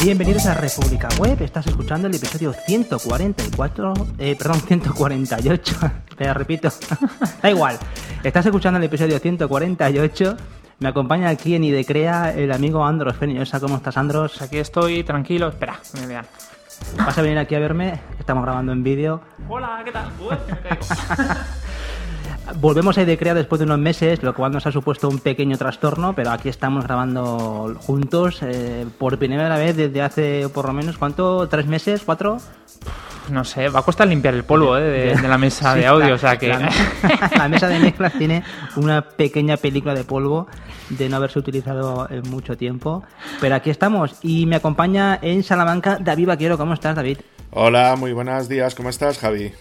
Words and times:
Bienvenidos 0.00 0.46
a 0.46 0.54
República 0.54 1.08
Web. 1.18 1.42
Estás 1.42 1.66
escuchando 1.66 2.08
el 2.08 2.14
episodio 2.14 2.52
144, 2.52 3.94
eh, 4.18 4.34
perdón, 4.36 4.60
148. 4.60 5.76
Te 6.16 6.34
repito, 6.34 6.68
da 7.42 7.50
igual. 7.50 7.78
Estás 8.24 8.46
escuchando 8.46 8.78
el 8.78 8.84
episodio 8.84 9.18
148. 9.18 10.36
Me 10.80 10.88
acompaña 10.88 11.28
aquí 11.28 11.54
en 11.54 11.64
Idecrea 11.64 12.32
el 12.34 12.50
amigo 12.50 12.84
Andros 12.84 13.16
Feniosa. 13.16 13.60
¿Cómo 13.60 13.76
estás, 13.76 13.96
Andros? 13.96 14.42
Aquí 14.42 14.58
estoy 14.58 15.04
tranquilo. 15.04 15.48
Espera, 15.48 15.78
me 16.00 16.06
vean. 16.06 16.26
¿Vas 16.96 17.16
a 17.16 17.22
venir 17.22 17.38
aquí 17.38 17.54
a 17.54 17.60
verme? 17.60 18.00
Estamos 18.18 18.42
grabando 18.44 18.72
en 18.72 18.82
vídeo. 18.82 19.20
Hola, 19.48 19.82
¿qué 19.84 19.92
tal? 19.92 20.10
Uy, 20.18 20.36
me 20.48 20.58
caigo. 20.60 20.84
Volvemos 22.56 22.98
a 22.98 23.02
Idecrea 23.02 23.34
después 23.34 23.60
de 23.60 23.64
unos 23.64 23.78
meses, 23.78 24.22
lo 24.22 24.34
cual 24.34 24.52
nos 24.52 24.66
ha 24.66 24.72
supuesto 24.72 25.08
un 25.08 25.20
pequeño 25.20 25.56
trastorno, 25.56 26.12
pero 26.14 26.30
aquí 26.32 26.48
estamos 26.48 26.84
grabando 26.84 27.74
juntos 27.80 28.40
eh, 28.42 28.84
por 28.98 29.16
primera 29.18 29.56
vez 29.56 29.76
desde 29.76 30.02
hace 30.02 30.48
por 30.52 30.66
lo 30.66 30.72
menos, 30.72 30.98
¿cuánto? 30.98 31.48
¿Tres 31.48 31.66
meses? 31.66 32.02
¿Cuatro? 32.04 32.38
No 33.30 33.44
sé, 33.44 33.68
va 33.68 33.80
a 33.80 33.82
costar 33.82 34.08
limpiar 34.08 34.34
el 34.34 34.42
polvo 34.44 34.76
eh, 34.76 34.82
de, 34.82 35.14
de 35.22 35.28
la 35.28 35.38
mesa 35.38 35.72
Sí, 35.74 35.80
de 35.80 35.86
audio, 35.86 36.08
la- 36.08 36.14
o 36.14 36.18
sea 36.18 36.36
que... 36.36 36.48
La, 36.48 36.68
la 37.38 37.48
mesa 37.48 37.68
de 37.68 37.78
mezclas 37.78 38.12
tiene 38.18 38.42
una 38.76 39.02
pequeña 39.02 39.56
película 39.56 39.94
de 39.94 40.02
polvo 40.04 40.48
de 40.90 41.08
no 41.08 41.16
haberse 41.16 41.38
utilizado 41.38 42.08
en 42.10 42.28
mucho 42.28 42.56
tiempo. 42.56 43.04
Pero 43.40 43.54
aquí 43.54 43.70
estamos 43.70 44.16
y 44.22 44.46
me 44.46 44.56
acompaña 44.56 45.18
en 45.22 45.42
Salamanca 45.44 45.98
David 46.00 46.26
Vaquero. 46.26 46.58
¿Cómo 46.58 46.74
estás, 46.74 46.96
David? 46.96 47.18
Hola, 47.52 47.94
muy 47.96 48.12
buenos 48.12 48.48
días, 48.48 48.74
¿cómo 48.74 48.88
estás, 48.88 49.18
Javi? 49.18 49.52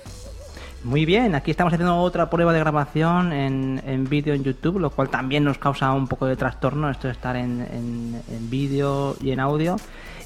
Muy 0.83 1.05
bien, 1.05 1.35
aquí 1.35 1.51
estamos 1.51 1.71
haciendo 1.73 1.95
otra 1.97 2.29
prueba 2.31 2.53
de 2.53 2.59
grabación 2.59 3.33
en, 3.33 3.83
en 3.85 4.09
vídeo 4.09 4.33
en 4.33 4.43
YouTube, 4.43 4.79
lo 4.79 4.89
cual 4.89 5.09
también 5.09 5.43
nos 5.43 5.59
causa 5.59 5.91
un 5.93 6.07
poco 6.07 6.25
de 6.25 6.35
trastorno 6.35 6.89
esto 6.89 7.07
de 7.07 7.13
estar 7.13 7.35
en, 7.35 7.61
en- 7.61 8.21
en 8.35 8.49
vídeo 8.49 9.15
y 9.21 9.29
en 9.31 9.39
audio. 9.39 9.75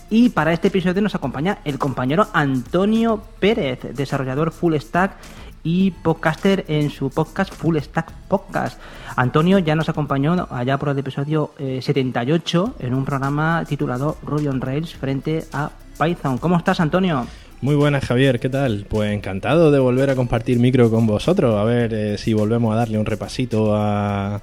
Y 0.10 0.30
para 0.30 0.54
este 0.54 0.70
episodio 0.70 1.02
nos 1.02 1.14
acompaña 1.16 1.58
el 1.66 1.78
compañero 1.78 2.28
Antonio 2.32 3.22
Pérez, 3.40 3.80
desarrollador 3.96 4.52
full 4.52 4.76
stack 4.76 5.18
y 5.64 5.92
podcaster 5.92 6.64
en 6.68 6.90
su 6.92 7.10
podcast 7.10 7.52
Full 7.54 7.78
Stack 7.80 8.12
Podcast. 8.30 8.80
Antonio 9.18 9.58
ya 9.60 9.76
nos 9.76 9.90
acompañó 9.90 10.48
allá 10.52 10.78
por 10.78 10.90
el 10.90 11.00
episodio 11.00 11.52
eh, 11.58 11.80
78 11.82 12.76
en 12.80 12.94
un 12.94 13.04
programa 13.04 13.66
titulado 13.68 14.16
Ruby 14.24 14.48
on 14.48 14.62
Rails 14.62 14.94
frente 14.96 15.44
a 15.52 15.72
Python. 16.00 16.38
¿Cómo 16.38 16.56
estás, 16.58 16.80
Antonio? 16.80 17.26
Muy 17.66 17.74
buenas, 17.74 18.06
Javier, 18.06 18.40
¿qué 18.40 18.48
tal? 18.48 18.86
Pues 18.88 19.12
encantado 19.12 19.72
de 19.72 19.80
volver 19.80 20.12
a 20.12 20.16
compartir 20.16 20.60
micro 20.60 20.92
con 20.92 21.08
vosotros, 21.08 21.60
a 21.60 21.64
ver 21.64 21.96
eh, 21.96 22.16
si 22.20 22.32
volvemos 22.32 22.72
a 22.72 22.78
darle 22.78 23.00
un 23.00 23.08
repasito 23.08 23.76
a, 23.76 24.40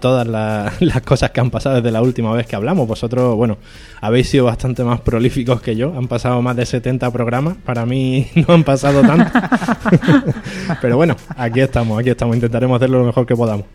todas 0.00 0.26
la- 0.26 0.72
las 0.80 1.00
cosas 1.02 1.30
que 1.30 1.38
han 1.38 1.52
pasado 1.52 1.76
desde 1.76 1.92
la 1.92 2.02
última 2.02 2.32
vez 2.32 2.48
que 2.48 2.56
hablamos. 2.56 2.88
Vosotros, 2.88 3.36
bueno, 3.36 3.58
habéis 4.00 4.28
sido 4.28 4.46
bastante 4.46 4.82
más 4.82 5.00
prolíficos 5.02 5.62
que 5.62 5.76
yo, 5.76 5.96
han 5.96 6.08
pasado 6.08 6.42
más 6.42 6.56
de 6.56 6.66
70 6.66 7.12
programas, 7.12 7.56
para 7.64 7.86
mí 7.86 8.26
no 8.34 8.52
han 8.54 8.64
pasado 8.64 9.02
tanto. 9.02 9.30
Pero 10.82 10.96
bueno, 10.96 11.14
aquí 11.36 11.60
estamos, 11.60 12.00
aquí 12.00 12.10
estamos, 12.10 12.34
intentaremos 12.34 12.74
hacerlo 12.74 12.98
lo 12.98 13.04
mejor 13.04 13.24
que 13.24 13.36
podamos. 13.36 13.66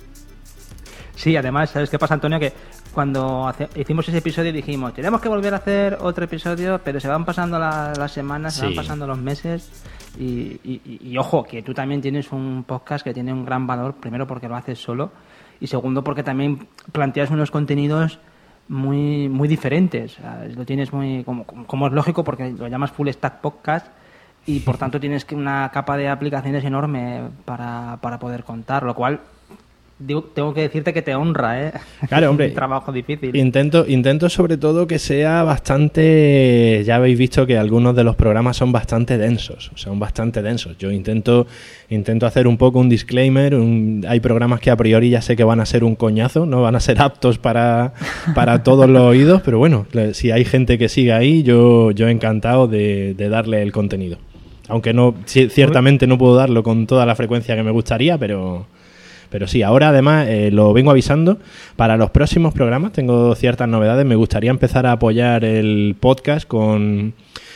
Sí, 1.15 1.37
además, 1.37 1.69
¿sabes 1.69 1.89
qué 1.89 1.99
pasa, 1.99 2.15
Antonio? 2.15 2.37
Que 2.37 2.53
cuando 2.99 3.47
hace- 3.47 3.69
hicimos 3.77 4.05
ese 4.09 4.17
episodio 4.17 4.51
dijimos, 4.51 4.93
tenemos 4.93 5.21
que 5.21 5.29
volver 5.29 5.53
a 5.53 5.57
hacer 5.57 5.97
otro 6.01 6.25
episodio, 6.25 6.81
pero 6.83 6.99
se 6.99 7.07
van 7.07 7.23
pasando 7.23 7.57
la- 7.57 7.93
las 7.97 8.11
semanas, 8.11 8.55
se 8.55 8.65
van 8.65 8.75
pasando 8.75 9.07
los 9.07 9.17
meses. 9.17 9.71
Y, 10.19 10.59
y- 10.65 11.17
ojo, 11.17 11.45
que 11.45 11.61
tú 11.61 11.73
también 11.73 12.01
tienes 12.01 12.29
un 12.33 12.65
podcast 12.67 13.05
que 13.05 13.13
tiene 13.13 13.31
un 13.31 13.45
gran 13.45 13.65
valor, 13.65 13.93
primero 13.93 14.27
porque 14.27 14.49
lo 14.49 14.57
haces 14.57 14.79
solo, 14.79 15.11
y 15.61 15.67
segundo 15.67 16.03
porque 16.03 16.23
también 16.23 16.67
planteas 16.91 17.29
unos 17.29 17.51
contenidos 17.51 18.19
muy 18.67 19.29
muy 19.29 19.47
diferentes. 19.47 20.17
Lo 20.53 20.65
tienes 20.65 20.91
muy, 20.91 21.23
como, 21.23 21.45
como 21.45 21.87
es 21.87 21.93
lógico, 21.93 22.25
porque 22.25 22.51
lo 22.51 22.67
llamas 22.67 22.91
Full 22.91 23.07
Stack 23.11 23.39
Podcast, 23.39 23.87
y 24.45 24.59
por 24.59 24.75
tanto 24.83 24.99
tienes 24.99 25.25
una 25.31 25.69
capa 25.69 25.95
de 25.95 26.09
aplicaciones 26.09 26.65
enorme 26.65 27.29
para, 27.45 27.97
para 28.01 28.19
poder 28.19 28.43
contar, 28.43 28.83
lo 28.83 28.93
cual 28.93 29.21
digo, 29.99 30.23
tengo 30.33 30.53
que 30.53 30.61
decirte 30.61 30.93
que 30.93 31.01
te 31.01 31.13
honra, 31.13 31.61
¿eh? 31.67 31.71
Claro, 32.07 32.29
hombre. 32.29 32.47
un 32.49 32.53
trabajo 32.55 32.91
difícil. 32.91 33.35
Intento, 33.35 33.85
intento 33.87 34.29
sobre 34.29 34.57
todo 34.57 34.87
que 34.87 34.97
sea 34.99 35.43
bastante. 35.43 36.83
Ya 36.85 36.95
habéis 36.95 37.17
visto 37.17 37.45
que 37.45 37.57
algunos 37.57 37.95
de 37.95 38.03
los 38.03 38.15
programas 38.15 38.57
son 38.57 38.71
bastante 38.71 39.17
densos, 39.17 39.71
son 39.75 39.99
bastante 39.99 40.41
densos. 40.41 40.77
Yo 40.77 40.91
intento, 40.91 41.47
intento 41.89 42.25
hacer 42.25 42.47
un 42.47 42.57
poco 42.57 42.79
un 42.79 42.89
disclaimer. 42.89 43.55
un- 43.55 44.05
hay 44.07 44.19
programas 44.19 44.59
que 44.59 44.71
a 44.71 44.75
priori 44.77 45.09
ya 45.09 45.21
sé 45.21 45.35
que 45.35 45.43
van 45.43 45.59
a 45.59 45.65
ser 45.65 45.83
un 45.83 45.95
coñazo, 45.95 46.45
no 46.45 46.61
van 46.61 46.75
a 46.75 46.79
ser 46.79 47.01
aptos 47.01 47.37
para, 47.37 47.93
para 48.35 48.63
todos 48.63 48.89
los 48.89 49.01
oídos, 49.01 49.41
pero 49.43 49.57
bueno, 49.59 49.85
si 50.13 50.31
hay 50.31 50.45
gente 50.45 50.77
que 50.77 50.89
sigue 50.89 51.13
ahí, 51.13 51.43
yo, 51.43 51.91
yo 51.91 52.07
encantado 52.07 52.67
de, 52.67 53.13
de 53.15 53.29
darle 53.29 53.61
el 53.61 53.71
contenido. 53.71 54.17
Aunque 54.67 54.93
no, 54.93 55.13
ci- 55.25 55.49
ciertamente 55.49 56.05
no 56.07 56.17
puedo 56.17 56.35
darlo 56.35 56.61
con 56.63 56.85
toda 56.87 57.05
la 57.05 57.15
frecuencia 57.15 57.55
que 57.55 57.63
me 57.63 57.71
gustaría, 57.71 58.17
pero. 58.17 58.67
Pero 59.29 59.47
sí, 59.47 59.61
ahora 59.61 59.89
además 59.89 60.27
eh, 60.27 60.49
lo 60.51 60.73
vengo 60.73 60.91
avisando. 60.91 61.37
Para 61.75 61.97
los 61.97 62.09
próximos 62.09 62.53
programas 62.53 62.93
tengo 62.93 63.35
ciertas 63.35 63.67
novedades. 63.67 64.05
Me 64.05 64.15
gustaría 64.15 64.49
empezar 64.49 64.85
a 64.85 64.93
apoyar 64.93 65.45
el 65.45 65.95
podcast 65.99 66.47
con, 66.47 67.13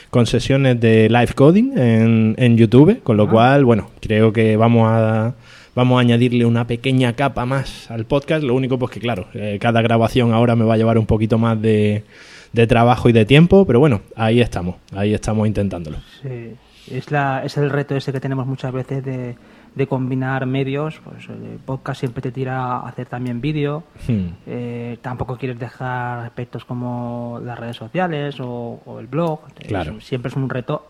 con 0.09 0.28
sesiones 0.28 0.79
de 0.79 1.09
live 1.09 1.33
coding 1.35 1.78
en, 1.78 2.35
en 2.38 2.57
YouTube. 2.57 3.01
Con 3.03 3.17
lo 3.17 3.28
cual, 3.28 3.66
bueno, 3.66 3.89
creo 4.01 4.31
que 4.31 4.56
vamos 4.56 4.88
a, 4.88 5.33
vamos 5.73 5.97
a 5.97 6.01
añadirle 6.01 6.45
una 6.45 6.67
pequeña 6.67 7.13
capa 7.13 7.45
más 7.45 7.89
al 7.89 8.06
podcast. 8.06 8.44
Lo 8.44 8.53
único, 8.53 8.78
pues 8.78 8.91
que 8.91 9.00
claro, 9.00 9.28
eh, 9.33 9.57
cada 9.59 9.81
grabación 9.81 10.31
ahora 10.31 10.56
me 10.56 10.66
va 10.66 10.75
a 10.75 10.78
llevar 10.78 11.00
un 11.00 11.07
poquito 11.07 11.39
más 11.39 11.59
de, 11.59 12.03
de 12.51 12.67
trabajo 12.67 13.09
y 13.09 13.13
de 13.13 13.25
tiempo. 13.25 13.66
Pero 13.66 13.79
bueno, 13.79 14.01
ahí 14.16 14.41
estamos. 14.41 14.75
Ahí 14.94 15.13
estamos 15.13 15.47
intentándolo. 15.47 15.97
Sí, 16.22 16.53
es, 16.91 17.09
la, 17.09 17.44
es 17.44 17.57
el 17.57 17.72
reto 17.72 17.95
ese 17.95 18.12
que 18.12 18.19
tenemos 18.19 18.45
muchas 18.45 18.72
veces 18.72 19.03
de, 19.03 19.35
de 19.75 19.88
combinar 19.88 20.45
medios. 20.45 21.00
Pues 21.03 21.28
el 21.29 21.59
podcast 21.66 22.00
siempre 22.01 22.22
te 22.22 22.31
tira 22.31 22.57
a 22.78 22.88
hacer 22.88 23.07
también 23.07 23.41
vídeo. 23.41 23.84
Hmm. 24.07 24.28
Eh, 24.45 24.97
tampoco 25.01 25.38
quieres 25.38 25.59
dejar 25.59 26.19
aspectos 26.19 26.66
como 26.66 27.39
las 27.44 27.57
redes 27.57 27.75
sociales 27.78 28.39
o, 28.39 28.81
o 28.85 29.00
el 29.00 29.07
blog. 29.07 29.39
Es- 29.59 29.67
Claro. 29.67 30.00
siempre 30.01 30.29
es 30.29 30.35
un 30.35 30.50
reto. 30.50 30.88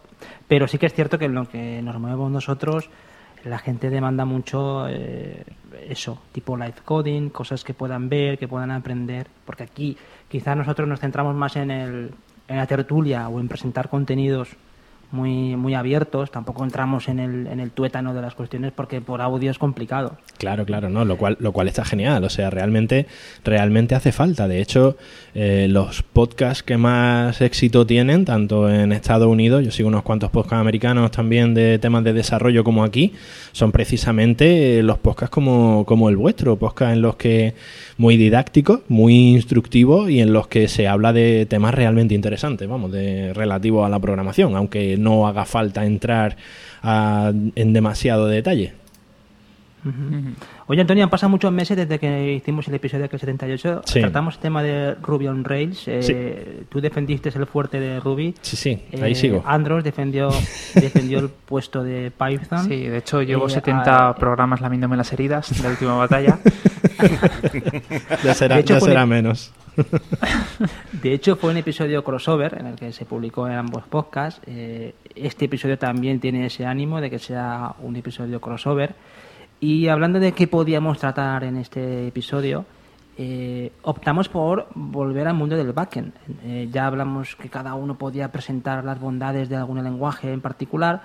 Pero 0.47 0.67
sí 0.67 0.77
que 0.77 0.85
es 0.85 0.93
cierto 0.93 1.17
que 1.19 1.25
en 1.25 1.33
lo 1.35 1.47
que 1.49 1.81
nos 1.81 1.99
movemos 1.99 2.31
nosotros, 2.31 2.89
la 3.43 3.57
gente 3.59 3.89
demanda 3.89 4.23
mucho 4.23 4.87
eh, 4.87 5.43
eso, 5.89 6.21
tipo 6.31 6.55
live 6.55 6.75
coding, 6.85 7.29
cosas 7.29 7.63
que 7.65 7.73
puedan 7.73 8.07
ver, 8.07 8.37
que 8.37 8.47
puedan 8.47 8.71
aprender. 8.71 9.27
Porque 9.45 9.63
aquí 9.63 9.97
quizás 10.29 10.55
nosotros 10.55 10.87
nos 10.87 10.99
centramos 11.01 11.35
más 11.35 11.55
en, 11.57 11.71
el, 11.71 12.11
en 12.47 12.57
la 12.57 12.65
tertulia 12.67 13.27
o 13.27 13.39
en 13.41 13.47
presentar 13.49 13.89
contenidos 13.89 14.49
muy, 15.13 15.55
muy 15.55 15.75
abiertos. 15.75 16.31
Tampoco 16.31 16.63
entramos 16.63 17.07
en 17.07 17.19
el, 17.19 17.47
en 17.47 17.59
el 17.59 17.71
tuétano 17.71 18.13
de 18.13 18.21
las 18.21 18.33
cuestiones 18.33 18.73
porque 18.75 18.99
por 18.99 19.21
audio 19.21 19.51
es 19.51 19.57
complicado. 19.57 20.17
Claro, 20.37 20.65
claro, 20.65 20.89
no, 20.89 21.05
lo 21.05 21.17
cual, 21.17 21.37
lo 21.39 21.51
cual 21.51 21.67
está 21.67 21.85
genial. 21.85 22.23
O 22.23 22.29
sea, 22.29 22.49
realmente, 22.49 23.05
realmente 23.45 23.95
hace 23.95 24.11
falta. 24.11 24.47
De 24.47 24.59
hecho, 24.59 24.97
eh, 25.35 25.67
los 25.69 26.01
podcasts 26.01 26.63
que 26.63 26.77
más 26.77 27.39
éxito 27.41 27.85
tienen, 27.85 28.25
tanto 28.25 28.69
en 28.69 28.91
Estados 28.91 29.27
Unidos, 29.27 29.63
yo 29.63 29.71
sigo 29.71 29.87
unos 29.87 30.03
cuantos 30.03 30.31
podcasts 30.31 30.59
americanos 30.59 31.11
también 31.11 31.53
de 31.53 31.79
temas 31.79 32.03
de 32.03 32.13
desarrollo 32.13 32.63
como 32.63 32.83
aquí, 32.83 33.13
son 33.51 33.71
precisamente 33.71 34.79
eh, 34.79 34.83
los 34.83 34.97
podcasts 34.97 35.33
como, 35.33 35.85
como 35.85 36.09
el 36.09 36.17
vuestro, 36.17 36.57
podcasts 36.57 36.93
en 36.93 37.01
los 37.01 37.15
que 37.15 37.53
muy 37.97 38.17
didácticos, 38.17 38.81
muy 38.89 39.33
instructivos 39.33 40.09
y 40.09 40.19
en 40.21 40.33
los 40.33 40.47
que 40.47 40.67
se 40.67 40.87
habla 40.87 41.13
de 41.13 41.45
temas 41.45 41.73
realmente 41.73 42.15
interesantes, 42.15 42.67
vamos, 42.67 42.91
de 42.91 43.33
relativo 43.33 43.85
a 43.85 43.89
la 43.89 43.99
programación, 43.99 44.55
aunque 44.55 44.97
no 45.03 45.27
haga 45.27 45.45
falta 45.45 45.85
entrar 45.85 46.35
a- 46.81 47.31
en 47.55 47.73
demasiado 47.73 48.27
detalle. 48.27 48.73
Oye, 50.67 50.79
Antonio, 50.79 51.03
han 51.03 51.09
pasado 51.09 51.29
muchos 51.29 51.51
meses 51.51 51.75
desde 51.75 51.99
que 51.99 52.31
hicimos 52.35 52.65
el 52.69 52.75
episodio 52.75 53.03
aquel 53.03 53.19
78. 53.19 53.81
Sí. 53.83 53.99
Tratamos 53.99 54.35
el 54.35 54.39
tema 54.39 54.63
de 54.63 54.95
Ruby 54.95 55.27
on 55.27 55.43
Rails. 55.43 55.85
Eh, 55.89 56.01
Sí. 56.01 56.65
Tú 56.69 56.79
defendiste 56.79 57.27
el 57.37 57.45
fuerte 57.45 57.81
de 57.81 57.99
Ruby. 57.99 58.33
Sí, 58.41 58.55
sí, 58.55 58.81
ahí 59.01 59.11
Eh, 59.11 59.15
sigo. 59.15 59.43
Andros 59.45 59.83
defendió, 59.83 60.29
defendió 60.75 61.19
el 61.19 61.27
puesto 61.27 61.83
de 61.83 62.11
Python. 62.11 62.65
Sí, 62.65 62.83
de 62.87 62.99
hecho 62.99 63.21
llevo 63.23 63.47
Eh, 63.47 63.49
70 63.49 64.07
ah, 64.07 64.15
programas 64.15 64.61
lamiéndome 64.61 64.95
las 64.95 65.11
heridas 65.11 65.49
de 65.53 65.61
la 65.63 65.69
última 65.71 65.95
batalla. 65.97 66.39
Ya 68.23 68.33
será, 68.33 68.55
de 68.55 68.61
hecho, 68.61 68.75
ya 68.75 68.79
será 68.79 69.05
menos. 69.05 69.51
De 71.01 71.13
hecho, 71.13 71.35
fue 71.35 71.51
un 71.51 71.57
episodio 71.57 72.03
crossover 72.03 72.57
en 72.59 72.67
el 72.67 72.75
que 72.75 72.91
se 72.91 73.05
publicó 73.05 73.47
en 73.47 73.53
ambos 73.53 73.83
podcasts. 73.83 74.41
Eh, 74.45 74.93
este 75.15 75.45
episodio 75.45 75.77
también 75.77 76.19
tiene 76.19 76.45
ese 76.45 76.65
ánimo 76.65 77.01
de 77.01 77.09
que 77.09 77.19
sea 77.19 77.75
un 77.81 77.95
episodio 77.95 78.39
crossover. 78.39 78.95
Y 79.59 79.87
hablando 79.87 80.19
de 80.19 80.33
qué 80.33 80.47
podíamos 80.47 80.97
tratar 80.97 81.43
en 81.43 81.57
este 81.57 82.07
episodio, 82.07 82.65
eh, 83.17 83.71
optamos 83.83 84.27
por 84.27 84.67
volver 84.75 85.27
al 85.27 85.35
mundo 85.35 85.55
del 85.55 85.71
backend. 85.71 86.13
Eh, 86.43 86.69
ya 86.71 86.87
hablamos 86.87 87.35
que 87.35 87.49
cada 87.49 87.73
uno 87.75 87.97
podía 87.97 88.31
presentar 88.31 88.83
las 88.83 88.99
bondades 88.99 89.49
de 89.49 89.55
algún 89.55 89.83
lenguaje 89.83 90.31
en 90.31 90.41
particular. 90.41 91.01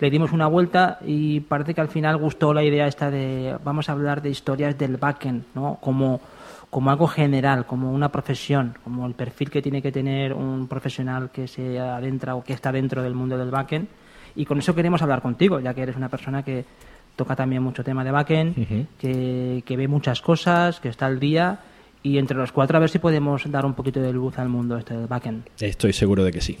Le 0.00 0.10
dimos 0.10 0.32
una 0.32 0.46
vuelta 0.46 0.98
y 1.04 1.40
parece 1.40 1.74
que 1.74 1.82
al 1.82 1.88
final 1.88 2.16
gustó 2.16 2.54
la 2.54 2.64
idea 2.64 2.86
esta 2.86 3.10
de 3.10 3.56
vamos 3.62 3.88
a 3.88 3.92
hablar 3.92 4.22
de 4.22 4.30
historias 4.30 4.78
del 4.78 4.96
backend, 4.96 5.44
¿no? 5.54 5.78
Como 5.82 6.20
como 6.70 6.90
algo 6.90 7.08
general, 7.08 7.66
como 7.66 7.92
una 7.92 8.10
profesión, 8.10 8.78
como 8.84 9.06
el 9.06 9.14
perfil 9.14 9.50
que 9.50 9.60
tiene 9.60 9.82
que 9.82 9.90
tener 9.90 10.32
un 10.32 10.68
profesional 10.68 11.30
que 11.30 11.48
se 11.48 11.78
adentra 11.78 12.36
o 12.36 12.44
que 12.44 12.52
está 12.52 12.70
dentro 12.70 13.02
del 13.02 13.14
mundo 13.14 13.36
del 13.36 13.50
backend. 13.50 13.88
Y 14.36 14.44
con 14.46 14.58
eso 14.58 14.74
queremos 14.74 15.02
hablar 15.02 15.20
contigo, 15.20 15.58
ya 15.58 15.74
que 15.74 15.82
eres 15.82 15.96
una 15.96 16.08
persona 16.08 16.44
que 16.44 16.64
toca 17.16 17.34
también 17.34 17.62
mucho 17.62 17.82
tema 17.82 18.04
de 18.04 18.12
backend, 18.12 18.86
que, 18.98 19.62
que 19.66 19.76
ve 19.76 19.88
muchas 19.88 20.22
cosas, 20.22 20.78
que 20.78 20.88
está 20.88 21.06
al 21.06 21.18
día 21.18 21.58
y 22.02 22.18
entre 22.18 22.36
los 22.36 22.52
cuatro 22.52 22.76
a 22.76 22.80
ver 22.80 22.88
si 22.88 22.98
podemos 22.98 23.50
dar 23.50 23.66
un 23.66 23.74
poquito 23.74 24.00
de 24.00 24.12
luz 24.12 24.38
al 24.38 24.48
mundo 24.48 24.78
este 24.78 24.96
del 24.96 25.06
backend. 25.06 25.48
Estoy 25.58 25.92
seguro 25.92 26.24
de 26.24 26.32
que 26.32 26.40
sí. 26.40 26.56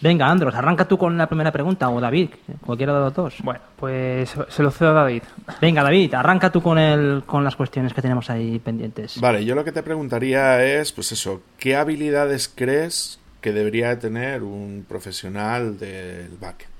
Venga, 0.00 0.26
Andros, 0.28 0.54
arranca 0.54 0.86
tú 0.86 0.98
con 0.98 1.16
la 1.16 1.26
primera 1.26 1.50
pregunta, 1.50 1.88
o 1.88 2.00
David, 2.00 2.28
cualquiera 2.64 2.92
de 2.92 3.00
los 3.00 3.14
dos. 3.14 3.34
Bueno, 3.42 3.60
pues 3.76 4.34
se 4.48 4.62
lo 4.62 4.70
cedo 4.70 4.90
a 4.90 4.92
David. 5.04 5.22
Venga, 5.60 5.82
David, 5.82 6.12
arranca 6.14 6.52
tú 6.52 6.60
con, 6.60 6.78
el, 6.78 7.22
con 7.24 7.42
las 7.44 7.56
cuestiones 7.56 7.94
que 7.94 8.02
tenemos 8.02 8.28
ahí 8.28 8.58
pendientes. 8.58 9.18
Vale, 9.20 9.44
yo 9.44 9.54
lo 9.54 9.64
que 9.64 9.72
te 9.72 9.82
preguntaría 9.82 10.62
es, 10.64 10.92
pues 10.92 11.12
eso, 11.12 11.40
¿qué 11.58 11.76
habilidades 11.76 12.52
crees 12.54 13.18
que 13.40 13.52
debería 13.52 13.88
de 13.88 13.96
tener 13.96 14.42
un 14.42 14.84
profesional 14.86 15.78
del 15.78 16.28
backend? 16.40 16.70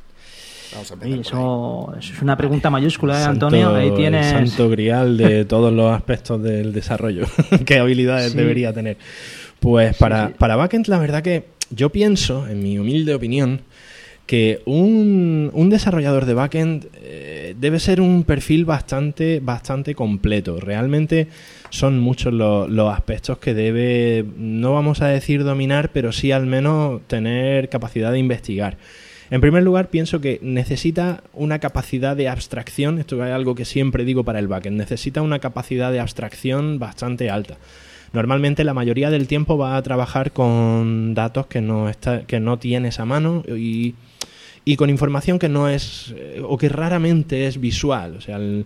Vamos 0.73 0.91
a 0.91 0.95
empezar 0.95 1.19
eso, 1.21 1.95
eso, 1.99 2.13
es 2.13 2.23
una 2.23 2.37
pregunta 2.37 2.69
mayúscula, 2.71 3.21
¿eh, 3.21 3.25
Antonio. 3.25 3.75
Ahí 3.75 3.93
tienes... 3.93 4.27
santo 4.27 4.69
grial 4.69 5.17
de 5.17 5.45
todos 5.47 5.73
los 5.73 5.91
aspectos 5.95 6.43
del 6.43 6.73
desarrollo. 6.73 7.25
¿Qué 7.65 7.79
habilidades 7.79 8.33
Sí. 8.33 8.37
debería 8.39 8.73
tener? 8.73 8.99
Pues 9.61 9.97
para, 9.97 10.31
para 10.31 10.57
backend, 10.57 10.89
la 10.89 10.99
verdad 10.99 11.23
que 11.23 11.56
yo 11.71 11.91
pienso, 11.91 12.47
en 12.49 12.63
mi 12.63 12.79
humilde 12.79 13.15
opinión, 13.15 13.63
que 14.27 14.61
un, 14.65 15.69
desarrollador 15.71 16.27
de 16.27 16.35
backend 16.35 16.87
eh, 16.95 17.55
debe 17.59 17.79
ser 17.79 18.01
un 18.01 18.25
perfil 18.25 18.65
bastante, 18.65 19.41
bastante 19.41 19.95
completo. 19.95 20.59
Realmente 20.61 21.29
son 21.71 22.01
muchos 22.01 22.33
los 22.33 22.93
aspectos 22.93 23.39
que 23.39 23.55
debe, 23.55 24.25
no 24.37 24.75
vamos 24.75 25.01
a 25.01 25.09
decir 25.09 25.45
dominar, 25.45 25.91
pero 25.93 26.13
sí 26.13 26.33
al 26.33 26.47
menos 26.47 27.03
tener 27.07 27.69
capacidad 27.69 28.13
de 28.13 28.19
investigar. 28.19 28.79
En 29.31 29.41
primer 29.41 29.65
lugar, 29.65 29.91
pienso 29.91 30.21
que 30.21 30.39
necesita 30.43 31.25
una 31.33 31.59
capacidad 31.59 32.17
de 32.17 32.29
abstracción, 32.29 32.99
esto 33.01 33.25
es 33.25 33.33
algo 33.33 33.57
que 33.57 33.65
siempre 33.65 34.05
digo 34.05 34.23
para 34.23 34.39
el 34.39 34.47
backend, 34.47 34.77
necesita 34.77 35.23
una 35.23 35.41
capacidad 35.41 35.91
de 35.91 35.99
abstracción 35.99 36.79
bastante 36.79 37.29
alta. 37.29 37.59
Normalmente 38.13 38.65
la 38.65 38.75
mayoría 38.75 39.11
del 39.11 39.27
tiempo 39.27 39.59
va 39.59 39.77
a 39.77 39.83
trabajar 39.83 40.33
con 40.33 41.15
datos 41.15 41.47
que 41.47 41.61
no, 41.61 41.89
está, 41.89 42.23
que 42.23 42.41
no 42.41 42.59
tienes 42.59 42.99
a 43.01 43.05
mano 43.05 43.43
y, 43.49 43.95
y 44.65 44.77
con 44.77 44.91
información 44.91 45.39
que 45.39 45.49
no 45.49 45.69
es 45.69 46.15
eh, 46.17 46.41
o 46.43 46.57
que 46.57 46.69
raramente 46.69 47.47
es 47.47 47.61
visual. 47.61 48.17
O 48.17 48.21
sea, 48.21 48.37
el- 48.37 48.65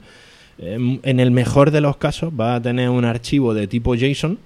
em, 0.59 0.99
en 1.03 1.21
el 1.21 1.31
mejor 1.31 1.71
de 1.71 1.81
los 1.81 1.97
casos 1.97 2.33
va 2.39 2.55
a 2.57 2.63
tener 2.63 2.91
un 2.91 3.05
archivo 3.05 3.55
de 3.55 3.67
tipo 3.67 3.95
JSON 3.95 4.39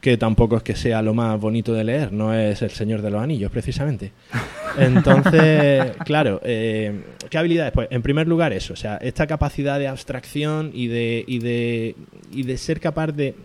que 0.00 0.16
tampoco 0.16 0.56
es 0.56 0.64
que 0.64 0.74
sea 0.74 1.00
lo 1.00 1.14
más 1.14 1.40
bonito 1.40 1.72
de 1.74 1.84
leer, 1.84 2.12
no 2.12 2.34
es 2.34 2.60
el 2.62 2.70
Señor 2.70 3.02
de 3.02 3.10
los 3.12 3.22
Anillos 3.22 3.52
precisamente. 3.52 4.10
Entonces, 4.78 5.92
claro, 6.04 6.40
eh, 6.42 7.02
¿qué 7.30 7.38
habilidades? 7.38 7.72
Pues 7.72 7.86
en 7.90 8.02
primer 8.02 8.26
lugar 8.26 8.52
eso, 8.52 8.72
o 8.72 8.76
sea, 8.76 8.96
esta 8.96 9.26
capacidad 9.28 9.78
de 9.78 9.86
abstracción 9.86 10.72
y 10.74 10.88
de, 10.88 11.24
y 11.26 11.38
de, 11.38 11.94
y 12.32 12.42
de 12.42 12.56
ser 12.58 12.80
capaz 12.80 13.08
de, 13.12 13.36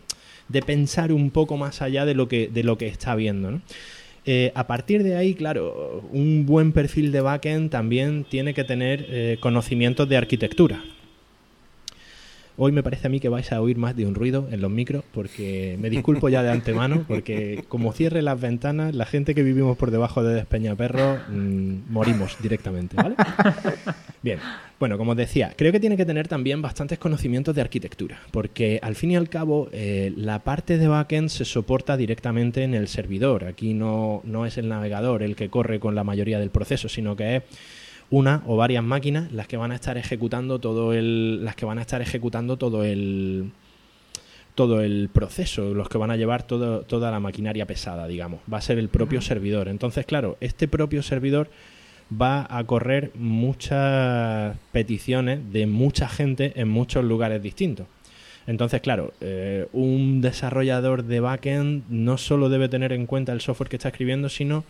de 0.49 0.61
pensar 0.61 1.11
un 1.11 1.31
poco 1.31 1.57
más 1.57 1.81
allá 1.81 2.05
de 2.05 2.15
lo 2.15 2.27
que, 2.27 2.47
de 2.47 2.63
lo 2.63 2.77
que 2.77 2.88
está 2.88 3.15
viendo, 3.15 3.51
¿no? 3.51 3.61
Eh, 4.29 4.51
a 4.55 4.67
partir 4.67 5.03
de 5.03 5.15
ahí, 5.15 5.35
claro, 5.35 6.03
un 6.11 6.45
buen 6.45 6.73
perfil 6.73 7.13
de 7.13 7.21
backend 7.21 7.69
también 7.69 8.25
tiene 8.25 8.53
que 8.53 8.65
tener 8.65 9.05
eh, 9.07 9.38
conocimientos 9.39 10.09
de 10.09 10.17
arquitectura. 10.17 10.83
Hoy 12.59 12.71
me 12.71 12.81
parece 12.81 13.06
a 13.06 13.09
mí 13.12 13.19
que 13.19 13.30
vais 13.30 13.51
a 13.51 13.62
oír 13.62 13.77
más 13.77 13.95
de 13.95 14.07
un 14.07 14.15
ruido 14.15 14.48
en 14.51 14.62
los 14.62 14.71
micros, 14.71 15.04
porque 15.13 15.77
me 15.80 15.92
disculpo 15.92 16.27
ya 16.27 16.42
de 16.42 16.50
antemano, 16.50 17.06
porque 17.07 17.63
como 17.68 17.94
cierre 17.94 18.24
las 18.24 18.42
ventanas, 18.42 18.95
la 18.95 19.06
gente 19.06 19.36
que 19.36 19.44
vivimos 19.44 19.77
por 19.77 19.92
debajo 19.92 20.24
de 20.24 20.33
Despeñaperro 20.33 21.19
mmm, 21.30 21.75
morimos 21.88 22.36
directamente, 22.42 22.95
¿vale? 22.95 23.15
Bien, 24.24 24.39
bueno, 24.80 24.98
como 24.98 25.12
os 25.12 25.18
decía, 25.18 25.54
creo 25.56 25.71
que 25.71 25.80
tiene 25.80 25.98
que 25.98 26.06
tener 26.06 26.27
también 26.27 26.63
bastantes 26.63 26.98
conocimientos 26.98 27.54
de 27.54 27.62
arquitectura, 27.62 28.19
porque 28.31 28.80
al 28.81 28.95
fin 28.95 29.12
y 29.12 29.15
al 29.15 29.30
cabo 29.30 29.69
eh, 29.71 30.12
la 30.15 30.39
parte 30.39 30.80
de 30.80 30.88
backend 30.88 31.30
se 31.30 31.45
soporta 31.45 31.95
directamente 31.95 32.63
en 32.63 32.74
el 32.74 32.88
servidor. 32.88 33.45
Aquí 33.45 33.75
no, 33.75 34.21
no 34.24 34.48
es 34.48 34.57
el 34.57 34.68
navegador 34.68 35.21
el 35.21 35.36
que 35.36 35.50
corre 35.50 35.80
con 35.80 35.94
la 35.94 36.04
mayoría 36.04 36.39
del 36.39 36.50
proceso, 36.50 36.89
sino 36.89 37.15
que 37.15 37.36
es 37.36 37.44
una 38.09 38.44
o 38.45 38.56
varias 38.56 38.83
máquinas 38.83 39.31
las 39.31 39.48
que 39.48 39.57
van 39.57 39.71
a 39.71 39.75
estar 39.75 39.98
ejecutando 39.98 40.59
todo 40.59 40.94
el 40.94 41.44
las 41.44 41.56
que 41.56 41.65
van 41.65 41.77
a 41.77 41.81
estar 41.81 42.01
ejecutando 42.01 42.57
todo 42.57 42.83
el 42.83 43.51
todo 44.56 44.81
el 44.81 45.09
proceso, 45.13 45.75
los 45.75 45.88
que 45.88 46.00
van 46.00 46.09
a 46.09 46.15
llevar 46.15 46.42
todo, 46.42 46.81
toda 46.81 47.12
la 47.12 47.19
maquinaria 47.19 47.68
pesada, 47.68 48.07
digamos. 48.07 48.39
Va 48.51 48.57
a 48.57 48.62
ser 48.62 48.80
el 48.80 48.89
propio 48.89 49.21
servidor. 49.21 49.68
Entonces, 49.68 50.04
claro, 50.07 50.36
este 50.42 50.68
propio 50.68 51.04
servidor 51.04 51.51
va 52.12 52.48
a 52.50 52.63
correr 52.63 53.12
muchas 53.13 54.57
peticiones 54.71 55.51
de 55.54 55.68
mucha 55.68 56.09
gente 56.09 56.54
en 56.56 56.69
muchos 56.69 57.06
lugares 57.06 57.44
distintos. 57.44 57.86
Entonces, 58.48 58.81
claro, 58.81 59.13
eh, 59.21 59.68
un 59.74 60.21
desarrollador 60.21 61.04
de 61.04 61.19
backend 61.19 61.83
no 61.89 62.18
solo 62.18 62.50
debe 62.50 62.68
tener 62.68 62.94
en 62.94 63.06
cuenta 63.06 63.33
el 63.33 63.42
software 63.42 63.69
que 63.69 63.75
está 63.75 63.89
escribiendo, 63.89 64.27
sino 64.27 64.63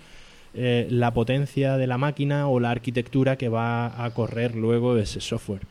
eh, 0.53 0.87
la 0.89 1.13
potencia 1.13 1.77
de 1.77 1.87
la 1.87 1.97
máquina 1.97 2.47
o 2.47 2.59
la 2.59 2.71
arquitectura 2.71 3.37
que 3.37 3.49
va 3.49 4.03
a 4.03 4.09
correr 4.13 4.55
luego 4.55 4.97
ese 4.97 5.21
software. 5.21 5.61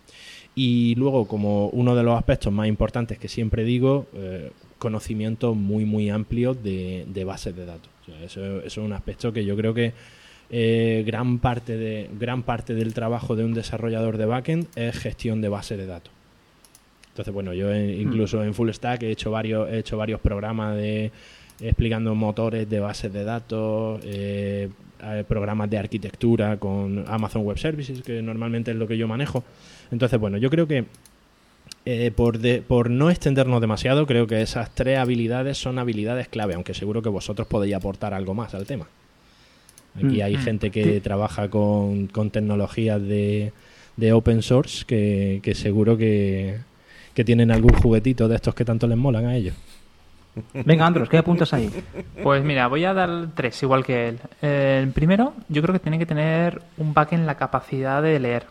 Y 0.54 0.94
luego, 0.94 1.26
como 1.26 1.68
uno 1.68 1.94
de 1.94 2.02
los 2.02 2.16
aspectos 2.16 2.52
más 2.52 2.68
importantes 2.68 3.18
que 3.18 3.28
siempre 3.28 3.64
digo, 3.64 4.06
eh, 4.14 4.50
conocimiento 4.78 5.54
muy, 5.54 5.84
muy 5.84 6.08
amplio 6.10 6.54
de, 6.54 7.04
de 7.08 7.24
bases 7.24 7.54
de 7.56 7.66
datos. 7.66 7.90
O 8.02 8.04
sea, 8.06 8.22
eso, 8.24 8.58
eso, 8.58 8.66
es 8.66 8.76
un 8.78 8.92
aspecto 8.92 9.32
que 9.32 9.44
yo 9.44 9.56
creo 9.56 9.74
que 9.74 9.92
eh, 10.48 11.02
gran, 11.04 11.38
parte 11.40 11.76
de, 11.76 12.08
gran 12.18 12.42
parte 12.44 12.74
del 12.74 12.94
trabajo 12.94 13.34
de 13.34 13.44
un 13.44 13.52
desarrollador 13.52 14.16
de 14.16 14.26
backend 14.26 14.66
es 14.76 14.96
gestión 14.96 15.40
de 15.40 15.48
bases 15.48 15.78
de 15.78 15.86
datos. 15.86 16.12
Entonces, 17.08 17.34
bueno, 17.34 17.52
yo 17.52 17.72
en, 17.72 18.00
incluso 18.00 18.44
en 18.44 18.54
Full 18.54 18.70
Stack 18.70 19.02
he 19.02 19.10
hecho 19.10 19.30
varios, 19.30 19.68
he 19.70 19.78
hecho 19.78 19.96
varios 19.96 20.20
programas 20.20 20.76
de 20.76 21.10
explicando 21.60 22.14
motores 22.14 22.68
de 22.68 22.80
bases 22.80 23.12
de 23.12 23.24
datos, 23.24 24.00
eh, 24.04 24.68
programas 25.28 25.70
de 25.70 25.78
arquitectura 25.78 26.56
con 26.56 27.04
Amazon 27.06 27.42
Web 27.42 27.58
Services, 27.58 28.02
que 28.02 28.22
normalmente 28.22 28.70
es 28.70 28.76
lo 28.76 28.86
que 28.86 28.96
yo 28.96 29.06
manejo. 29.06 29.44
Entonces, 29.90 30.18
bueno, 30.18 30.38
yo 30.38 30.50
creo 30.50 30.66
que 30.66 30.84
eh, 31.84 32.10
por, 32.10 32.38
de, 32.38 32.62
por 32.62 32.90
no 32.90 33.10
extendernos 33.10 33.60
demasiado, 33.60 34.06
creo 34.06 34.26
que 34.26 34.42
esas 34.42 34.74
tres 34.74 34.98
habilidades 34.98 35.58
son 35.58 35.78
habilidades 35.78 36.28
clave, 36.28 36.54
aunque 36.54 36.74
seguro 36.74 37.00
que 37.02 37.08
vosotros 37.08 37.46
podéis 37.46 37.74
aportar 37.74 38.12
algo 38.12 38.34
más 38.34 38.54
al 38.54 38.66
tema. 38.66 38.88
Aquí 39.96 40.20
hay 40.20 40.36
gente 40.36 40.70
que 40.70 41.00
trabaja 41.00 41.48
con, 41.48 42.08
con 42.08 42.30
tecnologías 42.30 43.00
de, 43.00 43.52
de, 43.96 44.12
open 44.12 44.42
source 44.42 44.84
que, 44.84 45.40
que 45.42 45.54
seguro 45.54 45.96
que, 45.96 46.58
que 47.14 47.24
tienen 47.24 47.50
algún 47.50 47.72
juguetito 47.72 48.28
de 48.28 48.36
estos 48.36 48.54
que 48.54 48.64
tanto 48.64 48.86
les 48.86 48.98
molan 48.98 49.24
a 49.24 49.36
ellos. 49.36 49.54
Venga, 50.52 50.86
Andros, 50.86 51.08
¿qué 51.08 51.18
apuntas 51.18 51.52
ahí? 51.54 51.70
Pues 52.22 52.44
mira, 52.44 52.66
voy 52.68 52.84
a 52.84 52.92
dar 52.94 53.28
tres, 53.34 53.62
igual 53.62 53.84
que 53.84 54.08
él. 54.08 54.20
El 54.42 54.90
primero, 54.90 55.32
yo 55.48 55.62
creo 55.62 55.72
que 55.72 55.78
tiene 55.80 55.98
que 55.98 56.06
tener 56.06 56.62
un 56.76 56.92
backend 56.92 57.24
la 57.26 57.36
capacidad 57.36 58.02
de 58.02 58.18
leer. 58.18 58.46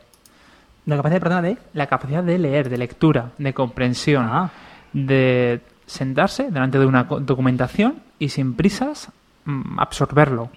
¿La 0.85 0.95
capacidad, 0.97 1.19
perdona, 1.21 1.41
de? 1.41 1.57
La 1.73 1.87
capacidad 1.87 2.23
de 2.23 2.37
leer, 2.39 2.69
de 2.69 2.77
lectura, 2.77 3.31
de 3.37 3.53
comprensión, 3.53 4.27
Ah. 4.29 4.49
de 4.93 5.61
sentarse 5.85 6.49
delante 6.49 6.79
de 6.79 6.85
una 6.85 7.03
documentación 7.03 7.95
y 8.17 8.29
sin 8.29 8.55
prisas 8.55 9.09
mm, 9.45 9.79
absorberlo, 9.79 10.49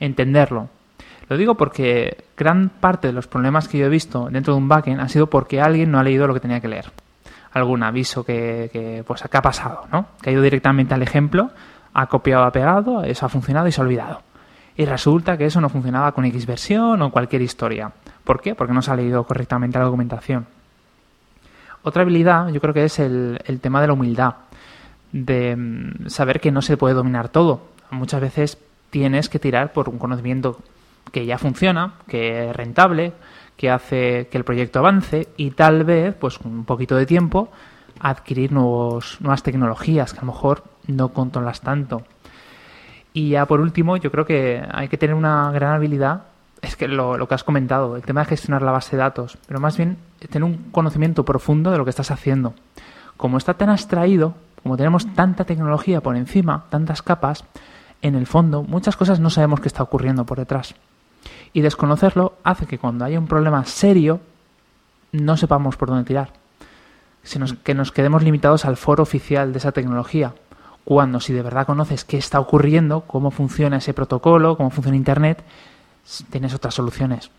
entenderlo. 0.00 0.68
Lo 1.28 1.36
digo 1.36 1.54
porque 1.56 2.24
gran 2.36 2.68
parte 2.68 3.08
de 3.08 3.12
los 3.12 3.26
problemas 3.26 3.68
que 3.68 3.78
yo 3.78 3.86
he 3.86 3.88
visto 3.90 4.28
dentro 4.30 4.54
de 4.54 4.58
un 4.58 4.68
backend 4.68 5.00
ha 5.00 5.08
sido 5.08 5.28
porque 5.28 5.60
alguien 5.60 5.90
no 5.90 5.98
ha 5.98 6.02
leído 6.04 6.26
lo 6.26 6.34
que 6.34 6.40
tenía 6.40 6.60
que 6.60 6.68
leer 6.68 6.86
algún 7.52 7.82
aviso 7.82 8.24
que, 8.24 8.70
que, 8.72 9.04
pues 9.06 9.24
acá 9.24 9.38
ha 9.38 9.42
pasado, 9.42 9.86
¿no? 9.92 10.06
Que 10.20 10.30
ha 10.30 10.32
ido 10.32 10.42
directamente 10.42 10.94
al 10.94 11.02
ejemplo, 11.02 11.50
ha 11.94 12.06
copiado, 12.06 12.44
ha 12.44 12.52
pegado, 12.52 13.02
eso 13.04 13.26
ha 13.26 13.28
funcionado 13.28 13.68
y 13.68 13.72
se 13.72 13.80
ha 13.80 13.84
olvidado. 13.84 14.22
Y 14.76 14.84
resulta 14.84 15.38
que 15.38 15.46
eso 15.46 15.60
no 15.60 15.68
funcionaba 15.68 16.12
con 16.12 16.24
X 16.26 16.44
versión 16.44 17.00
o 17.00 17.10
cualquier 17.10 17.42
historia. 17.42 17.90
¿Por 18.24 18.42
qué? 18.42 18.54
Porque 18.54 18.74
no 18.74 18.82
se 18.82 18.90
ha 18.90 18.96
leído 18.96 19.24
correctamente 19.24 19.78
la 19.78 19.86
documentación. 19.86 20.46
Otra 21.82 22.02
habilidad, 22.02 22.48
yo 22.48 22.60
creo 22.60 22.74
que 22.74 22.84
es 22.84 22.98
el, 22.98 23.40
el 23.46 23.60
tema 23.60 23.80
de 23.80 23.86
la 23.86 23.92
humildad, 23.94 24.34
de 25.12 25.56
mm, 25.56 26.08
saber 26.08 26.40
que 26.40 26.50
no 26.50 26.60
se 26.60 26.76
puede 26.76 26.94
dominar 26.94 27.28
todo. 27.30 27.62
Muchas 27.90 28.20
veces 28.20 28.58
tienes 28.90 29.28
que 29.28 29.38
tirar 29.38 29.72
por 29.72 29.88
un 29.88 29.98
conocimiento 29.98 30.58
que 31.12 31.24
ya 31.24 31.38
funciona, 31.38 31.94
que 32.08 32.50
es 32.50 32.56
rentable, 32.56 33.12
que 33.56 33.70
hace 33.70 34.28
que 34.28 34.38
el 34.38 34.44
proyecto 34.44 34.78
avance 34.78 35.28
y 35.36 35.50
tal 35.50 35.84
vez, 35.84 36.14
pues 36.14 36.38
con 36.38 36.52
un 36.52 36.64
poquito 36.64 36.96
de 36.96 37.06
tiempo, 37.06 37.50
adquirir 38.00 38.52
nuevos, 38.52 39.18
nuevas 39.20 39.42
tecnologías 39.42 40.12
que 40.12 40.18
a 40.18 40.24
lo 40.24 40.32
mejor 40.32 40.64
no 40.86 41.08
controlas 41.10 41.60
tanto. 41.60 42.02
Y 43.12 43.30
ya 43.30 43.46
por 43.46 43.60
último, 43.60 43.96
yo 43.96 44.10
creo 44.10 44.26
que 44.26 44.62
hay 44.70 44.88
que 44.88 44.98
tener 44.98 45.14
una 45.14 45.50
gran 45.52 45.72
habilidad, 45.72 46.24
es 46.60 46.76
que 46.76 46.88
lo, 46.88 47.16
lo 47.16 47.28
que 47.28 47.34
has 47.34 47.44
comentado, 47.44 47.96
el 47.96 48.02
tema 48.02 48.20
de 48.20 48.26
gestionar 48.26 48.62
la 48.62 48.72
base 48.72 48.96
de 48.96 49.02
datos, 49.02 49.38
pero 49.46 49.60
más 49.60 49.76
bien 49.76 49.96
tener 50.18 50.44
un 50.44 50.70
conocimiento 50.70 51.24
profundo 51.24 51.70
de 51.70 51.78
lo 51.78 51.84
que 51.84 51.90
estás 51.90 52.10
haciendo. 52.10 52.54
Como 53.16 53.38
está 53.38 53.54
tan 53.54 53.70
abstraído, 53.70 54.34
como 54.62 54.76
tenemos 54.76 55.06
tanta 55.14 55.44
tecnología 55.44 56.02
por 56.02 56.16
encima, 56.16 56.64
tantas 56.68 57.00
capas, 57.00 57.44
en 58.02 58.14
el 58.14 58.26
fondo 58.26 58.62
muchas 58.62 58.96
cosas 58.96 59.20
no 59.20 59.30
sabemos 59.30 59.60
qué 59.60 59.68
está 59.68 59.82
ocurriendo 59.82 60.26
por 60.26 60.38
detrás. 60.38 60.74
Y 61.56 61.62
desconocerlo 61.62 62.34
hace 62.44 62.66
que 62.66 62.78
cuando 62.78 63.06
haya 63.06 63.18
un 63.18 63.28
problema 63.28 63.64
serio 63.64 64.20
no 65.12 65.38
sepamos 65.38 65.78
por 65.78 65.88
dónde 65.88 66.04
tirar. 66.04 66.28
Sino 67.22 67.46
que 67.64 67.72
nos 67.72 67.92
quedemos 67.92 68.22
limitados 68.22 68.66
al 68.66 68.76
foro 68.76 69.02
oficial 69.02 69.54
de 69.54 69.58
esa 69.60 69.72
tecnología. 69.72 70.34
Cuando 70.84 71.18
si 71.18 71.32
de 71.32 71.40
verdad 71.40 71.64
conoces 71.64 72.04
qué 72.04 72.18
está 72.18 72.40
ocurriendo, 72.40 73.04
cómo 73.06 73.30
funciona 73.30 73.78
ese 73.78 73.94
protocolo, 73.94 74.58
cómo 74.58 74.68
funciona 74.68 74.98
Internet, 74.98 75.44
tienes 76.28 76.52
otras 76.52 76.74
soluciones. 76.74 77.30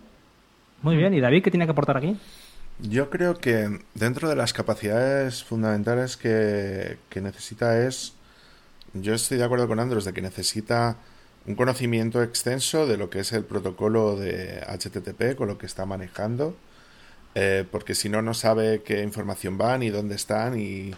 Muy 0.81 0.95
bien, 0.95 1.13
¿y 1.13 1.19
David 1.21 1.43
qué 1.43 1.51
tiene 1.51 1.67
que 1.67 1.73
aportar 1.73 1.97
aquí? 1.97 2.17
Yo 2.79 3.11
creo 3.11 3.35
que 3.35 3.81
dentro 3.93 4.29
de 4.29 4.35
las 4.35 4.51
capacidades 4.51 5.43
fundamentales 5.43 6.17
que, 6.17 6.97
que 7.09 7.21
necesita 7.21 7.85
es, 7.85 8.15
yo 8.95 9.13
estoy 9.13 9.37
de 9.37 9.43
acuerdo 9.43 9.67
con 9.67 9.79
Andros 9.79 10.05
de 10.05 10.13
que 10.13 10.23
necesita 10.23 10.97
un 11.47 11.55
conocimiento 11.55 12.21
extenso 12.21 12.85
de 12.85 12.97
lo 12.97 13.09
que 13.09 13.19
es 13.21 13.31
el 13.31 13.45
protocolo 13.45 14.17
de 14.17 14.61
HTTP 14.67 15.35
con 15.35 15.47
lo 15.47 15.57
que 15.57 15.65
está 15.65 15.85
manejando, 15.85 16.55
eh, 17.35 17.63
porque 17.71 17.95
si 17.95 18.09
no, 18.09 18.21
no 18.21 18.33
sabe 18.33 18.81
qué 18.83 19.01
información 19.01 19.57
va, 19.59 19.77
ni 19.77 19.89
dónde 19.89 20.15
está, 20.15 20.49
ni 20.49 20.91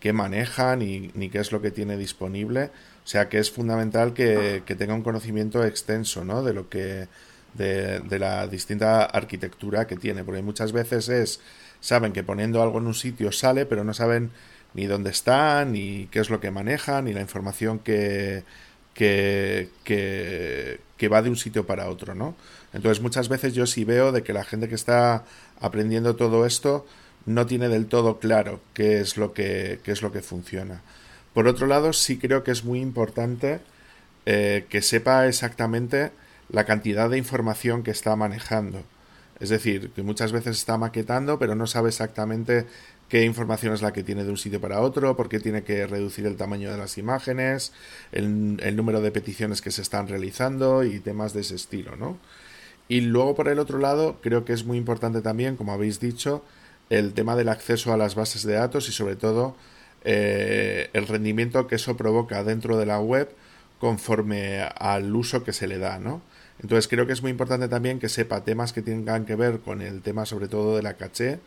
qué 0.00 0.12
maneja, 0.12 0.76
ni, 0.76 1.10
ni, 1.14 1.30
qué 1.30 1.38
es 1.38 1.52
lo 1.52 1.62
que 1.62 1.70
tiene 1.70 1.96
disponible. 1.96 2.70
O 3.04 3.06
sea 3.06 3.28
que 3.30 3.38
es 3.38 3.50
fundamental 3.50 4.12
que, 4.12 4.62
tenga 4.76 4.94
un 4.94 5.02
conocimiento 5.02 5.64
extenso 5.64 6.24
¿no? 6.24 6.42
de 6.42 6.52
lo 6.52 6.68
que 6.68 7.08
de, 7.54 8.00
de, 8.00 8.18
la 8.18 8.46
distinta 8.46 9.04
arquitectura 9.04 9.86
que 9.86 9.96
tiene, 9.96 10.22
porque 10.22 10.42
muchas 10.42 10.72
veces 10.72 11.08
es 11.08 11.40
saben 11.80 12.12
que 12.12 12.22
poniendo 12.24 12.62
algo 12.62 12.78
en 12.78 12.86
un 12.88 12.94
sitio 12.94 13.30
sale, 13.32 13.64
pero 13.64 13.84
no 13.84 13.94
saben 13.94 14.30
ni 14.74 14.86
dónde 14.86 15.10
está, 15.10 15.64
ni 15.64 16.08
qué 16.10 16.18
es 16.20 16.30
lo 16.30 16.40
que 16.40 16.50
maneja, 16.50 17.00
ni 17.00 17.12
la 17.12 17.20
información 17.20 17.78
que, 17.78 18.42
que, 18.94 19.68
que, 19.84 21.08
va 21.08 21.20
de 21.20 21.28
un 21.28 21.36
sitio 21.36 21.66
para 21.66 21.90
otro, 21.90 22.14
¿no? 22.14 22.34
Entonces 22.72 23.02
muchas 23.02 23.28
veces 23.28 23.52
yo 23.52 23.66
sí 23.66 23.84
veo 23.84 24.10
de 24.10 24.22
que 24.22 24.32
la 24.32 24.44
gente 24.44 24.68
que 24.68 24.74
está 24.74 25.24
aprendiendo 25.60 26.16
todo 26.16 26.46
esto 26.46 26.86
no 27.26 27.44
tiene 27.46 27.68
del 27.68 27.86
todo 27.86 28.18
claro 28.18 28.60
qué 28.72 29.00
es 29.00 29.18
lo 29.18 29.34
que, 29.34 29.80
qué 29.84 29.92
es 29.92 30.00
lo 30.00 30.12
que 30.12 30.22
funciona. 30.22 30.80
Por 31.34 31.46
otro 31.46 31.66
lado, 31.66 31.92
sí 31.92 32.16
creo 32.16 32.42
que 32.42 32.52
es 32.52 32.64
muy 32.64 32.80
importante 32.80 33.60
eh, 34.24 34.64
que 34.70 34.80
sepa 34.80 35.26
exactamente 35.26 36.12
la 36.48 36.64
cantidad 36.64 37.10
de 37.10 37.18
información 37.18 37.82
que 37.82 37.90
está 37.90 38.16
manejando. 38.16 38.82
Es 39.40 39.48
decir, 39.48 39.90
que 39.90 40.02
muchas 40.02 40.32
veces 40.32 40.56
está 40.56 40.78
maquetando, 40.78 41.38
pero 41.38 41.54
no 41.54 41.66
sabe 41.66 41.88
exactamente 41.88 42.66
qué 43.14 43.22
información 43.22 43.72
es 43.72 43.80
la 43.80 43.92
que 43.92 44.02
tiene 44.02 44.24
de 44.24 44.30
un 44.30 44.36
sitio 44.36 44.60
para 44.60 44.80
otro, 44.80 45.16
por 45.16 45.28
qué 45.28 45.38
tiene 45.38 45.62
que 45.62 45.86
reducir 45.86 46.26
el 46.26 46.34
tamaño 46.34 46.72
de 46.72 46.76
las 46.76 46.98
imágenes, 46.98 47.72
el, 48.10 48.74
número 48.74 49.00
de 49.00 49.12
peticiones 49.12 49.62
que 49.62 49.70
se 49.70 49.82
están 49.82 50.08
realizando 50.08 50.82
y 50.82 50.98
temas 50.98 51.32
de 51.32 51.42
ese 51.42 51.54
estilo, 51.54 51.94
¿no? 51.94 52.18
Y 52.88 53.02
luego 53.02 53.36
por 53.36 53.46
el 53.46 53.60
otro 53.60 53.78
lado, 53.78 54.18
creo 54.20 54.44
que 54.44 54.52
es 54.52 54.64
muy 54.64 54.78
importante 54.78 55.20
también, 55.20 55.54
como 55.54 55.72
habéis 55.72 56.00
dicho, 56.00 56.42
el 56.90 57.12
tema 57.12 57.36
del 57.36 57.50
acceso 57.50 57.92
a 57.92 57.96
las 57.96 58.16
bases 58.16 58.42
de 58.42 58.54
datos 58.54 58.88
y 58.88 58.92
sobre 58.92 59.14
todo 59.14 59.54
eh, 60.02 60.90
el 60.92 61.06
rendimiento 61.06 61.68
que 61.68 61.76
eso 61.76 61.96
provoca 61.96 62.42
dentro 62.42 62.78
de 62.78 62.86
la 62.86 62.98
web 62.98 63.30
conforme 63.78 64.62
al 64.76 65.14
uso 65.14 65.44
que 65.44 65.52
se 65.52 65.68
le 65.68 65.78
da, 65.78 66.00
¿no? 66.00 66.20
Entonces 66.60 66.88
creo 66.88 67.06
que 67.06 67.12
es 67.12 67.22
muy 67.22 67.30
importante 67.30 67.68
también 67.68 68.00
que 68.00 68.08
sepa 68.08 68.42
temas 68.42 68.72
que 68.72 68.82
tengan 68.82 69.24
que 69.24 69.36
ver 69.36 69.60
con 69.60 69.82
el 69.82 70.02
tema 70.02 70.26
sobre 70.26 70.48
todo 70.48 70.74
de 70.74 70.82
la 70.82 70.94
caché, 70.94 71.38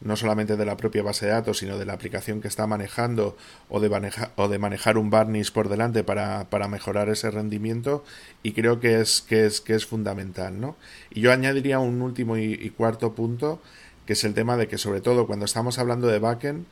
no 0.00 0.16
solamente 0.16 0.56
de 0.56 0.66
la 0.66 0.76
propia 0.76 1.02
base 1.02 1.26
de 1.26 1.32
datos, 1.32 1.58
sino 1.58 1.78
de 1.78 1.86
la 1.86 1.94
aplicación 1.94 2.40
que 2.40 2.48
está 2.48 2.66
manejando 2.66 3.36
o 3.68 3.80
de, 3.80 4.12
o 4.36 4.48
de 4.48 4.58
manejar 4.58 4.98
un 4.98 5.10
varnish 5.10 5.52
por 5.52 5.68
delante 5.68 6.04
para, 6.04 6.50
para, 6.50 6.68
mejorar 6.68 7.08
ese 7.08 7.30
rendimiento 7.30 8.04
y 8.42 8.52
creo 8.52 8.80
que 8.80 9.00
es, 9.00 9.22
que 9.22 9.46
es, 9.46 9.60
que 9.60 9.74
es 9.74 9.86
fundamental. 9.86 10.60
¿no? 10.60 10.76
Y 11.10 11.20
yo 11.20 11.32
añadiría 11.32 11.78
un 11.78 12.02
último 12.02 12.36
y, 12.36 12.52
y 12.52 12.70
cuarto 12.70 13.14
punto, 13.14 13.60
que 14.06 14.12
es 14.12 14.24
el 14.24 14.34
tema 14.34 14.56
de 14.56 14.68
que 14.68 14.78
sobre 14.78 15.00
todo 15.00 15.26
cuando 15.26 15.46
estamos 15.46 15.78
hablando 15.78 16.08
de 16.08 16.18
backend, 16.18 16.66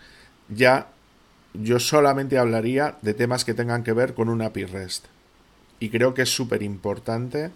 ya 0.48 0.88
yo 1.54 1.78
solamente 1.78 2.38
hablaría 2.38 2.96
de 3.02 3.14
temas 3.14 3.44
que 3.44 3.54
tengan 3.54 3.84
que 3.84 3.92
ver 3.92 4.14
con 4.14 4.28
un 4.28 4.42
API 4.42 4.64
REST. 4.64 5.06
Y 5.80 5.90
creo 5.90 6.14
que 6.14 6.22
es 6.22 6.34
súper 6.34 6.62
importante 6.62 7.50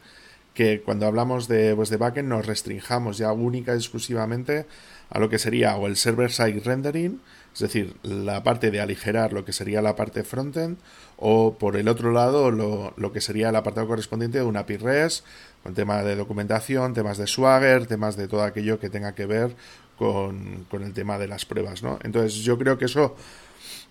que 0.56 0.80
cuando 0.80 1.06
hablamos 1.06 1.49
de, 1.49 1.76
pues, 1.76 1.90
de 1.90 1.99
backend 1.99 2.28
nos 2.28 2.46
restringamos 2.46 3.18
ya 3.18 3.32
única 3.32 3.75
y 3.75 3.76
exclusivamente 3.76 4.66
a 5.11 5.19
lo 5.19 5.29
que 5.29 5.39
sería 5.39 5.77
o 5.77 5.87
el 5.87 5.97
server-side 5.97 6.61
rendering, 6.65 7.21
es 7.55 7.61
decir, 7.61 7.97
la 8.03 8.43
parte 8.43 8.71
de 8.71 8.81
aligerar 8.81 9.33
lo 9.33 9.45
que 9.45 9.53
sería 9.53 9.81
la 9.81 9.97
parte 9.97 10.25
frontend, 10.25 10.79
o 11.17 11.55
por 11.59 11.77
el 11.77 11.89
otro 11.89 12.13
lado 12.13 12.51
lo, 12.51 12.93
lo 12.97 13.13
que 13.13 13.21
sería 13.21 13.49
el 13.49 13.57
apartado 13.57 13.87
correspondiente 13.87 14.39
de 14.39 14.45
una 14.45 14.61
API 14.61 14.77
REST, 14.77 15.25
con 15.63 15.75
temas 15.75 16.05
de 16.05 16.17
documentación, 16.17 16.95
temas 16.95 17.19
de 17.19 17.27
Swagger, 17.27 17.87
temas 17.87 18.17
de 18.17 18.29
todo 18.29 18.43
aquello 18.43 18.79
que 18.79 18.91
tenga 18.91 19.15
que 19.15 19.27
ver 19.27 19.57
con, 19.99 20.67
con 20.71 20.83
el 20.83 20.93
tema 20.93 21.19
de 21.19 21.29
las 21.29 21.47
pruebas, 21.47 21.83
¿no? 21.83 21.99
Entonces 22.03 22.35
yo 22.35 22.59
creo 22.59 22.79
que 22.79 22.85
eso 22.85 23.17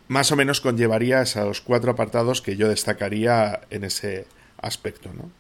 más 0.08 0.32
o 0.32 0.36
menos 0.36 0.62
conllevaría 0.62 1.22
esos 1.22 1.62
cuatro 1.62 1.92
apartados 1.92 2.42
que 2.42 2.56
yo 2.56 2.70
destacaría 2.70 3.62
en 3.70 3.84
ese 3.84 4.28
aspecto, 4.62 5.10
¿no? 5.14 5.32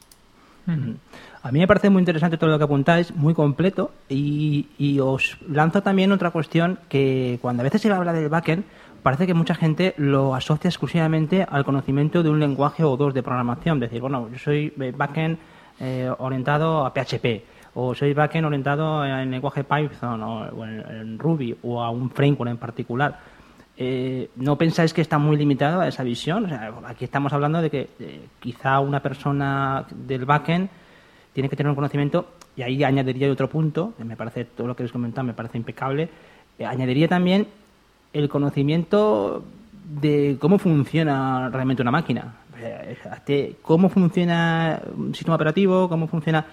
A 1.45 1.51
mí 1.51 1.59
me 1.59 1.67
parece 1.67 1.91
muy 1.91 1.99
interesante 1.99 2.39
todo 2.39 2.49
lo 2.49 2.57
que 2.57 2.63
apuntáis, 2.63 3.15
muy 3.15 3.35
completo, 3.35 3.91
y, 4.09 4.97
os 4.99 5.37
lanzo 5.47 5.83
también 5.83 6.11
otra 6.11 6.31
cuestión 6.31 6.79
que 6.89 7.37
cuando 7.39 7.61
a 7.61 7.65
veces 7.65 7.83
se 7.83 7.91
habla 7.91 8.13
del 8.13 8.29
backend, 8.29 8.63
parece 9.03 9.27
que 9.27 9.35
mucha 9.35 9.53
gente 9.53 9.93
lo 9.97 10.33
asocia 10.33 10.69
exclusivamente 10.69 11.45
al 11.47 11.63
conocimiento 11.63 12.23
de 12.23 12.31
un 12.31 12.39
lenguaje 12.39 12.83
o 12.83 12.97
dos 12.97 13.13
de 13.13 13.21
programación. 13.21 13.79
Decir, 13.79 14.01
bueno, 14.01 14.27
yo 14.31 14.39
soy 14.39 14.73
backend 14.97 15.37
eh, 15.79 16.11
orientado 16.17 16.83
a 16.83 16.91
PHP, 16.91 17.43
o 17.75 17.93
soy 17.93 18.15
backend 18.15 18.47
orientado 18.47 19.05
en 19.05 19.29
lenguaje 19.29 19.63
Python, 19.63 20.23
o 20.23 20.65
en, 20.65 20.79
en 20.89 21.19
Ruby, 21.19 21.55
o 21.61 21.83
a 21.83 21.91
un 21.91 22.09
framework 22.09 22.49
en 22.49 22.57
particular. 22.57 23.19
Eh, 23.77 24.31
¿No 24.37 24.57
pensáis 24.57 24.95
que 24.95 25.01
está 25.01 25.19
muy 25.19 25.37
limitado 25.37 25.81
a 25.81 25.87
esa 25.87 26.01
visión? 26.01 26.45
O 26.45 26.49
sea, 26.49 26.73
aquí 26.87 27.05
estamos 27.05 27.31
hablando 27.33 27.61
de 27.61 27.69
que 27.69 27.89
eh, 27.99 28.25
quizá 28.39 28.79
una 28.79 28.99
persona 28.99 29.85
del 29.91 30.25
backend 30.25 30.69
tiene 31.35 31.49
que 31.49 31.57
tener 31.57 31.69
un 31.69 31.75
conocimiento, 31.75 32.29
y 32.55 32.61
ahí 32.61 32.81
añadiría 32.81 33.29
otro 33.29 33.49
punto, 33.49 33.93
que 33.97 34.05
me 34.05 34.15
parece, 34.15 34.45
todo 34.45 34.67
lo 34.67 34.75
que 34.75 34.83
les 34.83 34.91
comentado 34.93 35.27
me 35.27 35.33
parece 35.33 35.57
impecable, 35.57 36.07
eh, 36.57 36.65
añadiría 36.65 37.09
también 37.09 37.45
el 38.13 38.29
conocimiento 38.29 39.43
de 39.83 40.37
cómo 40.39 40.57
funciona 40.57 41.49
realmente 41.49 41.81
una 41.81 41.91
máquina. 41.91 42.35
Eh, 42.57 43.55
cómo 43.61 43.89
funciona 43.89 44.81
un 44.95 45.13
sistema 45.13 45.35
operativo, 45.35 45.89
cómo 45.89 46.07
funciona... 46.07 46.45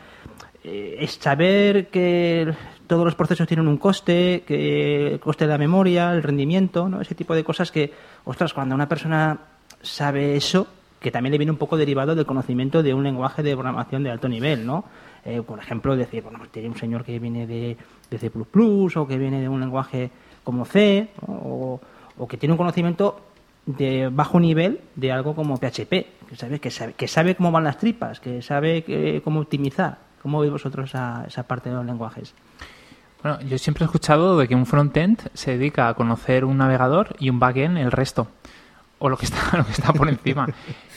Eh, 0.64 0.96
es 0.98 1.12
saber 1.12 1.86
que 1.86 2.52
todos 2.88 3.04
los 3.04 3.14
procesos 3.14 3.46
tienen 3.46 3.68
un 3.68 3.78
coste, 3.78 4.42
que 4.44 5.12
el 5.12 5.20
coste 5.20 5.44
de 5.44 5.52
la 5.52 5.58
memoria, 5.58 6.12
el 6.12 6.24
rendimiento, 6.24 6.88
¿no? 6.88 7.00
ese 7.00 7.14
tipo 7.14 7.36
de 7.36 7.44
cosas 7.44 7.70
que, 7.70 7.92
ostras, 8.24 8.52
cuando 8.52 8.74
una 8.74 8.88
persona 8.88 9.38
sabe 9.80 10.36
eso, 10.36 10.66
que 11.02 11.10
también 11.10 11.32
le 11.32 11.38
viene 11.38 11.50
un 11.50 11.58
poco 11.58 11.76
derivado 11.76 12.14
del 12.14 12.24
conocimiento 12.24 12.82
de 12.82 12.94
un 12.94 13.02
lenguaje 13.02 13.42
de 13.42 13.52
programación 13.52 14.02
de 14.02 14.10
alto 14.10 14.28
nivel, 14.28 14.64
¿no? 14.64 14.84
Eh, 15.24 15.42
por 15.42 15.58
ejemplo, 15.58 15.96
decir, 15.96 16.22
bueno, 16.22 16.38
tiene 16.50 16.68
un 16.68 16.76
señor 16.76 17.04
que 17.04 17.18
viene 17.18 17.46
de, 17.46 17.76
de, 18.10 18.18
C++ 18.18 18.30
o 18.34 19.06
que 19.06 19.18
viene 19.18 19.40
de 19.40 19.48
un 19.48 19.60
lenguaje 19.60 20.10
como 20.42 20.64
C, 20.64 21.08
o, 21.26 21.80
o, 22.18 22.28
que 22.28 22.36
tiene 22.36 22.52
un 22.52 22.58
conocimiento 22.58 23.20
de 23.66 24.08
bajo 24.08 24.40
nivel 24.40 24.80
de 24.96 25.12
algo 25.12 25.34
como 25.34 25.56
PHP, 25.56 25.90
que 26.28 26.36
sabe, 26.36 26.58
que 26.58 26.70
sabe, 26.70 26.92
que 26.94 27.08
sabe 27.08 27.34
cómo 27.34 27.52
van 27.52 27.64
las 27.64 27.78
tripas, 27.78 28.18
que 28.18 28.42
sabe 28.42 28.82
que, 28.82 29.20
cómo 29.22 29.40
optimizar. 29.40 29.98
¿Cómo 30.22 30.38
veis 30.40 30.52
vosotros 30.52 30.88
esa, 30.88 31.24
esa 31.26 31.42
parte 31.42 31.68
de 31.68 31.74
los 31.74 31.84
lenguajes? 31.84 32.32
Bueno, 33.22 33.40
yo 33.40 33.58
siempre 33.58 33.84
he 33.84 33.86
escuchado 33.86 34.38
de 34.38 34.46
que 34.46 34.54
un 34.54 34.66
frontend 34.66 35.18
se 35.34 35.56
dedica 35.56 35.88
a 35.88 35.94
conocer 35.94 36.44
un 36.44 36.58
navegador 36.58 37.16
y 37.18 37.28
un 37.28 37.40
backend 37.40 37.76
el 37.78 37.90
resto 37.90 38.28
o 39.02 39.08
lo 39.08 39.16
que 39.16 39.26
está, 39.26 39.56
lo 39.58 39.66
que 39.66 39.72
está 39.72 39.92
por 39.92 40.08
encima. 40.08 40.46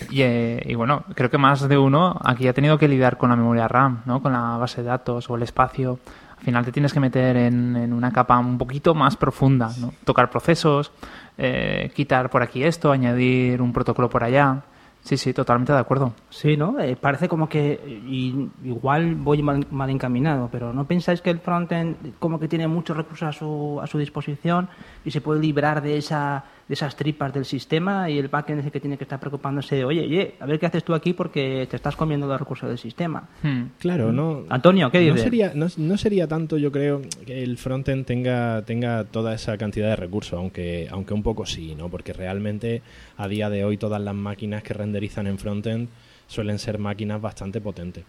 Y, 0.10 0.22
eh, 0.22 0.62
y, 0.64 0.76
bueno, 0.76 1.04
creo 1.16 1.30
que 1.30 1.40
más 1.40 1.68
de 1.68 1.78
uno 1.78 2.16
aquí 2.24 2.48
ha 2.48 2.54
tenido 2.54 2.78
que 2.78 2.88
lidiar 2.88 3.18
con 3.18 3.32
la 3.32 3.36
memoria 3.36 3.68
RAM, 3.68 4.04
¿no? 4.06 4.22
con 4.22 4.32
la 4.32 4.58
base 4.58 4.82
de 4.82 4.88
datos 4.88 5.30
o 5.30 5.36
el 5.36 5.42
espacio. 5.42 6.00
Al 6.38 6.44
final 6.44 6.66
te 6.66 6.72
tienes 6.72 6.94
que 6.94 7.00
meter 7.00 7.36
en, 7.36 7.76
en 7.76 7.94
una 7.94 8.12
capa 8.12 8.38
un 8.38 8.60
poquito 8.60 8.94
más 8.94 9.18
profunda, 9.18 9.72
¿no? 9.80 9.92
tocar 10.04 10.30
procesos, 10.30 10.92
eh, 11.38 11.92
quitar 11.96 12.30
por 12.30 12.44
aquí 12.44 12.64
esto, 12.64 12.92
añadir 12.92 13.62
un 13.62 13.74
protocolo 13.74 14.08
por 14.08 14.24
allá. 14.24 14.62
Sí, 15.02 15.18
sí, 15.18 15.34
totalmente 15.34 15.72
de 15.72 15.80
acuerdo. 15.80 16.14
Sí, 16.30 16.58
¿no? 16.58 16.80
Eh, 16.80 16.96
parece 16.96 17.28
como 17.28 17.48
que 17.48 17.80
y, 18.08 18.50
igual 18.64 19.16
voy 19.16 19.42
mal, 19.42 19.66
mal, 19.70 19.90
encaminado, 19.92 20.50
pero 20.52 20.74
¿no 20.74 20.86
pensáis 20.86 21.22
que 21.22 21.30
el 21.30 21.40
frontend 21.40 22.18
como 22.18 22.40
que 22.40 22.48
tiene 22.48 22.68
muchos 22.68 22.98
recursos 22.98 23.28
a 23.28 23.32
su, 23.32 23.80
a 23.82 23.88
su 23.88 24.00
disposición 24.00 24.68
y 25.04 25.12
se 25.12 25.22
puede 25.22 25.42
librar 25.42 25.82
de 25.82 25.98
esa 25.98 26.44
de 26.68 26.74
esas 26.74 26.96
tripas 26.96 27.32
del 27.32 27.46
sistema 27.46 28.10
y 28.10 28.18
el 28.18 28.28
backend 28.28 28.60
es 28.60 28.66
el 28.66 28.72
que 28.72 28.80
tiene 28.80 28.98
que 28.98 29.04
estar 29.04 29.20
preocupándose 29.20 29.76
de, 29.76 29.86
oye, 29.86 30.02
oye, 30.02 30.36
a 30.40 30.46
ver 30.46 30.60
qué 30.60 30.66
haces 30.66 30.84
tú 30.84 30.96
aquí 30.96 31.14
porque 31.14 31.68
te 31.70 31.76
estás 31.76 31.96
comiendo 31.96 32.26
los 32.26 32.40
recursos 32.40 32.68
del 32.68 32.80
sistema. 32.80 33.30
Hmm. 33.44 33.66
Claro, 33.78 34.12
no. 34.12 34.46
Antonio, 34.50 34.90
¿qué 34.90 35.00
dices? 35.00 35.16
No 35.16 35.22
sería, 35.22 35.52
no, 35.54 35.68
no 35.78 35.98
sería 35.98 36.28
tanto, 36.28 36.58
yo 36.58 36.72
creo, 36.72 37.02
que 37.26 37.44
el 37.44 37.58
frontend 37.58 38.06
tenga, 38.06 38.64
tenga 38.64 39.04
toda 39.04 39.36
esa 39.36 39.58
cantidad 39.58 39.90
de 39.90 39.96
recursos, 39.96 40.34
aunque, 40.34 40.88
aunque 40.90 41.14
un 41.14 41.22
poco 41.22 41.46
sí, 41.46 41.76
¿no? 41.76 41.90
Porque 41.90 42.14
realmente 42.14 42.82
a 43.18 43.28
día 43.28 43.50
de 43.50 43.64
hoy 43.64 43.78
todas 43.78 44.02
las 44.02 44.16
máquinas 44.16 44.64
que 44.64 44.74
renderizan 44.74 45.28
en 45.28 45.38
frontend 45.38 45.90
suelen 46.28 46.58
ser 46.58 46.80
máquinas 46.80 47.22
bastante 47.22 47.62
potentes. 47.62 48.06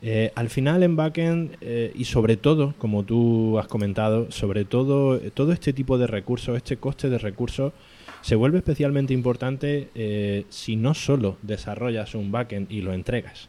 Eh, 0.00 0.30
al 0.34 0.48
final 0.48 0.82
en 0.82 0.96
backend 0.96 1.56
eh, 1.60 1.92
y 1.94 2.04
sobre 2.04 2.36
todo, 2.36 2.74
como 2.78 3.02
tú 3.02 3.58
has 3.58 3.66
comentado, 3.66 4.30
sobre 4.30 4.64
todo 4.64 5.18
todo 5.32 5.52
este 5.52 5.72
tipo 5.72 5.98
de 5.98 6.06
recursos, 6.06 6.56
este 6.56 6.76
coste 6.76 7.10
de 7.10 7.18
recursos 7.18 7.72
se 8.20 8.34
vuelve 8.34 8.58
especialmente 8.58 9.14
importante 9.14 9.88
eh, 9.94 10.44
si 10.48 10.76
no 10.76 10.94
solo 10.94 11.36
desarrollas 11.42 12.14
un 12.14 12.32
backend 12.32 12.70
y 12.70 12.80
lo 12.80 12.92
entregas, 12.92 13.48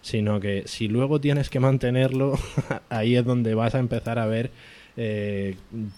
sino 0.00 0.40
que 0.40 0.64
si 0.66 0.88
luego 0.88 1.20
tienes 1.20 1.50
que 1.50 1.60
mantenerlo, 1.60 2.38
ahí 2.88 3.16
es 3.16 3.24
donde 3.24 3.54
vas 3.54 3.74
a 3.74 3.78
empezar 3.78 4.18
a 4.18 4.26
ver 4.26 4.50
eh, 4.96 5.56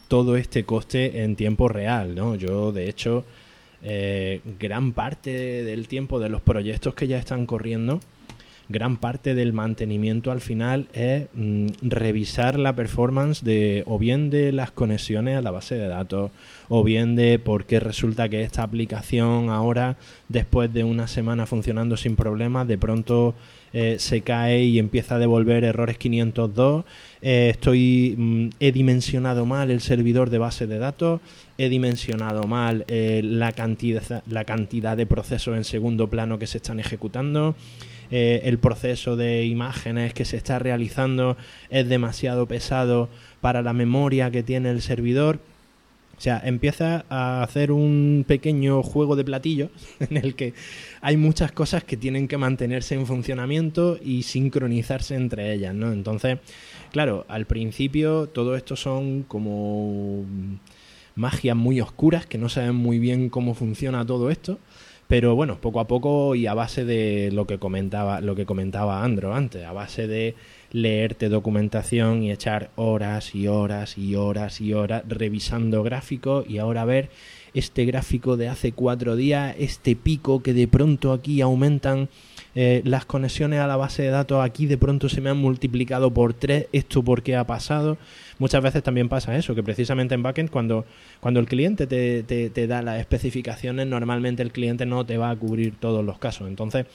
todo 0.09 0.37
este 0.37 0.65
coste 0.65 1.23
en 1.23 1.37
tiempo 1.37 1.69
real, 1.69 2.15
¿no? 2.15 2.37
Yo, 2.37 2.71
de 2.71 2.89
hecho, 2.89 3.25
eh, 3.83 4.41
gran 4.59 4.93
parte 4.93 5.31
del 5.65 5.89
tiempo 5.89 6.21
de 6.21 6.29
los 6.29 6.41
proyectos 6.43 6.95
que 6.95 7.09
ya 7.09 7.19
están 7.19 7.45
corriendo, 7.47 8.01
gran 8.69 8.97
parte 8.97 9.35
del 9.35 9.53
mantenimiento 9.53 10.31
al 10.31 10.41
final 10.41 10.87
es 10.93 11.27
mm, 11.35 11.67
revisar 11.83 12.59
la 12.59 12.75
performance 12.75 13.45
de 13.45 13.83
o 13.87 13.99
bien 13.99 14.31
de 14.31 14.53
las 14.53 14.71
conexiones 14.71 15.37
a 15.37 15.43
la 15.43 15.51
base 15.51 15.75
de 15.75 15.89
datos 15.89 16.31
o 16.69 16.83
bien 16.83 17.15
de 17.15 17.39
por 17.39 17.67
qué 17.67 17.81
resulta 17.81 18.29
que 18.29 18.43
esta 18.43 18.63
aplicación 18.63 19.51
ahora 19.51 19.97
después 20.29 20.73
de 20.73 20.85
una 20.85 21.07
semana 21.09 21.47
funcionando 21.47 21.97
sin 21.97 22.17
problemas 22.17 22.67
de 22.67 22.79
pronto 22.79 23.35
eh, 23.73 23.97
se 23.99 24.23
cae 24.23 24.65
y 24.65 24.79
empieza 24.79 25.17
a 25.17 25.19
devolver 25.19 25.65
errores 25.65 25.99
502 25.99 26.85
eh, 27.21 27.49
estoy 27.51 28.15
mm, 28.17 28.49
he 28.61 28.73
dimensionado 28.73 29.45
mal 29.45 29.71
el 29.71 29.81
servidor 29.81 30.31
de 30.31 30.39
base 30.39 30.67
de 30.67 30.79
datos 30.79 31.21
he 31.59 31.69
dimensionado 31.69 32.45
mal 32.45 32.85
eh, 32.89 33.21
la 33.23 33.53
cantidad 33.53 34.23
la 34.27 34.45
cantidad 34.45 34.97
de 34.97 35.07
procesos 35.07 35.57
en 35.57 35.65
segundo 35.65 36.09
plano 36.09 36.39
que 36.39 36.47
se 36.47 36.59
están 36.59 36.81
ejecutando 36.81 37.55
eh, 38.17 38.43
el 38.49 38.61
proceso 38.61 39.17
de 39.17 39.45
imágenes 39.45 40.15
que 40.15 40.25
se 40.25 40.37
está 40.37 40.61
realizando 40.61 41.37
es 41.69 41.89
demasiado 41.89 42.47
pesado 42.47 43.09
para 43.41 43.61
la 43.61 43.73
memoria 43.73 44.31
que 44.31 44.45
tiene 44.45 44.71
el 44.71 44.83
servidor. 44.83 45.41
O 46.17 46.21
sea, 46.21 46.41
empieza 46.45 47.05
a 47.09 47.43
hacer 47.43 47.73
un 47.73 48.25
pequeño 48.25 48.85
juego 48.85 49.17
de 49.17 49.25
platillos 49.25 49.71
en 49.99 50.17
el 50.17 50.37
que 50.37 50.55
hay 51.01 51.17
muchas 51.17 51.51
cosas 51.51 51.83
que 51.83 51.97
tienen 51.97 52.29
que 52.29 52.39
mantenerse 52.39 52.95
en 52.95 53.05
funcionamiento 53.05 53.99
y 54.01 54.23
sincronizarse 54.23 55.17
entre 55.17 55.53
ellas, 55.53 55.75
¿no? 55.75 55.93
Entonces, 55.93 56.39
claro, 56.93 57.27
al 57.27 57.47
principio 57.47 58.29
todo 58.29 58.55
esto 58.55 58.77
son 58.77 59.25
como 59.25 60.25
magias 61.17 61.57
muy 61.57 61.81
oscuras 61.81 62.27
que 62.27 62.39
no 62.39 62.49
saben 62.49 62.77
muy 62.77 63.01
bien 63.01 63.29
cómo 63.29 63.55
funciona 63.55 64.07
todo 64.07 64.31
esto. 64.31 64.61
Pero 65.07 65.35
bueno, 65.35 65.59
poco 65.61 65.81
a 65.81 65.87
poco 65.87 66.35
y 66.35 66.47
a 66.47 66.55
base 66.55 66.85
de 66.85 67.31
lo 67.33 67.47
que 67.47 67.59
comentaba, 67.59 68.21
lo 68.21 68.35
que 68.35 68.47
comentaba 68.47 69.05
Andro 69.05 69.35
antes, 69.35 69.65
a 69.65 69.73
base 69.73 70.07
de 70.07 70.35
leerte 70.73 71.29
documentación 71.29 72.23
y 72.23 72.33
echar 72.33 72.71
horas 72.77 73.35
y 73.35 73.47
horas 73.47 73.99
y 73.99 74.17
horas 74.17 74.61
y 74.61 74.73
horas 74.73 75.05
revisando 75.07 75.83
gráficos 75.83 76.49
y 76.49 76.59
ahora 76.59 76.85
ver 76.85 77.11
este 77.53 77.85
gráfico 77.85 78.37
de 78.37 78.49
hace 78.49 78.73
cuatro 78.73 79.15
días, 79.15 79.55
este 79.59 79.95
pico 79.95 80.43
que 80.43 80.53
de 80.55 80.67
pronto 80.67 81.13
aquí 81.13 81.41
aumentan 81.41 82.09
eh, 82.55 82.83
las 82.85 83.05
conexiones 83.05 83.61
a 83.61 83.67
la 83.67 83.77
base 83.77 84.03
de 84.03 84.11
datos, 84.11 84.45
aquí 84.45 84.67
de 84.67 84.79
pronto 84.79 85.09
se 85.09 85.21
me 85.21 85.31
han 85.31 85.37
multiplicado 85.37 86.13
por 86.13 86.35
tres, 86.35 86.67
esto 86.73 87.03
por 87.03 87.23
qué 87.23 87.37
ha 87.37 87.47
pasado. 87.47 87.99
Muchas 88.39 88.63
veces 88.63 88.83
también 88.83 89.09
pasa 89.09 89.37
eso, 89.37 89.55
que 89.55 89.63
precisamente 89.63 90.15
en 90.15 90.23
backend 90.23 90.51
cuando, 90.51 90.85
cuando 91.21 91.41
el 91.41 91.47
cliente 91.47 91.87
te, 91.87 92.23
te, 92.23 92.51
te 92.51 92.67
da 92.67 92.83
las 92.83 93.01
especificaciones, 93.01 93.87
normalmente 93.87 94.43
el 94.43 94.53
cliente 94.53 94.87
no 94.87 95.05
te 95.05 95.19
va 95.19 95.31
a 95.31 95.37
cubrir 95.37 95.75
todos 95.79 96.05
los 96.05 96.19
casos. 96.19 96.49
Entonces, 96.49 96.87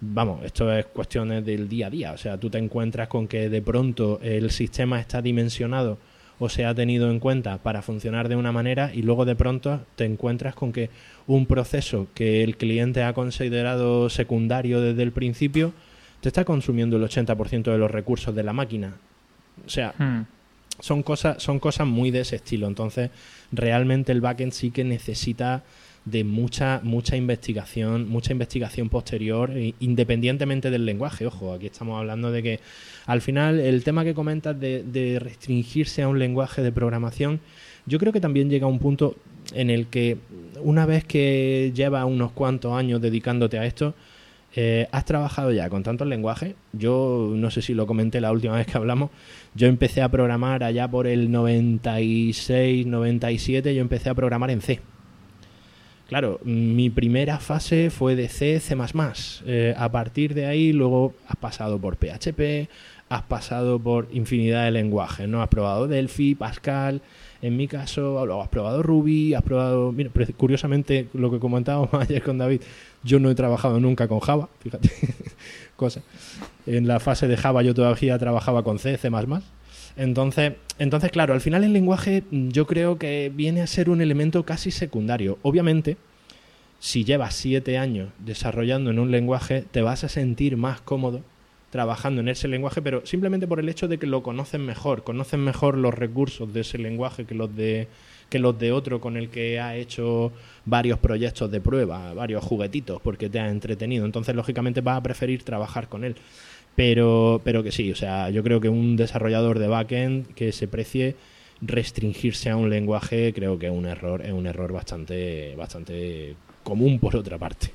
vamos, 0.00 0.44
esto 0.44 0.72
es 0.72 0.86
cuestiones 0.86 1.44
del 1.44 1.68
día 1.68 1.86
a 1.86 1.90
día. 1.90 2.12
O 2.12 2.18
sea, 2.18 2.38
tú 2.38 2.50
te 2.50 2.58
encuentras 2.58 3.08
con 3.08 3.28
que 3.28 3.48
de 3.48 3.62
pronto 3.62 4.18
el 4.22 4.50
sistema 4.50 5.00
está 5.00 5.22
dimensionado 5.22 5.98
o 6.38 6.48
se 6.48 6.64
ha 6.64 6.74
tenido 6.74 7.10
en 7.10 7.20
cuenta 7.20 7.58
para 7.58 7.82
funcionar 7.82 8.28
de 8.28 8.36
una 8.36 8.52
manera 8.52 8.90
y 8.92 9.02
luego 9.02 9.24
de 9.24 9.36
pronto 9.36 9.80
te 9.96 10.04
encuentras 10.04 10.54
con 10.54 10.72
que 10.72 10.90
un 11.26 11.46
proceso 11.46 12.08
que 12.14 12.42
el 12.42 12.56
cliente 12.56 13.02
ha 13.02 13.12
considerado 13.12 14.10
secundario 14.10 14.80
desde 14.80 15.02
el 15.02 15.12
principio 15.12 15.72
te 16.20 16.28
está 16.28 16.44
consumiendo 16.44 16.96
el 16.96 17.02
80% 17.02 17.72
de 17.72 17.78
los 17.78 17.90
recursos 17.90 18.34
de 18.34 18.42
la 18.44 18.52
máquina. 18.52 18.94
O 19.66 19.68
sea, 19.68 19.92
Hmm. 19.98 20.22
son 20.80 21.02
cosas, 21.02 21.42
son 21.42 21.58
cosas 21.58 21.86
muy 21.86 22.10
de 22.10 22.20
ese 22.20 22.36
estilo. 22.36 22.66
Entonces, 22.66 23.10
realmente 23.50 24.12
el 24.12 24.20
backend 24.20 24.52
sí 24.52 24.70
que 24.70 24.84
necesita 24.84 25.62
de 26.04 26.24
mucha, 26.24 26.80
mucha 26.82 27.16
investigación, 27.16 28.08
mucha 28.08 28.32
investigación 28.32 28.88
posterior, 28.88 29.50
e- 29.56 29.74
independientemente 29.80 30.70
del 30.70 30.84
lenguaje. 30.84 31.26
Ojo, 31.26 31.52
aquí 31.52 31.66
estamos 31.66 31.98
hablando 31.98 32.30
de 32.30 32.42
que 32.42 32.60
al 33.06 33.20
final 33.20 33.60
el 33.60 33.84
tema 33.84 34.04
que 34.04 34.14
comentas 34.14 34.58
de, 34.58 34.82
de 34.82 35.18
restringirse 35.18 36.02
a 36.02 36.08
un 36.08 36.18
lenguaje 36.18 36.62
de 36.62 36.72
programación, 36.72 37.40
yo 37.86 37.98
creo 37.98 38.12
que 38.12 38.20
también 38.20 38.50
llega 38.50 38.66
a 38.66 38.70
un 38.70 38.78
punto 38.78 39.16
en 39.54 39.70
el 39.70 39.86
que 39.86 40.16
una 40.60 40.86
vez 40.86 41.04
que 41.04 41.72
llevas 41.74 42.04
unos 42.04 42.32
cuantos 42.32 42.72
años 42.74 43.00
dedicándote 43.00 43.58
a 43.58 43.66
esto, 43.66 43.94
eh, 44.54 44.86
has 44.92 45.04
trabajado 45.06 45.50
ya 45.52 45.68
con 45.70 45.82
tantos 45.82 46.06
lenguajes. 46.06 46.54
Yo 46.72 47.32
no 47.34 47.50
sé 47.50 47.62
si 47.62 47.74
lo 47.74 47.86
comenté 47.86 48.20
la 48.20 48.32
última 48.32 48.56
vez 48.56 48.66
que 48.66 48.76
hablamos. 48.76 49.10
Yo 49.54 49.66
empecé 49.66 50.02
a 50.02 50.10
programar 50.10 50.62
allá 50.62 50.88
por 50.88 51.06
el 51.06 51.30
96, 51.30 52.86
97. 52.86 53.74
Yo 53.74 53.80
empecé 53.80 54.10
a 54.10 54.14
programar 54.14 54.50
en 54.50 54.60
C. 54.60 54.80
Claro, 56.12 56.40
mi 56.44 56.90
primera 56.90 57.38
fase 57.38 57.88
fue 57.88 58.14
de 58.16 58.28
C, 58.28 58.60
C++. 58.60 58.76
Eh, 59.46 59.74
a 59.74 59.90
partir 59.90 60.34
de 60.34 60.44
ahí, 60.44 60.74
luego 60.74 61.14
has 61.26 61.36
pasado 61.36 61.78
por 61.78 61.96
PHP, 61.96 62.68
has 63.08 63.22
pasado 63.22 63.78
por 63.78 64.08
infinidad 64.12 64.66
de 64.66 64.72
lenguajes, 64.72 65.26
¿no? 65.26 65.40
Has 65.40 65.48
probado 65.48 65.88
Delphi, 65.88 66.34
Pascal, 66.34 67.00
en 67.40 67.56
mi 67.56 67.66
caso, 67.66 68.42
has 68.42 68.48
probado 68.48 68.82
Ruby, 68.82 69.32
has 69.32 69.42
probado... 69.42 69.94
Curiosamente, 70.36 71.08
lo 71.14 71.30
que 71.30 71.38
comentábamos 71.38 71.88
ayer 71.98 72.22
con 72.22 72.36
David, 72.36 72.60
yo 73.02 73.18
no 73.18 73.30
he 73.30 73.34
trabajado 73.34 73.80
nunca 73.80 74.06
con 74.06 74.20
Java, 74.20 74.50
fíjate, 74.60 74.90
cosa. 75.76 76.02
En 76.66 76.86
la 76.86 77.00
fase 77.00 77.26
de 77.26 77.38
Java 77.38 77.62
yo 77.62 77.72
todavía 77.72 78.18
trabajaba 78.18 78.62
con 78.62 78.78
C, 78.78 78.98
C++. 78.98 79.08
Entonces, 79.96 80.54
entonces, 80.78 81.10
claro, 81.10 81.34
al 81.34 81.40
final 81.40 81.64
el 81.64 81.72
lenguaje 81.72 82.22
mm, 82.30 82.48
yo 82.48 82.66
creo 82.66 82.98
que 82.98 83.30
viene 83.34 83.62
a 83.62 83.66
ser 83.66 83.90
un 83.90 84.00
elemento 84.00 84.44
casi 84.44 84.70
secundario. 84.70 85.38
Obviamente, 85.42 85.96
si 86.80 87.04
llevas 87.04 87.34
siete 87.34 87.78
años 87.78 88.10
desarrollando 88.18 88.90
en 88.90 88.98
un 88.98 89.10
lenguaje, 89.10 89.64
te 89.70 89.82
vas 89.82 90.04
a 90.04 90.08
sentir 90.08 90.56
más 90.56 90.80
cómodo 90.80 91.22
trabajando 91.70 92.20
en 92.20 92.28
ese 92.28 92.48
lenguaje, 92.48 92.82
pero 92.82 93.06
simplemente 93.06 93.46
por 93.46 93.58
el 93.58 93.68
hecho 93.68 93.88
de 93.88 93.98
que 93.98 94.06
lo 94.06 94.22
conocen 94.22 94.66
mejor, 94.66 95.04
conocen 95.04 95.40
mejor 95.40 95.78
los 95.78 95.94
recursos 95.94 96.52
de 96.52 96.60
ese 96.60 96.76
lenguaje 96.76 97.24
que 97.24 97.34
los 97.34 97.54
de 97.56 97.88
que 98.28 98.38
los 98.38 98.58
de 98.58 98.72
otro 98.72 99.00
con 99.00 99.16
el 99.18 99.28
que 99.28 99.60
ha 99.60 99.76
hecho 99.76 100.32
varios 100.64 100.98
proyectos 100.98 101.50
de 101.50 101.60
prueba, 101.60 102.14
varios 102.14 102.42
juguetitos, 102.42 103.00
porque 103.02 103.28
te 103.28 103.38
ha 103.38 103.48
entretenido. 103.48 104.06
Entonces, 104.06 104.34
lógicamente, 104.34 104.80
vas 104.80 104.96
a 104.96 105.02
preferir 105.02 105.42
trabajar 105.44 105.88
con 105.88 106.02
él. 106.02 106.16
Pero, 106.76 107.40
pero 107.44 107.62
que 107.62 107.70
sí, 107.72 107.90
o 107.92 107.96
sea, 107.96 108.30
yo 108.30 108.42
creo 108.42 108.60
que 108.60 108.68
un 108.68 108.96
desarrollador 108.96 109.58
de 109.58 109.66
backend 109.68 110.34
que 110.34 110.52
se 110.52 110.68
precie 110.68 111.16
restringirse 111.60 112.50
a 112.50 112.56
un 112.56 112.70
lenguaje, 112.70 113.32
creo 113.34 113.58
que 113.58 113.66
es 113.66 113.72
un 113.72 113.86
error, 113.86 114.22
es 114.24 114.32
un 114.32 114.46
error 114.46 114.72
bastante, 114.72 115.54
bastante 115.56 116.34
común 116.64 116.98
por 116.98 117.14
otra 117.16 117.38
parte. 117.38 117.72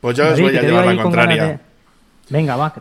Pues 0.00 0.16
yo 0.16 0.24
os 0.32 0.40
voy 0.40 0.56
a 0.56 0.62
llevar 0.62 0.86
la 0.86 1.02
contraria. 1.02 1.44
de- 1.46 1.58
Venga, 2.30 2.56
va. 2.56 2.72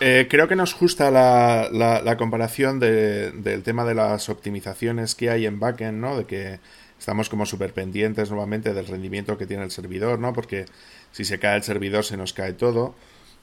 Eh, 0.00 0.26
creo 0.28 0.46
que 0.48 0.54
nos 0.54 0.78
gusta 0.78 1.10
la, 1.10 1.68
la- 1.72 2.02
la 2.02 2.16
comparación 2.16 2.78
de- 2.78 3.32
del 3.32 3.62
tema 3.62 3.84
de 3.84 3.94
las 3.94 4.28
optimizaciones 4.28 5.14
que 5.14 5.30
hay 5.30 5.46
en 5.46 5.58
backend, 5.58 5.98
¿no? 5.98 6.16
De 6.18 6.24
que 6.26 6.60
estamos 6.98 7.28
como 7.30 7.46
súper 7.46 7.72
pendientes 7.72 8.30
nuevamente 8.30 8.74
del 8.74 8.86
rendimiento 8.86 9.38
que 9.38 9.46
tiene 9.46 9.64
el 9.64 9.70
servidor, 9.70 10.18
¿no? 10.18 10.32
Porque 10.34 10.66
si 11.10 11.24
se 11.24 11.38
cae 11.38 11.56
el 11.56 11.62
servidor 11.62 12.04
se 12.04 12.16
nos 12.18 12.32
cae 12.34 12.52
todo. 12.52 12.94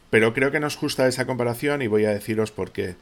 Pero 0.10 0.34
creo 0.34 0.52
que 0.52 0.60
nos 0.60 0.80
gusta 0.80 1.08
esa 1.08 1.26
comparación 1.26 1.82
y 1.82 1.88
voy 1.88 2.06
a 2.06 2.12
deciros 2.12 2.52
por 2.52 2.72
qué. 2.72 2.96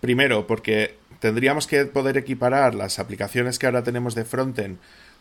Primero, 0.00 0.46
porque 0.46 0.96
tendríamos 1.20 1.66
que 1.66 1.84
poder 1.86 2.16
equiparar 2.16 2.74
las 2.74 2.98
aplicaciones 2.98 3.58
que 3.58 3.66
ahora 3.66 3.84
tenemos 3.84 4.14
de 4.14 4.24
frontend 4.24 4.78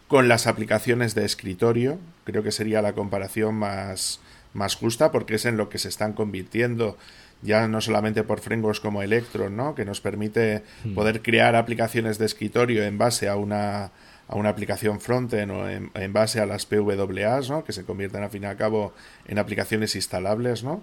con 0.08 0.28
las 0.28 0.48
aplicaciones 0.48 1.16
de 1.16 1.26
escritorio. 1.26 2.00
Creo 2.24 2.44
que 2.44 2.52
sería 2.52 2.82
la 2.82 2.94
comparación 2.94 3.56
más, 3.56 4.20
más 4.54 4.76
justa 4.76 5.12
porque 5.12 5.36
es 5.36 5.46
en 5.46 5.58
lo 5.58 5.70
que 5.70 5.78
se 5.78 5.90
están 5.90 6.14
convirtiendo 6.14 6.98
ya 7.42 7.68
no 7.68 7.82
solamente 7.82 8.24
por 8.24 8.40
frameworks 8.40 8.80
como 8.80 9.04
Electron, 9.04 9.56
¿no? 9.56 9.76
que 9.76 9.86
nos 9.86 10.02
permite 10.02 10.64
poder 10.96 11.22
crear 11.22 11.56
aplicaciones 11.56 12.18
de 12.18 12.26
escritorio 12.26 12.84
en 12.84 12.98
base 12.98 13.30
a 13.30 13.36
una 13.36 13.92
a 14.28 14.36
una 14.38 14.50
aplicación 14.50 15.00
frontend 15.00 15.52
o 15.52 15.70
en, 15.70 16.14
base 16.14 16.40
a 16.40 16.48
las 16.48 16.66
PWAs, 16.66 17.50
¿no? 17.50 17.64
que 17.64 17.74
se 17.74 17.84
convierten 17.84 18.24
al 18.24 18.32
fin 18.32 18.42
y 18.42 18.46
al 18.48 18.58
cabo 18.58 18.94
en 19.28 19.38
aplicaciones 19.38 19.96
instalables. 19.96 20.64
¿no? 20.64 20.82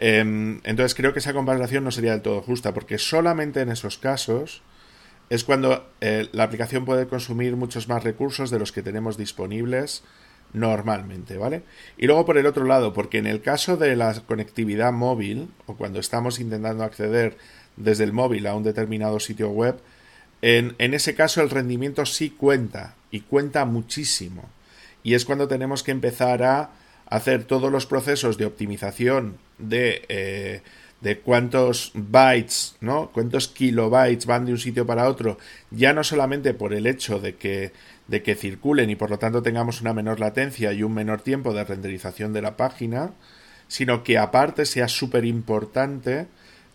Em, 0.00 0.60
entonces 0.64 0.94
creo 0.94 1.12
que 1.12 1.20
esa 1.20 1.32
comparación 1.32 1.84
no 1.84 1.90
sería 1.90 2.12
del 2.12 2.22
todo 2.22 2.42
justa, 2.42 2.74
porque 2.74 2.98
solamente 2.98 3.60
en 3.60 3.70
esos 3.70 3.98
casos 3.98 4.62
es 5.30 5.44
cuando 5.44 5.88
eh, 6.00 6.28
la 6.32 6.44
aplicación 6.44 6.84
puede 6.84 7.06
consumir 7.06 7.56
muchos 7.56 7.88
más 7.88 8.04
recursos 8.04 8.50
de 8.50 8.58
los 8.58 8.72
que 8.72 8.82
tenemos 8.82 9.16
disponibles 9.16 10.02
normalmente, 10.52 11.36
¿vale? 11.38 11.62
Y 11.96 12.06
luego 12.06 12.26
por 12.26 12.38
el 12.38 12.46
otro 12.46 12.64
lado, 12.64 12.92
porque 12.92 13.18
en 13.18 13.26
el 13.26 13.40
caso 13.40 13.76
de 13.76 13.96
la 13.96 14.14
conectividad 14.22 14.92
móvil, 14.92 15.48
o 15.66 15.76
cuando 15.76 15.98
estamos 15.98 16.38
intentando 16.38 16.84
acceder 16.84 17.36
desde 17.76 18.04
el 18.04 18.12
móvil 18.12 18.46
a 18.46 18.54
un 18.54 18.62
determinado 18.62 19.18
sitio 19.18 19.50
web, 19.50 19.76
en, 20.42 20.74
en 20.78 20.94
ese 20.94 21.14
caso 21.14 21.40
el 21.40 21.50
rendimiento 21.50 22.04
sí 22.06 22.30
cuenta, 22.30 22.94
y 23.10 23.20
cuenta 23.20 23.64
muchísimo. 23.64 24.48
Y 25.02 25.14
es 25.14 25.24
cuando 25.24 25.48
tenemos 25.48 25.82
que 25.82 25.92
empezar 25.92 26.42
a 26.42 26.70
hacer 27.06 27.44
todos 27.44 27.72
los 27.72 27.86
procesos 27.86 28.38
de 28.38 28.46
optimización 28.46 29.38
de, 29.58 30.04
eh, 30.08 30.62
de 31.00 31.18
cuántos 31.18 31.92
bytes, 31.94 32.76
¿no? 32.80 33.10
Cuántos 33.12 33.48
kilobytes 33.48 34.26
van 34.26 34.46
de 34.46 34.52
un 34.52 34.58
sitio 34.58 34.86
para 34.86 35.08
otro, 35.08 35.38
ya 35.70 35.92
no 35.92 36.04
solamente 36.04 36.54
por 36.54 36.72
el 36.72 36.86
hecho 36.86 37.18
de 37.18 37.36
que, 37.36 37.72
de 38.08 38.22
que 38.22 38.34
circulen 38.34 38.90
y 38.90 38.96
por 38.96 39.10
lo 39.10 39.18
tanto 39.18 39.42
tengamos 39.42 39.80
una 39.80 39.92
menor 39.92 40.20
latencia 40.20 40.72
y 40.72 40.82
un 40.82 40.94
menor 40.94 41.20
tiempo 41.20 41.52
de 41.52 41.64
renderización 41.64 42.32
de 42.32 42.42
la 42.42 42.56
página, 42.56 43.12
sino 43.68 44.02
que 44.04 44.18
aparte 44.18 44.66
sea 44.66 44.88
súper 44.88 45.24
importante 45.24 46.26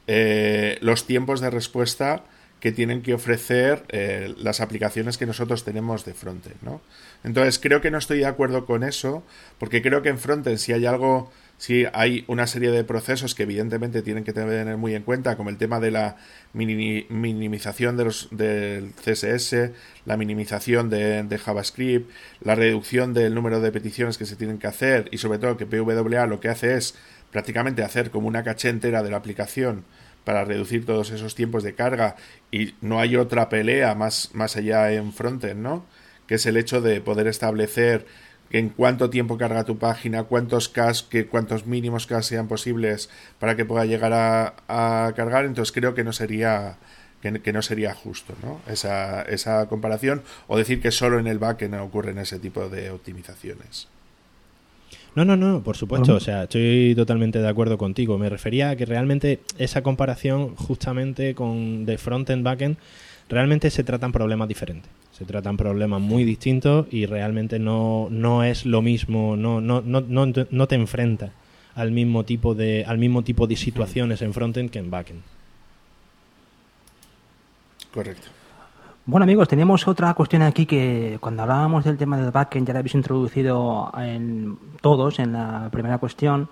eh, 0.08 0.78
los 0.82 1.06
tiempos 1.06 1.40
de 1.40 1.50
respuesta 1.50 2.24
que 2.60 2.72
tienen 2.72 3.02
que 3.02 3.14
ofrecer 3.14 3.86
eh, 3.90 4.34
las 4.38 4.60
aplicaciones 4.60 5.18
que 5.18 5.26
nosotros 5.26 5.64
tenemos 5.64 6.04
de 6.04 6.14
frontend, 6.14 6.62
¿no? 6.62 6.82
Entonces 7.24 7.60
creo 7.60 7.82
que 7.82 7.92
no 7.92 7.98
estoy 7.98 8.20
de 8.20 8.26
acuerdo 8.26 8.66
con 8.66 8.84
eso, 8.84 9.24
porque 9.60 9.82
creo 9.82 10.02
que 10.02 10.10
en 10.10 10.20
frontend 10.20 10.58
si 10.58 10.74
hay 10.74 10.86
algo, 10.86 11.32
si 11.60 11.86
hay 11.92 12.24
una 12.28 12.48
serie 12.48 12.72
de 12.72 12.86
procesos 12.86 13.36
que 13.36 13.44
evidentemente 13.44 14.02
tienen 14.02 14.24
que 14.24 14.32
tener 14.32 14.78
muy 14.78 14.96
en 14.96 15.04
cuenta, 15.04 15.36
como 15.36 15.50
el 15.50 15.58
tema 15.58 15.82
de 15.82 15.92
la 15.92 16.16
minimización 16.54 17.98
de 17.98 18.06
los, 18.06 18.30
del 18.32 18.94
CSS, 18.94 19.72
la 20.06 20.16
minimización 20.16 20.90
de, 20.90 21.22
de, 21.24 21.38
JavaScript, 21.38 22.10
la 22.40 22.56
reducción 22.56 23.14
del 23.14 23.36
número 23.36 23.60
de 23.60 23.74
peticiones 23.74 24.18
que 24.18 24.26
se 24.26 24.38
tienen 24.38 24.58
que 24.58 24.68
hacer 24.68 25.10
y 25.12 25.18
sobre 25.18 25.38
todo 25.38 25.58
que 25.58 25.66
PWA 25.66 26.28
lo 26.28 26.40
que 26.40 26.48
hace 26.48 26.76
es 26.78 26.96
prácticamente 27.30 27.84
hacer 27.84 28.10
como 28.10 28.30
una 28.30 28.44
caché 28.44 28.70
entera 28.70 29.04
de 29.04 29.12
la 29.12 29.18
aplicación 29.18 29.84
para 30.24 30.46
reducir 30.46 30.86
todos 30.86 31.12
esos 31.12 31.36
tiempos 31.36 31.64
de 31.64 31.76
carga 31.76 32.16
y 32.52 32.74
no 32.80 33.02
hay 33.02 33.18
otra 33.18 33.50
pelea 33.50 33.96
más, 33.96 34.30
más 34.32 34.56
allá 34.56 34.94
en 34.94 35.12
frontend, 35.12 35.62
¿no? 35.62 35.86
Que 36.26 36.36
es 36.36 36.46
el 36.46 36.56
hecho 36.56 36.80
de 36.80 37.02
poder 37.02 37.28
establecer 37.28 38.06
en 38.52 38.70
cuánto 38.70 39.10
tiempo 39.10 39.38
carga 39.38 39.64
tu 39.64 39.78
página, 39.78 40.24
cuántos 40.24 40.70
cas, 40.70 41.04
que 41.04 41.28
cuántos 41.28 41.66
mínimos 41.66 42.08
cas 42.08 42.26
sean 42.26 42.48
posibles 42.48 43.10
para 43.40 43.56
que 43.56 43.66
pueda 43.66 43.86
llegar 43.86 44.14
a, 44.14 45.14
cargar, 45.16 45.46
entonces 45.46 45.72
creo 45.72 45.94
que 45.94 46.04
no 46.04 46.14
sería 46.14 46.78
que, 47.22 47.54
no 47.54 47.62
sería 47.62 47.94
justo, 47.94 48.34
¿no? 48.42 48.62
Esa, 48.72 49.22
esa 49.24 49.68
comparación 49.68 50.24
o 50.48 50.58
decir 50.58 50.82
que 50.82 50.92
solo 50.92 51.20
en 51.20 51.28
el 51.28 51.38
backend 51.38 51.76
ocurren 51.76 52.18
ese 52.18 52.40
tipo 52.40 52.70
de 52.70 52.92
optimizaciones. 52.92 53.88
No, 55.16 55.26
no, 55.26 55.36
no, 55.36 55.64
por 55.64 55.76
supuesto. 55.76 56.16
O 56.16 56.20
sea, 56.20 56.44
estoy 56.44 56.94
totalmente 56.96 57.40
de 57.40 57.48
acuerdo 57.48 57.78
contigo. 57.78 58.18
Me 58.18 58.30
refería 58.30 58.70
a 58.70 58.76
que 58.76 58.86
realmente 58.86 59.42
esa 59.58 59.82
comparación 59.82 60.56
justamente 60.56 61.36
con 61.36 61.86
de 61.86 61.98
front-end, 61.98 62.44
back-end, 62.44 62.78
realmente 63.30 63.70
se 63.70 63.84
tratan 63.84 64.12
problemas 64.12 64.48
diferentes. 64.48 64.92
Se 65.12 65.26
tratan 65.26 65.56
problemas 65.56 66.02
muy 66.02 66.24
distintos 66.24 66.88
y 66.92 67.06
realmente 67.06 67.60
no, 67.60 68.08
no 68.10 68.44
es 68.44 68.66
lo 68.66 68.82
mismo, 68.82 69.36
no, 69.36 69.62
no, 69.62 69.82
no, 69.82 70.02
no, 70.02 70.26
no 70.50 70.68
te 70.68 70.76
enfrentas 70.76 71.32
al 71.76 71.92
mismo 71.92 72.26
tipo 72.26 72.56
de, 72.56 72.84
al 72.86 72.98
mismo 72.98 73.24
tipo 73.24 73.48
de 73.48 73.56
situaciones 73.56 74.22
en 74.22 74.34
frontend 74.34 74.70
que 74.70 74.80
en 74.80 74.90
backend. 74.90 75.22
Correcto. 77.94 78.28
Bueno 79.06 79.24
amigos, 79.24 79.48
tenemos 79.48 79.88
otra 79.88 80.14
cuestión 80.14 80.42
aquí 80.42 80.66
que 80.66 81.18
cuando 81.20 81.44
hablábamos 81.44 81.84
del 81.84 81.98
tema 81.98 82.18
del 82.18 82.32
backend 82.32 82.68
ya 82.68 82.74
la 82.74 82.80
habéis 82.80 82.96
introducido 82.96 83.92
en 83.98 84.58
todos 84.82 85.20
en 85.20 85.34
la 85.34 85.70
primera 85.72 85.98
cuestión 85.98 86.50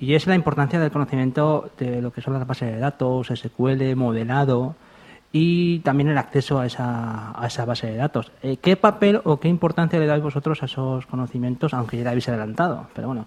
y 0.00 0.14
es 0.14 0.26
la 0.26 0.34
importancia 0.34 0.80
del 0.80 0.90
conocimiento 0.90 1.70
de 1.78 2.00
lo 2.00 2.12
que 2.12 2.22
son 2.22 2.34
las 2.34 2.46
bases 2.46 2.72
de 2.72 2.78
datos, 2.78 3.28
SQL, 3.28 3.94
modelado 3.94 4.76
y 5.32 5.80
también 5.80 6.08
el 6.08 6.18
acceso 6.18 6.58
a 6.58 6.66
esa, 6.66 7.38
a 7.38 7.46
esa 7.46 7.64
base 7.64 7.86
de 7.86 7.96
datos. 7.96 8.32
Eh, 8.42 8.56
¿Qué 8.60 8.76
papel 8.76 9.20
o 9.24 9.38
qué 9.38 9.48
importancia 9.48 9.98
le 9.98 10.06
dais 10.06 10.22
vosotros 10.22 10.62
a 10.62 10.66
esos 10.66 11.06
conocimientos, 11.06 11.74
aunque 11.74 11.98
ya 11.98 12.04
la 12.04 12.10
habéis 12.10 12.28
adelantado? 12.28 12.88
Pero 12.94 13.08
bueno, 13.08 13.26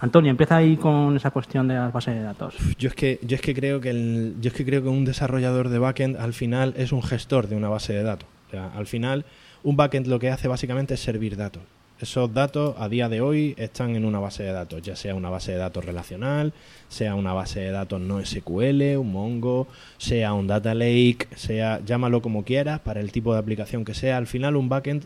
Antonio, 0.00 0.30
empieza 0.30 0.56
ahí 0.56 0.76
con 0.76 1.16
esa 1.16 1.30
cuestión 1.30 1.68
de 1.68 1.74
las 1.74 1.92
bases 1.92 2.14
de 2.14 2.22
datos. 2.22 2.54
Yo 2.78 2.88
es 2.88 2.94
que, 2.94 3.18
yo 3.22 3.36
es 3.36 3.40
que 3.42 3.54
creo 3.54 3.80
que 3.80 3.90
el, 3.90 4.36
yo 4.40 4.48
es 4.48 4.54
que 4.54 4.64
creo 4.64 4.82
que 4.82 4.88
un 4.88 5.04
desarrollador 5.04 5.68
de 5.68 5.78
backend 5.78 6.16
al 6.16 6.32
final 6.32 6.74
es 6.76 6.92
un 6.92 7.02
gestor 7.02 7.48
de 7.48 7.56
una 7.56 7.68
base 7.68 7.92
de 7.92 8.02
datos. 8.02 8.28
O 8.48 8.50
sea, 8.50 8.70
al 8.76 8.86
final, 8.86 9.24
un 9.62 9.76
backend 9.76 10.06
lo 10.06 10.18
que 10.18 10.30
hace 10.30 10.48
básicamente 10.48 10.94
es 10.94 11.00
servir 11.00 11.36
datos. 11.36 11.62
Esos 12.04 12.34
datos 12.34 12.74
a 12.78 12.90
día 12.90 13.08
de 13.08 13.22
hoy 13.22 13.54
están 13.56 13.96
en 13.96 14.04
una 14.04 14.18
base 14.18 14.42
de 14.42 14.52
datos, 14.52 14.82
ya 14.82 14.94
sea 14.94 15.14
una 15.14 15.30
base 15.30 15.52
de 15.52 15.56
datos 15.56 15.86
relacional, 15.86 16.52
sea 16.86 17.14
una 17.14 17.32
base 17.32 17.60
de 17.60 17.70
datos 17.70 17.98
no 17.98 18.22
SQL, 18.22 18.98
un 18.98 19.10
Mongo, 19.10 19.68
sea 19.96 20.34
un 20.34 20.46
data 20.46 20.74
lake, 20.74 21.28
sea 21.34 21.80
llámalo 21.82 22.20
como 22.20 22.44
quieras, 22.44 22.80
para 22.80 23.00
el 23.00 23.10
tipo 23.10 23.32
de 23.32 23.38
aplicación 23.38 23.86
que 23.86 23.94
sea. 23.94 24.18
Al 24.18 24.26
final 24.26 24.56
un 24.56 24.68
backend 24.68 25.04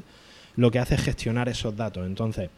lo 0.57 0.73
que 0.73 0.81
hace 0.81 0.97
es 0.97 1.03
gestionar 1.03 1.49
esos 1.49 1.77
datos. 1.77 2.05
Entonces, 2.05 2.51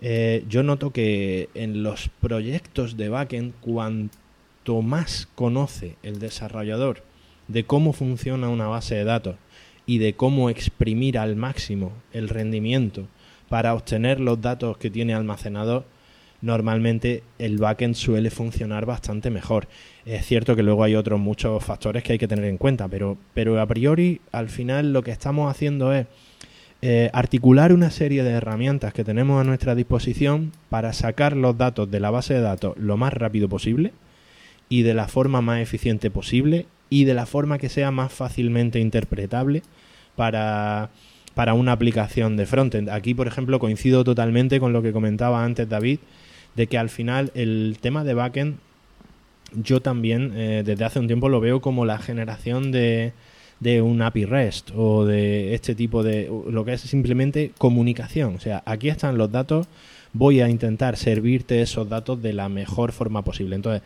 eh, 0.00 0.44
yo 0.48 0.64
noto 0.64 0.90
que 0.90 1.48
en 1.54 1.84
los 1.84 2.08
proyectos 2.20 2.96
de 2.96 3.08
backend, 3.08 3.54
cuanto 3.60 4.82
más 4.82 5.28
conoce 5.36 5.94
el 6.02 6.18
desarrollador 6.18 7.04
de 7.46 7.62
cómo 7.62 7.92
funciona 7.92 8.48
una 8.48 8.66
base 8.66 8.96
de 8.96 9.04
datos 9.04 9.36
y 9.86 9.98
de 9.98 10.14
cómo 10.14 10.50
exprimir 10.50 11.18
al 11.18 11.36
máximo 11.36 11.92
el 12.12 12.28
rendimiento 12.28 13.06
para 13.50 13.74
obtener 13.74 14.20
los 14.20 14.40
datos 14.40 14.78
que 14.78 14.90
tiene 14.90 15.12
almacenado, 15.12 15.84
normalmente 16.40 17.24
el 17.40 17.58
backend 17.58 17.96
suele 17.96 18.30
funcionar 18.30 18.86
bastante 18.86 19.28
mejor. 19.28 19.66
Es 20.06 20.24
cierto 20.24 20.54
que 20.54 20.62
luego 20.62 20.84
hay 20.84 20.94
otros 20.94 21.18
muchos 21.18 21.62
factores 21.64 22.04
que 22.04 22.12
hay 22.12 22.18
que 22.18 22.28
tener 22.28 22.44
en 22.44 22.58
cuenta, 22.58 22.86
pero, 22.86 23.18
pero 23.34 23.60
a 23.60 23.66
priori 23.66 24.20
al 24.30 24.50
final 24.50 24.92
lo 24.92 25.02
que 25.02 25.10
estamos 25.10 25.50
haciendo 25.50 25.92
es 25.92 26.06
eh, 26.80 27.10
articular 27.12 27.72
una 27.72 27.90
serie 27.90 28.22
de 28.22 28.30
herramientas 28.30 28.94
que 28.94 29.02
tenemos 29.02 29.40
a 29.40 29.44
nuestra 29.44 29.74
disposición 29.74 30.52
para 30.68 30.92
sacar 30.92 31.36
los 31.36 31.58
datos 31.58 31.90
de 31.90 31.98
la 31.98 32.12
base 32.12 32.34
de 32.34 32.42
datos 32.42 32.76
lo 32.76 32.96
más 32.96 33.12
rápido 33.12 33.48
posible 33.48 33.92
y 34.68 34.82
de 34.82 34.94
la 34.94 35.08
forma 35.08 35.40
más 35.40 35.60
eficiente 35.60 36.08
posible 36.08 36.66
y 36.88 37.04
de 37.04 37.14
la 37.14 37.26
forma 37.26 37.58
que 37.58 37.68
sea 37.68 37.90
más 37.90 38.12
fácilmente 38.12 38.78
interpretable 38.78 39.64
para, 40.14 40.90
para 41.40 41.54
una 41.54 41.72
aplicación 41.72 42.36
de 42.36 42.44
frontend. 42.44 42.90
Aquí, 42.90 43.14
por 43.14 43.26
ejemplo, 43.26 43.58
coincido 43.58 44.04
totalmente 44.04 44.60
con 44.60 44.74
lo 44.74 44.82
que 44.82 44.92
comentaba 44.92 45.42
antes 45.42 45.66
David, 45.66 45.98
de 46.54 46.66
que 46.66 46.76
al 46.76 46.90
final 46.90 47.32
el 47.34 47.78
tema 47.80 48.04
de 48.04 48.12
backend 48.12 48.58
yo 49.54 49.80
también 49.80 50.34
eh, 50.36 50.62
desde 50.66 50.84
hace 50.84 50.98
un 50.98 51.06
tiempo 51.06 51.30
lo 51.30 51.40
veo 51.40 51.62
como 51.62 51.86
la 51.86 51.96
generación 51.96 52.72
de, 52.72 53.14
de 53.58 53.80
un 53.80 54.02
API 54.02 54.26
REST 54.26 54.72
o 54.76 55.06
de 55.06 55.54
este 55.54 55.74
tipo 55.74 56.02
de 56.02 56.30
lo 56.50 56.66
que 56.66 56.74
es 56.74 56.82
simplemente 56.82 57.52
comunicación. 57.56 58.34
O 58.34 58.40
sea, 58.40 58.62
aquí 58.66 58.90
están 58.90 59.16
los 59.16 59.32
datos, 59.32 59.66
voy 60.12 60.40
a 60.40 60.48
intentar 60.48 60.96
servirte 60.96 61.62
esos 61.62 61.88
datos 61.88 62.20
de 62.22 62.32
la 62.32 62.48
mejor 62.48 62.92
forma 62.92 63.22
posible. 63.22 63.56
Entonces, 63.56 63.82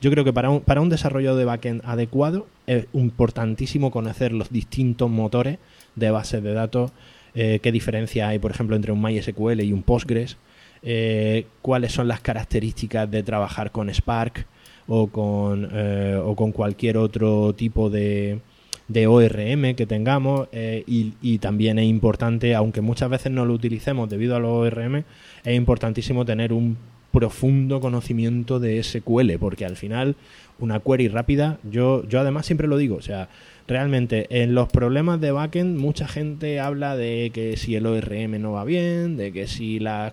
yo 0.00 0.10
creo 0.10 0.24
que 0.24 0.32
para 0.32 0.50
un, 0.50 0.60
para 0.60 0.80
un 0.80 0.88
desarrollo 0.88 1.36
de 1.36 1.44
backend 1.44 1.82
adecuado 1.84 2.46
es 2.66 2.86
importantísimo 2.92 3.90
conocer 3.90 4.32
los 4.32 4.50
distintos 4.50 5.10
motores 5.10 5.58
de 5.96 6.10
bases 6.10 6.42
de 6.42 6.52
datos, 6.52 6.92
eh, 7.34 7.60
qué 7.62 7.72
diferencia 7.72 8.28
hay, 8.28 8.38
por 8.38 8.50
ejemplo, 8.50 8.76
entre 8.76 8.92
un 8.92 9.02
MySQL 9.02 9.60
y 9.60 9.72
un 9.72 9.82
Postgres, 9.82 10.36
eh, 10.82 11.46
cuáles 11.62 11.92
son 11.92 12.08
las 12.08 12.20
características 12.20 13.10
de 13.10 13.22
trabajar 13.22 13.72
con 13.72 13.92
Spark 13.92 14.46
o 14.86 15.08
con, 15.08 15.68
eh, 15.72 16.20
o 16.22 16.36
con 16.36 16.52
cualquier 16.52 16.96
otro 16.96 17.52
tipo 17.54 17.90
de, 17.90 18.40
de 18.88 19.06
ORM 19.06 19.74
que 19.74 19.86
tengamos 19.86 20.48
eh, 20.52 20.82
y, 20.86 21.38
también 21.38 21.78
es 21.78 21.86
importante, 21.86 22.54
aunque 22.54 22.80
muchas 22.80 23.10
veces 23.10 23.30
no 23.30 23.44
lo 23.44 23.54
utilicemos 23.54 24.08
debido 24.08 24.34
a 24.34 24.40
los 24.40 24.50
ORM, 24.50 25.04
es 25.44 25.56
importantísimo 25.56 26.24
tener 26.24 26.52
un 26.52 26.76
profundo 27.12 27.80
conocimiento 27.80 28.60
de 28.60 28.82
SQL, 28.82 29.38
porque 29.38 29.64
al 29.64 29.76
final 29.76 30.16
una 30.58 30.80
query 30.80 31.08
rápida, 31.08 31.58
yo, 31.70 32.06
yo 32.08 32.20
además 32.20 32.46
siempre 32.46 32.66
lo 32.66 32.76
digo, 32.76 32.96
o 32.96 33.02
sea, 33.02 33.28
realmente 33.66 34.26
en 34.42 34.54
los 34.54 34.68
problemas 34.68 35.20
de 35.20 35.30
backend 35.30 35.78
mucha 35.78 36.08
gente 36.08 36.58
habla 36.58 36.96
de 36.96 37.30
que 37.32 37.56
si 37.56 37.76
el 37.76 37.86
ORM 37.86 38.40
no 38.40 38.52
va 38.52 38.64
bien, 38.64 39.16
de 39.16 39.32
que 39.32 39.46
si 39.46 39.78
la 39.78 40.12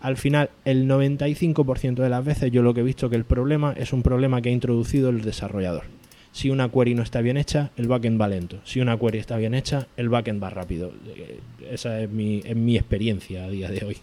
al 0.00 0.16
final 0.16 0.50
el 0.64 0.86
95% 0.86 1.94
de 1.94 2.08
las 2.08 2.24
veces 2.24 2.52
yo 2.52 2.62
lo 2.62 2.74
que 2.74 2.80
he 2.80 2.84
visto 2.84 3.10
que 3.10 3.16
el 3.16 3.24
problema 3.24 3.72
es 3.76 3.92
un 3.92 4.02
problema 4.02 4.42
que 4.42 4.50
ha 4.50 4.52
introducido 4.52 5.08
el 5.08 5.22
desarrollador 5.22 5.99
Si 6.32 6.48
una 6.48 6.68
query 6.68 6.94
no 6.94 7.02
está 7.02 7.20
bien 7.20 7.36
hecha, 7.36 7.70
el 7.76 7.88
backend 7.88 8.20
va 8.20 8.28
lento. 8.28 8.58
Si 8.64 8.80
una 8.80 8.96
query 8.96 9.18
está 9.18 9.36
bien 9.36 9.54
hecha, 9.54 9.86
el 9.96 10.08
backend 10.08 10.42
va 10.42 10.50
rápido. 10.50 10.92
Eh, 11.06 11.40
Esa 11.70 12.00
es 12.00 12.10
mi, 12.10 12.40
es 12.44 12.56
mi 12.56 12.76
experiencia 12.76 13.44
a 13.44 13.48
día 13.48 13.68
de 13.68 13.84
hoy. 13.84 13.98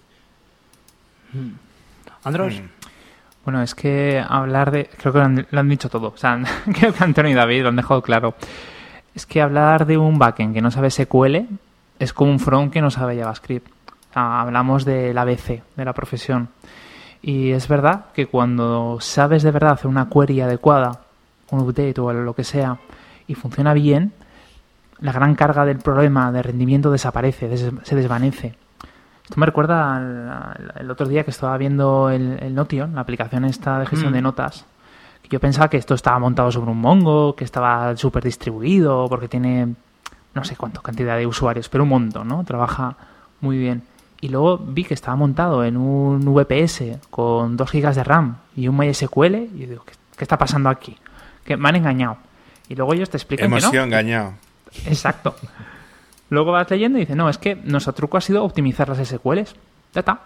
Andros, 2.24 2.54
Mm. 2.56 2.70
Bueno, 3.46 3.62
es 3.62 3.76
que 3.76 4.22
hablar 4.28 4.72
de... 4.72 4.90
Creo 4.98 5.14
que 5.14 5.20
lo 5.20 5.26
han, 5.26 5.48
lo 5.50 5.60
han 5.62 5.70
dicho 5.70 5.90
todo. 5.90 6.10
O 6.10 6.18
sea, 6.18 6.38
creo 6.78 6.94
que 6.94 7.04
Antonio 7.04 7.32
y 7.32 7.36
David 7.36 7.64
lo 7.64 7.70
han 7.70 7.78
dejado 7.78 8.02
claro. 8.02 8.36
Es 9.16 9.26
que 9.26 9.42
hablar 9.42 9.86
de 9.86 9.98
un 9.98 10.20
backend 10.20 10.54
que 10.54 10.62
no 10.62 10.70
sabe 10.70 10.92
SQL 10.92 11.46
es 11.98 12.12
como 12.12 12.30
un 12.32 12.40
front 12.42 12.74
que 12.74 12.82
no 12.82 12.92
sabe 12.92 13.18
JavaScript. 13.18 13.70
O 14.10 14.14
sea, 14.14 14.42
hablamos 14.42 14.84
del 14.84 15.18
ABC, 15.18 15.64
de 15.78 15.86
la 15.86 15.94
profesión. 15.94 16.50
Y 17.22 17.52
es 17.52 17.70
verdad 17.70 18.08
que 18.14 18.26
cuando 18.26 18.98
sabes 19.00 19.44
de 19.44 19.52
verdad 19.52 19.72
hacer 19.72 19.88
una 19.88 20.10
query 20.10 20.42
adecuada, 20.42 21.04
un 21.52 21.60
update 21.62 22.00
o 22.00 22.12
lo 22.14 22.34
que 22.34 22.44
sea, 22.44 22.78
y 23.28 23.36
funciona 23.36 23.74
bien, 23.74 24.14
la 25.00 25.12
gran 25.12 25.36
carga 25.36 25.66
del 25.66 25.78
problema 25.78 26.32
de 26.32 26.42
rendimiento 26.42 26.92
desaparece, 26.92 27.48
des- 27.48 27.72
se 27.84 27.96
desvanece. 27.96 28.56
Esto 29.24 29.40
me 29.40 29.46
recuerda 29.46 29.96
al, 29.96 30.30
al- 30.30 30.74
el 30.80 30.90
otro 30.92 31.08
día 31.08 31.24
que 31.24 31.32
estaba 31.32 31.58
viendo 31.58 32.10
el, 32.10 32.40
el 32.42 32.56
Notion, 32.56 32.96
la 32.96 33.02
aplicación 33.02 33.46
esta 33.46 33.80
de 33.80 33.86
gestión 33.86 34.12
Mm. 34.12 34.16
de 34.16 34.22
notas. 34.22 34.66
que 35.22 35.30
Yo 35.30 35.40
pensaba 35.40 35.70
que 35.70 35.78
esto 35.78 35.94
estaba 35.94 36.18
montado 36.20 36.52
sobre 36.52 36.72
un 36.72 36.80
Mongo, 36.80 37.36
que 37.36 37.44
estaba 37.44 37.96
súper 37.98 38.24
distribuido, 38.24 39.08
porque 39.10 39.28
tiene 39.28 39.76
no 40.34 40.44
sé 40.44 40.56
cuánto 40.56 40.82
cantidad 40.82 41.18
de 41.18 41.28
usuarios, 41.28 41.68
pero 41.68 41.84
un 41.84 41.90
montón, 41.90 42.28
¿no? 42.28 42.44
Trabaja 42.44 42.96
muy 43.42 43.58
bien. 43.58 43.84
Y 44.22 44.30
luego 44.30 44.58
vi 44.60 44.84
que 44.84 44.94
estaba 44.94 45.16
montado 45.16 45.64
en 45.66 45.78
un 45.78 46.24
VPS 46.34 47.00
con 47.10 47.58
2 47.58 47.72
GB 47.72 47.94
de 47.94 48.04
RAM 48.04 48.38
y 48.56 48.68
un 48.68 48.78
MySQL, 48.78 49.36
y 49.36 49.66
digo, 49.66 49.84
¿qué, 49.86 49.94
qué 50.18 50.24
está 50.24 50.38
pasando 50.38 50.70
aquí? 50.70 50.96
Que 51.48 51.58
me 51.58 51.70
han 51.70 51.78
engañado. 51.78 52.18
Y 52.70 52.76
luego 52.76 52.94
ellos 52.94 53.10
te 53.10 53.18
explican 53.18 53.46
Hemos 53.48 53.60
que 53.62 53.66
no. 53.66 53.72
sido 53.72 53.84
engañados. 53.84 54.34
Exacto. 54.86 55.36
Luego 56.30 56.52
vas 56.52 56.70
leyendo 56.70 56.98
y 56.98 57.02
dice, 57.02 57.16
no, 57.16 57.30
es 57.30 57.38
que 57.38 57.56
nuestro 57.56 57.94
truco 57.94 58.18
ha 58.18 58.22
sido 58.22 58.44
optimizar 58.44 58.90
las 58.90 59.08
SQLs. 59.08 59.56
Ya 59.94 60.00
está. 60.02 60.20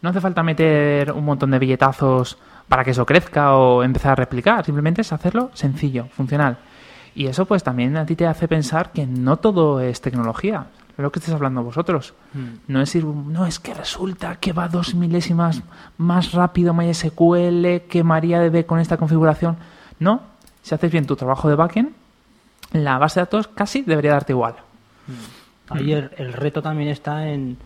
No 0.00 0.10
hace 0.10 0.20
falta 0.20 0.42
meter 0.42 1.10
un 1.12 1.24
montón 1.24 1.50
de 1.50 1.58
billetazos 1.58 2.38
para 2.68 2.84
que 2.84 2.92
eso 2.92 3.04
crezca 3.04 3.54
o 3.56 3.82
empezar 3.82 4.12
a 4.12 4.14
replicar. 4.14 4.64
Simplemente 4.64 5.00
es 5.00 5.12
hacerlo 5.12 5.50
sencillo, 5.54 6.06
funcional. 6.06 6.58
Y 7.16 7.26
eso 7.26 7.46
pues 7.46 7.62
también 7.62 7.96
a 7.96 8.06
ti 8.06 8.14
te 8.16 8.26
hace 8.26 8.46
pensar 8.48 8.92
que 8.92 9.06
no 9.06 9.38
todo 9.38 9.80
es 9.80 10.00
tecnología. 10.00 10.66
Es 10.96 11.02
lo 11.02 11.10
que 11.10 11.18
estáis 11.18 11.34
hablando 11.34 11.64
vosotros. 11.64 12.14
No 12.68 12.80
es 12.80 12.94
ir, 12.94 13.04
no, 13.04 13.46
es 13.46 13.58
que 13.58 13.74
resulta 13.74 14.36
que 14.36 14.52
va 14.52 14.68
dos 14.68 14.94
milésimas 14.94 15.62
más 15.98 16.32
rápido 16.32 16.72
MySQL 16.74 17.88
que 17.88 18.02
MariaDB 18.04 18.64
con 18.66 18.78
esta 18.78 18.96
configuración. 18.96 19.56
No, 19.98 20.20
si 20.64 20.74
haces 20.74 20.90
bien 20.90 21.06
tu 21.06 21.14
trabajo 21.14 21.48
de 21.48 21.54
backend, 21.56 21.92
la 22.72 22.96
base 22.98 23.20
de 23.20 23.26
datos 23.26 23.48
casi 23.48 23.82
debería 23.82 24.12
darte 24.12 24.32
igual. 24.32 24.54
Ahí 25.68 25.92
el, 25.92 26.32
reto 26.32 26.62
también 26.62 26.88
está 26.88 27.28
en, 27.28 27.58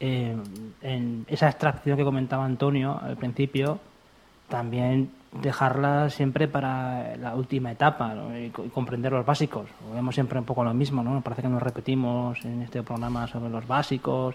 en, 0.00 1.26
esa 1.28 1.48
extracción 1.50 1.96
que 1.98 2.04
comentaba 2.04 2.44
Antonio 2.46 2.98
al 3.00 3.16
principio, 3.18 3.78
también 4.48 5.10
dejarla 5.42 6.08
siempre 6.08 6.48
para 6.48 7.16
la 7.18 7.34
última 7.36 7.70
etapa 7.70 8.14
y, 8.36 8.48
co- 8.48 8.64
y 8.64 8.68
comprender 8.70 9.12
los 9.12 9.24
básicos. 9.26 9.68
Vemos 9.94 10.14
siempre 10.14 10.38
un 10.38 10.46
poco 10.46 10.64
lo 10.64 10.72
mismo, 10.74 11.02
¿no? 11.02 11.20
Parece 11.20 11.42
que 11.42 11.48
nos 11.48 11.62
repetimos 11.62 12.42
en 12.44 12.62
este 12.62 12.82
programa 12.82 13.26
sobre 13.28 13.50
los 13.50 13.66
básicos 13.68 14.34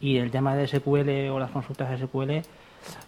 y 0.00 0.18
el 0.18 0.30
tema 0.30 0.54
de 0.54 0.68
SQL 0.68 1.30
o 1.32 1.38
las 1.40 1.50
consultas 1.50 1.98
SQL 1.98 2.42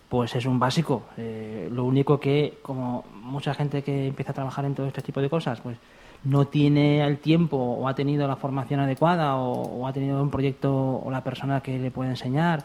pues 0.08 0.34
es 0.34 0.46
un 0.46 0.58
básico. 0.58 1.02
Eh, 1.16 1.68
lo 1.72 1.84
único 1.84 2.18
que, 2.18 2.58
como 2.62 3.04
mucha 3.14 3.54
gente 3.54 3.82
que 3.82 4.08
empieza 4.08 4.32
a 4.32 4.34
trabajar 4.34 4.64
en 4.64 4.74
todo 4.74 4.86
este 4.86 5.02
tipo 5.02 5.20
de 5.20 5.30
cosas, 5.30 5.60
pues 5.60 5.76
no 6.24 6.46
tiene 6.46 7.02
el 7.06 7.18
tiempo 7.18 7.56
o 7.56 7.88
ha 7.88 7.94
tenido 7.94 8.26
la 8.28 8.36
formación 8.36 8.80
adecuada 8.80 9.36
o, 9.36 9.86
ha 9.86 9.92
tenido 9.92 10.22
un 10.22 10.30
proyecto 10.30 11.00
o 11.02 11.10
la 11.10 11.22
persona 11.24 11.60
que 11.62 11.78
le 11.78 11.90
puede 11.90 12.10
enseñar, 12.10 12.62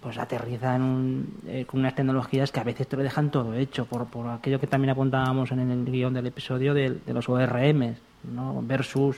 pues 0.00 0.16
aterriza 0.18 0.76
en 0.76 0.82
un- 0.82 1.34
eh, 1.46 1.64
con 1.66 1.80
unas 1.80 1.94
tecnologías 1.94 2.52
que 2.52 2.60
a 2.60 2.64
veces 2.64 2.86
te 2.86 2.96
lo 2.96 3.02
dejan 3.02 3.30
todo 3.30 3.52
hecho, 3.54 3.84
por, 3.86 4.06
por 4.06 4.28
aquello 4.28 4.60
que 4.60 4.66
también 4.66 4.90
apuntábamos 4.90 5.50
en 5.50 5.58
el 5.70 5.84
guion 5.84 6.14
del 6.14 6.26
episodio 6.28 6.72
del- 6.72 7.00
de, 7.04 7.12
los 7.12 7.28
ORM 7.28 7.96
¿no? 8.32 8.62
versus 8.62 9.16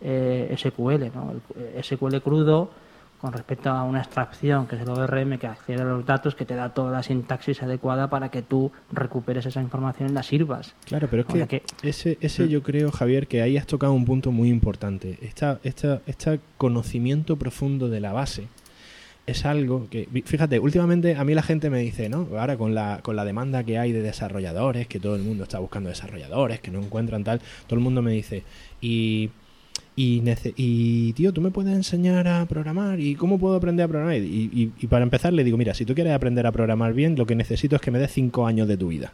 eh, 0.00 0.54
SQL. 0.56 1.10
¿no? 1.14 1.32
El, 1.32 1.42
eh, 1.56 1.80
SQL 1.82 2.20
crudo 2.22 2.70
con 3.20 3.32
respecto 3.32 3.68
a 3.70 3.84
una 3.84 4.00
extracción 4.00 4.66
que 4.66 4.76
es 4.76 4.82
el 4.82 4.88
ORM 4.88 5.38
que 5.38 5.46
accede 5.46 5.82
a 5.82 5.84
los 5.84 6.06
datos 6.06 6.34
que 6.34 6.46
te 6.46 6.54
da 6.54 6.72
toda 6.72 6.90
la 6.90 7.02
sintaxis 7.02 7.62
adecuada 7.62 8.08
para 8.08 8.30
que 8.30 8.42
tú 8.42 8.72
recuperes 8.92 9.44
esa 9.44 9.60
información 9.60 10.08
y 10.08 10.12
la 10.12 10.22
sirvas. 10.22 10.74
Claro, 10.86 11.08
pero 11.10 11.24
es 11.28 11.48
que- 11.48 11.62
ese, 11.82 12.16
ese 12.20 12.48
yo 12.48 12.62
creo, 12.62 12.90
Javier, 12.90 13.26
que 13.26 13.42
ahí 13.42 13.56
has 13.58 13.66
tocado 13.66 13.92
un 13.92 14.04
punto 14.06 14.32
muy 14.32 14.48
importante. 14.48 15.18
Esta, 15.20 15.60
esta, 15.64 16.00
este 16.06 16.40
conocimiento 16.56 17.36
profundo 17.36 17.88
de 17.88 18.00
la 18.00 18.12
base 18.12 18.48
es 19.26 19.44
algo 19.44 19.86
que, 19.90 20.08
fíjate, 20.24 20.58
últimamente 20.58 21.14
a 21.16 21.24
mí 21.24 21.34
la 21.34 21.42
gente 21.42 21.70
me 21.70 21.78
dice, 21.78 22.08
¿no? 22.08 22.26
Ahora 22.38 22.56
con 22.56 22.74
la, 22.74 23.00
con 23.02 23.16
la 23.16 23.24
demanda 23.24 23.62
que 23.64 23.78
hay 23.78 23.92
de 23.92 24.02
desarrolladores, 24.02 24.86
que 24.88 24.98
todo 24.98 25.14
el 25.14 25.22
mundo 25.22 25.44
está 25.44 25.58
buscando 25.58 25.88
desarrolladores, 25.88 26.60
que 26.60 26.70
no 26.70 26.80
encuentran 26.80 27.22
tal, 27.22 27.40
todo 27.66 27.76
el 27.78 27.84
mundo 27.84 28.02
me 28.02 28.12
dice, 28.12 28.42
y, 28.80 29.30
y, 29.96 31.12
tío, 31.14 31.32
¿tú 31.32 31.40
me 31.40 31.50
puedes 31.50 31.74
enseñar 31.74 32.26
a 32.26 32.46
programar? 32.46 33.00
¿Y 33.00 33.14
cómo 33.16 33.38
puedo 33.38 33.54
aprender 33.56 33.84
a 33.84 33.88
programar? 33.88 34.16
Y, 34.16 34.50
y- 34.52 34.72
y 34.80 34.86
para 34.86 35.02
empezar 35.02 35.32
le 35.32 35.44
digo, 35.44 35.56
mira, 35.58 35.74
si 35.74 35.84
tú 35.84 35.94
quieres 35.94 36.12
aprender 36.14 36.46
a 36.46 36.52
programar 36.52 36.94
bien, 36.94 37.16
lo 37.16 37.26
que 37.26 37.34
necesito 37.34 37.76
es 37.76 37.82
que 37.82 37.90
me 37.90 37.98
des 37.98 38.10
cinco 38.12 38.46
años 38.46 38.66
de 38.68 38.76
tu 38.76 38.88
vida. 38.88 39.12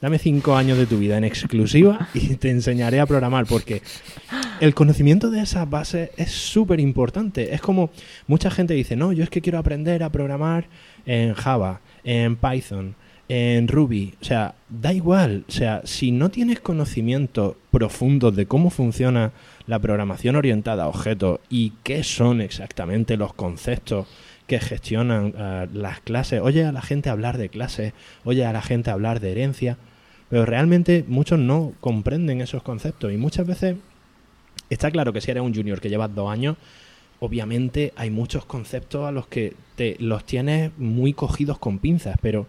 Dame 0.00 0.18
cinco 0.18 0.56
años 0.56 0.76
de 0.78 0.86
tu 0.86 0.98
vida 0.98 1.16
en 1.16 1.22
exclusiva 1.24 2.08
y 2.12 2.34
te 2.34 2.50
enseñaré 2.50 2.98
a 2.98 3.06
programar 3.06 3.46
porque 3.46 3.82
el 4.60 4.74
conocimiento 4.74 5.30
de 5.30 5.40
esas 5.40 5.70
bases 5.70 6.10
es 6.16 6.30
súper 6.32 6.80
importante. 6.80 7.54
Es 7.54 7.60
como 7.60 7.90
mucha 8.26 8.50
gente 8.50 8.74
dice, 8.74 8.96
no, 8.96 9.12
yo 9.12 9.22
es 9.22 9.30
que 9.30 9.40
quiero 9.40 9.58
aprender 9.58 10.02
a 10.02 10.10
programar 10.10 10.66
en 11.06 11.34
Java, 11.34 11.80
en 12.02 12.34
Python, 12.36 12.96
en 13.28 13.68
Ruby. 13.68 14.14
O 14.20 14.24
sea, 14.24 14.54
da 14.68 14.92
igual. 14.92 15.44
O 15.48 15.52
sea, 15.52 15.82
si 15.84 16.12
no 16.12 16.30
tienes 16.30 16.60
conocimiento 16.60 17.56
profundo 17.70 18.30
de 18.30 18.46
cómo 18.46 18.70
funciona 18.70 19.32
la 19.66 19.78
programación 19.78 20.36
orientada 20.36 20.84
a 20.84 20.88
objetos 20.88 21.40
y 21.48 21.72
qué 21.82 22.02
son 22.02 22.40
exactamente 22.40 23.16
los 23.16 23.32
conceptos 23.34 24.06
que 24.46 24.60
gestionan 24.60 25.34
eh, 25.36 25.68
las 25.72 26.00
clases, 26.00 26.40
oye 26.40 26.64
a 26.64 26.72
la 26.72 26.82
gente 26.82 27.10
hablar 27.10 27.38
de 27.38 27.48
clases, 27.48 27.92
oye 28.24 28.44
a 28.44 28.52
la 28.52 28.62
gente 28.62 28.90
hablar 28.90 29.20
de 29.20 29.30
herencia, 29.30 29.78
pero 30.28 30.44
realmente 30.44 31.04
muchos 31.06 31.38
no 31.38 31.72
comprenden 31.80 32.40
esos 32.40 32.62
conceptos 32.62 33.12
y 33.12 33.16
muchas 33.16 33.46
veces 33.46 33.76
está 34.68 34.90
claro 34.90 35.12
que 35.12 35.20
si 35.20 35.30
eres 35.30 35.42
un 35.42 35.54
junior 35.54 35.80
que 35.80 35.88
llevas 35.88 36.14
dos 36.14 36.30
años, 36.30 36.56
obviamente 37.20 37.92
hay 37.94 38.10
muchos 38.10 38.44
conceptos 38.44 39.06
a 39.06 39.12
los 39.12 39.28
que 39.28 39.54
te 39.76 39.96
los 40.00 40.24
tienes 40.24 40.72
muy 40.76 41.12
cogidos 41.12 41.58
con 41.58 41.78
pinzas, 41.78 42.16
pero, 42.20 42.46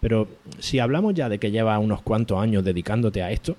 pero 0.00 0.28
si 0.58 0.78
hablamos 0.78 1.14
ya 1.14 1.28
de 1.28 1.38
que 1.38 1.50
llevas 1.50 1.82
unos 1.82 2.02
cuantos 2.02 2.38
años 2.40 2.64
dedicándote 2.64 3.22
a 3.22 3.30
esto, 3.30 3.56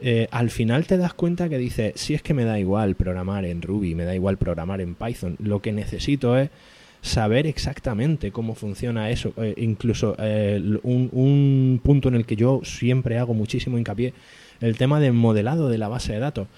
eh, 0.00 0.28
al 0.30 0.50
final 0.50 0.86
te 0.86 0.96
das 0.96 1.12
cuenta 1.12 1.48
que 1.48 1.58
dices, 1.58 1.92
si 1.96 2.14
es 2.14 2.22
que 2.22 2.32
me 2.32 2.44
da 2.44 2.58
igual 2.58 2.94
programar 2.94 3.44
en 3.44 3.60
Ruby, 3.60 3.94
me 3.94 4.04
da 4.04 4.14
igual 4.14 4.38
programar 4.38 4.80
en 4.80 4.94
Python, 4.94 5.36
lo 5.38 5.60
que 5.60 5.72
necesito 5.72 6.38
es 6.38 6.50
saber 7.02 7.46
exactamente 7.46 8.30
cómo 8.30 8.54
funciona 8.54 9.10
eso. 9.10 9.32
Eh, 9.36 9.54
incluso 9.58 10.16
eh, 10.18 10.60
un, 10.82 11.08
un 11.12 11.80
punto 11.82 12.08
en 12.08 12.14
el 12.14 12.24
que 12.24 12.36
yo 12.36 12.60
siempre 12.64 13.18
hago 13.18 13.34
muchísimo 13.34 13.78
hincapié, 13.78 14.14
el 14.60 14.76
tema 14.76 15.00
del 15.00 15.12
modelado 15.12 15.68
de 15.68 15.78
la 15.78 15.88
base 15.88 16.14
de 16.14 16.18
datos. 16.18 16.48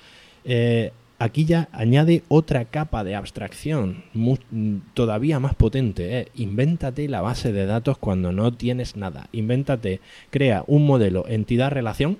Aquí 1.23 1.45
ya 1.45 1.69
añade 1.73 2.25
otra 2.29 2.65
capa 2.65 3.05
de 3.05 3.15
abstracción 3.15 4.03
todavía 4.95 5.39
más 5.39 5.55
potente. 5.55 6.19
eh. 6.19 6.29
Invéntate 6.35 7.09
la 7.09 7.21
base 7.21 7.53
de 7.53 7.67
datos 7.67 7.97
cuando 7.99 8.33
no 8.33 8.53
tienes 8.53 8.97
nada. 8.97 9.29
Invéntate, 9.33 10.01
crea 10.31 10.65
un 10.67 10.85
modelo 10.85 11.25
entidad-relación 11.29 12.19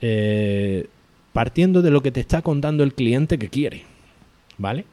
eh, 0.00 0.86
partiendo 1.32 1.82
de 1.82 1.90
lo 1.90 2.02
que 2.02 2.10
te 2.10 2.20
está 2.20 2.42
contando 2.42 2.84
el 2.84 2.94
cliente 2.94 3.38
que 3.38 3.50
quiere. 3.50 3.82
¿Vale? 4.56 4.86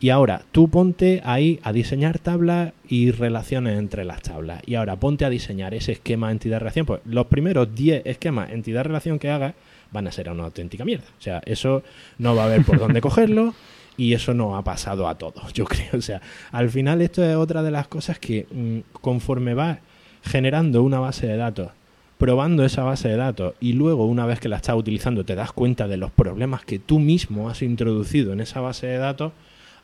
Y 0.00 0.10
ahora, 0.10 0.42
tú 0.52 0.68
ponte 0.68 1.22
ahí 1.24 1.60
a 1.62 1.72
diseñar 1.72 2.18
tablas 2.18 2.72
y 2.86 3.10
relaciones 3.10 3.78
entre 3.78 4.04
las 4.04 4.20
tablas. 4.20 4.60
Y 4.66 4.74
ahora 4.74 4.96
ponte 4.96 5.24
a 5.24 5.30
diseñar 5.30 5.72
ese 5.72 5.92
esquema 5.92 6.30
entidad-relación. 6.30 6.84
Pues 6.84 7.00
los 7.06 7.26
primeros 7.26 7.74
10 7.74 8.02
esquemas 8.04 8.50
entidad-relación 8.50 9.18
que 9.18 9.30
hagas 9.30 9.54
van 9.94 10.08
a 10.08 10.12
ser 10.12 10.28
una 10.28 10.44
auténtica 10.44 10.84
mierda. 10.84 11.06
O 11.18 11.22
sea, 11.22 11.40
eso 11.46 11.82
no 12.18 12.34
va 12.36 12.42
a 12.42 12.46
haber 12.46 12.64
por 12.64 12.78
dónde 12.78 13.00
cogerlo 13.00 13.54
y 13.96 14.12
eso 14.12 14.34
no 14.34 14.56
ha 14.56 14.64
pasado 14.64 15.08
a 15.08 15.16
todos, 15.16 15.52
yo 15.54 15.64
creo. 15.64 15.94
O 15.94 16.02
sea, 16.02 16.20
al 16.52 16.68
final 16.68 17.00
esto 17.00 17.24
es 17.24 17.36
otra 17.36 17.62
de 17.62 17.70
las 17.70 17.88
cosas 17.88 18.18
que 18.18 18.46
mm, 18.50 18.98
conforme 19.00 19.54
vas 19.54 19.78
generando 20.22 20.82
una 20.82 20.98
base 20.98 21.26
de 21.26 21.36
datos, 21.36 21.70
probando 22.18 22.64
esa 22.64 22.82
base 22.82 23.08
de 23.08 23.16
datos 23.16 23.54
y 23.60 23.74
luego 23.74 24.06
una 24.06 24.26
vez 24.26 24.40
que 24.40 24.48
la 24.48 24.56
estás 24.56 24.76
utilizando 24.76 25.24
te 25.24 25.34
das 25.34 25.52
cuenta 25.52 25.86
de 25.86 25.96
los 25.96 26.10
problemas 26.10 26.64
que 26.64 26.78
tú 26.78 26.98
mismo 26.98 27.48
has 27.48 27.62
introducido 27.62 28.32
en 28.32 28.40
esa 28.40 28.60
base 28.60 28.88
de 28.88 28.98
datos, 28.98 29.32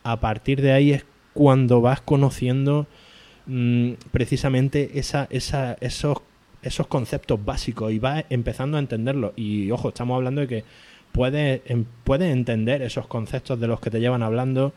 a 0.03 0.19
partir 0.19 0.61
de 0.61 0.73
ahí 0.73 0.93
es 0.93 1.05
cuando 1.35 1.81
vas 1.81 2.01
conociendo 2.01 2.87
mm, 3.47 3.93
precisamente 4.11 4.99
esa, 4.99 5.29
esa, 5.31 5.77
esos 5.81 6.19
esos 6.63 6.87
conceptos 6.87 7.43
básicos 7.45 7.93
y 7.93 7.99
vas 7.99 8.25
empezando 8.31 8.77
a 8.77 8.81
entenderlos. 8.81 9.33
Y 9.37 9.71
ojo, 9.71 9.89
estamos 9.89 10.17
hablando 10.17 10.41
de 10.43 10.49
que 10.49 10.65
puedes, 11.13 11.63
puedes 12.05 12.33
entender 12.33 12.83
esos 12.83 13.07
conceptos 13.07 13.59
de 13.59 13.67
los 13.67 13.81
que 13.81 13.91
te 13.91 14.01
llevan 14.01 14.23
hablando, 14.23 14.73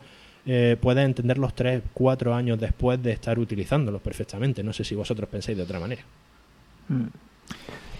eh, 0.46 0.76
puedes 0.80 1.04
entenderlos 1.04 1.54
tres, 1.54 1.82
cuatro 1.92 2.34
años 2.34 2.58
después 2.60 3.02
de 3.02 3.12
estar 3.12 3.38
utilizándolos 3.38 4.00
perfectamente. 4.02 4.62
No 4.62 4.72
sé 4.72 4.84
si 4.84 4.94
vosotros 4.94 5.28
pensáis 5.28 5.56
de 5.56 5.64
otra 5.64 5.80
manera. 5.80 6.02
Mm. 6.88 7.04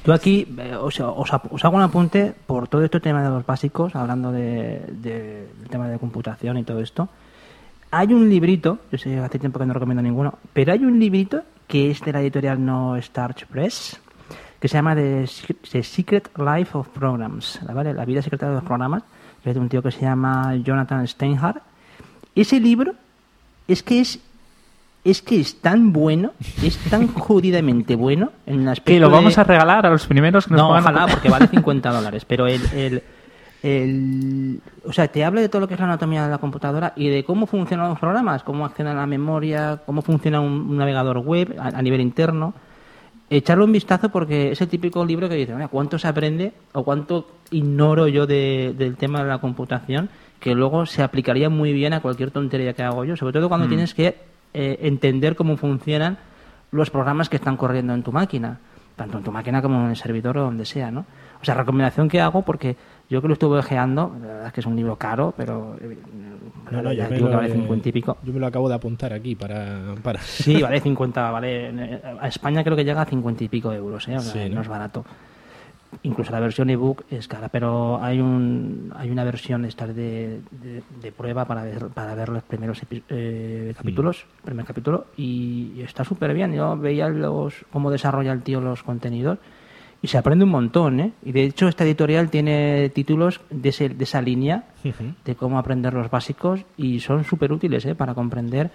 Yo 0.07 0.13
aquí 0.13 0.47
eh, 0.59 0.75
os, 0.77 1.01
os, 1.01 1.31
os 1.51 1.65
hago 1.65 1.77
un 1.77 1.83
apunte 1.83 2.35
por 2.47 2.69
todo 2.69 2.85
este 2.85 3.01
tema 3.01 3.23
de 3.23 3.31
los 3.31 3.47
básicos, 3.47 3.97
hablando 3.97 4.33
de, 4.33 4.81
de- 5.01 5.47
del 5.61 5.69
tema 5.71 5.89
de 5.89 5.99
computación 5.99 6.59
y 6.59 6.65
todo 6.65 6.81
esto. 6.81 7.09
Hay 7.91 8.13
un 8.13 8.29
librito, 8.29 8.81
yo 8.93 8.99
sé, 8.99 9.19
hace 9.19 9.39
tiempo 9.39 9.59
que 9.59 9.65
no 9.67 9.73
recomiendo 9.73 10.03
ninguno, 10.03 10.39
pero 10.53 10.73
hay 10.73 10.85
un 10.85 10.99
librito 10.99 11.43
que 11.75 11.91
es 11.91 12.01
de 12.03 12.13
la 12.13 12.21
editorial 12.21 12.65
No 12.65 12.95
Starch 13.03 13.47
Press, 13.47 14.01
que 14.61 14.69
se 14.69 14.77
llama 14.77 14.95
The, 14.95 15.25
Secret- 15.27 16.29
Life 16.39 16.79
of 16.79 16.87
Programs, 16.91 17.59
¿vale? 17.69 17.93
La 17.93 18.05
vida 18.05 18.23
secreta 18.23 18.49
de 18.49 18.55
los 18.55 18.63
programas, 18.63 19.03
que 19.43 19.51
es 19.51 19.57
de 19.57 19.61
un 19.61 19.69
tío 19.69 19.83
que 19.83 19.91
se 19.91 20.03
llama 20.03 20.55
Jonathan 20.55 21.05
Steinhardt. 21.09 21.61
Ese 22.37 22.61
libro 22.61 22.95
es 23.67 23.83
que 23.83 24.01
es 24.01 24.21
es 25.03 25.21
que 25.21 25.41
es 25.41 25.61
tan 25.61 25.93
bueno, 25.93 26.31
es 26.63 26.79
tan 26.89 27.09
jodidamente 27.13 27.97
bueno 27.97 28.31
en 28.47 28.69
aspecto 28.69 28.93
Que 28.93 29.01
lo 29.01 29.09
de- 29.09 29.15
vamos 29.15 29.37
a 29.37 29.43
regalar 29.43 29.85
a 29.85 29.91
los 29.91 30.07
primeros 30.07 30.45
que 30.47 30.53
nos 30.55 30.61
no, 30.63 30.69
ojalá, 30.79 31.09
porque 31.09 31.29
vale 31.29 31.49
50 31.49 31.91
dólares. 31.91 32.25
Pero 32.25 32.47
el, 32.47 32.63
el, 32.73 33.03
el- 33.65 34.61
O 34.87 34.93
sea, 34.93 35.09
te 35.09 35.25
habla 35.25 35.41
de 35.41 35.49
todo 35.49 35.61
lo 35.61 35.69
que 35.69 35.75
es 35.75 35.81
la 35.81 35.87
anatomía 35.87 36.25
de 36.25 36.31
la 36.31 36.39
computadora 36.39 36.93
y 36.97 37.09
de 37.09 37.25
cómo 37.25 37.47
funcionan 37.47 37.89
los 37.89 37.99
programas, 37.99 38.43
cómo 38.43 38.65
acceden 38.67 38.93
a 38.93 38.95
la 38.95 39.07
memoria, 39.07 39.81
cómo 39.87 40.03
funciona 40.03 40.41
un, 40.41 40.53
un 40.53 40.77
navegador 40.77 41.19
web 41.19 41.57
a, 41.59 41.69
a 41.69 41.83
nivel 41.83 42.01
interno. 42.03 42.53
Echarle 43.31 43.65
un 43.65 43.73
vistazo 43.73 44.11
porque 44.11 44.53
es 44.53 44.61
el 44.61 44.69
típico 44.69 45.03
libro 45.05 45.29
que 45.29 45.35
dice, 45.37 45.55
"Mira, 45.55 45.69
¿cuánto 45.69 45.99
se 45.99 46.07
aprende 46.07 46.53
o 46.75 46.85
cuánto 46.85 47.27
ignoro 47.51 48.07
yo 48.07 48.27
de- 48.27 48.75
del 48.77 48.97
tema 48.97 49.23
de 49.23 49.29
la 49.31 49.39
computación? 49.39 50.11
Que 50.41 50.55
luego 50.55 50.85
se 50.85 51.03
aplicaría 51.03 51.49
muy 51.49 51.73
bien 51.73 51.95
a 51.95 52.01
cualquier 52.01 52.31
tontería 52.31 52.75
que 52.75 52.83
hago 52.83 53.05
yo, 53.07 53.17
sobre 53.17 53.33
todo 53.33 53.49
cuando 53.49 53.67
tienes 53.67 53.95
que 53.95 54.15
eh, 54.53 54.79
entender 54.83 55.35
cómo 55.37 55.57
funcionan 55.57 56.19
los 56.71 56.91
programas 56.91 57.29
que 57.31 57.37
están 57.37 57.57
corriendo 57.57 57.95
en 57.95 58.03
tu 58.03 58.13
máquina, 58.13 58.59
tanto 58.95 59.19
en 59.19 59.25
tu 59.25 59.33
máquina 59.33 59.63
como 59.63 59.83
en 59.85 59.91
el 59.91 59.97
servidor 59.97 60.37
o 60.39 60.43
donde 60.45 60.65
sea, 60.67 60.91
¿no? 60.91 61.07
O 61.41 61.45
sea, 61.45 61.55
recomendación 61.55 62.09
que 62.09 62.21
hago 62.21 62.43
porque 62.43 62.77
yo 63.11 63.21
que 63.23 63.29
lo 63.29 63.35
estuve 63.35 63.59
ojeando, 63.59 64.13
la 64.21 64.27
verdad 64.27 64.47
es 64.49 64.53
que 64.53 64.61
es 64.61 64.67
un 64.67 64.77
libro 64.77 64.97
caro, 64.97 65.35
pero 65.37 65.77
eh, 65.81 65.99
No, 66.71 66.83
no, 66.83 66.93
ya 66.93 67.05
yo, 67.05 67.11
me 67.11 67.17
digo 67.17 67.29
que 67.29 67.33
lo, 67.35 67.41
vale 67.41 67.53
50 67.55 67.89
y 67.89 67.93
pico. 67.93 68.17
yo 68.23 68.33
me 68.33 68.41
lo 68.41 68.47
acabo 68.47 68.69
de 68.69 68.75
apuntar 68.75 69.13
aquí 69.13 69.35
para... 69.35 69.95
para... 70.03 70.21
Sí, 70.21 70.61
vale 70.63 70.81
50, 70.81 71.31
vale. 71.31 71.69
eh, 71.71 72.01
A 72.21 72.29
España 72.29 72.65
creo 72.65 72.77
que 72.77 72.85
llega 72.85 73.03
a 73.03 73.07
50 73.07 73.45
y 73.45 73.49
pico 73.49 73.73
euros, 73.73 74.09
¿eh? 74.09 74.17
O 74.17 74.21
sea, 74.21 74.43
Sí, 74.45 74.49
¿no? 74.49 74.57
¿no? 74.57 74.61
es 74.63 74.69
barato. 74.69 75.05
Incluso 76.03 76.33
la 76.33 76.41
versión 76.41 76.69
ebook 76.71 77.05
es 77.09 77.29
cara, 77.29 77.49
pero 77.49 78.03
hay 78.03 78.21
un 78.21 78.93
hay 78.97 79.11
una 79.13 79.23
versión 79.23 79.65
esta 79.65 79.87
de, 79.87 80.41
de, 80.51 80.83
de 81.01 81.13
prueba 81.13 81.45
para 81.45 81.63
ver 81.63 81.87
para 81.87 82.17
ver 82.17 82.31
los 82.31 82.43
primeros 82.43 82.83
eh, 83.11 83.73
capítulos, 83.77 84.27
primer 84.45 84.65
capítulo 84.67 85.07
y, 85.17 85.71
y 85.77 85.83
está 85.83 86.03
súper 86.03 86.35
bien. 86.35 86.53
Yo 86.53 86.77
veía 86.77 87.09
los 87.09 87.65
cómo 87.73 87.93
desarrolla 87.93 88.33
el 88.33 88.43
tío 88.43 88.61
los 88.61 88.83
contenidos 88.83 89.39
y 90.05 90.07
se 90.07 90.19
aprende 90.19 90.45
un 90.45 90.51
montón, 90.51 91.01
¿eh? 91.01 91.13
Y 91.25 91.33
de 91.33 91.45
hecho 91.45 91.67
esta 91.67 91.83
editorial 91.85 92.29
tiene 92.29 92.91
títulos 92.91 93.41
de, 93.51 93.71
ese- 93.71 93.89
de 93.89 94.05
esa 94.05 94.21
línea 94.21 94.65
de 95.25 95.35
cómo 95.35 95.59
aprender 95.59 95.95
los 95.95 96.11
básicos 96.11 96.61
y 96.77 97.01
son 97.01 97.25
súper 97.25 97.51
útiles 97.53 97.87
¿eh? 97.87 97.95
para 97.95 98.13
comprender 98.13 98.71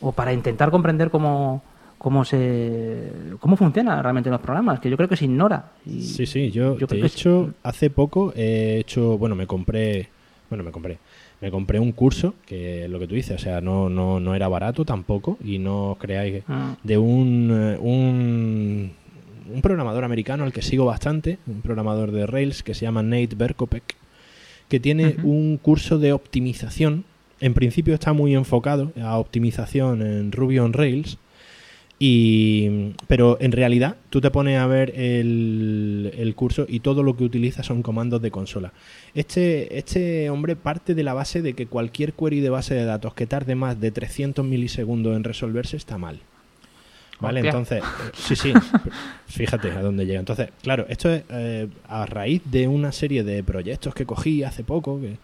o 0.00 0.12
para 0.12 0.32
intentar 0.32 0.70
comprender 0.70 1.10
cómo 1.10 1.62
cómo 1.98 2.24
se 2.24 3.12
cómo 3.40 3.56
funcionan 3.56 4.02
realmente 4.02 4.30
los 4.30 4.40
programas 4.40 4.80
que 4.80 4.88
yo 4.88 4.96
creo 4.96 5.06
que 5.10 5.16
se 5.18 5.26
ignora 5.26 5.72
y 5.84 6.00
Sí, 6.00 6.24
sí, 6.24 6.50
yo, 6.50 6.78
yo 6.78 6.86
de 6.86 7.00
es- 7.00 7.12
hecho 7.14 7.52
hace 7.62 7.90
poco 7.90 8.32
he 8.34 8.78
hecho, 8.80 9.18
bueno, 9.18 9.34
me 9.36 9.46
compré, 9.46 10.08
bueno, 10.48 10.64
me 10.64 10.70
compré, 10.70 10.96
me 11.42 11.50
compré 11.50 11.78
un 11.78 11.92
curso 11.92 12.32
que 12.46 12.84
es 12.84 12.90
lo 12.90 12.98
que 12.98 13.06
tú 13.06 13.14
dices, 13.16 13.36
o 13.36 13.38
sea, 13.38 13.60
no, 13.60 13.90
no, 13.90 14.18
no 14.18 14.34
era 14.34 14.48
barato 14.48 14.86
tampoco 14.86 15.36
y 15.44 15.58
no 15.58 15.90
os 15.92 15.98
creáis 15.98 16.32
que- 16.36 16.44
Ah. 16.48 16.74
de 16.82 16.96
un, 16.96 17.50
eh, 17.52 17.76
un 17.78 18.92
un 19.52 19.62
programador 19.62 20.04
americano 20.04 20.44
al 20.44 20.52
que 20.52 20.62
sigo 20.62 20.84
bastante, 20.84 21.38
un 21.46 21.62
programador 21.62 22.12
de 22.12 22.26
Rails 22.26 22.62
que 22.62 22.74
se 22.74 22.82
llama 22.82 23.02
Nate 23.02 23.34
Berkopek, 23.36 23.96
que 24.68 24.80
tiene 24.80 25.16
un 25.22 25.56
curso 25.56 25.98
de 25.98 26.12
optimización. 26.12 27.04
En 27.40 27.54
principio 27.54 27.94
está 27.94 28.12
muy 28.12 28.34
enfocado 28.34 28.92
a 29.02 29.18
optimización 29.18 30.02
en 30.02 30.32
Ruby 30.32 30.58
on 30.58 30.72
Rails, 30.72 31.18
y, 32.02 32.94
pero 33.08 33.36
en 33.42 33.52
realidad 33.52 33.96
tú 34.08 34.22
te 34.22 34.30
pones 34.30 34.58
a 34.58 34.66
ver 34.66 34.98
el, 34.98 36.14
el 36.16 36.34
curso 36.34 36.64
y 36.66 36.80
todo 36.80 37.02
lo 37.02 37.14
que 37.14 37.24
utiliza 37.24 37.62
son 37.62 37.82
comandos 37.82 38.22
de 38.22 38.30
consola. 38.30 38.72
Este, 39.14 39.76
este 39.76 40.30
hombre 40.30 40.56
parte 40.56 40.94
de 40.94 41.02
la 41.02 41.12
base 41.12 41.42
de 41.42 41.52
que 41.52 41.66
cualquier 41.66 42.14
query 42.14 42.40
de 42.40 42.48
base 42.48 42.74
de 42.74 42.86
datos 42.86 43.12
que 43.12 43.26
tarde 43.26 43.54
más 43.54 43.78
de 43.78 43.90
300 43.90 44.46
milisegundos 44.46 45.14
en 45.14 45.24
resolverse 45.24 45.76
está 45.76 45.98
mal. 45.98 46.20
¿Vale? 47.20 47.40
Hostia. 47.40 47.50
Entonces, 47.50 47.82
eh, 47.82 48.10
sí, 48.14 48.36
sí, 48.36 48.52
fíjate 49.26 49.70
a 49.70 49.82
dónde 49.82 50.06
llega. 50.06 50.20
Entonces, 50.20 50.48
claro, 50.62 50.86
esto 50.88 51.10
es 51.10 51.22
eh, 51.28 51.68
a 51.88 52.06
raíz 52.06 52.42
de 52.46 52.66
una 52.66 52.92
serie 52.92 53.22
de 53.24 53.42
proyectos 53.44 53.94
que 53.94 54.06
cogí 54.06 54.42
hace 54.42 54.64
poco, 54.64 55.00
que, 55.00 55.16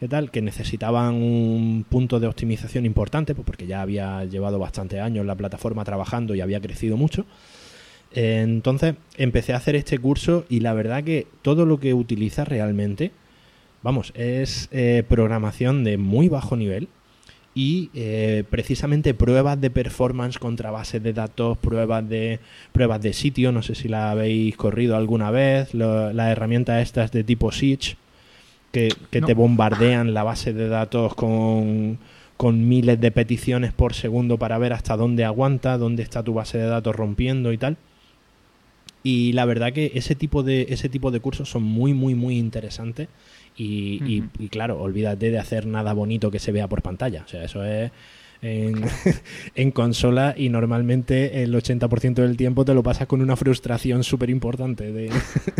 que 0.00 0.08
tal, 0.08 0.30
que 0.30 0.42
necesitaban 0.42 1.14
un 1.14 1.84
punto 1.88 2.18
de 2.18 2.26
optimización 2.26 2.84
importante, 2.86 3.34
pues 3.34 3.46
porque 3.46 3.66
ya 3.66 3.82
había 3.82 4.24
llevado 4.24 4.58
bastantes 4.58 5.00
años 5.00 5.24
la 5.24 5.36
plataforma 5.36 5.84
trabajando 5.84 6.34
y 6.34 6.40
había 6.40 6.60
crecido 6.60 6.96
mucho. 6.96 7.24
Eh, 8.14 8.40
Entonces 8.42 8.94
empecé 9.16 9.52
a 9.52 9.56
hacer 9.56 9.76
este 9.76 9.98
curso 9.98 10.44
y 10.48 10.60
la 10.60 10.72
verdad 10.72 11.04
que 11.04 11.26
todo 11.42 11.66
lo 11.66 11.78
que 11.78 11.94
utiliza 11.94 12.44
realmente, 12.44 13.12
vamos, 13.82 14.12
es 14.16 14.68
eh, 14.72 15.04
programación 15.08 15.84
de 15.84 15.98
muy 15.98 16.28
bajo 16.28 16.56
nivel 16.56 16.88
y 17.54 17.90
eh, 17.94 18.42
precisamente 18.50 19.14
pruebas 19.14 19.60
de 19.60 19.70
performance 19.70 20.38
contra 20.38 20.70
bases 20.72 21.02
de 21.02 21.12
datos, 21.12 21.56
pruebas 21.58 22.08
de 22.08 22.40
pruebas 22.72 23.00
de 23.00 23.12
sitio, 23.12 23.52
no 23.52 23.62
sé 23.62 23.74
si 23.76 23.88
la 23.88 24.10
habéis 24.10 24.56
corrido 24.56 24.96
alguna 24.96 25.30
vez, 25.30 25.72
lo- 25.72 26.12
las 26.12 26.30
herramientas 26.32 26.82
estas 26.82 27.12
de 27.12 27.22
tipo 27.22 27.52
Siege 27.52 27.96
que, 28.72 28.88
que 29.10 29.20
No. 29.20 29.28
te 29.28 29.34
bombardean 29.34 30.14
la 30.14 30.24
base 30.24 30.52
de 30.52 30.68
datos 30.68 31.14
con, 31.14 31.98
con 32.36 32.68
miles 32.68 33.00
de 33.00 33.12
peticiones 33.12 33.72
por 33.72 33.94
segundo 33.94 34.36
para 34.36 34.58
ver 34.58 34.72
hasta 34.72 34.96
dónde 34.96 35.24
aguanta, 35.24 35.78
dónde 35.78 36.02
está 36.02 36.24
tu 36.24 36.34
base 36.34 36.58
de 36.58 36.66
datos 36.66 36.96
rompiendo 36.96 37.52
y 37.52 37.58
tal. 37.58 37.76
Y 39.02 39.32
la 39.32 39.44
verdad 39.44 39.72
que 39.72 39.92
ese 39.94 40.14
tipo 40.14 40.42
de, 40.42 40.66
ese 40.70 40.88
tipo 40.88 41.10
de 41.10 41.20
cursos 41.20 41.50
son 41.50 41.62
muy, 41.62 41.92
muy, 41.92 42.14
muy 42.14 42.38
interesantes. 42.38 43.08
Y, 43.56 44.00
y- 44.06 44.24
y 44.38 44.48
claro, 44.48 44.80
olvídate 44.80 45.30
de 45.30 45.38
hacer 45.38 45.66
nada 45.66 45.92
bonito 45.92 46.30
que 46.30 46.38
se 46.38 46.50
vea 46.52 46.66
por 46.68 46.82
pantalla. 46.82 47.22
O 47.24 47.28
sea, 47.28 47.44
eso 47.44 47.64
es 47.64 47.90
en, 48.44 48.84
en 49.54 49.70
consola 49.70 50.34
y 50.36 50.50
normalmente 50.50 51.42
el 51.42 51.54
80% 51.54 52.14
del 52.14 52.36
tiempo 52.36 52.64
te 52.64 52.74
lo 52.74 52.82
pasas 52.82 53.08
con 53.08 53.22
una 53.22 53.36
frustración 53.36 54.04
súper 54.04 54.28
importante 54.28 54.92
de, 54.92 55.10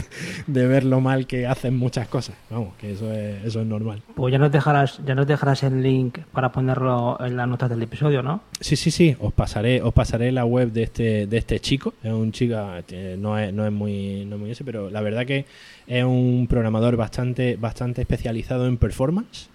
de 0.47 0.67
ver 0.67 0.85
lo 0.85 1.01
mal 1.01 1.27
que 1.27 1.47
hacen 1.47 1.77
muchas 1.77 2.07
cosas. 2.09 2.37
Vamos, 2.51 2.75
que 2.77 2.93
eso 2.93 3.11
es, 3.11 3.45
eso 3.45 3.61
es 3.61 3.67
normal. 3.67 4.03
pues 4.15 4.33
ya 4.33 4.39
nos 4.39 4.53
dejarás 4.53 5.01
ya 5.05 5.15
nos 5.15 5.27
dejarás 5.27 5.63
el 5.63 5.83
link 5.83 6.19
para 6.33 6.53
ponerlo 6.53 7.17
en 7.21 7.37
las 7.37 7.49
notas 7.49 7.71
del 7.71 7.83
episodio 7.83 8.23
no 8.23 8.43
Sí, 8.61 8.77
sí, 8.77 8.91
sí, 8.91 9.17
os 9.19 9.33
pasaré, 9.33 9.81
os 9.83 9.93
pasaré 9.93 10.31
la 10.31 10.45
web 10.45 10.71
de 10.71 10.83
este, 10.85 11.27
de 11.27 11.37
este 11.39 11.61
chico. 11.61 11.95
Es 12.03 12.13
un 12.13 12.33
chico, 12.33 12.57
eh, 12.89 13.17
no 13.19 13.39
es, 13.39 13.53
no 13.53 13.67
es 13.67 13.73
muy, 13.73 14.25
no 14.27 14.37
es 14.37 14.41
muy 14.41 14.51
ese, 14.51 14.65
pero 14.65 14.91
la 14.91 15.01
verdad 15.01 15.27
que 15.27 15.47
es 15.87 16.05
un 16.05 16.47
programador 16.49 16.97
bastante, 16.97 17.57
bastante 17.57 18.03
especializado 18.03 18.67
en 18.67 18.77
performance. 18.77 19.49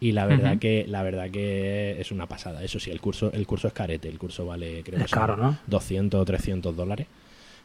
Y 0.00 0.12
la 0.12 0.24
verdad 0.26 0.58
que, 0.58 0.86
la 0.88 1.02
verdad 1.02 1.30
que 1.30 2.00
es 2.00 2.10
una 2.10 2.26
pasada. 2.26 2.62
Eso 2.64 2.80
sí, 2.80 2.90
el 2.90 3.00
curso, 3.00 3.30
el 3.32 3.46
curso 3.46 3.68
es 3.68 3.74
carete, 3.74 4.08
el 4.08 4.18
curso 4.18 4.46
vale, 4.46 4.82
creo 4.82 4.98
Es 4.98 5.04
que 5.04 5.08
son 5.10 5.18
caro, 5.18 5.36
¿no? 5.36 5.58
200 5.66 6.20
o 6.20 6.24
300 6.24 6.74
dólares. 6.74 7.06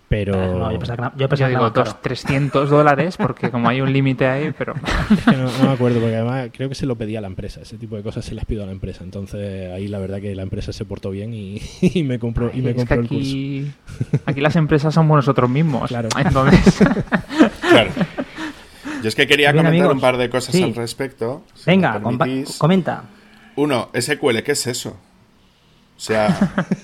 Pero 0.07 0.35
Eh, 0.35 0.47
no, 0.59 0.71
yo 0.71 0.77
pensaba 0.77 1.11
que 1.11 1.17
yo 1.17 1.21
Yo 1.21 1.29
pensaba 1.29 1.49
que 1.49 1.55
era 1.55 1.63
digo 1.63 1.69
dos, 1.71 1.99
300 2.01 2.69
dólares 2.69 3.17
porque 3.17 3.49
como 3.49 3.69
hay 3.69 3.81
un 3.81 3.91
límite 3.91 4.27
ahí, 4.27 4.53
pero 4.55 4.75
es 5.09 5.25
que 5.25 5.31
no, 5.31 5.45
no 5.57 5.63
me 5.63 5.71
acuerdo, 5.71 5.99
porque 5.99 6.15
además 6.15 6.49
creo 6.53 6.69
que 6.69 6.75
se 6.75 6.85
lo 6.85 6.95
pedí 6.95 7.15
a 7.15 7.21
la 7.21 7.27
empresa. 7.27 7.61
Ese 7.61 7.77
tipo 7.77 7.95
de 7.95 8.03
cosas 8.03 8.23
se 8.23 8.35
las 8.35 8.45
pido 8.45 8.61
a 8.61 8.65
la 8.67 8.71
empresa. 8.71 9.03
Entonces 9.03 9.71
ahí 9.71 9.87
la 9.87 9.97
verdad 9.97 10.21
que 10.21 10.35
la 10.35 10.43
empresa 10.43 10.73
se 10.73 10.85
portó 10.85 11.09
bien 11.09 11.33
y, 11.33 11.59
y 11.81 12.03
me 12.03 12.19
compró, 12.19 12.51
y 12.53 12.61
me 12.61 12.71
es 12.71 12.75
que 12.75 12.79
compró 12.81 12.99
el 13.01 13.07
curso. 13.07 13.23
aquí, 13.23 13.71
aquí 14.27 14.41
las 14.41 14.55
empresas 14.57 14.93
somos 14.93 15.15
nosotros 15.15 15.49
mismos. 15.49 15.87
Claro. 15.87 16.09
Entonces, 16.19 16.79
Claro. 17.61 17.91
Yo 19.05 19.09
es 19.09 19.15
que 19.15 19.27
quería 19.27 19.51
Bien, 19.51 19.63
comentar 19.65 19.81
amigos. 19.85 19.93
un 19.93 20.01
par 20.01 20.17
de 20.17 20.29
cosas 20.31 20.55
Sí. 20.55 20.63
al 20.63 20.73
respecto. 20.73 21.43
si 21.53 21.63
venga 21.69 22.01
comenta 22.57 23.03
Uno, 23.55 23.89
SQL, 23.93 24.41
¿qué 24.41 24.53
es 24.53 24.65
eso? 24.65 24.97
O 25.95 25.99
sea, 25.99 26.35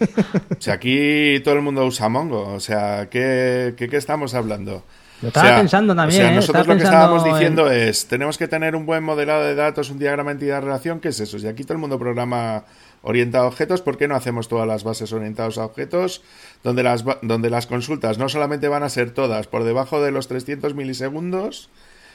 o 0.52 0.62
sea, 0.62 0.76
aquí 0.76 1.40
todo 1.44 1.56
el 1.56 1.64
mundo 1.64 1.84
usa 1.84 2.10
Mongo. 2.10 2.54
O 2.54 2.60
sea, 2.60 3.10
¿qué, 3.10 3.74
qué, 3.76 3.90
qué 3.90 3.98
estamos 3.98 4.36
hablando? 4.36 4.86
Lo 5.24 5.30
estaba 5.30 5.46
O 5.46 5.50
sea, 5.50 5.58
pensando 5.62 5.96
también, 5.96 6.22
O 6.22 6.24
sea, 6.26 6.32
¿eh? 6.32 6.36
nosotros 6.36 6.62
Estaba 6.62 6.74
lo 6.76 6.80
que 6.80 6.84
estábamos 6.86 7.26
en- 7.26 7.34
diciendo 7.34 7.72
es, 7.72 8.06
tenemos 8.06 8.38
que 8.38 8.48
tener 8.48 8.76
un 8.76 8.86
buen 8.86 9.04
modelado 9.04 9.44
de 9.44 9.56
datos, 9.56 9.90
un 9.90 9.98
diagrama 9.98 10.30
entidad-relación. 10.30 11.00
¿Qué 11.00 11.08
es 11.10 11.20
eso? 11.20 11.38
Y 11.40 11.48
aquí 11.48 11.64
todo 11.64 11.74
el 11.74 11.80
mundo 11.80 11.98
programa 11.98 12.66
orientado 13.02 13.46
a 13.46 13.48
objetos, 13.48 13.82
¿por 13.82 13.98
qué 13.98 14.08
no 14.08 14.16
hacemos 14.16 14.48
todas 14.48 14.68
las 14.68 14.84
bases 14.84 15.12
orientadas 15.12 15.58
a 15.58 15.66
objetos? 15.66 16.22
Donde 16.64 16.84
las, 16.84 17.04
donde 17.24 17.50
las 17.50 17.66
consultas 17.66 18.20
no 18.20 18.30
solamente 18.30 18.68
van 18.68 18.84
a 18.84 18.90
ser 18.90 19.10
todas 19.12 19.48
por 19.48 19.64
debajo 19.64 20.04
de 20.04 20.12
los 20.12 20.28
300 20.28 20.76
milisegundos, 20.76 21.70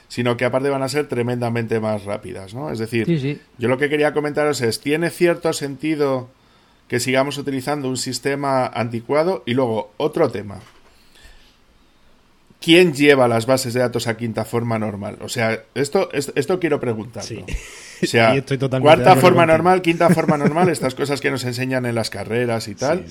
sino 0.07 0.37
que 0.37 0.45
aparte 0.45 0.69
van 0.69 0.83
a 0.83 0.89
ser 0.89 1.07
tremendamente 1.07 1.79
más 1.79 2.05
rápidas, 2.05 2.53
¿no? 2.53 2.71
Es 2.71 2.79
decir, 2.79 3.39
yo 3.57 3.67
lo 3.67 3.77
que 3.77 3.89
quería 3.89 4.13
comentaros 4.13 4.61
es, 4.61 4.79
¿tiene 4.79 5.09
cierto 5.09 5.51
sentido 5.53 6.29
que 6.87 6.99
sigamos 6.99 7.37
utilizando 7.37 7.89
un 7.89 7.97
sistema 7.97 8.65
anticuado? 8.67 9.43
Y 9.45 9.53
luego, 9.53 9.91
otro 9.97 10.29
tema. 10.31 10.59
¿Quién 12.59 12.93
lleva 12.93 13.27
las 13.27 13.45
bases 13.45 13.73
de 13.73 13.81
datos 13.81 14.07
a 14.07 14.17
quinta 14.17 14.43
forma 14.43 14.79
normal? 14.79 15.19
O 15.21 15.29
sea, 15.29 15.63
esto, 15.75 16.09
esto, 16.11 16.59
quiero 16.59 16.79
preguntarlo. 16.79 17.45
O 18.01 18.05
sea, 18.05 18.33
cuarta 18.81 19.15
forma 19.15 19.45
normal, 19.45 19.81
quinta 19.81 20.09
forma 20.09 20.37
normal, 20.37 20.69
estas 20.69 20.95
cosas 20.95 21.21
que 21.21 21.29
nos 21.29 21.43
enseñan 21.43 21.85
en 21.85 21.93
las 21.93 22.09
carreras 22.09 22.67
y 22.67 22.75
tal. 22.75 23.05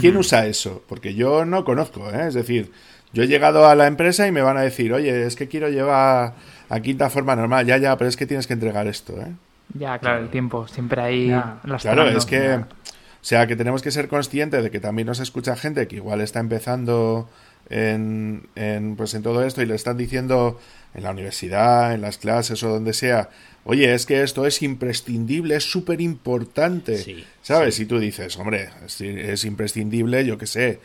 ¿Quién 0.00 0.16
usa 0.16 0.46
eso? 0.46 0.84
Porque 0.88 1.14
yo 1.14 1.44
no 1.44 1.64
conozco, 1.64 2.10
¿eh? 2.10 2.28
Es 2.28 2.34
decir, 2.34 2.70
yo 3.12 3.22
he 3.22 3.26
llegado 3.26 3.66
a 3.66 3.74
la 3.74 3.86
empresa 3.86 4.26
y 4.26 4.32
me 4.32 4.42
van 4.42 4.56
a 4.56 4.62
decir, 4.62 4.92
oye, 4.92 5.26
es 5.26 5.36
que 5.36 5.48
quiero 5.48 5.68
llevar 5.68 6.34
a 6.68 6.80
quinta 6.80 7.10
forma 7.10 7.36
normal. 7.36 7.66
Ya, 7.66 7.76
ya, 7.76 7.96
pero 7.96 8.08
es 8.08 8.16
que 8.16 8.26
tienes 8.26 8.46
que 8.46 8.54
entregar 8.54 8.86
esto, 8.86 9.20
¿eh? 9.20 9.32
Ya, 9.74 9.98
claro, 9.98 10.22
el 10.22 10.28
tiempo, 10.28 10.68
siempre 10.68 11.00
ahí. 11.00 11.34
Claro, 11.80 12.08
es 12.08 12.26
que. 12.26 12.56
O 12.56 13.24
sea, 13.24 13.46
que 13.46 13.54
tenemos 13.54 13.82
que 13.82 13.92
ser 13.92 14.08
conscientes 14.08 14.64
de 14.64 14.70
que 14.70 14.80
también 14.80 15.06
nos 15.06 15.20
escucha 15.20 15.54
gente 15.54 15.86
que 15.86 15.94
igual 15.96 16.20
está 16.20 16.40
empezando 16.40 17.28
en, 17.70 18.48
en, 18.56 18.96
pues 18.96 19.14
en 19.14 19.22
todo 19.22 19.44
esto 19.44 19.62
y 19.62 19.66
le 19.66 19.76
están 19.76 19.96
diciendo 19.96 20.58
en 20.94 21.04
la 21.04 21.10
universidad, 21.10 21.94
en 21.94 22.00
las 22.00 22.18
clases 22.18 22.62
o 22.64 22.68
donde 22.68 22.92
sea, 22.92 23.30
oye, 23.64 23.94
es 23.94 24.06
que 24.06 24.22
esto 24.22 24.46
es 24.46 24.62
imprescindible, 24.62 25.56
es 25.56 25.70
súper 25.70 26.00
importante, 26.00 27.24
¿sabes? 27.42 27.78
Y 27.80 27.86
tú 27.86 27.98
dices, 27.98 28.36
hombre, 28.38 28.70
es, 28.84 29.44
imprescindible, 29.44 30.24
yo 30.26 30.36
qué 30.36 30.46
sé, 30.46 30.80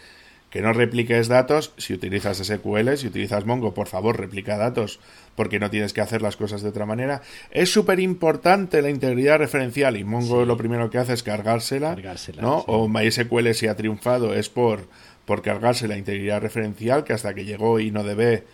que 0.49 0.61
no 0.61 0.73
repliques 0.73 1.27
datos 1.27 1.73
si 1.77 1.93
utilizas 1.93 2.37
SQL, 2.37 2.95
si 2.95 3.07
utilizas 3.07 3.45
Mongo, 3.45 3.73
por 3.73 3.87
favor, 3.87 4.17
replica 4.17 4.57
datos, 4.57 4.99
porque 5.35 5.59
no 5.59 5.69
tienes 5.69 5.93
que 5.93 6.01
hacer 6.01 6.21
las 6.21 6.37
cosas 6.37 6.61
de 6.61 6.69
otra 6.69 6.85
manera. 6.85 7.21
Es 7.51 7.71
súper 7.71 7.99
importante 7.99 8.81
la 8.81 8.89
integridad 8.89 9.39
referencial 9.39 9.97
y 9.97 10.03
Mongo 10.03 10.45
lo 10.45 10.57
primero 10.57 10.89
que 10.89 10.97
hace 10.97 11.13
es 11.13 11.23
cargársela, 11.23 11.97
¿no? 12.39 12.59
O 12.67 12.87
MySQL 12.87 13.53
si 13.53 13.67
ha 13.67 13.75
triunfado 13.75 14.33
es 14.33 14.49
por 14.49 14.87
por 15.27 15.41
cargarse 15.41 15.89
la 15.89 15.97
integridad 15.97 16.39
referencial, 16.39 17.03
que 17.03 17.11
hasta 17.11 17.33
que 17.33 17.43
llegó 17.43 17.81
InnoDB, 17.81 18.45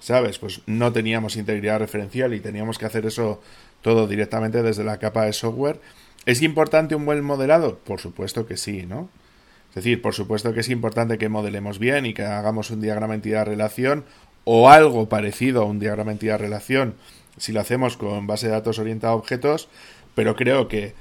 ¿sabes? 0.00 0.40
Pues 0.40 0.62
no 0.66 0.92
teníamos 0.92 1.36
integridad 1.36 1.78
referencial 1.78 2.34
y 2.34 2.40
teníamos 2.40 2.76
que 2.76 2.86
hacer 2.86 3.06
eso 3.06 3.40
todo 3.82 4.08
directamente 4.08 4.64
desde 4.64 4.82
la 4.82 4.98
capa 4.98 5.26
de 5.26 5.32
software. 5.32 5.80
¿Es 6.26 6.42
importante 6.42 6.96
un 6.96 7.06
buen 7.06 7.22
modelado? 7.22 7.78
Por 7.78 8.00
supuesto 8.00 8.46
que 8.46 8.56
sí, 8.56 8.84
¿no? 8.84 9.08
Es 9.70 9.74
decir, 9.74 10.02
por 10.02 10.14
supuesto 10.14 10.52
que 10.54 10.60
es 10.60 10.70
importante 10.70 11.18
que 11.18 11.28
modelemos 11.28 11.78
bien 11.78 12.06
y 12.06 12.14
que 12.14 12.24
hagamos 12.24 12.70
un 12.70 12.80
diagrama 12.80 13.14
entidad-relación 13.14 14.04
o 14.44 14.70
algo 14.70 15.08
parecido 15.08 15.62
a 15.62 15.66
un 15.66 15.78
diagrama 15.78 16.12
entidad-relación 16.12 16.94
si 17.38 17.52
lo 17.52 17.60
hacemos 17.60 17.96
con 17.96 18.26
base 18.26 18.46
de 18.46 18.52
datos 18.52 18.78
orientada 18.78 19.12
a 19.12 19.16
objetos, 19.16 19.68
pero 20.14 20.36
creo 20.36 20.68
que 20.68 20.94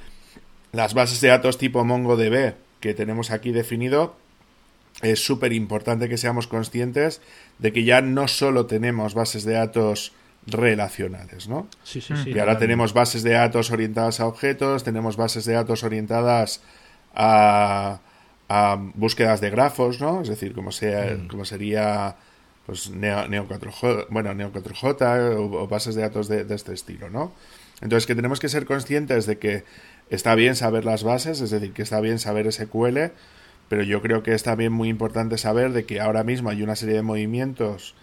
las 0.71 0.93
bases 0.93 1.21
de 1.21 1.29
datos 1.29 1.57
tipo 1.57 1.83
MongoDB 1.83 2.53
que 2.79 2.93
tenemos 2.93 3.31
aquí 3.31 3.51
definido 3.51 4.15
es 5.01 5.23
súper 5.23 5.53
importante 5.53 6.09
que 6.09 6.17
seamos 6.17 6.47
conscientes 6.47 7.21
de 7.59 7.73
que 7.73 7.83
ya 7.83 8.01
no 8.01 8.27
solo 8.27 8.65
tenemos 8.65 9.13
bases 9.13 9.43
de 9.43 9.53
datos 9.53 10.13
relacionales, 10.45 11.47
¿no? 11.47 11.67
Sí, 11.83 12.01
sí, 12.01 12.13
sí. 12.23 12.33
Que 12.33 12.39
ahora 12.39 12.57
tenemos 12.57 12.93
bases 12.93 13.21
de 13.21 13.31
datos 13.31 13.69
orientadas 13.71 14.19
a 14.19 14.27
objetos, 14.27 14.83
tenemos 14.83 15.17
bases 15.17 15.45
de 15.45 15.53
datos 15.53 15.83
orientadas 15.83 16.61
a, 17.13 17.99
a 18.49 18.77
búsquedas 18.95 19.41
de 19.41 19.49
grafos, 19.49 19.99
¿no? 19.99 20.21
Es 20.21 20.29
decir, 20.29 20.53
como, 20.53 20.71
sea, 20.71 21.15
mm. 21.15 21.27
como 21.27 21.45
sería 21.45 22.15
pues 22.65 22.89
Neo, 22.89 23.47
4J, 23.47 24.07
bueno, 24.09 24.33
Neo 24.33 24.51
4J 24.51 25.35
o, 25.37 25.67
bases 25.67 25.95
de 25.95 26.01
datos 26.01 26.27
de, 26.27 26.43
de, 26.43 26.55
este 26.55 26.73
estilo, 26.73 27.09
¿no? 27.09 27.33
Entonces 27.81 28.05
que 28.05 28.15
tenemos 28.15 28.39
que 28.41 28.49
ser 28.49 28.65
conscientes 28.65 29.25
de 29.25 29.37
que 29.37 29.63
está 30.09 30.35
bien 30.35 30.55
saber 30.55 30.83
las 30.83 31.03
bases, 31.03 31.39
es 31.39 31.49
decir, 31.49 31.71
que 31.71 31.81
está 31.81 32.01
bien 32.01 32.19
saber 32.19 32.51
SQL, 32.51 33.11
pero 33.69 33.83
yo 33.83 34.01
creo 34.01 34.23
que 34.23 34.33
es 34.33 34.43
también 34.43 34.71
muy 34.71 34.89
importante 34.89 35.37
saber 35.37 35.71
de 35.71 35.85
que 35.85 35.99
ahora 35.99 36.23
mismo 36.23 36.49
hay 36.49 36.63
una 36.63 36.75
serie 36.75 36.95
de 36.95 37.01
movimientos 37.01 37.95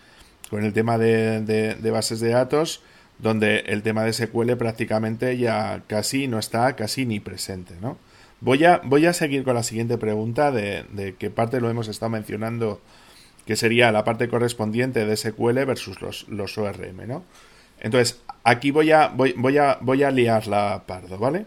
con 0.51 0.65
el 0.65 0.73
tema 0.73 0.99
de, 0.99 1.41
de, 1.41 1.91
bases 1.91 2.21
de 2.21 2.31
datos 2.31 2.83
donde 3.19 3.61
el 3.67 3.83
tema 3.83 4.05
de 4.05 4.13
SQL 4.13 4.53
prácticamente 4.57 5.37
ya 5.39 5.83
casi 5.87 6.27
no 6.29 6.39
está 6.39 6.75
casi 6.77 7.07
ni 7.07 7.21
presente, 7.21 7.75
¿no? 7.81 7.97
Voy 8.45 8.65
a, 8.65 8.81
voy 8.85 9.07
a 9.07 9.13
seguir 9.13 9.43
con 9.43 9.55
la 9.55 9.63
siguiente 9.63 9.99
pregunta 9.99 10.53
de, 10.53 10.85
de 10.93 11.15
qué 11.17 11.31
parte 11.31 11.61
lo 11.61 11.71
hemos 11.71 11.89
estado 11.89 12.11
mencionando, 12.11 12.81
que 13.47 13.57
sería 13.57 13.91
la 13.91 14.05
parte 14.05 14.29
correspondiente 14.29 15.07
de 15.07 15.17
SQL 15.17 15.65
versus 15.65 16.01
los, 16.01 16.29
los 16.29 16.57
ORM, 16.59 17.09
¿no? 17.09 17.25
Entonces, 17.81 18.23
aquí 18.45 18.71
voy 18.71 18.93
a, 18.93 19.09
voy, 19.09 19.35
voy 19.37 19.59
a, 19.59 19.79
voy 19.81 20.03
a 20.03 20.11
liarla 20.11 20.85
pardo, 20.87 21.19
¿vale? 21.19 21.47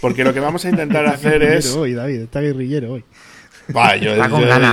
Porque 0.00 0.22
lo 0.22 0.32
que 0.32 0.40
vamos 0.40 0.64
a 0.64 0.70
intentar 0.70 1.06
hacer 1.06 1.42
es... 1.42 1.74
Hoy, 1.74 1.94
David, 1.94 2.20
está 2.20 2.40
guerrillero 2.40 2.92
hoy 2.92 3.04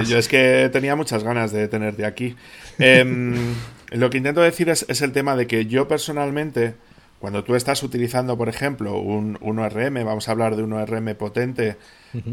yo, 0.04 0.18
es 0.18 0.28
que 0.28 0.70
tenía 0.72 0.96
muchas 0.96 1.24
ganas 1.24 1.52
de 1.52 1.68
tenerte 1.68 2.06
aquí. 2.06 2.36
Em, 2.80 3.56
lo 3.92 4.10
que 4.10 4.18
intento 4.18 4.42
decir 4.42 4.70
es, 4.70 5.02
el 5.02 5.12
tema 5.12 5.36
de 5.36 5.48
que 5.48 5.66
yo 5.66 5.88
personalmente, 5.88 6.76
cuando 7.22 7.44
tú 7.44 7.54
estás 7.54 7.84
utilizando, 7.84 8.36
por 8.36 8.50
ejemplo, 8.50 9.00
un, 9.00 9.38
ORM, 9.40 10.04
vamos 10.04 10.28
a 10.28 10.32
hablar 10.32 10.56
de 10.56 10.64
un 10.64 10.74
ORM 10.74 11.16
potente, 11.16 11.78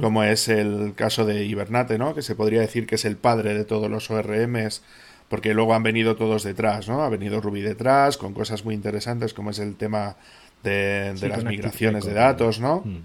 como 0.01 0.25
es 0.25 0.49
el 0.49 0.95
caso 0.97 1.27
de 1.27 1.45
Hibernate, 1.45 1.99
¿no? 1.99 2.15
Que 2.15 2.23
se 2.23 2.35
podría 2.35 2.63
decir 2.63 2.87
que 2.87 2.95
es 2.95 3.05
el 3.05 3.19
padre 3.19 3.53
de 3.53 3.67
todos 3.67 3.91
los 3.91 4.11
ORMs, 4.11 4.83
porque 5.29 5.53
luego 5.53 5.75
han 5.75 5.83
venido 5.83 6.17
todos 6.17 6.43
detrás, 6.43 6.89
¿no? 6.89 7.03
Ha 7.03 7.11
venido 7.11 7.43
Ruby 7.43 7.61
detrás, 7.61 8.17
con 8.17 8.33
cosas 8.33 8.65
muy 8.65 8.75
interesantes, 8.75 9.35
como 9.35 9.51
es 9.51 9.59
el 9.59 9.77
tema 9.77 10.17
de, 10.63 11.15
las 11.21 11.45
migraciones 11.45 12.07
de 12.07 12.15
datos, 12.15 12.59
¿no? 12.59 12.83
Mm. 12.83 13.03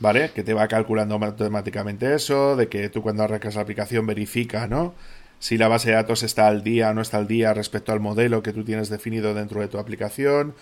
¿vale? 0.00 0.32
Que 0.34 0.42
te 0.42 0.54
va 0.54 0.66
calculando 0.66 1.14
automáticamente 1.14 2.16
eso, 2.16 2.56
de 2.56 2.68
que 2.68 2.88
tú 2.88 3.00
cuando 3.00 3.22
arrancas 3.22 3.54
la 3.54 3.62
aplicación 3.62 4.06
verifica, 4.06 4.66
¿no? 4.66 4.92
Si 5.38 5.56
la 5.56 5.68
base 5.68 5.90
de 5.90 5.94
datos 5.94 6.24
está 6.24 6.48
al 6.48 6.64
día 6.64 6.90
o 6.90 6.94
no 6.94 7.02
está 7.02 7.18
al 7.18 7.28
día 7.28 7.54
respecto 7.54 7.92
al 7.92 8.00
modelo 8.00 8.42
que 8.42 8.52
tú 8.52 8.64
tienes 8.64 8.88
definido 8.88 9.34
dentro 9.34 9.60
de 9.60 9.68
tu 9.68 9.78
aplicación. 9.78 10.54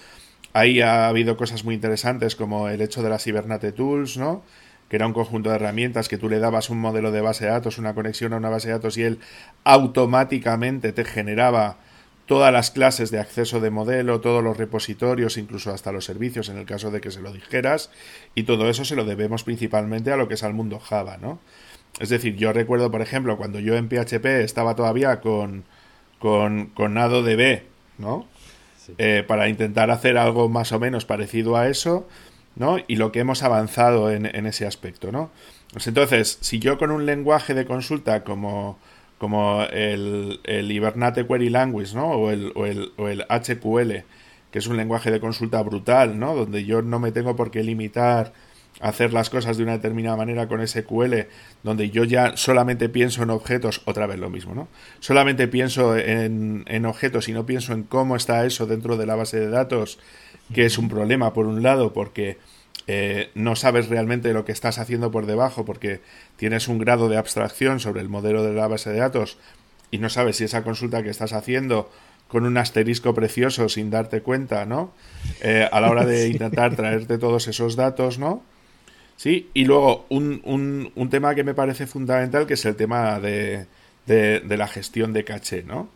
Ahí 0.54 0.80
ha 0.80 1.08
habido 1.08 1.36
cosas 1.36 1.64
muy 1.64 1.74
interesantes 1.74 2.36
como 2.36 2.68
el 2.68 2.80
hecho 2.80 3.02
de 3.02 3.10
las 3.10 3.26
Hibernate 3.26 3.72
Tools, 3.72 4.16
¿no? 4.16 4.42
Que 4.88 4.96
era 4.96 5.06
un 5.06 5.12
conjunto 5.12 5.50
de 5.50 5.56
herramientas 5.56 6.08
que 6.08 6.16
tú 6.16 6.28
le 6.28 6.38
dabas 6.38 6.70
un 6.70 6.78
modelo 6.78 7.10
de 7.10 7.20
base 7.20 7.44
de 7.44 7.50
datos, 7.50 7.78
una 7.78 7.92
conexión 7.92 8.32
a 8.32 8.36
una 8.36 8.50
base 8.50 8.68
de 8.68 8.74
datos 8.74 8.96
y 8.96 9.02
él 9.02 9.18
automáticamente 9.64 10.92
te 10.92 11.04
generaba 11.04 11.78
todas 12.26 12.52
las 12.52 12.70
clases 12.70 13.10
de 13.10 13.18
acceso 13.18 13.60
de 13.60 13.70
modelo, 13.70 14.20
todos 14.20 14.44
los 14.44 14.56
repositorios, 14.56 15.36
incluso 15.36 15.72
hasta 15.72 15.90
los 15.90 16.04
servicios 16.04 16.48
en 16.48 16.58
el 16.58 16.66
caso 16.66 16.92
de 16.92 17.00
que 17.00 17.10
se 17.10 17.20
lo 17.20 17.32
dijeras, 17.32 17.90
y 18.34 18.44
todo 18.44 18.70
eso 18.70 18.84
se 18.84 18.96
lo 18.96 19.04
debemos 19.04 19.44
principalmente 19.44 20.12
a 20.12 20.16
lo 20.16 20.28
que 20.28 20.34
es 20.34 20.42
al 20.44 20.54
mundo 20.54 20.78
Java, 20.78 21.18
¿no? 21.18 21.40
Es 22.00 22.08
decir, 22.08 22.36
yo 22.36 22.52
recuerdo, 22.52 22.90
por 22.90 23.02
ejemplo, 23.02 23.36
cuando 23.36 23.60
yo 23.60 23.74
en 23.74 23.88
PHP 23.88 24.24
estaba 24.42 24.74
todavía 24.74 25.20
con, 25.20 25.64
con, 26.18 26.66
con 26.66 26.94
NadoDB, 26.94 27.62
¿no? 27.98 28.26
Eh, 28.98 29.24
para 29.26 29.48
intentar 29.48 29.90
hacer 29.90 30.18
algo 30.18 30.48
más 30.48 30.72
o 30.72 30.78
menos 30.78 31.04
parecido 31.04 31.56
a 31.56 31.68
eso, 31.68 32.06
¿no? 32.56 32.78
Y 32.86 32.96
lo 32.96 33.12
que 33.12 33.20
hemos 33.20 33.42
avanzado 33.42 34.10
en, 34.10 34.26
en 34.26 34.46
ese 34.46 34.66
aspecto, 34.66 35.12
¿no? 35.12 35.30
Pues 35.72 35.86
entonces, 35.86 36.38
si 36.40 36.58
yo 36.58 36.78
con 36.78 36.90
un 36.90 37.06
lenguaje 37.06 37.54
de 37.54 37.66
consulta 37.66 38.24
como 38.24 38.78
como 39.18 39.62
el, 39.72 40.40
el 40.44 40.70
Hibernate 40.70 41.26
Query 41.26 41.48
Language, 41.48 41.94
¿no? 41.94 42.10
O 42.10 42.30
el, 42.30 42.52
o, 42.54 42.66
el, 42.66 42.92
o 42.96 43.08
el 43.08 43.24
HQL, 43.28 44.04
que 44.50 44.58
es 44.58 44.66
un 44.66 44.76
lenguaje 44.76 45.10
de 45.10 45.20
consulta 45.20 45.62
brutal, 45.62 46.18
¿no? 46.18 46.34
Donde 46.34 46.64
yo 46.64 46.82
no 46.82 46.98
me 46.98 47.10
tengo 47.10 47.34
por 47.34 47.50
qué 47.50 47.62
limitar 47.62 48.32
hacer 48.80 49.12
las 49.12 49.30
cosas 49.30 49.56
de 49.56 49.62
una 49.62 49.72
determinada 49.72 50.16
manera 50.16 50.48
con 50.48 50.66
SQL, 50.66 51.14
donde 51.62 51.90
yo 51.90 52.04
ya 52.04 52.36
solamente 52.36 52.88
pienso 52.88 53.22
en 53.22 53.30
objetos, 53.30 53.82
otra 53.84 54.06
vez 54.06 54.18
lo 54.18 54.30
mismo, 54.30 54.54
¿no? 54.54 54.68
Solamente 55.00 55.48
pienso 55.48 55.96
en, 55.96 56.64
en 56.66 56.86
objetos 56.86 57.28
y 57.28 57.32
no 57.32 57.46
pienso 57.46 57.72
en 57.72 57.84
cómo 57.84 58.16
está 58.16 58.44
eso 58.44 58.66
dentro 58.66 58.96
de 58.96 59.06
la 59.06 59.14
base 59.14 59.38
de 59.38 59.48
datos, 59.48 59.98
que 60.52 60.66
es 60.66 60.76
un 60.78 60.88
problema 60.88 61.32
por 61.32 61.46
un 61.46 61.62
lado, 61.62 61.92
porque 61.92 62.38
eh, 62.86 63.30
no 63.34 63.56
sabes 63.56 63.88
realmente 63.88 64.32
lo 64.34 64.44
que 64.44 64.52
estás 64.52 64.78
haciendo 64.78 65.10
por 65.10 65.24
debajo 65.24 65.64
porque 65.64 66.00
tienes 66.36 66.68
un 66.68 66.78
grado 66.78 67.08
de 67.08 67.16
abstracción 67.16 67.80
sobre 67.80 68.02
el 68.02 68.10
modelo 68.10 68.42
de 68.42 68.52
la 68.52 68.68
base 68.68 68.90
de 68.90 68.98
datos 68.98 69.38
y 69.90 69.98
no 69.98 70.10
sabes 70.10 70.36
si 70.36 70.44
esa 70.44 70.62
consulta 70.64 71.02
que 71.02 71.08
estás 71.08 71.32
haciendo 71.32 71.90
con 72.28 72.44
un 72.44 72.58
asterisco 72.58 73.14
precioso 73.14 73.68
sin 73.68 73.90
darte 73.90 74.20
cuenta, 74.20 74.66
¿no? 74.66 74.92
Eh, 75.40 75.68
a 75.70 75.80
la 75.80 75.90
hora 75.90 76.04
de 76.04 76.28
intentar 76.30 76.76
traerte 76.76 77.16
todos 77.16 77.48
esos 77.48 77.76
datos, 77.76 78.18
¿no? 78.18 78.42
Sí, 79.16 79.48
y 79.54 79.64
luego 79.64 80.06
un, 80.08 80.40
un, 80.44 80.90
un, 80.94 81.08
tema 81.10 81.34
que 81.34 81.44
me 81.44 81.54
parece 81.54 81.86
fundamental 81.86 82.46
que 82.46 82.54
es 82.54 82.64
el 82.64 82.74
tema 82.76 83.20
de, 83.20 83.66
de, 84.06 84.40
de 84.40 84.56
la 84.56 84.66
gestión 84.66 85.12
de 85.12 85.24
caché, 85.24 85.62
¿no? 85.62 85.88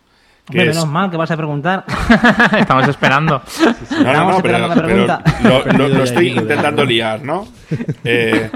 Hombre, 0.47 0.63
es- 0.63 0.75
menos 0.75 0.87
mal 0.87 1.11
que 1.11 1.17
vas 1.17 1.29
a 1.29 1.37
preguntar. 1.37 1.85
Estamos 2.57 2.87
esperando. 2.87 3.41
No, 3.91 4.03
no, 4.03 4.09
Estamos 4.11 4.35
no, 4.37 4.41
pero, 4.41 4.57
esperando 4.57 4.67
la 4.67 4.75
pero 4.75 4.87
pregunta. 4.87 5.77
lo, 5.77 6.03
estoy 6.03 6.29
intentando 6.29 6.85
liar, 6.85 7.21
¿no? 7.23 7.47
Eh, 8.03 8.49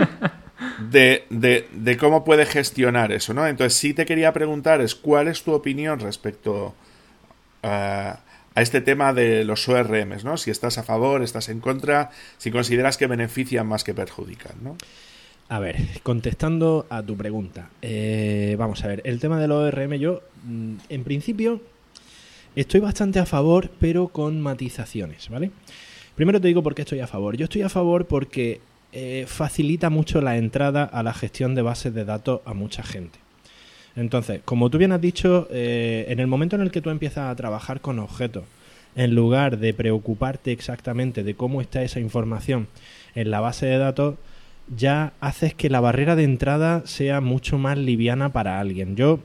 de, 0.89 1.25
de- 1.29 1.67
de 1.73 1.97
cómo 1.97 2.23
puede 2.23 2.45
gestionar 2.45 3.11
eso, 3.11 3.33
¿no? 3.33 3.45
Entonces, 3.45 3.77
sí 3.77 3.93
te 3.93 4.05
quería 4.05 4.31
preguntar 4.33 4.79
es 4.81 4.95
cuál 4.95 5.27
es 5.27 5.43
tu 5.43 5.51
opinión 5.53 5.99
respecto 5.99 6.73
a, 7.61 8.19
a 8.55 8.61
este 8.61 8.81
tema 8.81 9.13
de 9.13 9.45
los 9.45 9.67
ORMs, 9.67 10.23
¿no? 10.23 10.37
Si 10.37 10.51
estás 10.51 10.77
a 10.77 10.83
favor, 10.83 11.23
estás 11.23 11.49
en 11.49 11.59
contra, 11.59 12.11
si 12.37 12.51
consideras 12.51 12.97
que 12.97 13.07
benefician 13.07 13.67
más 13.67 13.83
que 13.83 13.93
perjudican, 13.93 14.55
¿no? 14.61 14.77
A 15.49 15.59
ver, 15.59 15.75
contestando 16.03 16.85
a 16.89 17.03
tu 17.03 17.17
pregunta. 17.17 17.69
eh, 17.81 18.55
vamos 18.57 18.83
a 18.83 18.87
ver, 18.87 19.01
el 19.05 19.19
tema 19.19 19.39
del 19.39 19.51
ORM 19.51 19.97
yo, 19.97 20.21
mm, 20.43 20.75
en 20.89 21.03
principio, 21.03 21.61
estoy 22.55 22.79
bastante 22.79 23.19
a 23.19 23.25
favor, 23.25 23.71
pero 23.79 24.07
con 24.07 24.41
matizaciones, 24.41 25.29
¿vale? 25.29 25.51
Primero 26.15 26.39
te 26.39 26.47
digo 26.47 26.61
por 26.61 26.75
qué 26.75 26.83
estoy 26.83 26.99
a 26.99 27.07
favor. 27.07 27.35
Yo 27.35 27.45
estoy 27.45 27.63
a 27.63 27.69
favor 27.69 28.05
porque 28.05 28.61
eh, 28.91 29.25
facilita 29.27 29.89
mucho 29.89 30.21
la 30.21 30.37
entrada 30.37 30.83
a 30.83 31.01
la 31.01 31.13
gestión 31.13 31.55
de 31.55 31.63
bases 31.63 31.93
de 31.93 32.05
datos 32.05 32.41
a 32.45 32.53
mucha 32.53 32.83
gente. 32.83 33.22
Entonces, 33.95 34.41
como 34.43 34.69
tú 34.69 34.77
bien 34.77 34.91
has 34.91 35.01
dicho, 35.01 35.47
eh, 35.51 36.05
en 36.09 36.19
el 36.19 36.27
momento 36.27 36.55
en 36.55 36.63
el 36.63 36.71
que 36.71 36.81
tú 36.81 36.89
empiezas 36.89 37.29
a 37.29 37.35
trabajar 37.35 37.81
con 37.81 37.99
objetos, 37.99 38.43
en 38.95 39.15
lugar 39.15 39.57
de 39.57 39.73
preocuparte 39.73 40.51
exactamente 40.51 41.23
de 41.23 41.35
cómo 41.35 41.61
está 41.61 41.83
esa 41.83 41.99
información 41.99 42.67
en 43.15 43.31
la 43.31 43.39
base 43.39 43.65
de 43.65 43.77
datos, 43.77 44.15
ya 44.75 45.13
haces 45.19 45.53
que 45.53 45.69
la 45.69 45.79
barrera 45.79 46.15
de 46.15 46.23
entrada 46.23 46.83
sea 46.85 47.21
mucho 47.21 47.57
más 47.57 47.77
liviana 47.77 48.29
para 48.29 48.59
alguien. 48.59 48.95
Yo 48.95 49.19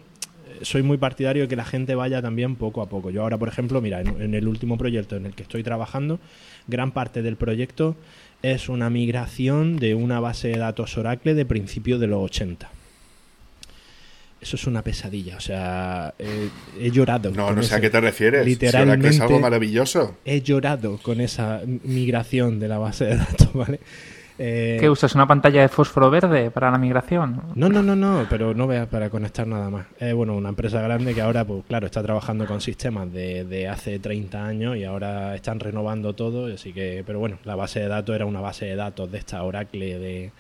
eh, 0.49 0.59
soy 0.63 0.83
muy 0.83 0.99
partidario 0.99 1.43
de 1.43 1.49
que 1.49 1.57
la 1.57 1.65
gente 1.65 1.95
vaya 1.95 2.21
también 2.21 2.57
poco 2.57 2.83
a 2.83 2.89
poco. 2.89 3.11
Yo 3.11 3.23
ahora, 3.23 3.39
por 3.39 3.49
ejemplo, 3.49 3.81
mira, 3.81 4.01
en, 4.01 4.21
en 4.21 4.35
el 4.35 4.49
último 4.49 4.77
proyecto 4.77 5.17
en 5.17 5.27
el 5.27 5.35
que 5.35 5.43
estoy 5.43 5.63
trabajando, 5.63 6.19
gran 6.67 6.93
parte 6.93 7.23
del 7.23 7.37
proyecto 7.37 7.97
es 8.43 8.69
una 8.69 8.91
migración 8.91 9.77
de 9.77 9.95
una 9.95 10.21
base 10.21 10.49
de 10.49 10.59
datos 10.59 10.97
Oracle 10.99 11.35
de 11.35 11.47
principios 11.47 12.01
de 12.01 12.07
los 12.07 12.23
80. 12.25 12.71
Eso 14.41 14.57
es 14.57 14.67
una 14.67 14.83
pesadilla, 14.83 15.37
o 15.37 15.41
sea, 15.41 16.15
eh, 16.19 16.49
he 16.79 16.91
llorado. 16.91 17.31
No, 17.33 17.53
no 17.53 17.63
sé 17.63 17.75
a 17.75 17.81
qué 17.81 17.91
te 17.91 18.01
refieres. 18.01 18.47
Literalmente. 18.47 19.09
es 19.09 19.21
algo 19.21 19.41
maravilloso. 19.41 20.17
He 20.25 20.43
llorado 20.43 20.99
con 20.99 21.21
esa 21.21 21.61
migración 21.67 22.61
de 22.61 22.69
la 22.69 22.79
base 22.79 23.07
de 23.07 23.17
datos, 23.17 23.53
¿vale? 23.53 23.81
Eh, 24.39 24.77
¿Qué 24.79 24.89
usas? 24.89 25.15
¿Una 25.17 25.27
pantalla 25.27 25.63
de 25.63 25.69
fósforo 25.69 26.11
verde 26.11 26.53
para 26.53 26.71
la 26.71 26.79
migración? 26.79 27.43
No, 27.57 27.69
no, 27.69 27.83
no, 27.83 27.97
no, 27.97 28.25
pero 28.31 28.55
no 28.55 28.69
veas 28.69 28.87
para 28.87 29.11
conectar 29.11 29.47
nada 29.47 29.69
más. 29.69 29.87
Es 29.99 30.15
bueno, 30.15 30.37
una 30.37 30.51
empresa 30.51 30.81
grande 30.81 31.13
que 31.13 31.21
ahora, 31.21 31.45
pues 31.45 31.65
claro, 31.67 31.87
está 31.87 32.03
trabajando 32.03 32.47
con 32.47 32.61
sistemas 32.61 33.13
de, 33.13 33.45
de 33.45 33.67
hace 33.67 33.99
30 33.99 34.45
años 34.45 34.77
y 34.77 34.85
ahora 34.85 35.35
están 35.35 35.59
renovando 35.59 36.15
todo, 36.15 36.47
así 36.55 36.73
que, 36.73 37.03
pero 37.05 37.19
bueno, 37.19 37.39
la 37.45 37.57
base 37.57 37.81
de 37.81 37.89
datos 37.89 38.15
era 38.15 38.27
una 38.27 38.41
base 38.41 38.67
de 38.67 38.77
datos 38.77 39.11
de 39.11 39.19
esta 39.19 39.43
Oracle 39.43 39.99
de, 39.99 40.31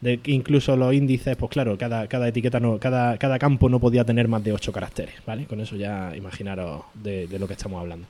de 0.00 0.20
incluso 0.24 0.76
los 0.76 0.92
índices, 0.94 1.36
pues 1.36 1.50
claro, 1.50 1.78
cada, 1.78 2.06
cada 2.08 2.28
etiqueta 2.28 2.60
cada, 2.78 3.16
cada 3.18 3.38
campo 3.38 3.68
no 3.68 3.80
podía 3.80 4.04
tener 4.04 4.28
más 4.28 4.44
de 4.44 4.52
8 4.52 4.72
caracteres, 4.72 5.14
¿vale? 5.26 5.46
Con 5.46 5.60
eso 5.60 5.76
ya 5.76 6.14
imaginaros 6.16 6.84
de, 6.94 7.26
de 7.26 7.38
lo 7.38 7.46
que 7.46 7.54
estamos 7.54 7.80
hablando. 7.80 8.06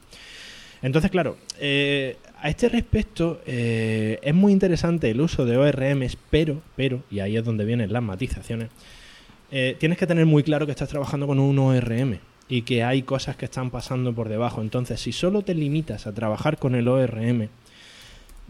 Entonces, 0.85 1.11
claro, 1.11 1.39
eh, 1.59 2.19
a 2.43 2.51
este 2.51 2.69
respecto 2.69 3.41
eh, 3.47 4.19
es 4.21 4.35
muy 4.35 4.53
interesante 4.53 5.11
el 5.11 5.19
uso 5.19 5.47
de 5.47 5.57
ORMs, 5.57 6.19
pero, 6.29 6.61
pero, 6.77 7.03
y 7.11 7.21
ahí 7.21 7.39
es 7.39 7.45
donde 7.45 7.65
vienen 7.65 7.91
las 7.91 8.03
matizaciones, 8.03 8.69
eh, 9.51 9.77
tienes 9.81 9.97
que 9.97 10.07
tener 10.07 10.27
muy 10.27 10.43
claro 10.43 10.67
que 10.67 10.73
estás 10.73 10.91
trabajando 10.91 11.27
con 11.27 11.39
un 11.39 11.59
ORM 11.59 12.19
y 12.51 12.63
que 12.63 12.85
hay 12.85 13.01
cosas 13.01 13.37
que 13.37 13.47
están 13.47 13.71
pasando 13.71 14.15
por 14.15 14.29
debajo. 14.29 14.61
Entonces, 14.61 15.01
si 15.01 15.13
solo 15.13 15.41
te 15.41 15.55
limitas 15.55 16.07
a 16.07 16.13
trabajar 16.13 16.59
con 16.59 16.75
el 16.75 16.87
ORM, 16.87 17.49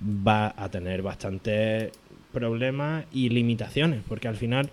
va 0.04 0.54
a 0.56 0.68
tener 0.70 1.02
bastantes 1.02 1.92
problemas 2.34 3.06
y 3.12 3.30
limitaciones, 3.30 4.02
porque 4.06 4.28
al 4.28 4.36
final 4.36 4.68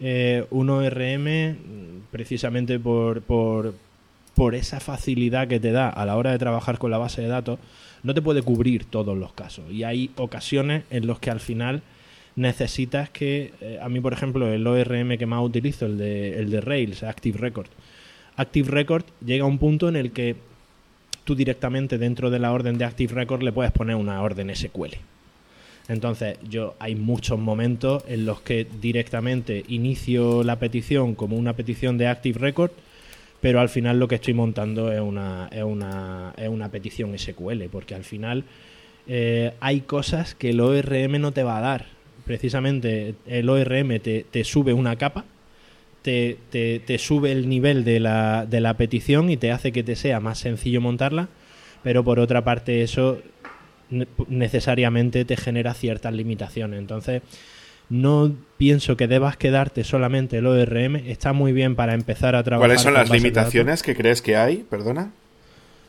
eh, 0.00 0.46
un 0.50 0.70
ORM, 0.70 2.06
precisamente 2.10 2.78
por, 2.78 3.20
por, 3.20 3.74
por 4.34 4.54
esa 4.54 4.80
facilidad 4.80 5.46
que 5.48 5.60
te 5.60 5.72
da 5.72 5.90
a 5.90 6.06
la 6.06 6.16
hora 6.16 6.32
de 6.32 6.38
trabajar 6.38 6.78
con 6.78 6.90
la 6.90 6.98
base 6.98 7.20
de 7.20 7.28
datos, 7.28 7.58
no 8.02 8.14
te 8.14 8.22
puede 8.22 8.42
cubrir 8.42 8.84
todos 8.86 9.16
los 9.16 9.32
casos. 9.32 9.70
Y 9.70 9.84
hay 9.84 10.10
ocasiones 10.16 10.84
en 10.90 11.06
los 11.06 11.18
que 11.18 11.30
al 11.30 11.40
final 11.40 11.82
necesitas 12.34 13.10
que, 13.10 13.52
eh, 13.60 13.78
a 13.80 13.88
mí 13.88 14.00
por 14.00 14.12
ejemplo, 14.12 14.50
el 14.52 14.66
ORM 14.66 15.18
que 15.18 15.26
más 15.26 15.44
utilizo, 15.44 15.86
el 15.86 15.98
de, 15.98 16.38
el 16.38 16.50
de 16.50 16.60
Rails, 16.60 17.02
Active 17.02 17.38
Record. 17.38 17.68
Active 18.36 18.70
Record 18.70 19.04
llega 19.24 19.44
a 19.44 19.48
un 19.48 19.58
punto 19.58 19.88
en 19.88 19.96
el 19.96 20.12
que 20.12 20.36
tú 21.24 21.34
directamente 21.34 21.98
dentro 21.98 22.30
de 22.30 22.38
la 22.38 22.52
orden 22.52 22.78
de 22.78 22.84
Active 22.84 23.14
Record 23.14 23.42
le 23.42 23.52
puedes 23.52 23.72
poner 23.72 23.96
una 23.96 24.22
orden 24.22 24.54
SQL. 24.54 24.96
Entonces, 25.88 26.38
yo 26.48 26.74
hay 26.78 26.94
muchos 26.94 27.38
momentos 27.38 28.04
en 28.08 28.24
los 28.24 28.40
que 28.40 28.66
directamente 28.80 29.64
inicio 29.68 30.42
la 30.44 30.58
petición 30.58 31.14
como 31.14 31.36
una 31.36 31.54
petición 31.54 31.98
de 31.98 32.06
Active 32.06 32.38
Record, 32.38 32.70
pero 33.40 33.60
al 33.60 33.68
final 33.68 33.98
lo 33.98 34.06
que 34.06 34.14
estoy 34.14 34.34
montando 34.34 34.92
es 34.92 35.00
una, 35.00 35.48
es 35.50 35.64
una, 35.64 36.32
es 36.36 36.48
una 36.48 36.68
petición 36.70 37.18
SQL, 37.18 37.64
porque 37.70 37.94
al 37.96 38.04
final 38.04 38.44
eh, 39.08 39.52
hay 39.60 39.80
cosas 39.80 40.34
que 40.36 40.50
el 40.50 40.60
ORM 40.60 41.20
no 41.20 41.32
te 41.32 41.42
va 41.42 41.58
a 41.58 41.60
dar. 41.60 41.86
Precisamente 42.24 43.16
el 43.26 43.48
ORM 43.48 43.98
te, 43.98 44.24
te 44.30 44.44
sube 44.44 44.72
una 44.72 44.94
capa, 44.96 45.24
te, 46.02 46.36
te- 46.50 46.78
te 46.80 46.98
sube 46.98 47.32
el 47.32 47.48
nivel 47.48 47.82
de 47.84 47.98
la, 47.98 48.46
de 48.46 48.60
la 48.60 48.76
petición 48.76 49.28
y 49.30 49.36
te 49.36 49.50
hace 49.50 49.72
que 49.72 49.82
te 49.82 49.96
sea 49.96 50.20
más 50.20 50.38
sencillo 50.38 50.80
montarla, 50.80 51.28
pero 51.82 52.04
por 52.04 52.20
otra 52.20 52.44
parte 52.44 52.82
eso 52.82 53.18
necesariamente 54.28 55.24
te 55.24 55.36
genera 55.36 55.74
ciertas 55.74 56.12
limitaciones. 56.12 56.78
Entonces, 56.78 57.22
no 57.90 58.32
pienso 58.56 58.96
que 58.96 59.06
debas 59.08 59.36
quedarte 59.36 59.84
solamente 59.84 60.38
el 60.38 60.46
ORM. 60.46 60.96
Está 60.96 61.32
muy 61.32 61.52
bien 61.52 61.76
para 61.76 61.94
empezar 61.94 62.34
a 62.34 62.42
trabajar. 62.42 62.68
¿Cuáles 62.68 62.80
son 62.82 62.94
las 62.94 63.10
limitaciones 63.10 63.82
que 63.82 63.94
crees 63.94 64.22
que 64.22 64.36
hay? 64.36 64.64
Perdona. 64.68 65.10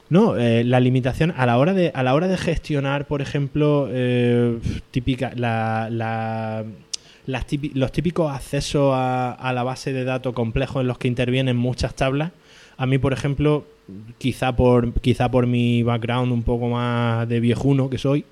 No, 0.10 0.38
eh, 0.38 0.64
la 0.64 0.80
limitación 0.80 1.34
a 1.38 1.46
la 1.46 1.58
hora 1.58 1.74
de 1.74 1.92
a 1.96 2.04
la 2.04 2.14
hora 2.14 2.28
de 2.28 2.38
gestionar, 2.38 3.08
por 3.08 3.22
ejemplo, 3.22 3.88
eh, 3.92 4.58
típica 4.92 5.32
la, 5.36 5.88
la- 5.90 6.64
las 7.26 7.46
los 7.74 7.92
típicos 7.94 8.32
accesos 8.36 8.92
a, 8.94 9.32
a 9.32 9.54
la 9.54 9.64
base 9.64 9.94
de 9.94 10.04
datos 10.04 10.34
complejos 10.34 10.82
en 10.82 10.88
los 10.88 10.98
que 10.98 11.08
intervienen 11.08 11.56
muchas 11.56 11.96
tablas. 11.96 12.32
A 12.78 12.86
mí, 12.86 12.98
por 12.98 13.14
ejemplo, 13.14 13.66
quizá 14.18 14.56
por 14.56 14.94
quizá 15.02 15.30
por 15.30 15.48
mi 15.48 15.84
background 15.84 16.32
un 16.32 16.44
poco 16.44 16.70
más 16.70 17.28
de 17.28 17.40
viejuno 17.40 17.90
que 17.90 17.98
soy, 17.98 18.26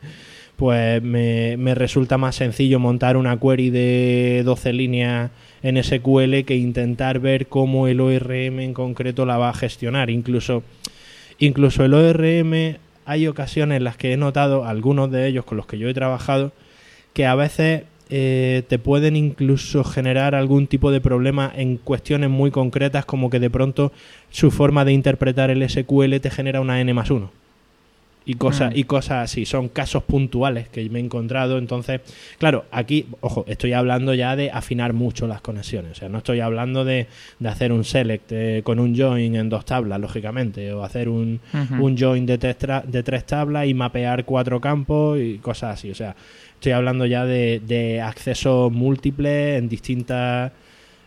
pues 0.55 1.01
me, 1.01 1.57
me 1.57 1.75
resulta 1.75 2.17
más 2.17 2.35
sencillo 2.35 2.79
montar 2.79 3.17
una 3.17 3.39
query 3.39 3.69
de 3.69 4.41
12 4.45 4.73
líneas 4.73 5.31
en 5.63 5.83
SQL 5.83 6.43
que 6.45 6.55
intentar 6.55 7.19
ver 7.19 7.47
cómo 7.47 7.87
el 7.87 7.99
ORM 7.99 8.59
en 8.59 8.73
concreto 8.73 9.25
la 9.25 9.37
va 9.37 9.49
a 9.49 9.53
gestionar. 9.53 10.09
Incluso 10.09 10.63
Incluso 11.41 11.83
el 11.83 11.95
ORM, 11.95 12.77
hay 13.05 13.27
ocasiones 13.27 13.77
en 13.77 13.83
las 13.83 13.97
que 13.97 14.13
he 14.13 14.17
notado, 14.17 14.63
algunos 14.63 15.09
de 15.09 15.25
ellos 15.25 15.43
con 15.43 15.57
los 15.57 15.65
que 15.65 15.79
yo 15.79 15.89
he 15.89 15.93
trabajado, 15.95 16.51
que 17.13 17.25
a 17.25 17.33
veces 17.33 17.85
eh, 18.13 18.63
te 18.67 18.77
pueden 18.77 19.15
incluso 19.15 19.83
generar 19.85 20.35
algún 20.35 20.67
tipo 20.67 20.91
de 20.91 20.99
problema 21.01 21.51
en 21.55 21.77
cuestiones 21.77 22.29
muy 22.29 22.51
concretas, 22.51 23.05
como 23.05 23.29
que 23.29 23.39
de 23.39 23.49
pronto 23.49 23.91
su 24.29 24.51
forma 24.51 24.83
de 24.85 24.91
interpretar 24.91 25.49
el 25.49 25.67
SQL 25.67 26.19
te 26.19 26.29
genera 26.29 26.59
una 26.61 26.79
N 26.81 26.93
más 26.93 27.09
1. 27.09 27.31
Y 28.23 28.35
cosas, 28.35 28.71
Mm. 28.71 28.77
y 28.77 28.83
cosas 28.83 29.23
así, 29.31 29.45
son 29.47 29.67
casos 29.67 30.03
puntuales 30.03 30.67
que 30.69 30.87
me 30.91 30.99
he 30.99 31.01
encontrado. 31.01 31.57
Entonces, 31.57 32.01
claro, 32.37 32.65
aquí, 32.69 33.07
ojo, 33.21 33.45
estoy 33.47 33.73
hablando 33.73 34.13
ya 34.13 34.35
de 34.35 34.51
afinar 34.51 34.93
mucho 34.93 35.25
las 35.25 35.41
conexiones. 35.41 35.93
O 35.93 35.95
sea, 35.95 36.07
no 36.09 36.19
estoy 36.19 36.39
hablando 36.39 36.85
de, 36.85 37.07
de 37.39 37.49
hacer 37.49 37.71
un 37.71 37.83
select 37.83 38.31
eh, 38.31 38.61
con 38.63 38.77
un 38.77 38.95
join 38.95 39.35
en 39.35 39.49
dos 39.49 39.65
tablas, 39.65 39.99
lógicamente, 39.99 40.71
o 40.71 40.83
hacer 40.83 41.09
un, 41.09 41.39
un 41.79 41.97
join 41.97 42.27
de 42.27 42.37
tres, 42.37 42.57
de 42.85 43.01
tres 43.01 43.25
tablas 43.25 43.65
y 43.67 43.73
mapear 43.73 44.23
cuatro 44.23 44.61
campos 44.61 45.17
y 45.19 45.39
cosas 45.39 45.79
así. 45.79 45.89
O 45.89 45.95
sea, 45.95 46.15
estoy 46.61 46.73
hablando 46.73 47.07
ya 47.07 47.25
de, 47.25 47.59
de 47.59 48.01
accesos 48.01 48.71
múltiples 48.71 49.57
en 49.57 49.67
distintas 49.67 50.51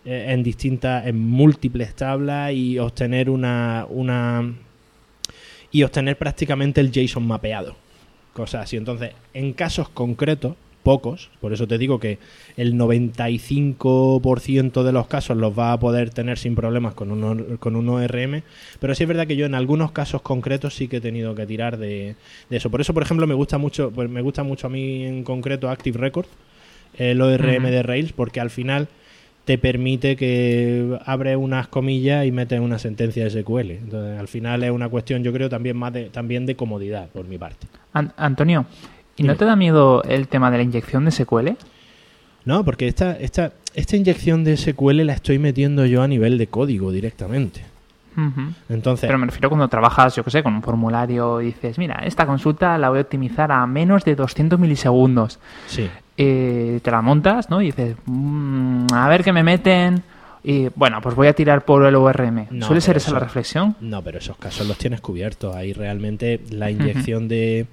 eh, 0.04 0.26
en 0.30 0.42
distintas 0.42 1.06
en 1.06 1.16
múltiples 1.16 1.94
tablas 1.94 2.52
y 2.52 2.80
obtener 2.80 3.30
una 3.30 3.86
una 3.88 4.52
y 5.70 5.84
obtener 5.84 6.18
prácticamente 6.18 6.80
el 6.80 6.90
JSON 6.90 7.24
mapeado. 7.24 7.76
Cosas 8.32 8.64
así. 8.64 8.76
Entonces 8.76 9.12
en 9.32 9.52
casos 9.52 9.88
concretos 9.88 10.56
pocos 10.84 11.30
por 11.40 11.52
eso 11.52 11.66
te 11.66 11.78
digo 11.78 11.98
que 11.98 12.18
el 12.56 12.74
95% 12.76 14.82
de 14.84 14.92
los 14.92 15.06
casos 15.08 15.36
los 15.36 15.58
va 15.58 15.72
a 15.72 15.80
poder 15.80 16.10
tener 16.10 16.38
sin 16.38 16.54
problemas 16.54 16.94
con 16.94 17.10
un, 17.10 17.56
con 17.56 17.74
un 17.74 17.88
ORM 17.88 18.42
pero 18.80 18.94
sí 18.94 19.02
es 19.04 19.08
verdad 19.08 19.26
que 19.26 19.36
yo 19.36 19.46
en 19.46 19.54
algunos 19.54 19.92
casos 19.92 20.22
concretos 20.22 20.74
sí 20.74 20.86
que 20.86 20.98
he 20.98 21.00
tenido 21.00 21.34
que 21.34 21.46
tirar 21.46 21.78
de, 21.78 22.14
de 22.50 22.56
eso 22.56 22.70
por 22.70 22.80
eso 22.80 22.94
por 22.94 23.02
ejemplo 23.02 23.26
me 23.26 23.34
gusta 23.34 23.58
mucho 23.58 23.90
pues 23.90 24.08
me 24.08 24.20
gusta 24.22 24.42
mucho 24.42 24.66
a 24.66 24.70
mí 24.70 25.04
en 25.04 25.24
concreto 25.24 25.70
Active 25.70 25.98
Record 25.98 26.26
el 26.96 27.20
ORM 27.20 27.64
de 27.64 27.82
Rails 27.82 28.12
porque 28.12 28.40
al 28.40 28.50
final 28.50 28.88
te 29.44 29.58
permite 29.58 30.16
que 30.16 30.98
abres 31.04 31.36
unas 31.36 31.68
comillas 31.68 32.24
y 32.24 32.32
metes 32.32 32.60
una 32.60 32.78
sentencia 32.78 33.24
de 33.24 33.30
SQL. 33.30 33.72
Entonces, 33.72 34.18
al 34.18 34.26
final 34.26 34.64
es 34.64 34.70
una 34.70 34.88
cuestión, 34.88 35.22
yo 35.22 35.34
creo, 35.34 35.50
también 35.50 35.76
más 35.76 35.92
de, 35.92 36.04
también 36.08 36.46
de 36.46 36.56
comodidad 36.56 37.10
por 37.10 37.26
mi 37.26 37.36
parte. 37.36 37.66
An- 37.92 38.14
Antonio, 38.16 38.64
¿y 39.16 39.22
no 39.22 39.36
te 39.36 39.44
da 39.44 39.56
miedo 39.56 40.02
el 40.04 40.28
tema 40.28 40.50
de 40.50 40.58
la 40.58 40.62
inyección 40.62 41.04
de 41.04 41.10
SQL? 41.10 41.50
No, 42.44 42.64
porque 42.64 42.86
esta, 42.88 43.12
esta, 43.18 43.52
esta 43.74 43.96
inyección 43.96 44.44
de 44.44 44.56
SQL 44.56 45.04
la 45.06 45.14
estoy 45.14 45.38
metiendo 45.38 45.86
yo 45.86 46.02
a 46.02 46.08
nivel 46.08 46.36
de 46.38 46.46
código 46.46 46.92
directamente. 46.92 47.64
Entonces, 48.68 49.08
Pero 49.08 49.18
me 49.18 49.26
refiero 49.26 49.48
cuando 49.48 49.66
trabajas, 49.66 50.14
yo 50.14 50.22
que 50.22 50.30
sé, 50.30 50.42
con 50.44 50.54
un 50.54 50.62
formulario 50.62 51.40
y 51.40 51.46
dices, 51.46 51.78
mira, 51.78 51.96
esta 52.04 52.26
consulta 52.26 52.78
la 52.78 52.88
voy 52.88 52.98
a 52.98 53.02
optimizar 53.02 53.50
a 53.50 53.66
menos 53.66 54.04
de 54.04 54.14
200 54.14 54.58
milisegundos. 54.58 55.38
sí. 55.66 55.88
Eh, 56.16 56.78
te 56.80 56.92
la 56.92 57.02
montas, 57.02 57.50
¿no? 57.50 57.60
Y 57.60 57.66
dices, 57.66 57.96
"Mm, 58.06 58.86
a 58.94 59.08
ver 59.08 59.24
qué 59.24 59.32
me 59.32 59.42
meten. 59.42 60.00
Y 60.44 60.68
bueno, 60.76 61.00
pues 61.00 61.16
voy 61.16 61.26
a 61.26 61.32
tirar 61.32 61.64
por 61.64 61.84
el 61.84 61.96
ORM. 61.96 62.46
No, 62.52 62.66
¿Suele 62.66 62.80
ser 62.80 62.98
esa 62.98 63.10
la 63.10 63.18
reflexión? 63.18 63.74
No, 63.80 64.00
pero 64.00 64.18
esos 64.18 64.36
casos 64.36 64.68
los 64.68 64.78
tienes 64.78 65.00
cubiertos. 65.00 65.56
Ahí 65.56 65.72
realmente 65.72 66.40
la 66.50 66.70
inyección 66.70 67.26
de 67.26 67.66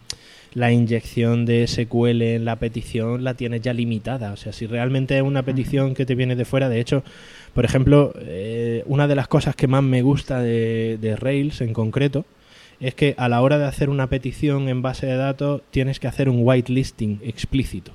la 0.53 0.71
inyección 0.71 1.45
de 1.45 1.65
SQL 1.67 2.21
en 2.21 2.45
la 2.45 2.57
petición 2.57 3.23
la 3.23 3.35
tienes 3.35 3.61
ya 3.61 3.73
limitada. 3.73 4.33
O 4.33 4.37
sea, 4.37 4.51
si 4.51 4.67
realmente 4.67 5.17
es 5.17 5.23
una 5.23 5.43
petición 5.43 5.93
que 5.93 6.05
te 6.05 6.15
viene 6.15 6.35
de 6.35 6.45
fuera, 6.45 6.69
de 6.69 6.79
hecho, 6.79 7.03
por 7.53 7.65
ejemplo, 7.65 8.13
eh, 8.17 8.83
una 8.85 9.07
de 9.07 9.15
las 9.15 9.27
cosas 9.27 9.55
que 9.55 9.67
más 9.67 9.83
me 9.83 10.01
gusta 10.01 10.39
de, 10.39 10.97
de 10.99 11.15
Rails 11.15 11.61
en 11.61 11.73
concreto 11.73 12.25
es 12.79 12.95
que 12.95 13.13
a 13.17 13.29
la 13.29 13.41
hora 13.41 13.57
de 13.57 13.65
hacer 13.65 13.89
una 13.89 14.07
petición 14.07 14.67
en 14.67 14.81
base 14.81 15.05
de 15.05 15.15
datos 15.15 15.61
tienes 15.71 15.99
que 15.99 16.07
hacer 16.07 16.27
un 16.27 16.39
whitelisting 16.39 17.19
explícito. 17.23 17.91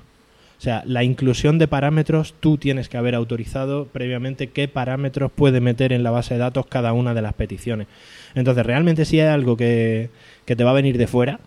O 0.57 0.61
sea, 0.61 0.81
la 0.85 1.03
inclusión 1.03 1.59
de 1.59 1.67
parámetros, 1.67 2.33
tú 2.39 2.57
tienes 2.57 2.89
que 2.89 2.97
haber 2.97 3.13
autorizado 3.13 3.85
previamente 3.85 4.47
qué 4.47 4.67
parámetros 4.67 5.31
puede 5.31 5.61
meter 5.61 5.93
en 5.93 6.01
la 6.01 6.09
base 6.09 6.33
de 6.33 6.39
datos 6.39 6.65
cada 6.65 6.93
una 6.93 7.13
de 7.13 7.21
las 7.21 7.33
peticiones. 7.33 7.87
Entonces, 8.33 8.65
realmente 8.65 9.05
si 9.05 9.19
hay 9.19 9.27
algo 9.27 9.55
que, 9.55 10.09
que 10.45 10.55
te 10.55 10.63
va 10.63 10.71
a 10.71 10.73
venir 10.73 10.97
de 10.97 11.05
fuera, 11.05 11.39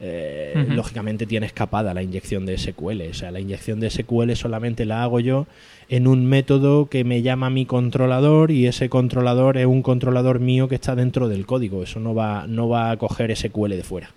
eh, 0.00 0.66
lógicamente 0.70 1.24
tienes 1.26 1.52
capada 1.52 1.94
la 1.94 2.02
inyección 2.02 2.46
de 2.46 2.58
SQL. 2.58 3.02
O 3.10 3.14
sea, 3.14 3.30
la 3.30 3.40
inyección 3.40 3.80
de 3.80 3.90
SQL 3.90 4.32
solamente 4.34 4.84
la 4.84 5.02
hago 5.02 5.20
yo 5.20 5.46
en 5.88 6.06
un 6.06 6.26
método 6.26 6.88
que 6.88 7.04
me 7.04 7.22
llama 7.22 7.50
mi 7.50 7.64
controlador 7.66 8.50
y 8.50 8.66
ese 8.66 8.88
controlador 8.88 9.56
es 9.56 9.66
un 9.66 9.82
controlador 9.82 10.40
mío 10.40 10.68
que 10.68 10.74
está 10.74 10.94
dentro 10.94 11.28
del 11.28 11.46
código. 11.46 11.82
Eso 11.82 12.00
no 12.00 12.14
va, 12.14 12.46
no 12.46 12.68
va 12.68 12.90
a 12.90 12.96
coger 12.96 13.34
SQL 13.36 13.70
de 13.70 13.82
fuera. 13.84 14.10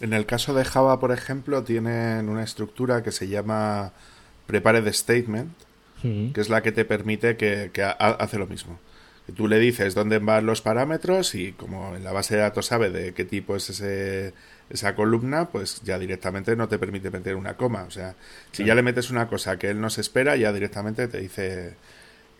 En 0.00 0.12
el 0.14 0.24
caso 0.24 0.54
de 0.54 0.64
Java, 0.64 0.98
por 0.98 1.12
ejemplo, 1.12 1.62
tienen 1.62 2.28
una 2.28 2.42
estructura 2.42 3.02
que 3.02 3.12
se 3.12 3.28
llama 3.28 3.92
Prepared 4.46 4.90
Statement, 4.92 5.50
que 6.32 6.40
es 6.40 6.48
la 6.48 6.62
que 6.62 6.72
te 6.72 6.86
permite 6.86 7.36
que, 7.36 7.70
que 7.74 7.82
ha- 7.82 7.90
hace 7.92 8.38
lo 8.38 8.46
mismo. 8.46 8.78
Tú 9.36 9.48
le 9.48 9.58
dices 9.58 9.94
dónde 9.94 10.18
van 10.18 10.46
los 10.46 10.62
parámetros 10.62 11.34
y 11.34 11.52
como 11.52 11.94
en 11.96 12.04
la 12.04 12.12
base 12.12 12.34
de 12.36 12.42
datos 12.42 12.66
sabe 12.66 12.90
de 12.90 13.12
qué 13.12 13.24
tipo 13.24 13.56
es 13.56 13.70
ese, 13.70 14.32
esa 14.70 14.94
columna, 14.94 15.46
pues 15.46 15.80
ya 15.82 15.98
directamente 15.98 16.54
no 16.56 16.68
te 16.68 16.78
permite 16.78 17.10
meter 17.10 17.36
una 17.36 17.54
coma. 17.54 17.84
O 17.84 17.90
sea, 17.90 18.14
si 18.52 18.64
ya 18.64 18.74
le 18.74 18.82
metes 18.82 19.10
una 19.10 19.26
cosa 19.28 19.58
que 19.58 19.68
él 19.70 19.80
no 19.80 19.90
se 19.90 20.00
espera, 20.00 20.36
ya 20.36 20.52
directamente 20.52 21.08
te 21.08 21.20
dice 21.20 21.74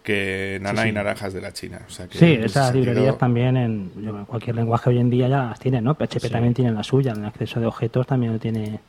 que 0.03 0.59
nana 0.62 0.82
Sí, 0.84 0.88
y 0.88 0.93
naranjas 0.93 1.32
de 1.34 1.41
la 1.43 1.53
China. 1.53 1.80
O 1.86 1.91
sea, 1.91 2.07
que 2.09 2.18
Sí, 2.18 2.24
en 2.24 2.30
ese 2.38 2.47
esas 2.47 2.66
sentido- 2.72 2.86
librerías 2.86 3.18
también 3.18 3.57
en 3.59 3.91
en 3.99 4.24
cualquier 4.24 4.57
lenguaje 4.57 4.88
hoy 4.91 4.99
en 4.99 5.11
día 5.11 5.28
ya 5.28 5.45
las 5.45 5.61
tiene, 5.61 5.82
¿no? 5.82 5.95
PHP 5.95 6.20
Sí. 6.28 6.30
también 6.30 6.55
tiene 6.55 6.72
la 6.72 6.82
suya, 6.82 7.12
el 7.12 7.24
acceso 7.24 7.61
de 7.61 7.66
objetos 7.66 8.07
también 8.07 8.32
lo 8.32 8.38
tiene. 8.38 8.80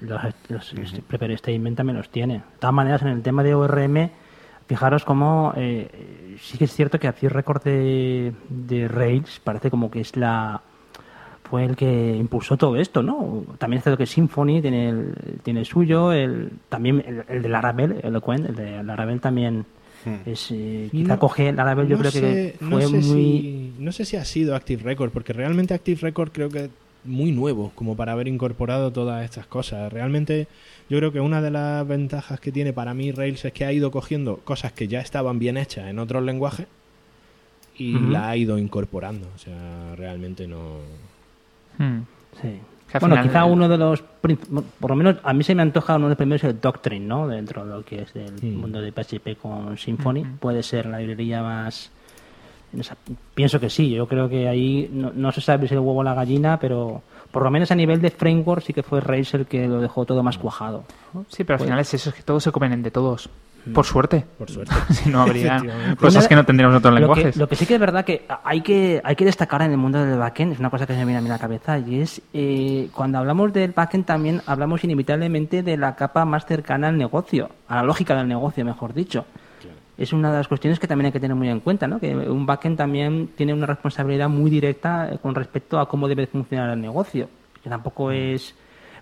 Los, 0.00 0.20
los 0.48 0.74
prepare 1.08 1.36
statement 1.38 1.76
también 1.76 1.96
los 1.96 2.10
tiene. 2.10 2.34
De 2.34 2.42
todas 2.60 2.74
maneras, 2.74 3.02
en 3.02 3.08
el 3.08 3.22
tema 3.22 3.42
de 3.42 3.54
ORM, 3.54 4.10
fijaros 4.68 5.04
cómo 5.04 5.52
eh, 5.56 5.88
sí 6.40 6.58
que 6.58 6.64
es 6.64 6.72
cierto 6.74 6.98
que 6.98 7.08
Active 7.08 7.32
Record 7.32 7.62
de, 7.64 8.32
de 8.48 8.88
Rails 8.88 9.40
parece 9.42 9.70
como 9.70 9.90
que 9.90 10.00
es 10.00 10.16
la 10.16 10.62
fue 11.44 11.64
el 11.64 11.76
que 11.76 12.16
impulsó 12.16 12.56
todo 12.56 12.76
esto, 12.76 13.02
¿no? 13.04 13.44
También 13.58 13.78
es 13.78 13.84
cierto 13.84 13.96
que 13.98 14.06
Symfony 14.06 14.60
tiene 14.60 14.88
el, 14.88 15.14
tiene 15.44 15.60
el 15.60 15.66
suyo, 15.66 16.12
el, 16.12 16.50
también 16.68 17.04
el, 17.06 17.22
el 17.28 17.42
de 17.42 17.48
Laravel, 17.48 18.00
Eloquent, 18.02 18.46
el 18.48 18.56
de 18.56 18.82
Laravel 18.82 19.20
también 19.20 19.64
Hmm. 20.04 20.28
es, 20.28 20.50
eh, 20.52 20.88
quizá 20.92 21.14
No- 21.14 21.18
coge 21.18 21.52
Laravel, 21.52 21.88
yo 21.88 21.96
no 21.96 22.00
creo 22.00 22.12
sé- 22.12 22.20
que 22.20 22.56
no 22.64 22.70
fue 22.70 22.82
sé 22.82 22.96
muy... 22.96 23.02
si- 23.02 23.72
no 23.78 23.90
sé 23.92 24.04
si 24.04 24.16
ha 24.16 24.24
sido 24.24 24.54
Active 24.54 24.82
Record, 24.84 25.10
porque 25.10 25.32
realmente 25.32 25.74
Active 25.74 25.98
Record 26.00 26.30
creo 26.30 26.48
que 26.48 26.64
es 26.66 26.70
muy 27.04 27.32
nuevo 27.32 27.72
como 27.74 27.96
para 27.96 28.12
haber 28.12 28.28
incorporado 28.28 28.92
todas 28.92 29.24
estas 29.24 29.46
cosas. 29.46 29.92
Realmente 29.92 30.46
yo 30.88 30.98
creo 30.98 31.12
que 31.12 31.20
una 31.20 31.40
de 31.42 31.50
las 31.50 31.86
ventajas 31.86 32.38
que 32.40 32.52
tiene 32.52 32.72
para 32.72 32.94
mí 32.94 33.10
Rails 33.12 33.44
es 33.44 33.52
que 33.52 33.64
ha 33.64 33.72
ido 33.72 33.90
cogiendo 33.90 34.36
cosas 34.38 34.72
que 34.72 34.86
ya 34.88 35.00
estaban 35.00 35.38
bien 35.38 35.56
hechas 35.56 35.88
en 35.88 35.98
otros 35.98 36.22
lenguajes 36.22 36.66
y 37.76 37.92
la 37.98 38.30
ha 38.30 38.36
ido 38.36 38.56
incorporando. 38.58 39.28
O 39.34 39.38
sea, 39.38 39.94
realmente 39.96 40.46
no... 40.46 40.78
Hmm. 41.78 42.00
Sí. 42.40 42.58
Bueno, 43.00 43.16
final- 43.16 43.22
quizá 43.28 43.44
uno 43.44 43.68
de 43.68 43.76
los, 43.76 44.02
por 44.80 44.90
lo 44.90 44.96
menos 44.96 45.16
a 45.24 45.32
mí 45.34 45.42
se 45.42 45.54
me 45.54 45.62
antoja 45.62 45.96
uno 45.96 46.06
de 46.06 46.10
los 46.10 46.16
primeros 46.16 46.44
el 46.44 46.60
Doctrine, 46.60 47.04
¿no? 47.04 47.26
Dentro 47.28 47.64
de 47.66 47.70
lo 47.74 47.84
que 47.84 48.02
es 48.02 48.14
el 48.16 48.32
Mm. 48.40 48.60
mundo 48.60 48.80
de 48.80 48.92
PHP 48.92 49.36
con 49.42 49.76
Symfony. 49.76 50.24
Puede 50.38 50.62
ser 50.62 50.86
la 50.86 50.98
librería 51.00 51.42
más... 51.42 51.90
en 52.72 52.80
esa- 52.80 52.96
pienso 53.34 53.58
que 53.60 53.68
sí, 53.70 53.90
yo 53.90 54.06
creo 54.06 54.28
que 54.28 54.48
ahí 54.48 54.88
no, 54.92 55.12
no 55.14 55.32
se 55.32 55.40
sabe 55.40 55.66
si 55.68 55.74
el 55.74 55.80
huevo 55.80 56.00
o 56.00 56.04
la 56.04 56.14
gallina, 56.14 56.58
pero 56.60 57.02
por 57.36 57.42
lo 57.44 57.50
menos 57.50 57.70
a 57.70 57.74
nivel 57.74 58.00
de 58.00 58.08
framework 58.10 58.62
sí 58.62 58.72
que 58.72 58.82
fue 58.82 58.98
Rails 58.98 59.34
el 59.34 59.44
que 59.44 59.68
lo 59.68 59.78
dejó 59.78 60.06
todo 60.06 60.22
más 60.22 60.38
cuajado. 60.38 60.84
Sí, 61.28 61.44
pero 61.44 61.56
al 61.56 61.58
Pues- 61.58 61.66
final 61.66 61.80
es 61.80 61.92
eso, 61.92 62.08
es 62.08 62.16
que 62.16 62.22
todos 62.22 62.42
se 62.42 62.50
comen 62.50 62.82
de 62.82 62.90
todos. 62.90 63.28
Por 63.74 63.84
suerte. 63.84 64.24
Por 64.38 64.50
suerte. 64.50 64.72
si 64.90 65.10
no 65.10 65.20
habría 65.20 65.62
cosas 66.00 66.26
que 66.28 66.34
no 66.34 66.46
tendríamos 66.46 66.72
en 66.72 66.78
otros 66.78 66.92
Lo 66.94 66.96
que, 66.96 67.00
lenguajes. 67.00 67.36
lo 67.36 67.46
que 67.46 67.56
sí 67.56 67.66
que 67.66 67.74
es 67.74 67.80
verdad 67.80 68.06
que 68.06 68.24
hay 68.42 68.62
que 68.62 69.02
hay 69.04 69.14
que 69.16 69.26
destacar 69.26 69.60
en 69.60 69.70
el 69.72 69.76
mundo 69.76 70.02
del 70.02 70.18
backend, 70.18 70.54
es 70.54 70.58
una 70.60 70.70
cosa 70.70 70.86
que 70.86 70.94
se 70.94 71.00
me 71.00 71.04
viene 71.04 71.18
a 71.18 71.20
mí 71.20 71.28
a 71.28 71.32
la 71.34 71.38
cabeza, 71.38 71.78
y 71.78 72.00
es 72.00 72.22
eh, 72.32 72.88
cuando 72.94 73.18
hablamos 73.18 73.52
del 73.52 73.72
backend 73.72 74.06
también 74.06 74.40
hablamos 74.46 74.82
inevitablemente 74.82 75.62
de 75.62 75.76
la 75.76 75.94
capa 75.94 76.24
más 76.24 76.46
cercana 76.46 76.88
al 76.88 76.96
negocio, 76.96 77.50
a 77.68 77.76
la 77.76 77.82
lógica 77.82 78.14
del 78.16 78.28
negocio, 78.28 78.64
mejor 78.64 78.94
dicho. 78.94 79.26
Es 79.98 80.12
una 80.12 80.30
de 80.30 80.38
las 80.38 80.48
cuestiones 80.48 80.78
que 80.78 80.86
también 80.86 81.06
hay 81.06 81.12
que 81.12 81.20
tener 81.20 81.34
muy 81.34 81.48
en 81.48 81.60
cuenta, 81.60 81.86
¿no? 81.86 81.98
que 81.98 82.14
un 82.14 82.44
backend 82.44 82.76
también 82.76 83.30
tiene 83.36 83.54
una 83.54 83.66
responsabilidad 83.66 84.28
muy 84.28 84.50
directa 84.50 85.08
eh, 85.10 85.18
con 85.20 85.34
respecto 85.34 85.78
a 85.78 85.88
cómo 85.88 86.06
debe 86.06 86.26
funcionar 86.26 86.70
el 86.70 86.80
negocio, 86.80 87.28
que 87.62 87.70
tampoco 87.70 88.10
es... 88.10 88.54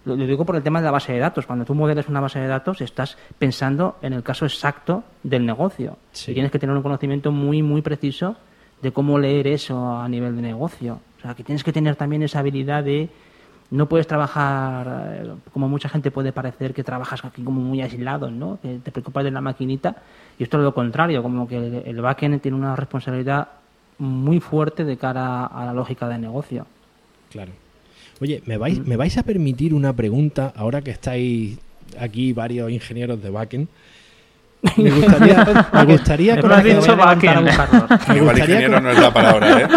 Lo, 0.05 0.15
lo 0.17 0.27
digo 0.27 0.45
por 0.45 0.55
el 0.55 0.63
tema 0.63 0.81
de 0.81 0.85
la 0.85 0.91
base 0.91 1.15
de 1.15 1.19
datos. 1.19 1.47
Cuando 1.47 1.65
tú 1.65 1.75
modelas 1.75 2.09
una 2.09 2.21
base 2.21 2.39
de 2.39 2.47
datos, 2.47 2.83
estás 2.83 3.17
pensando 3.39 3.97
en 4.03 4.13
el 4.13 4.23
caso 4.23 4.45
exacto 4.45 5.03
del 5.23 5.47
negocio. 5.47 5.97
Sí. 6.13 6.33
Y 6.33 6.35
tienes 6.35 6.53
que 6.53 6.59
tener 6.59 6.77
un 6.77 6.83
conocimiento 6.83 7.33
muy, 7.33 7.63
muy 7.63 7.81
preciso 7.81 8.37
de 8.83 8.93
cómo 8.93 9.19
leer 9.19 9.47
eso 9.47 9.97
a 9.97 10.07
nivel 10.09 10.37
de 10.37 10.43
negocio. 10.43 11.01
O 11.19 11.23
sea, 11.23 11.35
que 11.35 11.43
tienes 11.43 11.65
que 11.65 11.73
tener 11.73 11.97
también 11.97 12.23
esa 12.23 12.41
habilidad 12.41 12.85
de... 12.85 13.09
No 13.71 13.89
puedes 13.89 14.07
trabajar, 14.07 15.15
eh, 15.15 15.33
como 15.53 15.69
mucha 15.69 15.89
gente 15.89 16.11
puede 16.11 16.33
parecer, 16.33 16.75
que 16.75 16.85
trabajas 16.85 17.25
aquí 17.25 17.43
como 17.43 17.61
muy 17.61 17.81
aislado, 17.81 18.31
¿no? 18.31 18.59
Que 18.61 18.79
te 18.79 18.93
preocupas 18.93 19.25
de 19.25 19.31
la 19.31 19.41
maquinita. 19.41 19.97
Y 20.39 20.43
esto 20.43 20.59
es 20.59 20.65
lo 20.65 20.75
contrario, 20.75 21.23
como 21.23 21.49
que 21.49 21.57
el, 21.57 21.83
el 21.87 22.01
backend 22.01 22.41
tiene 22.41 22.57
una 22.57 22.77
responsabilidad 22.77 23.49
muy 23.99 24.41
fuerte 24.41 24.85
de 24.85 24.97
cara 24.97 25.47
a 25.47 25.65
la 25.65 25.73
lógica 25.73 26.09
del 26.09 26.21
negocio. 26.21 26.67
Claro. 27.31 27.53
Oye, 28.21 28.43
¿me 28.47 28.57
vais, 28.59 28.85
¿me 28.87 28.97
vais 28.97 29.17
a 29.19 29.23
permitir 29.23 29.75
una 29.75 29.93
pregunta 29.93 30.53
ahora 30.55 30.83
que 30.83 30.91
estáis 30.91 31.59
aquí 31.99 32.33
varios 32.33 32.71
ingenieros 32.71 33.23
de 33.23 33.31
backend? 33.31 33.69
Me 34.77 34.91
gustaría, 34.91 35.45
me 35.73 35.85
gustaría 35.85 36.35
Me 36.37 36.43
Pero 36.43 36.55
has 36.55 36.63
que 36.63 36.69
dicho 36.75 36.81
voy 36.81 36.89
a 36.91 36.97
levantar 36.97 37.05
a 37.05 37.41
backend. 37.41 37.47
buscarlos. 37.47 38.09
Me 38.09 38.17
Igual 38.17 38.21
gustaría 38.37 38.55
ingeniero 38.55 38.75
co- 38.75 38.81
no 38.81 38.91
es 38.91 38.99
la 39.01 39.13
palabra, 39.13 39.61
¿eh? 39.61 39.69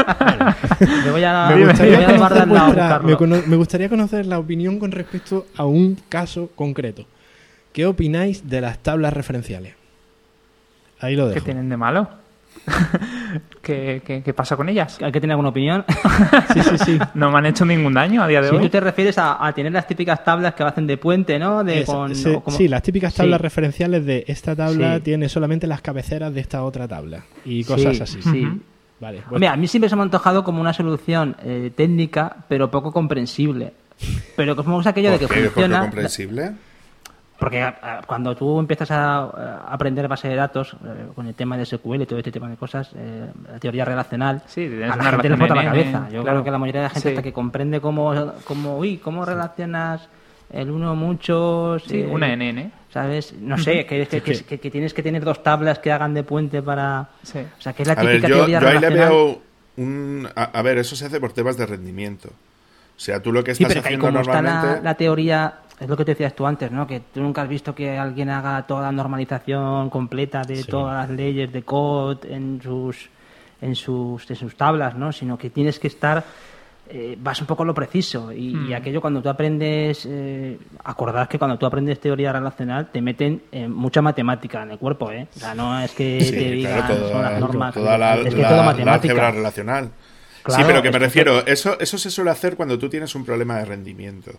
Me 1.05 1.11
voy 1.11 1.23
a, 1.23 1.47
Me 1.49 1.55
me 1.57 1.65
gustaría, 1.67 1.95
voy 1.97 2.03
a 2.03 2.07
conocer 2.17 2.37
la 2.37 2.45
vuestra- 2.45 2.65
buscarlo. 2.67 3.07
me 3.07 3.15
cono- 3.17 3.43
me 3.47 3.55
gustaría 3.57 3.89
conocer 3.89 4.25
la 4.25 4.39
opinión 4.39 4.79
con 4.79 4.91
respecto 4.91 5.45
a 5.57 5.65
un 5.65 5.97
caso 6.09 6.49
concreto. 6.55 7.05
¿Qué 7.73 7.85
opináis 7.85 8.49
de 8.49 8.61
las 8.61 8.79
tablas 8.79 9.13
referenciales? 9.13 9.73
Ahí 10.99 11.15
lo 11.15 11.27
¿Qué 11.27 11.35
dejo. 11.35 11.45
tienen 11.45 11.69
de 11.69 11.77
malo? 11.77 12.09
¿Qué, 13.61 14.01
qué, 14.05 14.21
qué 14.23 14.33
pasa 14.33 14.55
con 14.55 14.69
ellas? 14.69 14.97
¿Hay 15.01 15.11
que 15.11 15.19
tener 15.19 15.33
alguna 15.33 15.49
opinión? 15.49 15.83
Sí, 16.53 16.61
sí, 16.61 16.77
sí. 16.85 16.99
¿No 17.13 17.31
me 17.31 17.37
han 17.39 17.45
hecho 17.45 17.65
ningún 17.65 17.93
daño 17.93 18.23
a 18.23 18.27
día 18.27 18.41
de 18.41 18.49
Si 18.49 18.55
hoy? 18.55 18.61
tú 18.63 18.69
te 18.69 18.79
refieres 18.79 19.17
a, 19.17 19.45
a 19.45 19.53
tener 19.53 19.71
las 19.71 19.87
típicas 19.87 20.23
tablas 20.23 20.53
que 20.53 20.63
hacen 20.63 20.87
de 20.87 20.97
puente, 20.97 21.37
¿no? 21.39 21.63
De, 21.63 21.81
Es- 21.81 21.85
con, 21.85 22.15
se- 22.15 22.41
como- 22.41 22.55
Sí, 22.57 22.67
las 22.67 22.81
típicas 22.81 23.13
tablas 23.13 23.37
Sí. 23.39 23.43
referenciales 23.43 24.05
de 24.05 24.23
esta 24.27 24.55
tabla 24.55 24.95
Sí. 24.95 25.01
tiene 25.01 25.29
solamente 25.29 25.67
las 25.67 25.81
cabeceras 25.81 26.33
de 26.33 26.41
esta 26.41 26.63
otra 26.63 26.87
tabla 26.87 27.23
y 27.45 27.63
cosas 27.63 27.95
Sí, 27.97 28.03
así. 28.03 28.21
sí. 28.21 28.45
Ujú. 28.45 28.59
Vale. 28.99 29.17
pues- 29.19 29.33
Hombre, 29.33 29.47
a 29.49 29.55
mí 29.55 29.67
siempre 29.67 29.89
se 29.89 29.95
me 29.95 30.01
ha 30.01 30.05
antojado 30.05 30.43
como 30.43 30.59
una 30.61 30.73
solución 30.73 31.35
eh, 31.43 31.71
técnica, 31.75 32.37
pero 32.49 32.71
poco 32.71 32.91
comprensible. 32.91 33.73
Pero 34.35 34.55
como 34.55 34.79
es 34.81 34.87
aquello 34.87 35.11
de 35.11 35.19
que 35.19 35.27
¿Por 35.27 35.35
qué? 35.35 35.41
¿Por 35.43 35.49
qué 35.49 35.53
funciona. 35.61 35.81
comprensible? 35.81 36.51
Porque 37.39 37.61
a- 37.61 37.77
a- 37.81 38.01
cuando 38.05 38.35
tú 38.35 38.59
empiezas 38.59 38.89
a, 38.91 39.19
a 39.19 39.73
aprender 39.73 40.07
base 40.07 40.27
de 40.27 40.35
datos 40.35 40.73
eh, 40.83 41.05
con 41.13 41.27
el 41.27 41.35
tema 41.35 41.55
de 41.57 41.65
SQL 41.65 42.01
y 42.01 42.05
todo 42.05 42.17
este 42.19 42.31
tipo 42.31 42.47
de 42.47 42.55
cosas, 42.55 42.89
eh, 42.95 43.27
la 43.51 43.59
teoría 43.59 43.85
relacional, 43.85 44.41
Sí, 44.47 44.65
a 44.83 44.95
la 44.95 45.03
gente 45.11 45.29
le 45.29 45.37
flota 45.37 45.55
la 45.55 45.63
cabeza. 45.65 46.07
Yo 46.11 46.23
claro. 46.23 46.37
creo 46.39 46.43
que 46.43 46.51
la 46.51 46.57
mayoría 46.57 46.81
de 46.81 46.85
la 46.87 46.89
gente 46.89 47.09
Sí. 47.09 47.13
hasta 47.15 47.21
que 47.21 47.33
comprende 47.33 47.79
cómo, 47.79 48.33
cómo, 48.43 48.77
uy, 48.77 48.97
cómo 48.97 49.23
relacionas 49.23 50.07
el 50.51 50.71
uno 50.71 50.95
muchos... 50.95 51.83
Sí, 51.83 51.99
eh, 52.01 52.07
una 52.09 52.27
NN. 52.35 52.71
¿sabes? 52.89 53.33
No 53.39 53.57
sé, 53.59 53.85
que, 53.85 54.07
que- 54.07 54.21
que- 54.21 54.43
que- 54.43 54.59
que 54.59 54.71
tienes 54.71 54.93
que 54.93 55.03
tener 55.03 55.23
dos 55.23 55.43
tablas 55.43 55.77
que 55.77 55.91
hagan 55.91 56.13
de 56.15 56.23
puente 56.23 56.63
para... 56.63 57.09
Sí. 57.21 57.39
O 57.39 57.61
sea, 57.61 57.73
que 57.73 57.83
es 57.83 57.87
la 57.87 57.93
A 57.93 58.03
ver, 58.03 58.13
típica 58.15 58.27
yo, 58.29 58.35
teoría 58.37 58.59
yo 58.61 58.67
ahí 58.67 58.73
le 58.79 58.79
relacional. 58.89 59.09
veo 59.09 59.41
un... 59.77 60.27
A, 60.35 60.43
a 60.45 60.61
ver, 60.63 60.79
eso 60.79 60.95
se 60.95 61.05
hace 61.05 61.19
por 61.19 61.33
temas 61.33 61.57
de 61.57 61.65
rendimiento. 61.67 62.29
O 62.29 62.99
sea, 62.99 63.21
tú 63.21 63.31
lo 63.31 63.43
que 63.43 63.53
Sí, 63.53 63.61
estás 63.63 63.75
pero 63.75 63.83
que 63.83 63.89
ahí 63.89 63.95
haciendo 63.95 64.07
como 64.07 64.21
está 64.21 64.41
normalmente... 64.41 64.77
la, 64.77 64.81
la 64.89 64.93
teoría, 64.95 65.53
es 65.79 65.87
lo 65.87 65.95
que 65.95 66.05
te 66.05 66.11
decías 66.11 66.33
tú 66.35 66.45
antes, 66.47 66.71
¿no? 66.71 66.87
Que 66.87 67.01
tú 67.13 67.21
nunca 67.21 67.43
has 67.43 67.49
visto 67.49 67.73
que 67.75 67.97
alguien 67.97 68.29
haga 68.29 68.65
toda 68.65 68.81
la 68.83 68.91
normalización 68.91 69.89
completa 69.89 70.41
de 70.41 70.57
Sí. 70.57 70.69
todas 70.69 70.95
las 71.07 71.09
leyes 71.15 71.51
de 71.51 71.61
code 71.63 72.33
en 72.33 72.59
sus 72.61 73.09
en 73.61 73.75
sus 73.75 74.29
en 74.29 74.35
sus 74.35 74.55
tablas, 74.55 74.95
¿no? 74.95 75.11
Sino 75.11 75.37
que 75.37 75.49
tienes 75.49 75.79
que 75.79 75.87
estar 75.87 76.23
eh, 76.89 77.17
vas 77.19 77.41
un 77.41 77.47
poco 77.47 77.63
a 77.63 77.65
lo 77.65 77.73
preciso 77.73 78.31
y, 78.31 78.53
Mm. 78.55 78.69
y 78.69 78.73
aquello 78.73 79.01
cuando 79.01 79.21
tú 79.21 79.27
aprendes 79.27 80.07
eh, 80.09 80.57
acordad 80.85 81.27
que 81.27 81.37
cuando 81.37 81.57
tú 81.57 81.65
aprendes 81.65 81.99
teoría 81.99 82.31
relacional 82.31 82.87
te 82.91 83.01
meten 83.01 83.41
eh, 83.51 83.67
mucha 83.67 84.01
matemática 84.01 84.63
en 84.63 84.71
el 84.71 84.77
cuerpo, 84.77 85.11
¿eh? 85.11 85.27
O 85.35 85.39
sea, 85.39 85.53
no 85.53 85.77
es 85.81 85.91
que 85.91 86.21
Sí, 86.21 86.31
te 86.31 86.51
digan 86.51 86.77
claro, 86.87 86.95
son 86.95 87.11
toda, 87.11 87.21
las 87.31 87.39
normas, 87.41 87.73
toda 87.73 87.97
la, 87.97 88.15
es 88.15 88.33
que 88.33 88.41
la- 88.41 88.47
todo 88.47 88.57
la 88.59 88.63
matemática. 88.63 89.11
álgebra 89.13 89.31
relacional. 89.31 89.89
Claro, 90.43 90.61
sí, 90.63 90.67
pero 90.67 90.81
que 90.81 90.87
me 90.87 90.93
que 90.93 90.99
refiero, 90.99 91.45
eso, 91.45 91.77
eso 91.77 91.97
se 91.97 92.09
suele 92.09 92.31
hacer 92.31 92.55
cuando 92.55 92.79
tú 92.79 92.87
tienes 92.87 93.13
un 93.15 93.25
problema 93.25 93.57
de 93.57 93.65
rendimiento. 93.65 94.31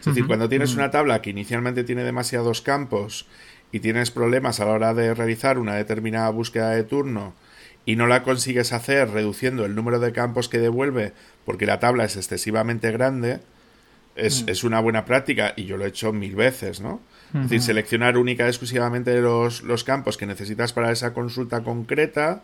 Es 0.00 0.04
decir, 0.06 0.26
cuando 0.26 0.48
tienes 0.48 0.74
una 0.74 0.90
tabla 0.90 1.20
que 1.22 1.30
inicialmente 1.30 1.84
tiene 1.84 2.04
demasiados 2.04 2.62
campos 2.62 3.26
y 3.72 3.80
tienes 3.80 4.10
problemas 4.10 4.60
a 4.60 4.64
la 4.64 4.72
hora 4.72 4.94
de 4.94 5.14
realizar 5.14 5.58
una 5.58 5.74
determinada 5.74 6.30
búsqueda 6.30 6.70
de 6.70 6.84
turno 6.84 7.34
y 7.84 7.96
no 7.96 8.06
la 8.06 8.22
consigues 8.22 8.72
hacer 8.72 9.10
reduciendo 9.10 9.64
el 9.64 9.74
número 9.74 9.98
de 9.98 10.12
campos 10.12 10.48
que 10.48 10.58
devuelve 10.58 11.12
porque 11.44 11.66
la 11.66 11.78
tabla 11.80 12.04
es 12.04 12.16
excesivamente 12.16 12.92
grande, 12.92 13.40
es, 14.14 14.44
es 14.46 14.64
una 14.64 14.80
buena 14.80 15.04
práctica 15.04 15.54
y 15.56 15.64
yo 15.64 15.76
lo 15.76 15.84
he 15.84 15.88
hecho 15.88 16.12
mil 16.12 16.36
veces, 16.36 16.80
¿no? 16.80 17.00
Es 17.34 17.42
decir, 17.42 17.62
seleccionar 17.62 18.16
única 18.16 18.46
y 18.46 18.48
exclusivamente 18.48 19.18
los, 19.20 19.62
los 19.62 19.84
campos 19.84 20.16
que 20.16 20.26
necesitas 20.26 20.72
para 20.72 20.90
esa 20.90 21.12
consulta 21.12 21.62
concreta, 21.62 22.42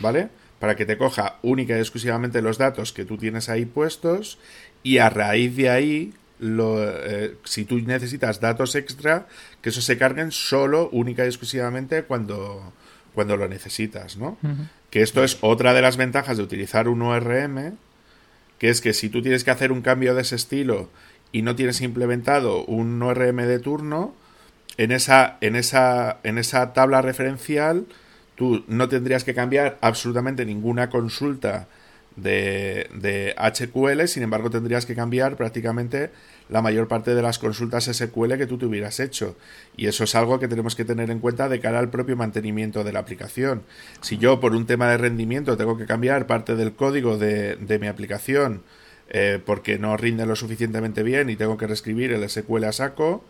¿vale? 0.00 0.28
Para 0.58 0.76
que 0.76 0.86
te 0.86 0.98
coja 0.98 1.38
única 1.42 1.76
y 1.76 1.80
exclusivamente 1.80 2.42
los 2.42 2.58
datos 2.58 2.92
que 2.92 3.04
tú 3.04 3.16
tienes 3.16 3.48
ahí 3.48 3.64
puestos 3.64 4.38
y 4.82 4.98
a 4.98 5.08
raíz 5.08 5.56
de 5.56 5.70
ahí, 5.70 6.14
lo, 6.38 6.82
eh, 6.82 7.36
si 7.44 7.64
tú 7.64 7.78
necesitas 7.80 8.40
datos 8.40 8.74
extra, 8.74 9.26
que 9.62 9.70
eso 9.70 9.80
se 9.80 9.98
carguen 9.98 10.32
solo, 10.32 10.88
única 10.92 11.24
y 11.24 11.28
exclusivamente 11.28 12.04
cuando, 12.04 12.72
cuando 13.14 13.36
lo 13.36 13.48
necesitas, 13.48 14.16
¿no? 14.16 14.38
Que 14.90 15.02
esto 15.02 15.24
es 15.24 15.38
otra 15.40 15.74
de 15.74 15.82
las 15.82 15.96
ventajas 15.96 16.36
de 16.36 16.42
utilizar 16.42 16.88
un 16.88 17.02
ORM, 17.02 17.76
que 18.58 18.70
es 18.70 18.80
que 18.80 18.92
si 18.92 19.08
tú 19.08 19.22
tienes 19.22 19.44
que 19.44 19.50
hacer 19.50 19.72
un 19.72 19.82
cambio 19.82 20.14
de 20.14 20.22
ese 20.22 20.36
estilo 20.36 20.90
y 21.32 21.42
no 21.42 21.56
tienes 21.56 21.80
implementado 21.80 22.64
un 22.64 23.02
ORM 23.02 23.36
de 23.36 23.58
turno, 23.58 24.14
en 24.76 24.92
esa, 24.92 25.36
en 25.40 25.56
esa, 25.56 26.18
en 26.22 26.38
esa 26.38 26.72
tabla 26.72 27.02
referencial 27.02 27.86
tú 28.36 28.64
no 28.68 28.88
tendrías 28.88 29.24
que 29.24 29.34
cambiar 29.34 29.76
absolutamente 29.80 30.46
ninguna 30.46 30.88
consulta 30.88 31.66
de, 32.20 32.88
de 32.94 33.34
HQL, 33.36 34.06
sin 34.06 34.22
embargo 34.22 34.50
tendrías 34.50 34.86
que 34.86 34.94
cambiar 34.94 35.36
prácticamente 35.36 36.10
la 36.48 36.62
mayor 36.62 36.88
parte 36.88 37.14
de 37.14 37.22
las 37.22 37.38
consultas 37.38 37.84
SQL 37.84 38.36
que 38.38 38.46
tú 38.46 38.58
te 38.58 38.66
hubieras 38.66 39.00
hecho. 39.00 39.36
Y 39.76 39.86
eso 39.86 40.04
es 40.04 40.14
algo 40.14 40.38
que 40.38 40.48
tenemos 40.48 40.74
que 40.74 40.84
tener 40.84 41.10
en 41.10 41.20
cuenta 41.20 41.48
de 41.48 41.60
cara 41.60 41.78
al 41.78 41.90
propio 41.90 42.16
mantenimiento 42.16 42.84
de 42.84 42.92
la 42.92 43.00
aplicación. 43.00 43.62
Si 44.00 44.18
yo 44.18 44.40
por 44.40 44.54
un 44.54 44.66
tema 44.66 44.88
de 44.88 44.98
rendimiento 44.98 45.56
tengo 45.56 45.76
que 45.76 45.86
cambiar 45.86 46.26
parte 46.26 46.56
del 46.56 46.72
código 46.72 47.18
de, 47.18 47.56
de 47.56 47.78
mi 47.78 47.86
aplicación 47.86 48.62
eh, 49.10 49.40
porque 49.44 49.78
no 49.78 49.96
rinde 49.96 50.26
lo 50.26 50.36
suficientemente 50.36 51.02
bien 51.02 51.30
y 51.30 51.36
tengo 51.36 51.56
que 51.56 51.66
reescribir 51.66 52.12
el 52.12 52.28
SQL 52.28 52.64
a 52.64 52.72
saco, 52.72 53.24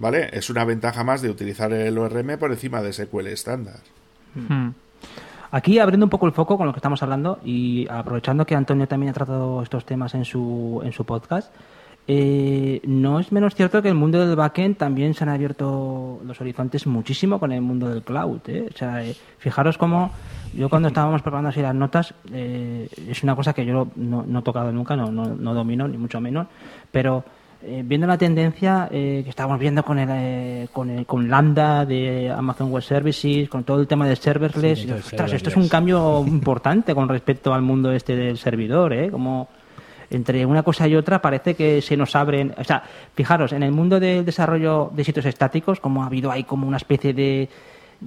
¿vale? 0.00 0.28
Es 0.32 0.50
una 0.50 0.64
ventaja 0.64 1.04
más 1.04 1.22
de 1.22 1.30
utilizar 1.30 1.72
el 1.72 1.96
ORM 1.96 2.38
por 2.38 2.50
encima 2.50 2.82
de 2.82 2.92
SQL 2.92 3.28
estándar. 3.28 3.80
Mm. 4.34 4.70
Aquí 5.52 5.78
abriendo 5.78 6.06
un 6.06 6.10
poco 6.10 6.26
el 6.26 6.32
foco 6.32 6.56
con 6.56 6.66
lo 6.66 6.72
que 6.72 6.78
estamos 6.78 7.02
hablando 7.02 7.38
y 7.44 7.86
aprovechando 7.90 8.46
que 8.46 8.54
Antonio 8.54 8.88
también 8.88 9.10
ha 9.10 9.12
tratado 9.12 9.62
estos 9.62 9.84
temas 9.84 10.14
en 10.14 10.24
su, 10.24 10.80
en 10.82 10.92
su 10.92 11.04
podcast, 11.04 11.52
eh, 12.08 12.80
no 12.84 13.20
es 13.20 13.30
menos 13.32 13.54
cierto 13.54 13.82
que 13.82 13.88
el 13.88 13.94
mundo 13.94 14.26
del 14.26 14.34
backend 14.34 14.78
también 14.78 15.12
se 15.12 15.24
han 15.24 15.28
abierto 15.28 16.20
los 16.24 16.40
horizontes 16.40 16.86
muchísimo 16.86 17.38
con 17.38 17.52
el 17.52 17.60
mundo 17.60 17.90
del 17.90 18.02
cloud. 18.02 18.40
¿eh? 18.48 18.70
O 18.74 18.76
sea, 18.76 19.04
eh, 19.04 19.14
fijaros 19.36 19.76
cómo 19.76 20.10
yo 20.54 20.70
cuando 20.70 20.88
estábamos 20.88 21.20
preparando 21.20 21.50
así 21.50 21.60
las 21.60 21.74
notas, 21.74 22.14
es 22.32 23.22
una 23.22 23.36
cosa 23.36 23.52
que 23.52 23.66
yo 23.66 23.88
no, 23.96 24.24
no 24.26 24.38
he 24.38 24.42
tocado 24.42 24.72
nunca, 24.72 24.96
no, 24.96 25.12
no, 25.12 25.26
no 25.26 25.54
domino, 25.54 25.86
ni 25.86 25.98
mucho 25.98 26.18
menos, 26.18 26.46
pero 26.90 27.24
eh, 27.64 27.82
viendo 27.84 28.06
la 28.06 28.18
tendencia 28.18 28.88
eh, 28.90 29.20
que 29.22 29.30
estábamos 29.30 29.60
viendo 29.60 29.84
con 29.84 29.98
el, 29.98 30.08
eh, 30.10 30.68
con 30.72 30.90
el 30.90 31.06
con 31.06 31.30
Lambda 31.30 31.86
de 31.86 32.30
Amazon 32.30 32.72
Web 32.72 32.82
Services, 32.82 33.48
con 33.48 33.62
todo 33.62 33.80
el 33.80 33.86
tema 33.86 34.08
de 34.08 34.16
serverless, 34.16 34.80
Sí, 34.80 34.84
y, 34.84 34.88
del 34.88 34.98
ostras, 34.98 35.32
esto 35.32 35.48
es 35.50 35.56
un 35.56 35.68
cambio 35.68 36.24
importante 36.26 36.94
con 36.94 37.08
respecto 37.08 37.54
al 37.54 37.62
mundo 37.62 37.92
este 37.92 38.16
del 38.16 38.36
servidor, 38.36 38.92
¿eh? 38.92 39.10
Como 39.10 39.48
entre 40.10 40.44
una 40.44 40.62
cosa 40.62 40.88
y 40.88 40.96
otra 40.96 41.22
parece 41.22 41.54
que 41.54 41.80
se 41.80 41.96
nos 41.96 42.16
abren, 42.16 42.52
o 42.58 42.64
sea, 42.64 42.82
fijaros, 43.14 43.52
en 43.52 43.62
el 43.62 43.72
mundo 43.72 44.00
del 44.00 44.24
desarrollo 44.24 44.90
de 44.92 45.04
sitios 45.04 45.24
estáticos, 45.26 45.80
como 45.80 46.02
ha 46.02 46.06
habido 46.06 46.30
ahí 46.30 46.44
como 46.44 46.66
una 46.66 46.76
especie 46.76 47.14
de, 47.14 47.48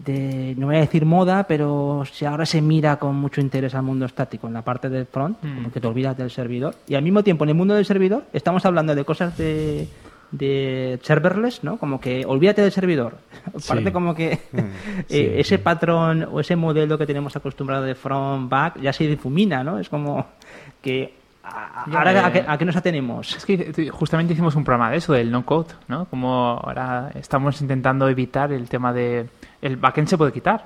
de 0.04 0.54
no 0.58 0.68
voy 0.68 0.76
a 0.76 0.80
decir 0.82 1.06
moda, 1.06 1.46
pero 1.48 2.04
si 2.12 2.26
ahora 2.26 2.46
se 2.46 2.62
mira 2.62 2.98
con 2.98 3.16
mucho 3.16 3.39
interés 3.41 3.74
al 3.76 3.84
mundo 3.84 4.06
estático 4.06 4.48
en 4.48 4.54
la 4.54 4.62
parte 4.62 4.89
del 4.89 5.06
front, 5.06 5.38
como 5.39 5.72
que 5.72 5.80
te 5.80 5.88
olvidas 5.88 6.18
del 6.18 6.30
servidor, 6.30 6.76
y 6.88 6.96
al 6.96 7.02
mismo 7.04 7.24
tiempo 7.24 7.43
en 7.46 7.50
el 7.50 7.56
mundo 7.56 7.74
del 7.76 7.86
servidor 7.86 8.24
estamos 8.34 8.66
hablando 8.66 8.93
de 8.96 9.04
cosas 9.06 9.38
de 9.38 9.88
de 10.32 11.00
serverless, 11.04 11.64
¿no? 11.64 11.78
Como 11.78 12.02
que 12.02 12.26
olvídate 12.26 12.62
del 12.62 12.72
servidor. 12.72 13.18
Parece 13.68 13.93
como 13.93 14.14
que 14.16 14.32
eh, 14.54 15.04
Sí, 15.08 15.28
ese 15.36 15.60
patrón 15.60 16.28
o 16.30 16.39
ese 16.41 16.56
modelo 16.58 16.98
que 16.98 17.06
tenemos 17.06 17.36
acostumbrado 17.38 17.84
de 17.84 17.96
front 17.96 18.50
back 18.50 18.82
ya 18.82 18.91
se 18.91 19.08
difumina, 19.08 19.64
¿no? 19.64 19.80
Es 19.80 19.88
como 19.88 20.26
que 20.82 21.14
ahora 21.43 22.12
eh, 22.12 22.18
a, 22.20 22.34
qué, 22.34 22.43
a 22.46 22.58
qué 22.58 22.66
nos 22.66 22.76
atenemos. 22.76 23.38
Es 23.38 23.46
que 23.46 23.58
t- 23.58 23.89
justamente 23.89 24.34
hicimos 24.34 24.56
un 24.56 24.64
programa 24.66 24.91
de 24.91 24.98
eso, 24.98 25.14
del 25.14 25.32
no-code, 25.32 25.74
¿no? 25.88 26.06
Como 26.06 26.60
ahora 26.62 27.12
estamos 27.16 27.62
intentando 27.62 28.10
evitar 28.10 28.52
el 28.52 28.68
tema 28.68 28.91
de... 28.91 29.28
El 29.66 29.78
backend 29.78 30.07
se 30.07 30.18
puede 30.18 30.32
quitar. 30.32 30.63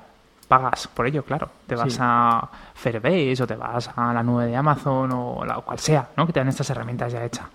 Pagas 0.48 0.88
por 0.88 1.06
ello, 1.08 1.24
claro. 1.24 1.48
Te 1.68 1.76
vas 1.76 1.94
Sí. 1.94 2.00
a 2.02 2.50
Firebase 2.74 3.44
o 3.44 3.48
te 3.48 3.56
vas 3.56 3.90
a 3.96 4.14
la 4.14 4.24
nube 4.24 4.48
de 4.48 4.56
Amazon 4.56 5.12
o 5.14 5.46
la 5.46 5.60
o 5.60 5.62
cual 5.62 5.78
sea, 5.80 6.08
¿no? 6.18 6.26
Que 6.26 6.34
te 6.34 6.40
dan 6.40 6.50
estas 6.50 6.70
herramientas 6.72 7.14
ya 7.14 7.24
hechas. 7.24 7.46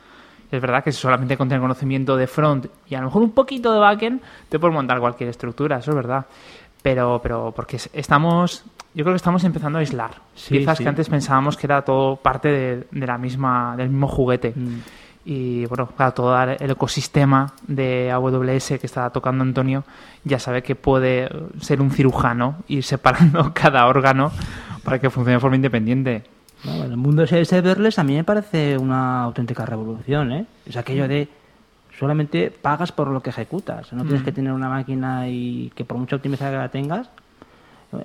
Es 0.50 0.60
verdad 0.60 0.84
que 0.84 0.92
solamente 0.92 1.36
con 1.36 1.48
tener 1.48 1.60
conocimiento 1.60 2.16
de 2.16 2.26
front 2.28 2.66
y 2.88 2.94
a 2.94 3.00
lo 3.00 3.06
mejor 3.06 3.22
un 3.22 3.32
poquito 3.32 3.72
de 3.72 3.80
backend 3.80 4.20
te 4.48 4.58
puedes 4.60 4.74
montar 4.74 5.00
cualquier 5.00 5.28
estructura, 5.30 5.78
eso 5.78 5.90
es 5.90 5.96
verdad. 5.96 6.24
Pero, 6.82 7.20
pero 7.22 7.52
porque 7.56 7.76
es- 7.76 7.90
estamos, 7.92 8.62
yo 8.94 9.02
creo 9.04 9.12
que 9.14 9.16
estamos 9.16 9.42
empezando 9.42 9.78
a 9.78 9.80
aislar 9.80 10.12
Sí, 10.34 10.56
piezas 10.58 10.78
sí. 10.78 10.84
que 10.84 10.88
antes 10.90 11.08
pensábamos 11.08 11.56
que 11.56 11.66
era 11.66 11.82
todo 11.82 12.16
parte 12.16 12.48
de, 12.48 12.86
de 12.90 13.06
la 13.06 13.18
misma, 13.18 13.74
del 13.76 13.88
mismo 13.88 14.06
juguete. 14.06 14.52
Mm. 14.54 14.78
Y 15.26 15.64
bueno, 15.66 15.86
claro, 15.96 16.12
todo 16.12 16.42
el 16.42 16.70
ecosistema 16.70 17.52
de 17.66 18.10
AWS 18.12 18.78
que 18.78 18.86
está 18.86 19.08
tocando 19.10 19.42
Antonio 19.42 19.84
ya 20.22 20.38
sabe 20.38 20.62
que 20.62 20.74
puede 20.74 21.30
ser 21.60 21.80
un 21.80 21.90
cirujano 21.90 22.56
ir 22.68 22.84
separando 22.84 23.52
cada 23.54 23.86
órgano 23.86 24.30
para 24.84 24.98
que 24.98 25.08
funcione 25.08 25.34
de 25.36 25.40
forma 25.40 25.56
independiente. 25.56 26.24
Bueno, 26.62 26.84
el 26.84 26.96
mundo 26.96 27.24
de 27.24 27.44
serverless 27.44 27.98
a 27.98 28.04
mí 28.04 28.14
me 28.14 28.24
parece 28.24 28.76
una 28.78 29.22
auténtica 29.22 29.64
revolución, 29.66 30.32
¿eh? 30.32 30.46
Es 30.66 30.76
aquello 30.76 31.08
de 31.08 31.28
solamente 31.98 32.50
pagas 32.50 32.92
por 32.92 33.08
lo 33.08 33.22
que 33.22 33.30
ejecutas. 33.30 33.92
No 33.92 34.02
tienes 34.02 34.22
Mm. 34.22 34.24
que 34.24 34.32
tener 34.32 34.52
una 34.52 34.68
máquina 34.68 35.28
y 35.28 35.70
que 35.74 35.84
por 35.84 35.96
mucha 35.98 36.16
optimizada 36.16 36.50
que 36.50 36.56
la 36.58 36.68
tengas, 36.68 37.08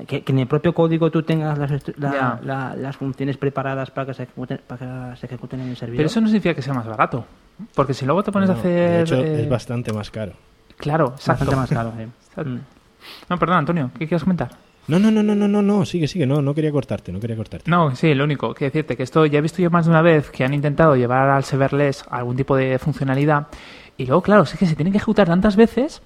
que, 0.07 0.21
que 0.21 0.31
en 0.31 0.39
el 0.39 0.47
propio 0.47 0.73
código 0.73 1.09
tú 1.11 1.23
tengas 1.23 1.57
las, 1.57 1.71
la- 1.97 2.39
la- 2.43 2.75
las 2.75 2.97
funciones 2.97 3.37
preparadas 3.37 3.91
para 3.91 4.07
que, 4.07 4.13
se 4.13 4.23
ejecuten, 4.23 4.61
para 4.67 5.11
que 5.11 5.17
se 5.17 5.25
ejecuten 5.25 5.59
en 5.61 5.69
el 5.69 5.75
servidor. 5.77 5.97
Pero 5.97 6.07
eso 6.07 6.21
no 6.21 6.27
significa 6.27 6.53
que 6.55 6.61
sea 6.61 6.73
más 6.73 6.85
barato. 6.87 7.25
Porque 7.75 7.93
si 7.93 8.05
luego 8.05 8.23
te 8.23 8.31
pones 8.31 8.49
No, 8.49 8.55
a 8.55 8.59
hacer... 8.59 8.71
de 8.91 9.01
hecho, 9.01 9.15
eh, 9.15 9.41
es 9.43 9.49
bastante 9.49 9.91
más 9.93 10.09
caro. 10.11 10.33
Claro, 10.77 11.13
exacto. 11.15 11.45
bastante 11.45 11.55
más 11.55 11.69
caro. 11.69 11.93
sí. 11.97 12.59
No, 13.29 13.37
perdón, 13.37 13.57
Antonio, 13.59 13.91
¿qué 13.97 14.07
quieres 14.07 14.23
comentar? 14.23 14.49
No, 14.89 14.99
no, 14.99 15.09
no, 15.11 15.21
no, 15.23 15.33
no, 15.35 15.47
no, 15.47 15.61
no, 15.61 15.85
sigue, 15.85 16.07
sigue, 16.07 16.25
no, 16.25 16.41
no 16.41 16.53
quería 16.53 16.71
cortarte, 16.71 17.11
no 17.11 17.19
quería 17.19 17.35
cortarte. 17.37 17.69
No, 17.69 17.95
sí, 17.95 18.13
lo 18.13 18.23
único 18.25 18.53
que 18.53 18.65
decirte 18.65 18.97
que 18.97 19.03
esto 19.03 19.25
ya 19.25 19.39
he 19.39 19.41
visto 19.41 19.61
yo 19.61 19.69
más 19.69 19.85
de 19.85 19.91
una 19.91 20.01
vez 20.01 20.29
que 20.31 20.43
han 20.43 20.53
intentado 20.53 20.95
llevar 20.95 21.29
al 21.29 21.43
serverless 21.43 22.03
algún 22.09 22.35
tipo 22.35 22.55
de 22.57 22.77
funcionalidad 22.79 23.47
y 23.97 24.05
luego, 24.05 24.21
claro, 24.21 24.43
es 24.43 24.53
que 24.57 24.65
se 24.65 24.75
tiene 24.75 24.91
que 24.91 24.97
ejecutar 24.97 25.27
tantas 25.27 25.55
veces 25.55 26.01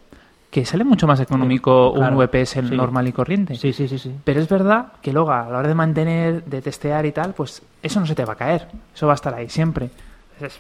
que 0.54 0.66
sale 0.66 0.84
mucho 0.84 1.08
más 1.08 1.20
económico 1.20 1.94
Claro, 1.96 2.16
un 2.16 2.24
VPS 2.24 2.62
sí. 2.62 2.76
normal 2.76 3.08
y 3.08 3.12
corriente. 3.12 3.56
Sí, 3.56 3.74
sí, 3.74 3.88
sí, 3.88 3.98
sí. 3.98 4.12
Pero 4.24 4.40
es 4.40 4.48
verdad 4.48 4.94
que 5.02 5.12
luego 5.12 5.32
a 5.32 5.50
la 5.50 5.58
hora 5.58 5.68
de 5.68 5.74
mantener, 5.74 6.44
de 6.46 6.62
testear 6.62 7.06
y 7.08 7.12
tal, 7.12 7.34
pues 7.34 7.64
eso 7.82 8.00
no 8.00 8.06
se 8.06 8.14
te 8.14 8.24
va 8.24 8.34
a 8.34 8.36
caer. 8.36 8.68
Eso 8.96 9.08
va 9.08 9.14
a 9.14 9.16
estar 9.16 9.34
ahí 9.34 9.50
siempre. 9.50 9.90
Es- 10.40 10.60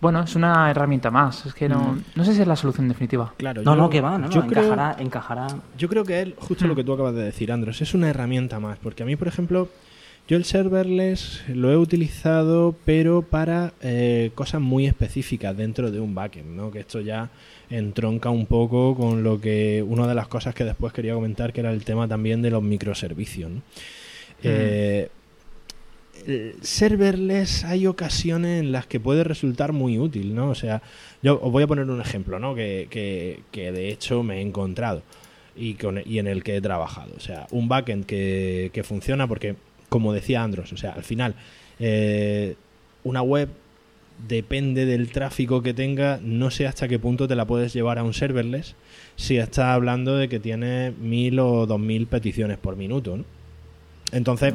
bueno, 0.00 0.20
es 0.24 0.34
una 0.34 0.68
herramienta 0.68 1.12
más. 1.12 1.46
Es 1.46 1.54
que 1.54 1.68
no, 1.68 1.96
no 2.16 2.24
sé 2.24 2.34
si 2.34 2.40
es 2.42 2.48
la 2.48 2.56
solución 2.56 2.88
definitiva. 2.88 3.32
Claro, 3.36 3.62
No, 3.62 3.76
yo- 3.76 3.82
no, 3.82 3.88
que 3.90 4.00
va, 4.00 4.18
no, 4.18 4.28
yo 4.28 4.40
no, 4.40 4.46
creo- 4.48 4.64
encajará, 4.64 4.96
encajará. 4.98 5.46
Yo 5.78 5.88
creo 5.88 6.04
que 6.04 6.20
él, 6.20 6.34
justo 6.38 6.66
lo 6.66 6.74
que 6.74 6.82
tú 6.82 6.92
acabas 6.92 7.14
de 7.14 7.22
decir, 7.22 7.52
Andros, 7.52 7.80
es 7.80 7.94
una 7.94 8.08
herramienta 8.10 8.58
más. 8.58 8.78
Porque 8.78 9.04
a 9.04 9.06
mí, 9.06 9.14
por 9.14 9.28
ejemplo, 9.28 9.68
Yo 10.28 10.36
el 10.36 10.44
serverless 10.44 11.42
lo 11.48 11.72
he 11.72 11.76
utilizado, 11.76 12.76
pero 12.84 13.22
para 13.22 13.72
eh, 13.82 14.30
cosas 14.36 14.60
muy 14.60 14.86
específicas 14.86 15.56
dentro 15.56 15.90
de 15.90 15.98
un 15.98 16.14
backend, 16.14 16.54
¿no? 16.56 16.70
Que 16.70 16.78
esto 16.80 17.00
ya 17.00 17.28
entronca 17.72 18.30
un 18.30 18.46
poco 18.46 18.94
con 18.94 19.22
lo 19.22 19.40
que 19.40 19.84
una 19.86 20.06
de 20.06 20.14
las 20.14 20.28
cosas 20.28 20.54
que 20.54 20.64
después 20.64 20.92
quería 20.92 21.14
comentar, 21.14 21.52
que 21.52 21.60
era 21.60 21.72
el 21.72 21.84
tema 21.84 22.06
también 22.06 22.42
de 22.42 22.50
los 22.50 22.62
microservicios. 22.62 23.50
¿no? 23.50 23.62
Eh, 24.42 25.08
serverless 26.60 27.64
hay 27.64 27.86
ocasiones 27.86 28.60
en 28.60 28.72
las 28.72 28.86
que 28.86 29.00
puede 29.00 29.24
resultar 29.24 29.72
muy 29.72 29.98
útil, 29.98 30.34
¿no? 30.34 30.50
O 30.50 30.54
sea, 30.54 30.82
yo 31.22 31.40
os 31.40 31.50
voy 31.50 31.64
a 31.64 31.66
poner 31.66 31.88
un 31.88 32.00
ejemplo, 32.00 32.38
¿no? 32.38 32.54
Que, 32.54 32.86
que, 32.90 33.40
que 33.50 33.72
de 33.72 33.90
hecho 33.90 34.22
me 34.22 34.38
he 34.38 34.40
encontrado 34.40 35.02
y, 35.56 35.74
con, 35.74 36.00
y 36.04 36.18
en 36.18 36.26
el 36.26 36.44
que 36.44 36.56
he 36.56 36.60
trabajado. 36.60 37.14
O 37.16 37.20
sea, 37.20 37.46
un 37.50 37.68
backend 37.68 38.06
que, 38.06 38.70
que 38.72 38.82
funciona 38.84 39.26
porque, 39.26 39.56
como 39.88 40.12
decía 40.12 40.42
Andros, 40.42 40.72
o 40.72 40.76
sea, 40.76 40.92
al 40.92 41.04
final, 41.04 41.34
eh, 41.78 42.54
una 43.04 43.22
web 43.22 43.48
depende 44.28 44.86
del 44.86 45.10
tráfico 45.10 45.62
que 45.62 45.74
tenga, 45.74 46.20
no 46.22 46.50
sé 46.50 46.66
hasta 46.66 46.88
qué 46.88 46.98
punto 46.98 47.26
te 47.28 47.34
la 47.34 47.46
puedes 47.46 47.72
llevar 47.72 47.98
a 47.98 48.04
un 48.04 48.14
serverless 48.14 48.74
si 49.16 49.36
estás 49.36 49.66
hablando 49.66 50.16
de 50.16 50.28
que 50.28 50.40
tiene 50.40 50.92
mil 50.92 51.38
o 51.38 51.66
dos 51.66 51.80
mil 51.80 52.06
peticiones 52.06 52.58
por 52.58 52.76
minuto, 52.76 53.16
¿no? 53.16 53.24
Entonces, 54.12 54.54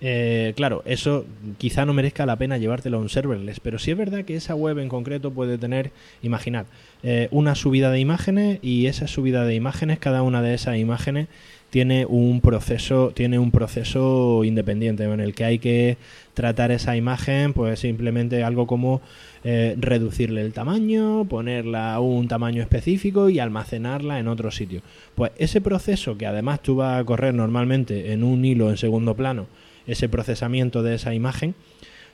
eh, 0.00 0.52
claro, 0.56 0.82
eso 0.84 1.24
quizá 1.58 1.86
no 1.86 1.94
merezca 1.94 2.26
la 2.26 2.36
pena 2.36 2.58
llevártelo 2.58 2.98
a 2.98 3.00
un 3.00 3.08
serverless, 3.08 3.60
pero 3.60 3.78
sí 3.78 3.92
es 3.92 3.96
verdad 3.96 4.24
que 4.24 4.36
esa 4.36 4.54
web 4.54 4.78
en 4.78 4.88
concreto 4.88 5.30
puede 5.32 5.58
tener, 5.58 5.92
imaginad, 6.22 6.66
eh, 7.02 7.28
una 7.30 7.54
subida 7.54 7.90
de 7.90 8.00
imágenes 8.00 8.58
y 8.62 8.86
esa 8.86 9.06
subida 9.06 9.44
de 9.44 9.54
imágenes, 9.54 9.98
cada 9.98 10.22
una 10.22 10.42
de 10.42 10.54
esas 10.54 10.76
imágenes 10.76 11.28
tiene 11.70 12.06
un 12.06 12.40
proceso, 12.40 13.12
tiene 13.14 13.38
un 13.38 13.50
proceso 13.50 14.44
independiente 14.44 15.04
en 15.04 15.20
el 15.20 15.34
que 15.34 15.44
hay 15.44 15.58
que 15.58 15.98
tratar 16.34 16.70
esa 16.70 16.96
imagen, 16.96 17.52
pues 17.52 17.80
simplemente 17.80 18.44
algo 18.44 18.66
como 18.66 19.00
eh, 19.44 19.76
reducirle 19.78 20.42
el 20.42 20.52
tamaño, 20.52 21.24
ponerla 21.28 21.94
a 21.94 22.00
un 22.00 22.28
tamaño 22.28 22.62
específico 22.62 23.28
y 23.28 23.38
almacenarla 23.38 24.18
en 24.18 24.28
otro 24.28 24.50
sitio. 24.50 24.82
Pues 25.14 25.32
ese 25.38 25.60
proceso 25.60 26.16
que 26.16 26.26
además 26.26 26.62
tú 26.62 26.76
vas 26.76 27.00
a 27.00 27.04
correr 27.04 27.34
normalmente 27.34 28.12
en 28.12 28.22
un 28.22 28.44
hilo 28.44 28.70
en 28.70 28.76
segundo 28.76 29.14
plano, 29.14 29.46
ese 29.86 30.08
procesamiento 30.08 30.82
de 30.82 30.94
esa 30.94 31.14
imagen, 31.14 31.54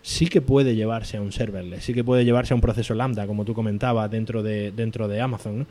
sí 0.03 0.27
que 0.27 0.41
puede 0.41 0.75
llevarse 0.75 1.17
a 1.17 1.23
un 1.23 1.33
serverless, 1.33 1.85
sí 1.85 1.95
que 1.95 2.05
puede 2.05 2.25
llevarse 2.25 2.53
a 2.53 2.57
un 2.57 2.61
proceso 2.61 2.95
lambda, 2.95 3.27
como 3.27 3.45
tú 3.45 3.55
comentabas, 3.55 4.11
dentro 4.11 4.43
de, 4.43 4.73
dentro 4.73 5.09
de 5.09 5.21
Amazon. 5.21 5.61
¿no? 5.61 5.67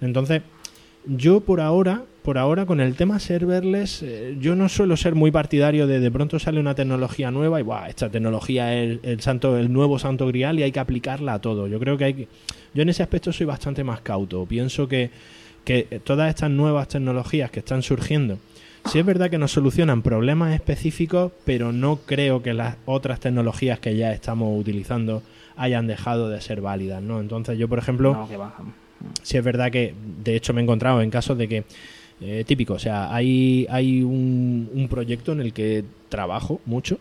Entonces, 0.00 0.42
yo 1.06 1.40
por 1.40 1.60
ahora, 1.60 2.02
por 2.22 2.38
ahora 2.38 2.66
con 2.66 2.80
el 2.80 2.94
tema 2.96 3.18
serverless, 3.18 4.02
eh, 4.02 4.36
yo 4.40 4.56
no 4.56 4.68
suelo 4.68 4.96
ser 4.96 5.14
muy 5.14 5.30
partidario 5.30 5.86
de 5.86 6.00
de 6.00 6.10
pronto 6.10 6.38
sale 6.38 6.60
una 6.60 6.74
tecnología 6.74 7.30
nueva 7.30 7.60
y 7.60 7.62
¡buah! 7.62 7.88
esta 7.88 8.10
tecnología 8.10 8.74
es 8.74 8.98
el, 9.02 9.20
santo, 9.20 9.56
el 9.56 9.72
nuevo 9.72 9.98
santo 9.98 10.26
grial 10.26 10.58
y 10.58 10.64
hay 10.64 10.72
que 10.72 10.80
aplicarla 10.80 11.34
a 11.34 11.40
todo. 11.40 11.68
Yo 11.68 11.78
creo 11.78 11.96
que 11.96 12.04
hay 12.04 12.14
que, 12.14 12.28
yo 12.74 12.82
en 12.82 12.88
ese 12.88 13.02
aspecto 13.02 13.32
soy 13.32 13.46
bastante 13.46 13.84
más 13.84 14.00
cauto. 14.00 14.44
Pienso 14.46 14.88
que, 14.88 15.10
que 15.64 16.00
todas 16.04 16.28
estas 16.28 16.50
nuevas 16.50 16.88
tecnologías 16.88 17.50
que 17.50 17.60
están 17.60 17.82
surgiendo, 17.82 18.38
sí 18.86 18.98
es 18.98 19.06
verdad 19.06 19.30
que 19.30 19.38
nos 19.38 19.52
solucionan 19.52 20.02
problemas 20.02 20.54
específicos, 20.54 21.32
pero 21.44 21.72
no 21.72 21.96
creo 22.06 22.42
que 22.42 22.54
las 22.54 22.76
otras 22.84 23.20
tecnologías 23.20 23.78
que 23.78 23.96
ya 23.96 24.12
estamos 24.12 24.58
utilizando 24.58 25.22
hayan 25.56 25.86
dejado 25.86 26.28
de 26.28 26.40
ser 26.40 26.60
válidas, 26.60 27.02
¿no? 27.02 27.20
Entonces 27.20 27.58
yo, 27.58 27.68
por 27.68 27.78
ejemplo. 27.78 28.28
Sí 29.22 29.36
es 29.36 29.44
verdad 29.44 29.70
que 29.70 29.94
de 30.24 30.36
hecho 30.36 30.52
me 30.52 30.60
he 30.60 30.64
encontrado 30.64 31.02
en 31.02 31.10
casos 31.10 31.36
de 31.38 31.48
que 31.48 31.64
eh, 32.20 32.44
típico, 32.46 32.74
o 32.74 32.78
sea, 32.78 33.14
hay, 33.14 33.66
hay 33.68 34.02
un, 34.02 34.70
un 34.72 34.88
proyecto 34.88 35.32
en 35.32 35.40
el 35.40 35.52
que 35.52 35.84
trabajo 36.08 36.60
mucho 36.64 36.98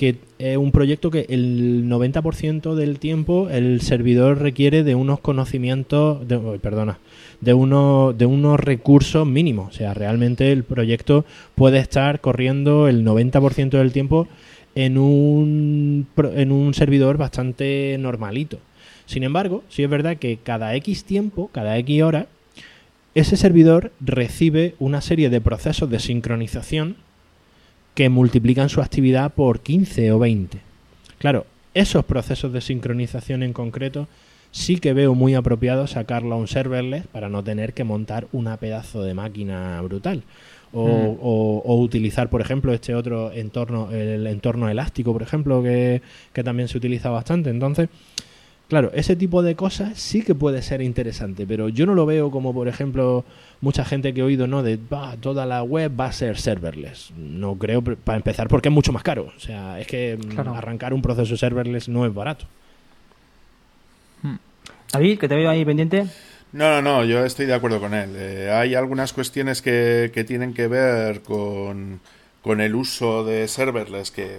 que 0.00 0.16
es 0.38 0.56
un 0.56 0.72
proyecto 0.72 1.10
que 1.10 1.26
el 1.28 1.84
90% 1.84 2.74
del 2.74 2.98
tiempo 2.98 3.50
el 3.50 3.82
servidor 3.82 4.38
requiere 4.40 4.82
de 4.82 4.94
unos 4.94 5.20
conocimientos, 5.20 6.26
de, 6.26 6.38
perdona, 6.58 6.98
de 7.42 7.52
unos, 7.52 8.16
de 8.16 8.24
unos 8.24 8.58
recursos 8.58 9.26
mínimos. 9.26 9.68
O 9.68 9.72
sea, 9.76 9.92
realmente 9.92 10.52
el 10.52 10.64
proyecto 10.64 11.26
puede 11.54 11.80
estar 11.80 12.22
corriendo 12.22 12.88
el 12.88 13.04
90% 13.04 13.72
del 13.72 13.92
tiempo 13.92 14.26
en 14.74 14.96
un, 14.96 16.06
en 16.34 16.50
un 16.50 16.72
servidor 16.72 17.18
bastante 17.18 17.98
normalito. 18.00 18.58
Sin 19.10 19.24
embargo, 19.24 19.64
sí 19.68 19.82
es 19.82 19.90
verdad 19.90 20.18
que 20.18 20.36
cada 20.36 20.72
X 20.76 21.02
tiempo, 21.02 21.50
cada 21.52 21.76
X 21.78 22.00
hora, 22.04 22.26
ese 23.16 23.36
servidor 23.36 23.90
recibe 23.98 24.76
una 24.78 25.00
serie 25.00 25.30
de 25.30 25.40
procesos 25.40 25.90
de 25.90 25.98
sincronización 25.98 26.94
que 27.96 28.08
multiplican 28.08 28.68
su 28.68 28.80
actividad 28.80 29.32
por 29.34 29.62
15 29.62 30.12
o 30.12 30.20
20. 30.20 30.58
Claro, 31.18 31.44
esos 31.74 32.04
procesos 32.04 32.52
de 32.52 32.60
sincronización 32.60 33.42
en 33.42 33.52
concreto 33.52 34.06
sí 34.52 34.76
que 34.78 34.92
veo 34.92 35.16
muy 35.16 35.34
apropiado 35.34 35.88
sacarlo 35.88 36.36
a 36.36 36.38
un 36.38 36.46
serverless 36.46 37.08
para 37.08 37.28
no 37.28 37.42
tener 37.42 37.72
que 37.72 37.82
montar 37.82 38.28
una 38.30 38.58
pedazo 38.58 39.02
de 39.02 39.14
máquina 39.14 39.80
brutal. 39.82 40.22
O, 40.72 40.86
Mm. 40.86 41.18
o- 41.20 41.62
o 41.66 41.80
utilizar, 41.80 42.30
por 42.30 42.40
ejemplo, 42.40 42.72
este 42.72 42.94
otro 42.94 43.32
entorno, 43.32 43.90
el 43.90 44.24
entorno 44.28 44.68
elástico, 44.68 45.12
por 45.12 45.22
ejemplo, 45.24 45.64
que, 45.64 46.00
que 46.32 46.44
también 46.44 46.68
se 46.68 46.78
utiliza 46.78 47.10
bastante. 47.10 47.50
Entonces, 47.50 47.88
Claro, 48.70 48.90
ese 48.94 49.16
tipo 49.16 49.42
de 49.42 49.56
cosas 49.56 49.98
sí 49.98 50.22
que 50.22 50.34
puede 50.34 50.62
ser 50.62 50.80
interesante, 50.80 51.44
pero 51.46 51.68
yo 51.68 51.84
no 51.86 51.94
lo 51.94 52.06
veo 52.06 52.30
como, 52.30 52.54
por 52.54 52.68
ejemplo, 52.68 53.24
mucha 53.60 53.84
gente 53.84 54.14
que 54.14 54.20
he 54.20 54.22
oído, 54.22 54.46
¿no? 54.46 54.62
De 54.62 54.78
"Bah, 54.78 55.16
toda 55.20 55.44
la 55.44 55.62
web 55.64 55.90
va 56.00 56.06
a 56.06 56.12
ser 56.12 56.38
serverless. 56.38 57.10
No 57.18 57.56
creo, 57.56 57.82
para 57.82 58.16
empezar, 58.16 58.46
porque 58.46 58.68
es 58.68 58.72
mucho 58.74 58.92
más 58.92 59.02
caro. 59.02 59.32
O 59.36 59.40
sea, 59.40 59.80
es 59.80 59.88
que 59.88 60.16
mm, 60.16 60.28
Claro. 60.28 60.54
arrancar 60.54 60.94
un 60.94 61.02
proceso 61.02 61.36
serverless 61.36 61.88
no 61.88 62.06
es 62.06 62.14
barato. 62.14 62.46
David, 64.92 65.18
que 65.18 65.28
te 65.28 65.34
veo 65.36 65.48
ahí 65.50 65.64
pendiente. 65.64 66.06
No, 66.52 66.80
no, 66.80 66.82
no, 66.82 67.04
yo 67.04 67.24
estoy 67.24 67.46
de 67.46 67.54
acuerdo 67.54 67.80
con 67.80 67.94
él. 67.94 68.10
Eh, 68.16 68.50
hay 68.52 68.74
algunas 68.74 69.12
cuestiones 69.12 69.62
que, 69.62 70.10
que 70.12 70.24
tienen 70.24 70.52
que 70.52 70.66
ver 70.66 71.22
con, 71.22 72.00
con 72.42 72.60
el 72.60 72.74
uso 72.74 73.24
de 73.24 73.46
serverless 73.46 74.10
que 74.10 74.38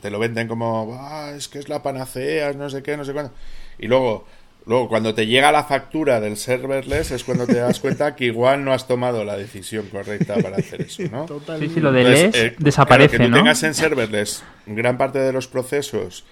te 0.00 0.10
lo 0.10 0.18
venden 0.18 0.48
como, 0.48 0.96
"Ah, 1.00 1.32
es 1.36 1.48
que 1.48 1.58
es 1.58 1.68
la 1.68 1.82
panacea, 1.82 2.52
no 2.52 2.68
sé 2.70 2.82
qué, 2.82 2.96
no 2.96 3.04
sé 3.04 3.12
cuándo. 3.12 3.32
Y 3.78 3.86
luego, 3.86 4.26
luego, 4.66 4.88
cuando 4.88 5.14
te 5.14 5.26
llega 5.26 5.50
la 5.52 5.64
factura 5.64 6.20
del 6.20 6.36
serverless 6.36 7.10
es 7.10 7.24
cuando 7.24 7.46
te 7.46 7.54
das 7.54 7.80
cuenta 7.80 8.14
que 8.16 8.26
igual 8.26 8.64
no 8.64 8.72
has 8.72 8.86
tomado 8.86 9.24
la 9.24 9.36
decisión 9.36 9.86
correcta 9.86 10.36
para 10.36 10.56
hacer 10.58 10.82
eso, 10.82 11.02
¿no? 11.10 11.26
Sí, 11.58 11.68
sí, 11.68 11.80
lo 11.80 11.92
de 11.92 12.00
Entonces, 12.02 12.34
eh, 12.34 12.54
desaparece, 12.58 13.16
claro, 13.16 13.24
que 13.24 13.28
tú 13.28 13.30
¿no? 13.30 13.36
tengas 13.42 13.62
en 13.62 13.74
serverless 13.74 14.42
gran 14.66 14.98
parte 14.98 15.18
de 15.18 15.32
los 15.32 15.48
procesos 15.48 16.24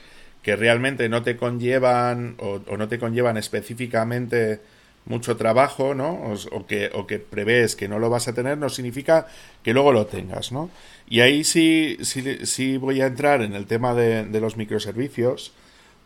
que 0.42 0.56
realmente 0.56 1.08
no 1.08 1.22
te 1.22 1.36
conllevan 1.36 2.36
o, 2.38 2.60
o 2.66 2.76
no 2.76 2.88
te 2.88 2.98
conllevan 2.98 3.36
específicamente 3.36 4.60
mucho 5.06 5.36
trabajo, 5.36 5.94
¿no? 5.94 6.12
O, 6.12 6.34
o 6.52 6.66
que, 6.66 6.90
o 6.94 7.06
que 7.06 7.18
prevés 7.18 7.76
que 7.76 7.88
no 7.88 7.98
lo 7.98 8.10
vas 8.10 8.28
a 8.28 8.34
tener, 8.34 8.58
no 8.58 8.68
significa 8.68 9.26
que 9.62 9.72
luego 9.72 9.92
lo 9.92 10.06
tengas, 10.06 10.52
¿no? 10.52 10.70
Y 11.08 11.20
ahí 11.20 11.44
sí, 11.44 11.98
sí, 12.02 12.46
sí 12.46 12.76
voy 12.76 13.00
a 13.00 13.06
entrar 13.06 13.42
en 13.42 13.54
el 13.54 13.66
tema 13.66 13.94
de, 13.94 14.24
de 14.24 14.40
los 14.40 14.56
microservicios, 14.56 15.52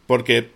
porque 0.06 0.50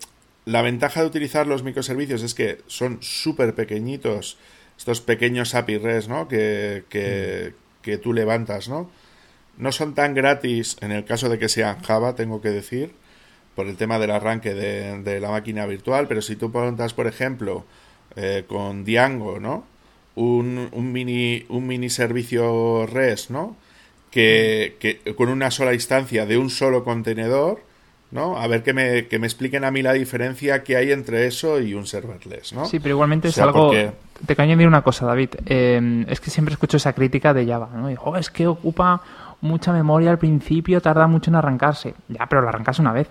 la 0.45 0.63
ventaja 0.63 1.03
de 1.03 1.07
utilizar 1.07 1.47
los 1.47 1.63
microservicios 1.63 2.23
es 2.23 2.35
que 2.35 2.63
son 2.67 2.99
súper 3.03 3.55
pequeñitos, 3.55 4.39
estos 4.79 5.01
pequeños 5.01 5.55
API 5.55 5.79
REST, 5.79 6.09
¿no? 6.09 6.29
Que, 6.29 6.85
que, 6.89 7.53
que 7.83 7.99
tú 7.99 8.13
levantas, 8.15 8.69
¿no? 8.69 8.91
No 9.59 9.73
son 9.73 9.95
tan 9.95 10.15
gratis 10.15 10.77
en 10.81 10.93
el 10.93 11.05
caso 11.05 11.29
de 11.29 11.39
que 11.39 11.49
sean 11.49 11.83
Java, 11.83 12.15
tengo 12.15 12.41
que 12.41 12.51
decir, 12.51 12.93
por 13.57 13.67
el 13.67 13.77
tema 13.77 13.99
del 13.99 14.13
arranque 14.13 14.55
de, 14.55 15.03
de 15.03 15.21
la 15.21 15.31
máquina 15.31 15.67
virtual, 15.67 16.07
pero 16.07 16.23
si 16.23 16.37
tú 16.37 16.49
montas, 16.49 16.95
por 16.95 17.09
ejemplo, 17.09 17.67
eh, 18.17 18.45
con 18.47 18.85
Django, 18.85 19.39
¿no? 19.41 19.65
Un, 20.15 20.69
un 20.73 20.93
mini 20.93 21.45
un 21.49 21.67
mini 21.67 21.91
servicio 21.91 22.87
REST, 22.87 23.31
¿no? 23.31 23.57
Que, 24.11 24.77
que 24.81 25.15
con 25.15 25.29
una 25.29 25.51
sola 25.51 25.75
instancia 25.75 26.25
de 26.27 26.39
un 26.39 26.51
solo 26.51 26.83
contenedor, 26.83 27.61
¿no? 28.11 28.39
A 28.39 28.47
ver 28.47 28.63
que 28.63 28.73
me, 28.73 29.07
que 29.07 29.19
me 29.19 29.27
expliquen 29.27 29.65
a 29.65 29.71
mí 29.71 29.83
la 29.83 29.93
diferencia 29.93 30.65
que 30.65 30.77
hay 30.77 30.93
entre 30.93 31.27
eso 31.27 31.61
y 31.61 31.75
un 31.75 31.87
serverless, 31.87 32.53
¿no? 32.55 32.65
Sí, 32.65 32.81
pero 32.81 32.95
igualmente 32.95 33.29
O 33.29 33.31
es 33.31 33.39
algo... 33.39 33.67
porque- 33.67 33.93
Te 34.27 34.35
quiero 34.35 34.43
añadir 34.51 34.67
una 34.67 34.83
cosa, 34.83 35.05
David. 35.07 35.31
Eh, 35.47 36.05
es 36.09 36.21
que 36.21 36.31
siempre 36.31 36.55
escucho 36.55 36.79
esa 36.79 36.95
crítica 36.95 37.35
de 37.35 37.47
Java, 37.47 37.69
¿no? 37.75 37.91
Y, 37.91 37.95
"Jo, 37.97 38.17
es 38.17 38.31
que 38.31 38.47
ocupa 38.47 39.03
mucha 39.43 39.73
memoria 39.73 40.11
al 40.11 40.19
principio, 40.19 40.81
tarda 40.81 41.07
mucho 41.07 41.31
en 41.31 41.37
arrancarse. 41.37 41.95
Ya, 42.09 42.27
pero 42.27 42.41
lo 42.43 42.49
arrancas 42.49 42.79
una 42.81 42.93
vez. 42.93 43.09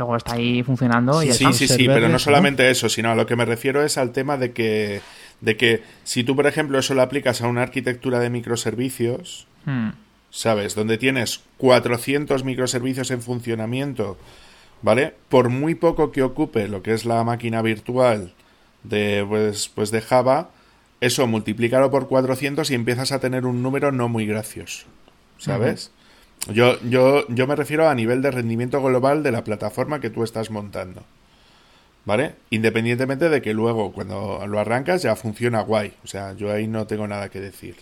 Luego 0.00 0.16
está 0.16 0.32
ahí 0.32 0.62
funcionando 0.62 1.22
y 1.22 1.26
Sí, 1.26 1.44
está. 1.44 1.52
sí, 1.52 1.58
sí, 1.58 1.66
serverless, 1.68 1.94
pero 1.94 2.06
no 2.08 2.12
¿no? 2.14 2.18
solamente 2.18 2.70
eso, 2.70 2.88
sino 2.88 3.10
a 3.10 3.14
lo 3.14 3.26
que 3.26 3.36
me 3.36 3.44
refiero 3.44 3.82
es 3.84 3.98
al 3.98 4.12
tema 4.12 4.38
de 4.38 4.52
que, 4.52 5.02
de 5.42 5.56
que 5.58 5.82
si 6.04 6.24
tú, 6.24 6.34
por 6.34 6.46
ejemplo, 6.46 6.78
eso 6.78 6.94
lo 6.94 7.02
aplicas 7.02 7.42
a 7.42 7.48
una 7.48 7.62
arquitectura 7.62 8.18
de 8.18 8.30
microservicios, 8.30 9.46
Hmm. 9.66 9.90
¿sabes? 10.30 10.74
Donde 10.74 10.96
tienes 10.96 11.42
400 11.58 12.44
microservicios 12.44 13.10
en 13.10 13.20
funcionamiento, 13.20 14.16
¿vale? 14.80 15.12
Por 15.28 15.50
muy 15.50 15.74
poco 15.74 16.12
que 16.12 16.22
ocupe 16.22 16.66
lo 16.66 16.82
que 16.82 16.94
es 16.94 17.04
la 17.04 17.22
máquina 17.24 17.60
virtual 17.60 18.32
de, 18.82 19.22
pues, 19.28 19.68
pues 19.68 19.90
de 19.90 20.00
Java, 20.00 20.48
eso 21.02 21.26
multiplícalo 21.26 21.90
por 21.90 22.08
400 22.08 22.70
y 22.70 22.74
empiezas 22.74 23.12
a 23.12 23.20
tener 23.20 23.44
un 23.44 23.62
número 23.62 23.92
no 23.92 24.08
muy 24.08 24.24
gracioso, 24.24 24.86
¿sabes? 25.36 25.90
Yo, 26.48 26.80
yo, 26.82 27.26
yo 27.28 27.46
me 27.46 27.56
refiero 27.56 27.88
a 27.88 27.94
nivel 27.94 28.22
de 28.22 28.30
rendimiento 28.30 28.82
global 28.82 29.22
de 29.22 29.32
la 29.32 29.44
plataforma 29.44 30.00
que 30.00 30.10
tú 30.10 30.24
estás 30.24 30.50
montando. 30.50 31.04
¿Vale? 32.06 32.34
Independientemente 32.48 33.28
de 33.28 33.42
que 33.42 33.52
luego 33.52 33.92
cuando 33.92 34.46
lo 34.46 34.58
arrancas 34.58 35.02
ya 35.02 35.16
funciona 35.16 35.60
guay. 35.60 35.92
O 36.02 36.06
sea, 36.06 36.32
yo 36.32 36.50
ahí 36.50 36.66
no 36.66 36.86
tengo 36.86 37.06
nada 37.06 37.28
que 37.28 37.40
decir. 37.40 37.76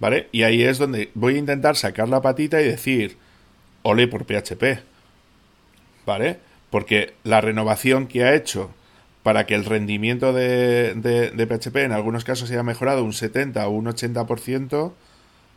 ¿Vale? 0.00 0.28
Y 0.32 0.42
ahí 0.42 0.62
es 0.62 0.78
donde 0.78 1.10
voy 1.14 1.36
a 1.36 1.38
intentar 1.38 1.76
sacar 1.76 2.08
la 2.08 2.22
patita 2.22 2.60
y 2.60 2.64
decir, 2.64 3.18
ole 3.82 4.08
por 4.08 4.24
PHP. 4.24 4.80
¿Vale? 6.06 6.38
Porque 6.70 7.14
la 7.24 7.40
renovación 7.40 8.06
que 8.06 8.24
ha 8.24 8.34
hecho 8.34 8.70
para 9.22 9.46
que 9.46 9.54
el 9.54 9.64
rendimiento 9.64 10.32
de, 10.32 10.94
de, 10.94 11.46
PHP 11.46 11.76
en 11.76 11.92
algunos 11.92 12.24
casos 12.24 12.50
haya 12.50 12.62
mejorado 12.62 13.04
un 13.04 13.12
70 13.12 13.66
o 13.68 13.70
un 13.70 13.86
80%, 13.86 14.92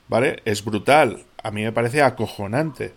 ¿vale? 0.07 0.41
Es 0.45 0.63
brutal. 0.63 1.23
A 1.45 1.51
mí 1.51 1.63
me 1.63 1.71
parece 1.71 2.01
acojonante 2.01 2.93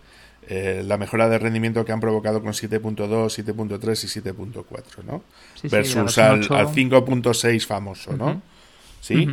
eh, 0.47 0.81
la 0.83 0.97
mejora 0.97 1.29
de 1.29 1.37
rendimiento 1.37 1.85
que 1.85 1.91
han 1.91 1.99
provocado 1.99 2.41
con 2.41 2.53
7.2, 2.53 2.97
7.3 2.97 4.03
y 4.03 4.21
7.4, 4.31 5.03
¿no? 5.05 5.21
Versus 5.69 6.17
al, 6.17 6.41
5.6 6.41 7.67
famoso, 7.67 8.17
¿no? 8.17 8.41
Sí. 9.01 9.29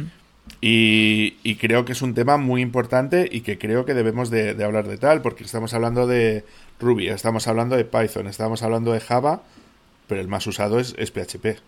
y, 0.61 1.55
creo 1.57 1.87
que 1.87 1.93
es 1.93 2.03
un 2.03 2.13
tema 2.13 2.37
muy 2.37 2.61
importante 2.61 3.27
y 3.33 3.41
que 3.41 3.57
creo 3.57 3.87
que 3.87 3.95
debemos 3.95 4.29
de, 4.29 4.55
de 4.55 4.65
hablar 4.65 4.87
de 4.89 4.99
tal, 4.99 5.23
porque 5.23 5.45
estamos 5.45 5.73
hablando 5.73 6.07
de 6.07 6.45
Ruby, 6.79 7.09
estamos 7.09 7.49
hablando 7.49 7.77
de 7.77 7.87
Python, 7.87 8.27
estamos 8.27 8.63
hablando 8.63 8.93
de 8.93 9.01
Java, 9.01 9.43
pero 10.07 10.21
el 10.21 10.29
más 10.29 10.47
usado 10.47 10.79
es, 10.79 10.93
PHP. 10.93 11.59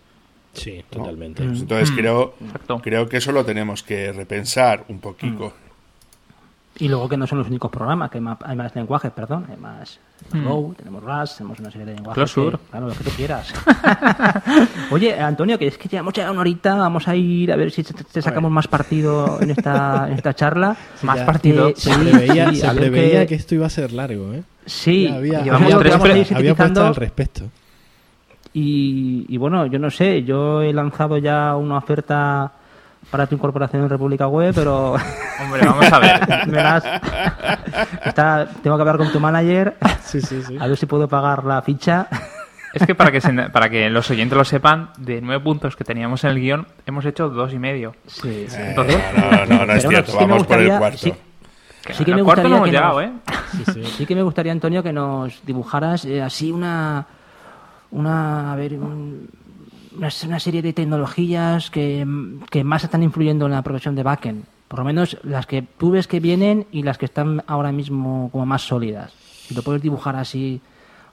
Sí, 0.53 0.83
totalmente. 0.91 1.41
Entonces 1.41 1.91
mm. 1.91 1.95
creo, 1.95 2.35
creo 2.83 3.09
que 3.09 3.17
eso 3.17 3.31
lo 3.31 3.43
tenemos 3.45 3.81
que 3.81 4.11
repensar 4.11 4.85
un 4.89 4.99
poquito. 4.99 5.53
Y 6.79 6.87
luego 6.87 7.09
que 7.09 7.17
no 7.17 7.27
son 7.27 7.39
los 7.39 7.47
únicos 7.47 7.69
programas, 7.69 8.09
que 8.09 8.19
hay 8.19 8.23
más, 8.23 8.75
lenguajes, 8.75 9.11
perdón. 9.11 9.45
Hay 9.49 9.57
más 9.57 9.99
mm. 10.31 10.47
Go, 10.47 10.73
tenemos 10.77 11.03
Rust, 11.03 11.37
tenemos 11.37 11.59
una 11.59 11.69
serie 11.69 11.85
de 11.85 11.95
lenguajes. 11.95 12.33
claro, 12.33 12.87
lo 12.87 12.93
que 12.93 13.03
tú 13.03 13.09
quieras. 13.11 13.53
Oye, 14.91 15.19
Antonio, 15.19 15.59
que 15.59 15.67
es 15.67 15.77
que 15.77 15.89
llevamos 15.89 16.13
ya 16.13 16.31
una 16.31 16.39
horita, 16.39 16.75
vamos 16.75 17.07
a 17.09 17.15
ir 17.15 17.51
a 17.51 17.57
ver 17.57 17.71
si 17.71 17.83
te, 17.83 18.21
sacamos 18.21 18.49
más 18.49 18.67
partido 18.67 19.41
en 19.41 19.51
esta, 19.51 20.07
en 20.07 20.13
esta 20.13 20.33
charla. 20.33 20.77
más 21.03 21.19
partido. 21.21 21.73
se 21.75 21.93
preveía, 21.93 23.25
que... 23.25 23.35
esto 23.35 23.55
iba 23.55 23.65
a 23.65 23.69
ser 23.69 23.91
largo, 23.91 24.33
¿eh? 24.33 24.43
Sí, 24.65 25.07
había, 25.07 25.41
llevamos, 25.41 25.73
había, 25.73 26.55
puesto 26.55 26.85
al 26.85 26.95
respecto. 26.95 27.49
Y, 28.53 29.37
bueno, 29.37 29.65
yo 29.67 29.79
no 29.79 29.89
sé, 29.89 30.23
yo 30.23 30.61
he 30.61 30.73
lanzado 30.73 31.17
ya 31.17 31.55
una 31.55 31.77
oferta 31.77 32.51
para 33.09 33.27
tu 33.27 33.35
incorporación 33.35 33.83
en 33.83 33.89
República 33.89 34.27
Web, 34.27 34.53
pero... 34.55 34.95
Hombre, 35.41 35.61
vamos 35.65 35.91
a 35.91 35.99
ver. 35.99 36.19
tengo 38.63 38.75
que 38.75 38.81
hablar 38.81 38.97
con 38.97 39.11
tu 39.11 39.19
manager, 39.19 39.77
a 40.59 40.67
ver 40.67 40.77
si 40.77 40.85
puedo 40.85 41.07
pagar 41.07 41.45
la 41.45 41.61
ficha. 41.61 42.07
Es 42.73 42.85
que 42.85 42.95
para 42.95 43.11
que, 43.11 43.21
para 43.51 43.69
que 43.69 43.89
los 43.89 44.09
oyentes 44.11 44.37
lo 44.37 44.45
sepan, 44.45 44.91
de 44.97 45.21
nueve 45.21 45.43
puntos 45.43 45.75
que 45.75 45.83
teníamos 45.83 46.23
en 46.23 46.31
el 46.31 46.39
guion, 46.39 46.67
hemos 46.85 47.05
hecho 47.05 47.29
dos 47.29 47.53
y 47.53 47.59
medio. 47.59 47.95
Sí, 48.05 48.45
sí. 48.47 48.57
Entonces, 48.59 48.97
no, 49.15 49.45
no, 49.45 49.65
no, 49.65 49.73
es 49.73 49.87
cierto, 49.87 50.15
vamos 50.15 50.45
por 50.45 50.59
el 50.59 50.77
cuarto. 50.77 50.97
Sí, 50.97 51.13
que 52.05 52.13
me 52.13 52.21
gustaría 52.21 52.61
que 52.61 52.69
llegado, 52.69 53.01
¿eh? 53.01 53.11
sí, 53.97 54.05
que 54.05 54.15
me 54.15 54.21
gustaría, 54.21 54.51
Antonio, 54.51 54.83
que 54.83 54.93
nos 54.93 55.43
dibujaras 55.45 56.05
eh, 56.05 56.21
así 56.21 56.51
una 56.51 57.07
una, 57.91 58.53
a 58.53 58.55
ver, 58.55 58.77
una, 59.99 60.39
serie 60.39 60.61
de 60.61 60.73
tecnologías 60.73 61.69
que, 61.69 62.05
más 62.05 62.83
están 62.83 63.03
influyendo 63.03 63.45
en 63.45 63.51
la 63.51 63.61
profesión 63.61 63.95
de 63.95 64.03
backend. 64.03 64.45
Por 64.67 64.79
lo 64.79 64.85
menos 64.85 65.17
las 65.23 65.45
que 65.45 65.63
tú 65.77 65.91
ves 65.91 66.07
que 66.07 66.19
vienen 66.19 66.67
y 66.71 66.83
las 66.83 66.97
que 66.97 67.05
están 67.05 67.43
ahora 67.47 67.71
mismo 67.71 68.29
como 68.31 68.45
más 68.45 68.61
sólidas. 68.61 69.11
Si 69.47 69.55
lo 69.55 69.63
puedes 69.63 69.81
dibujar 69.81 70.15
así 70.15 70.61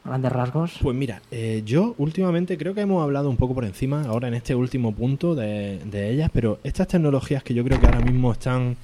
grandes 0.05 0.31
rasgos. 0.31 0.79
Pues 0.83 0.97
mira, 0.97 1.21
eh, 1.31 1.63
yo 1.65 1.95
últimamente 1.99 2.57
creo 2.57 2.75
que 2.75 2.83
hemos 2.83 3.03
hablado 3.03 3.29
un 3.29 3.37
poco 3.37 3.55
por 3.55 3.65
encima, 3.65 4.03
ahora 4.05 4.29
en 4.29 4.35
este 4.35 4.55
último 4.55 4.93
punto 4.93 5.35
de, 5.35 5.81
de, 5.85 6.11
ellas, 6.11 6.31
pero 6.33 6.61
estas 6.63 6.87
tecnologías 6.87 7.43
que 7.43 7.55
yo 7.55 7.65
creo 7.65 7.81
que 7.81 7.87
ahora 7.87 8.01
mismo 8.01 8.31
están, 8.31 8.77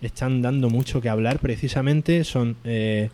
están 0.00 0.42
dando 0.42 0.70
mucho 0.70 1.00
que 1.00 1.08
hablar 1.08 1.38
precisamente 1.38 2.24
son 2.24 2.56
eh, 2.64 3.10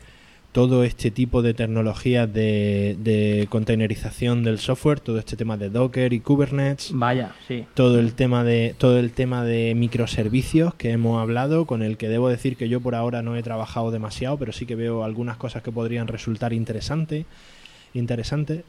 todo 0.52 0.82
este 0.82 1.10
tipo 1.10 1.42
de 1.42 1.54
tecnologías 1.54 2.32
de, 2.32 2.96
de, 2.98 3.46
containerización 3.48 4.42
del 4.42 4.58
software, 4.58 4.98
todo 4.98 5.18
este 5.18 5.36
tema 5.36 5.56
de 5.56 5.70
Docker 5.70 6.12
y 6.12 6.20
Kubernetes. 6.20 6.90
Vaya, 6.92 7.32
sí. 7.46 7.66
Todo 7.74 8.00
el 8.00 8.14
tema 8.14 8.42
de 8.42 8.74
todo 8.76 8.98
el 8.98 9.12
tema 9.12 9.44
de 9.44 9.74
microservicios 9.76 10.74
que 10.74 10.90
hemos 10.90 11.20
hablado, 11.20 11.66
con 11.66 11.82
el 11.82 11.96
que 11.96 12.08
debo 12.08 12.28
decir 12.28 12.56
que 12.56 12.68
yo 12.68 12.80
por 12.80 12.94
ahora 12.94 13.22
no 13.22 13.36
he 13.36 13.42
trabajado 13.42 13.90
demasiado, 13.90 14.38
pero 14.38 14.52
sí 14.52 14.66
que 14.66 14.74
veo 14.74 15.04
algunas 15.04 15.36
cosas 15.36 15.62
que 15.62 15.70
podrían 15.70 16.08
resultar 16.08 16.52
interesantes. 16.52 17.26
Interesante. 17.94 18.64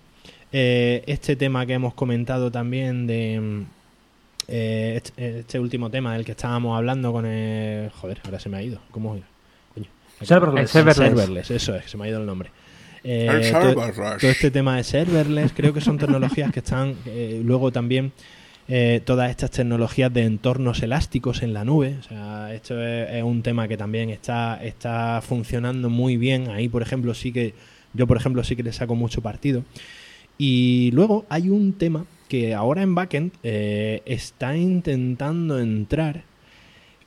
Eh, 0.52 1.04
este 1.08 1.36
tema 1.36 1.66
que 1.66 1.74
hemos 1.74 1.94
comentado 1.94 2.52
también 2.52 3.08
de 3.08 3.66
eh, 4.48 4.94
este, 4.98 5.40
este, 5.40 5.60
último 5.60 5.90
tema 5.90 6.14
del 6.14 6.26
que 6.26 6.32
estábamos 6.32 6.78
hablando 6.78 7.12
con 7.14 7.26
el 7.26 7.90
joder, 7.92 8.20
ahora 8.26 8.40
se 8.40 8.50
me 8.50 8.58
ha 8.58 8.64
ido. 8.64 8.82
¿Cómo 8.92 9.16
era? 9.16 9.31
Serverless. 10.24 10.72
serverless. 10.72 11.52
eso 11.52 11.76
es, 11.76 11.90
se 11.90 11.98
me 11.98 12.06
ha 12.06 12.10
ido 12.10 12.20
el 12.20 12.26
nombre. 12.26 12.50
Eh, 13.04 13.52
todo, 13.52 13.84
este 14.22 14.52
tema 14.52 14.78
de 14.78 14.84
serverless 14.84 15.54
creo 15.54 15.74
que 15.74 15.82
son 15.82 15.98
tecnologías 15.98 16.52
que 16.52 16.60
están 16.60 16.94
eh, 17.08 17.42
luego 17.44 17.72
también 17.72 18.12
eh, 18.68 19.02
todas 19.04 19.32
estas 19.32 19.50
tecnologías 19.50 20.14
de 20.14 20.22
entornos 20.22 20.84
elásticos 20.84 21.42
en 21.42 21.52
la 21.52 21.66
nube 21.66 21.96
o 22.00 22.04
sea 22.04 22.54
esto 22.54 22.80
es, 22.80 23.24
un 23.24 23.42
tema 23.42 23.68
que 23.68 23.76
también 23.76 24.12
está 24.12 24.64
está 24.64 25.20
funcionando 25.28 25.90
muy 25.90 26.16
bien 26.18 26.52
ahí 26.52 26.70
por 26.70 26.84
ejemplo 26.84 27.16
sí 27.16 27.32
que 27.32 27.56
yo 27.96 28.06
por 28.06 28.18
ejemplo 28.18 28.44
sí 28.44 28.56
que 28.56 28.62
le 28.62 28.72
saco 28.72 28.94
mucho 28.94 29.24
partido 29.24 29.64
y 30.38 30.92
luego 30.92 31.26
hay 31.30 31.50
un 31.50 31.74
tema 31.74 32.06
que 32.28 32.54
ahora 32.54 32.84
en 32.84 32.94
backend 32.94 33.32
está 33.42 34.56
intentando 34.56 35.60
entrar 35.60 36.22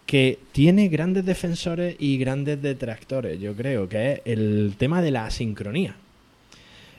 que 0.07 0.39
tiene 0.53 0.89
grandes 0.89 1.25
defensores 1.25 1.97
y 1.99 2.19
grandes 2.19 2.61
detractores, 2.61 3.41
yo 3.41 3.55
creo, 3.55 3.89
que 3.89 4.13
es 4.13 4.21
el 4.25 4.75
tema 4.79 5.03
de 5.03 5.11
la 5.11 5.27
asincronía. 5.27 5.97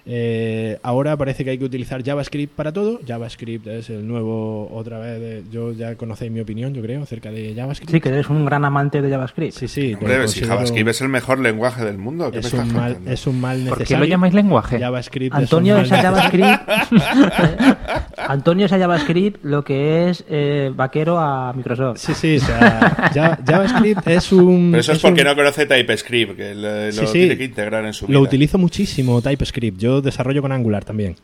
Eh, 0.07 0.77
ahora 0.83 1.17
parece 1.17 1.43
que 1.43 1.49
hay 1.51 1.57
que 1.57 1.65
utilizar 1.65 2.03
JavaScript 2.03 2.53
para 2.53 2.71
todo. 2.71 2.99
JavaScript 3.05 3.65
es 3.67 3.89
el 3.89 4.07
nuevo, 4.07 4.69
otra 4.71 4.99
vez, 4.99 5.43
yo 5.51 5.71
ya 5.71 5.95
conocéis 5.95 6.31
mi 6.31 6.39
opinión, 6.39 6.73
yo 6.73 6.81
creo, 6.81 7.03
acerca 7.03 7.31
de 7.31 7.53
JavaScript. 7.55 7.91
Sí, 7.91 8.01
que 8.01 8.09
eres 8.09 8.29
un 8.29 8.45
gran 8.45 8.63
amante 8.65 9.01
de 9.01 9.09
JavaScript. 9.09 9.53
Sí, 9.53 9.67
sí. 9.67 9.95
si 10.27 10.41
JavaScript 10.41 10.89
es 10.89 11.01
el 11.01 11.09
mejor 11.09 11.39
lenguaje 11.39 11.83
del 11.83 11.97
mundo, 11.97 12.31
es, 12.33 12.53
un 12.53 12.73
mal, 12.73 12.97
es 13.05 13.25
un 13.25 13.41
mal 13.41 13.57
necesario. 13.57 13.77
¿Por 13.77 13.87
qué 13.87 13.97
lo 13.97 14.05
llamáis 14.05 14.33
lenguaje? 14.33 14.79
JavaScript 14.79 15.35
Antonio 15.35 15.77
es, 15.77 15.89
JavaScript. 15.89 16.45
Antonio 18.17 18.65
es 18.65 18.71
a 18.71 18.79
JavaScript 18.79 19.43
lo 19.43 19.63
que 19.63 20.09
es 20.09 20.23
eh, 20.29 20.71
vaquero 20.73 21.19
a 21.19 21.53
Microsoft. 21.53 21.97
Sí, 21.97 22.13
sí, 22.13 22.37
o 22.37 22.39
sea, 22.39 23.39
JavaScript 23.45 24.07
es 24.07 24.31
un... 24.31 24.69
Pero 24.71 24.81
eso 24.81 24.91
es, 24.93 24.99
porque 24.99 25.23
no 25.23 25.35
conoce 25.35 25.65
TypeScript, 25.65 26.35
que 26.35 26.55
lo, 26.55 27.11
tiene 27.11 27.37
que 27.37 27.43
integrar 27.43 27.85
en 27.85 27.93
su 27.93 28.07
vida. 28.07 28.17
Lo 28.17 28.23
utilizo 28.23 28.57
muchísimo, 28.57 29.21
TypeScript. 29.21 29.79
Yo 29.79 29.94
desarrollo 30.03 30.41
con 30.41 30.51
Angular 30.51 30.83
también. 30.83 31.15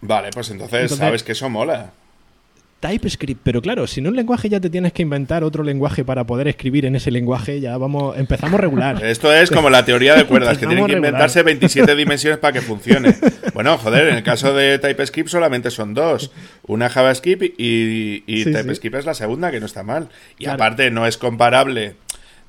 Vale, 0.00 0.30
pues 0.32 0.50
entonces, 0.50 0.94
sabes 0.94 1.22
que 1.22 1.32
eso 1.32 1.48
mola. 1.50 1.92
TypeScript, 2.80 3.40
pero 3.42 3.60
claro, 3.60 3.88
si 3.88 3.98
en 3.98 4.06
un 4.06 4.14
lenguaje 4.14 4.48
ya 4.48 4.60
te 4.60 4.70
tienes 4.70 4.92
que 4.92 5.02
inventar 5.02 5.42
otro 5.42 5.64
lenguaje 5.64 6.04
para 6.04 6.24
poder 6.24 6.46
escribir 6.46 6.86
en 6.86 6.94
ese 6.94 7.10
lenguaje, 7.10 7.60
ya 7.60 7.76
vamos, 7.76 8.16
empezamos 8.16 8.60
regular. 8.60 9.04
Esto 9.04 9.32
es 9.32 9.50
como 9.50 9.68
la 9.68 9.84
teoría 9.84 10.14
de 10.14 10.24
cuerdas, 10.26 10.58
que 10.58 10.66
tienen 10.66 10.86
que 10.86 10.92
inventarse 10.92 11.42
27 11.42 11.96
dimensiones 11.96 12.38
para 12.38 12.52
que 12.52 12.60
funcione. 12.60 13.16
Bueno, 13.52 13.76
joder, 13.78 14.08
en 14.08 14.16
el 14.16 14.22
caso 14.22 14.54
de 14.54 14.78
TypeScript 14.78 15.28
solamente 15.28 15.72
son 15.72 15.94
dos, 15.94 16.30
una 16.68 16.88
JavaScript 16.88 17.56
y, 17.58 18.44
TypeScript 18.44 18.94
es 18.94 19.06
la 19.06 19.14
segunda, 19.14 19.50
que 19.50 19.58
no 19.58 19.66
está 19.66 19.82
mal. 19.82 20.08
Y 20.38 20.46
aparte 20.46 20.92
no 20.92 21.06
es 21.06 21.18
comparable 21.18 21.96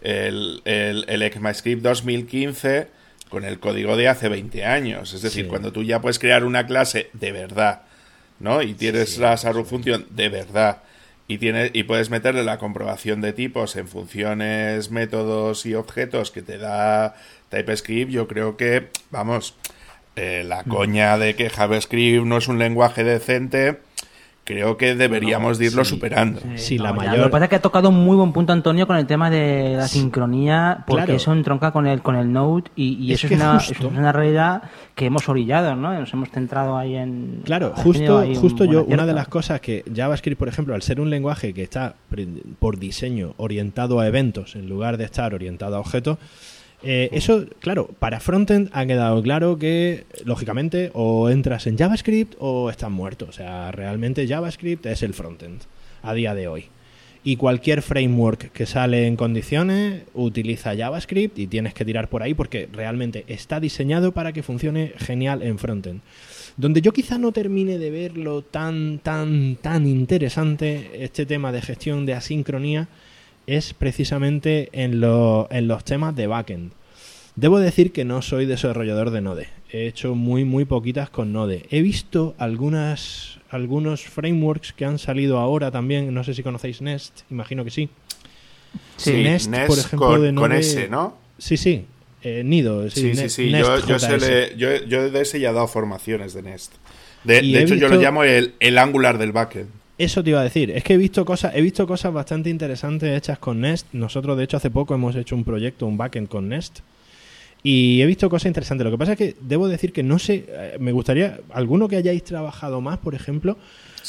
el, 0.04 0.62
el, 0.66 1.06
el 1.08 1.22
ECMAScript 1.24 1.82
2015 1.82 2.99
con 3.30 3.46
el 3.46 3.60
código 3.60 3.96
de 3.96 4.08
hace 4.08 4.28
20 4.28 4.66
años. 4.66 5.14
Es 5.14 5.22
decir, 5.22 5.48
cuando 5.48 5.72
tú 5.72 5.84
ya 5.84 6.02
puedes 6.02 6.20
crear 6.20 6.44
una 6.44 6.66
clase 6.66 7.10
de 7.14 7.32
verdad, 7.32 7.84
¿no? 8.40 8.62
Y 8.62 8.74
tienes 8.74 9.18
la 9.18 9.38
Saru 9.38 9.66
función 9.66 10.08
de 10.10 10.30
verdad. 10.30 10.84
Y, 11.28 11.38
tienes, 11.38 11.70
y 11.74 11.84
puedes 11.84 12.10
meterle 12.10 12.44
la 12.44 12.58
comprobación 12.58 13.22
de 13.22 13.34
tipos 13.34 13.76
en 13.76 13.88
funciones, 13.88 14.90
métodos 14.90 15.66
y 15.68 15.76
objetos 15.76 16.32
que 16.32 16.42
te 16.42 16.58
da 16.58 17.16
TypeScript. 17.50 18.12
Yo 18.12 18.28
creo 18.28 18.58
que, 18.58 18.88
vamos, 19.12 19.56
eh, 20.16 20.44
la 20.44 20.64
mm. 20.64 20.70
coña 20.70 21.18
de 21.20 21.36
que 21.36 21.52
JavaScript 21.52 22.26
no 22.26 22.38
es 22.38 22.48
un 22.48 22.58
lenguaje 22.58 23.04
decente 23.04 23.78
creo 24.50 24.78
que 24.78 24.96
deberíamos 24.96 25.62
irlo 25.62 25.86
superando. 25.86 26.42
Sí, 26.56 26.80
la 26.80 26.92
mayor... 26.92 27.20
Lo 27.20 27.24
que 27.26 27.30
pasa 27.30 27.46
es 27.46 27.50
que 27.52 27.56
ha 27.58 27.62
tocado 27.62 27.90
un 27.90 28.04
muy 28.04 28.18
buen 28.18 28.34
punto 28.34 28.52
Antonio 28.52 28.88
con 28.88 28.98
el 28.98 29.06
tema 29.06 29.30
de 29.30 29.76
la 29.78 29.88
sincronía, 29.88 30.84
porque 30.88 31.16
eso 31.16 31.32
entronca 31.34 31.72
con 31.72 31.86
el 31.86 32.02
con 32.02 32.16
el 32.16 32.34
Node 32.34 32.64
y, 32.76 33.14
eso 33.14 33.28
es 33.28 33.80
una, 33.80 34.12
realidad 34.12 34.64
que 34.96 35.06
hemos 35.06 35.30
orillado, 35.30 35.76
¿no? 35.76 35.94
Nos 35.94 36.12
hemos 36.14 36.32
centrado 36.32 36.80
ahí 36.80 36.96
en... 36.96 37.42
Claro, 37.46 37.74
justo, 37.76 38.26
justo 38.42 38.66
yo, 38.66 38.86
una 38.86 39.06
de 39.06 39.14
las 39.14 39.28
cosas 39.28 39.62
que 39.62 39.84
JavaScript, 39.96 40.40
por 40.40 40.48
ejemplo, 40.48 40.74
al 40.74 40.82
ser 40.82 41.00
un 41.00 41.12
lenguaje 41.12 41.54
que 41.54 41.62
está 41.62 41.94
por 42.58 42.80
diseño 42.80 43.36
orientado 43.38 44.00
a 44.00 44.08
eventos 44.08 44.56
en 44.56 44.68
lugar 44.68 44.98
de 44.98 45.04
estar 45.04 45.36
orientado 45.36 45.76
a 45.76 45.80
objetos, 45.80 46.18
Eh, 46.82 47.10
eso, 47.12 47.46
claro, 47.60 47.90
para 48.00 48.20
frontend 48.20 48.70
ha 48.72 48.86
quedado 48.86 49.22
claro 49.22 49.58
que, 49.58 50.06
lógicamente, 50.24 50.92
o 50.94 51.30
entras 51.30 51.68
en 51.68 51.78
JavaScript 51.78 52.36
o 52.40 52.70
estás 52.70 52.90
muerto. 52.90 53.26
O 53.28 53.34
sea, 53.34 53.72
realmente 53.72 54.28
JavaScript 54.28 54.86
es 54.86 55.04
el 55.04 55.14
frontend 55.14 55.62
a 56.02 56.14
día 56.14 56.34
de 56.34 56.48
hoy. 56.48 56.66
Y 57.22 57.36
cualquier 57.36 57.82
framework 57.82 58.54
que 58.54 58.66
sale 58.66 59.06
en 59.06 59.18
condiciones 59.18 60.04
utiliza 60.14 60.76
JavaScript 60.76 61.38
y 61.38 61.48
tienes 61.48 61.74
que 61.74 61.84
tirar 61.84 62.08
por 62.08 62.24
ahí 62.24 62.34
porque 62.34 62.70
realmente 62.72 63.26
está 63.28 63.60
diseñado 63.60 64.14
para 64.14 64.32
que 64.32 64.42
funcione 64.42 64.94
genial 64.98 65.44
en 65.44 65.60
frontend. 65.60 66.00
Donde 66.56 66.82
yo 66.82 66.94
quizá 66.94 67.18
no 67.18 67.34
termine 67.34 67.78
de 67.78 67.92
verlo 67.92 68.42
tan, 68.42 69.00
tan, 69.00 69.58
tan 69.58 69.86
interesante 69.86 71.04
este 71.04 71.26
tema 71.26 71.52
de 71.52 71.62
gestión 71.62 72.06
de 72.06 72.14
asincronía 72.14 72.88
es 73.58 73.74
precisamente 73.74 74.70
en, 74.74 75.04
en 75.04 75.68
los 75.68 75.84
temas 75.84 76.16
de 76.16 76.28
backend. 76.28 76.72
Debo 77.36 77.60
decir 77.60 77.92
que 77.92 78.06
no 78.06 78.22
soy 78.22 78.46
desarrollador 78.46 79.12
de 79.12 79.22
Node. 79.22 79.48
He 79.72 79.88
hecho 79.88 80.14
muy, 80.14 80.44
muy 80.46 80.66
poquitas 80.66 81.10
con 81.10 81.32
Node. 81.32 81.66
He 81.70 81.82
visto 81.82 82.36
algunas, 82.38 83.40
algunos 83.50 84.04
frameworks 84.04 84.74
que 84.74 84.86
han 84.86 85.00
salido 85.00 85.40
ahora 85.40 85.72
también. 85.72 86.14
No 86.14 86.24
sé 86.24 86.34
si 86.34 86.44
conocéis 86.44 86.82
Nest, 86.82 87.22
imagino 87.30 87.64
que 87.64 87.72
sí. 87.72 87.90
Sí, 88.98 89.14
Nest, 89.24 89.50
por 89.68 89.80
ejemplo, 89.80 90.08
con, 90.08 90.22
de 90.22 90.32
Node. 90.32 90.48
Con 90.48 90.58
S, 90.58 90.88
¿no? 90.90 91.18
Sí, 91.38 91.58
sí. 91.58 91.86
Eh, 92.22 92.44
Nido. 92.44 92.90
Sí, 92.90 93.16
sí, 93.16 93.30
sí. 93.30 93.50
yo, 93.50 94.86
yo, 94.86 95.10
de 95.10 95.22
ese 95.22 95.40
ya 95.40 95.52
he 95.52 95.54
dado 95.54 95.68
formaciones 95.68 96.34
de 96.34 96.42
Nest. 96.42 96.74
De, 97.24 97.40
hecho, 97.40 97.76
yo 97.76 97.88
lo 97.88 98.02
llamo 98.02 98.24
el, 98.24 98.56
el 98.60 98.78
Angular 98.78 99.18
del 99.18 99.32
backend. 99.32 99.79
Eso 100.00 100.24
te 100.24 100.30
iba 100.30 100.40
a 100.40 100.44
decir. 100.44 100.72
Es 100.72 100.86
que 100.86 100.94
he 100.94 100.98
visto 100.98 101.26
cosas, 101.26 101.54
he 101.54 101.62
visto 101.62 101.86
cosas 101.86 102.14
bastante 102.14 102.50
interesantes 102.50 103.18
hechas 103.18 103.38
con 103.38 103.60
Nest. 103.60 103.86
Nosotros, 103.92 104.38
de 104.38 104.46
hecho, 104.46 104.56
hace 104.56 104.72
poco 104.72 104.96
hemos 104.96 105.14
hecho 105.18 105.36
un 105.36 105.44
proyecto, 105.44 105.86
un 105.86 105.98
backend 105.98 106.30
con 106.30 106.48
Nest. 106.48 106.80
Y 107.64 108.02
he 108.02 108.06
visto 108.06 108.30
cosas 108.30 108.48
interesantes. 108.48 108.86
Lo 108.86 108.92
que 108.92 108.98
pasa 108.98 109.12
es 109.12 109.18
que 109.18 109.36
debo 109.42 109.68
decir 109.68 109.92
que 109.92 110.02
no 110.02 110.18
sé, 110.18 110.46
eh, 110.48 110.78
me 110.80 110.94
gustaría, 110.94 111.42
alguno 111.50 111.90
que 111.90 111.98
hayáis 111.98 112.24
trabajado 112.24 112.80
más, 112.80 112.98
por 113.00 113.14
ejemplo, 113.14 113.58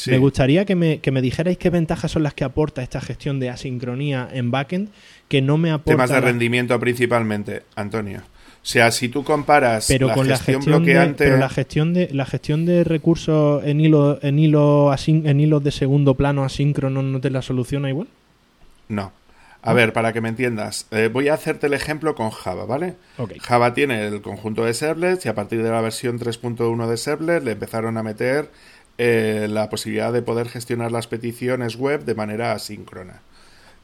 me 0.07 0.17
gustaría 0.17 0.63
que 0.63 0.75
me, 0.75 0.99
que 0.99 1.11
me 1.11 1.21
dijerais 1.21 1.57
qué 1.57 1.69
ventajas 1.69 2.09
son 2.09 2.23
las 2.23 2.33
que 2.33 2.45
aporta 2.45 2.81
esta 2.81 3.01
gestión 3.01 3.41
de 3.41 3.49
asincronía 3.49 4.29
en 4.31 4.49
backend, 4.49 4.91
que 5.27 5.41
no 5.41 5.57
me 5.57 5.71
aporta... 5.71 5.91
Temas 5.91 6.09
de 6.09 6.21
rendimiento 6.21 6.79
principalmente, 6.79 7.63
Antonio. 7.75 8.21
O 8.63 8.65
sea, 8.65 8.91
si 8.91 9.09
tú 9.09 9.23
comparas 9.23 9.87
pero 9.87 10.07
la, 10.07 10.13
con 10.13 10.27
gestión 10.27 10.55
la 10.55 10.61
gestión 10.61 10.79
bloqueante... 10.79 11.23
De, 11.23 11.29
pero 11.31 11.39
la 11.39 11.49
gestión 11.49 11.93
de 11.93 12.09
la 12.11 12.25
gestión 12.25 12.65
de 12.67 12.83
recursos 12.83 13.63
en 13.65 13.81
hilo 13.81 14.19
en 14.21 14.37
hilo 14.37 14.93
en 15.07 15.39
hilos 15.39 15.63
de 15.63 15.71
segundo 15.71 16.13
plano 16.13 16.43
asíncrono 16.43 17.01
no 17.01 17.19
te 17.19 17.31
la 17.31 17.41
soluciona 17.41 17.89
igual? 17.89 18.07
No. 18.87 19.11
A 19.63 19.73
ver, 19.73 19.93
para 19.93 20.11
que 20.11 20.21
me 20.21 20.29
entiendas, 20.29 20.87
eh, 20.91 21.09
voy 21.11 21.27
a 21.27 21.35
hacerte 21.35 21.67
el 21.67 21.73
ejemplo 21.73 22.15
con 22.15 22.31
Java, 22.31 22.65
¿vale? 22.65 22.95
Java 23.41 23.73
tiene 23.75 24.07
el 24.07 24.21
conjunto 24.21 24.65
de 24.65 24.73
servlets 24.73 25.25
y 25.25 25.29
a 25.29 25.35
partir 25.35 25.61
de 25.61 25.69
la 25.69 25.81
versión 25.81 26.19
3.1 26.19 26.87
de 26.87 26.97
servlet 26.97 27.43
le 27.43 27.51
empezaron 27.51 27.97
a 27.97 28.03
meter 28.03 28.49
eh, 28.97 29.47
la 29.49 29.69
posibilidad 29.69 30.11
de 30.11 30.23
poder 30.23 30.49
gestionar 30.49 30.91
las 30.91 31.07
peticiones 31.07 31.75
web 31.75 32.05
de 32.05 32.15
manera 32.15 32.53
asíncrona, 32.53 33.21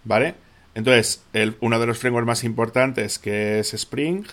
¿vale? 0.03 0.35
Entonces, 0.73 1.23
el, 1.33 1.55
uno 1.59 1.79
de 1.79 1.85
los 1.85 1.99
frameworks 1.99 2.27
más 2.27 2.43
importantes, 2.43 3.19
que 3.19 3.59
es 3.59 3.73
Spring, 3.75 4.25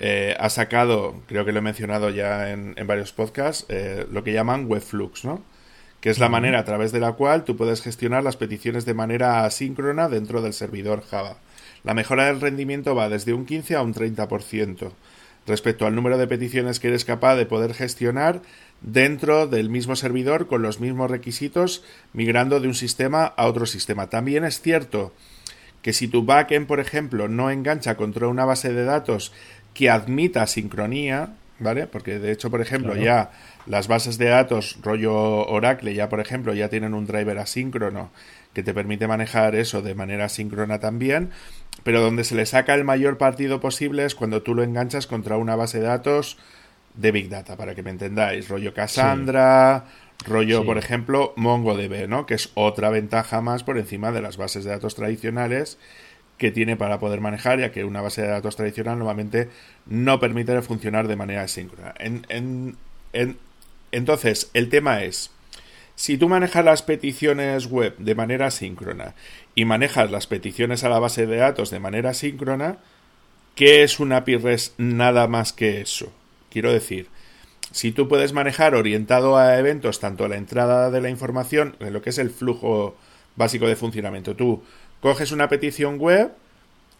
eh, 0.00 0.36
ha 0.38 0.50
sacado, 0.50 1.22
creo 1.26 1.44
que 1.44 1.52
lo 1.52 1.60
he 1.60 1.62
mencionado 1.62 2.10
ya 2.10 2.50
en, 2.50 2.74
varios 2.86 3.12
podcasts, 3.12 3.66
eh, 3.68 4.06
lo 4.10 4.24
que 4.24 4.32
llaman 4.32 4.66
Webflux, 4.66 5.24
¿no? 5.24 5.42
Que 6.00 6.10
es 6.10 6.18
la 6.18 6.28
manera 6.28 6.58
a 6.58 6.64
través 6.64 6.92
de 6.92 7.00
la 7.00 7.12
cual 7.12 7.44
tú 7.44 7.56
puedes 7.56 7.80
gestionar 7.80 8.22
las 8.22 8.36
peticiones 8.36 8.84
de 8.84 8.92
manera 8.92 9.44
asíncrona 9.44 10.08
dentro 10.08 10.42
del 10.42 10.52
servidor 10.52 11.02
Java. 11.08 11.38
La 11.82 11.94
mejora 11.94 12.26
del 12.26 12.40
rendimiento 12.40 12.94
va 12.94 13.08
desde 13.08 13.32
un 13.32 13.46
15 13.46 13.76
a 13.76 13.82
un 13.82 13.94
30% 13.94 14.92
respecto 15.46 15.86
al 15.86 15.94
número 15.94 16.18
de 16.18 16.26
peticiones 16.26 16.80
que 16.80 16.88
eres 16.88 17.04
capaz 17.04 17.36
de 17.36 17.46
poder 17.46 17.74
gestionar 17.74 18.42
dentro 18.80 19.46
del 19.46 19.70
mismo 19.70 19.96
servidor 19.96 20.46
con 20.46 20.62
los 20.62 20.80
mismos 20.80 21.10
requisitos 21.10 21.84
migrando 22.12 22.60
de 22.60 22.68
un 22.68 22.74
sistema 22.74 23.24
a 23.24 23.46
otro 23.46 23.66
sistema. 23.66 24.08
También 24.08 24.44
es 24.44 24.60
cierto 24.60 25.12
que 25.82 25.92
si 25.92 26.08
tu 26.08 26.24
backend, 26.24 26.66
por 26.66 26.80
ejemplo, 26.80 27.28
no 27.28 27.50
engancha 27.50 27.96
contra 27.96 28.28
una 28.28 28.46
base 28.46 28.72
de 28.72 28.84
datos 28.84 29.32
que 29.74 29.90
admita 29.90 30.46
sincronía, 30.46 31.34
¿vale? 31.58 31.86
Porque 31.86 32.18
de 32.18 32.32
hecho, 32.32 32.50
por 32.50 32.60
ejemplo, 32.60 32.96
ya 32.96 33.32
las 33.66 33.88
bases 33.88 34.16
de 34.18 34.26
datos 34.26 34.78
rollo 34.82 35.12
Oracle 35.46 35.94
ya, 35.94 36.08
por 36.08 36.20
ejemplo, 36.20 36.54
ya 36.54 36.68
tienen 36.68 36.94
un 36.94 37.06
driver 37.06 37.38
asíncrono 37.38 38.10
que 38.54 38.62
te 38.62 38.72
permite 38.72 39.08
manejar 39.08 39.56
eso 39.56 39.82
de 39.82 39.94
manera 39.94 40.28
síncrona 40.28 40.78
también, 40.78 41.30
pero 41.82 42.00
donde 42.00 42.24
se 42.24 42.36
le 42.36 42.46
saca 42.46 42.74
el 42.74 42.84
mayor 42.84 43.18
partido 43.18 43.60
posible 43.60 44.04
es 44.04 44.14
cuando 44.14 44.42
tú 44.42 44.54
lo 44.54 44.62
enganchas 44.62 45.06
contra 45.08 45.36
una 45.36 45.56
base 45.56 45.80
de 45.80 45.86
datos 45.86 46.38
de 46.94 47.10
Big 47.10 47.28
Data, 47.28 47.56
para 47.56 47.74
que 47.74 47.82
me 47.82 47.90
entendáis, 47.90 48.48
rollo 48.48 48.72
Cassandra, 48.72 49.86
rollo, 50.24 50.64
por 50.64 50.78
ejemplo, 50.78 51.32
MongoDB, 51.34 52.08
¿no? 52.08 52.26
Que 52.26 52.34
es 52.34 52.50
otra 52.54 52.90
ventaja 52.90 53.40
más 53.40 53.64
por 53.64 53.76
encima 53.76 54.12
de 54.12 54.22
las 54.22 54.36
bases 54.36 54.62
de 54.62 54.70
datos 54.70 54.94
tradicionales 54.94 55.78
que 56.38 56.50
tiene 56.50 56.76
para 56.76 56.98
poder 56.98 57.20
manejar, 57.20 57.60
ya 57.60 57.70
que 57.72 57.84
una 57.84 58.00
base 58.00 58.22
de 58.22 58.28
datos 58.28 58.56
tradicional 58.56 58.98
normalmente 58.98 59.48
no 59.86 60.18
permite 60.20 60.60
funcionar 60.62 61.08
de 61.08 61.16
manera 61.16 61.42
asíncrona. 61.42 61.94
entonces, 63.92 64.50
el 64.54 64.68
tema 64.68 65.02
es, 65.04 65.30
si 65.96 66.18
tú 66.18 66.28
manejas 66.28 66.64
las 66.64 66.82
peticiones 66.82 67.66
web 67.66 67.96
de 67.98 68.14
manera 68.16 68.46
asíncrona 68.46 69.14
y 69.54 69.64
manejas 69.64 70.10
las 70.10 70.26
peticiones 70.26 70.82
a 70.82 70.88
la 70.88 70.98
base 70.98 71.26
de 71.26 71.36
datos 71.36 71.70
de 71.70 71.78
manera 71.78 72.10
asíncrona, 72.10 72.78
¿qué 73.54 73.84
es 73.84 74.00
una 74.00 74.18
API 74.18 74.36
REST 74.36 74.74
nada 74.78 75.28
más 75.28 75.52
que 75.52 75.80
eso? 75.80 76.12
Quiero 76.50 76.72
decir, 76.72 77.08
si 77.70 77.92
tú 77.92 78.08
puedes 78.08 78.32
manejar 78.32 78.74
orientado 78.74 79.36
a 79.36 79.58
eventos 79.58 80.00
tanto 80.00 80.26
la 80.26 80.36
entrada 80.36 80.90
de 80.90 81.00
la 81.00 81.10
información, 81.10 81.76
en 81.78 81.92
lo 81.92 82.02
que 82.02 82.10
es 82.10 82.18
el 82.18 82.30
flujo 82.30 82.96
básico 83.36 83.66
de 83.66 83.76
funcionamiento, 83.76 84.36
tú 84.36 84.62
coges 85.04 85.32
una 85.32 85.50
petición 85.50 85.98
web 85.98 86.30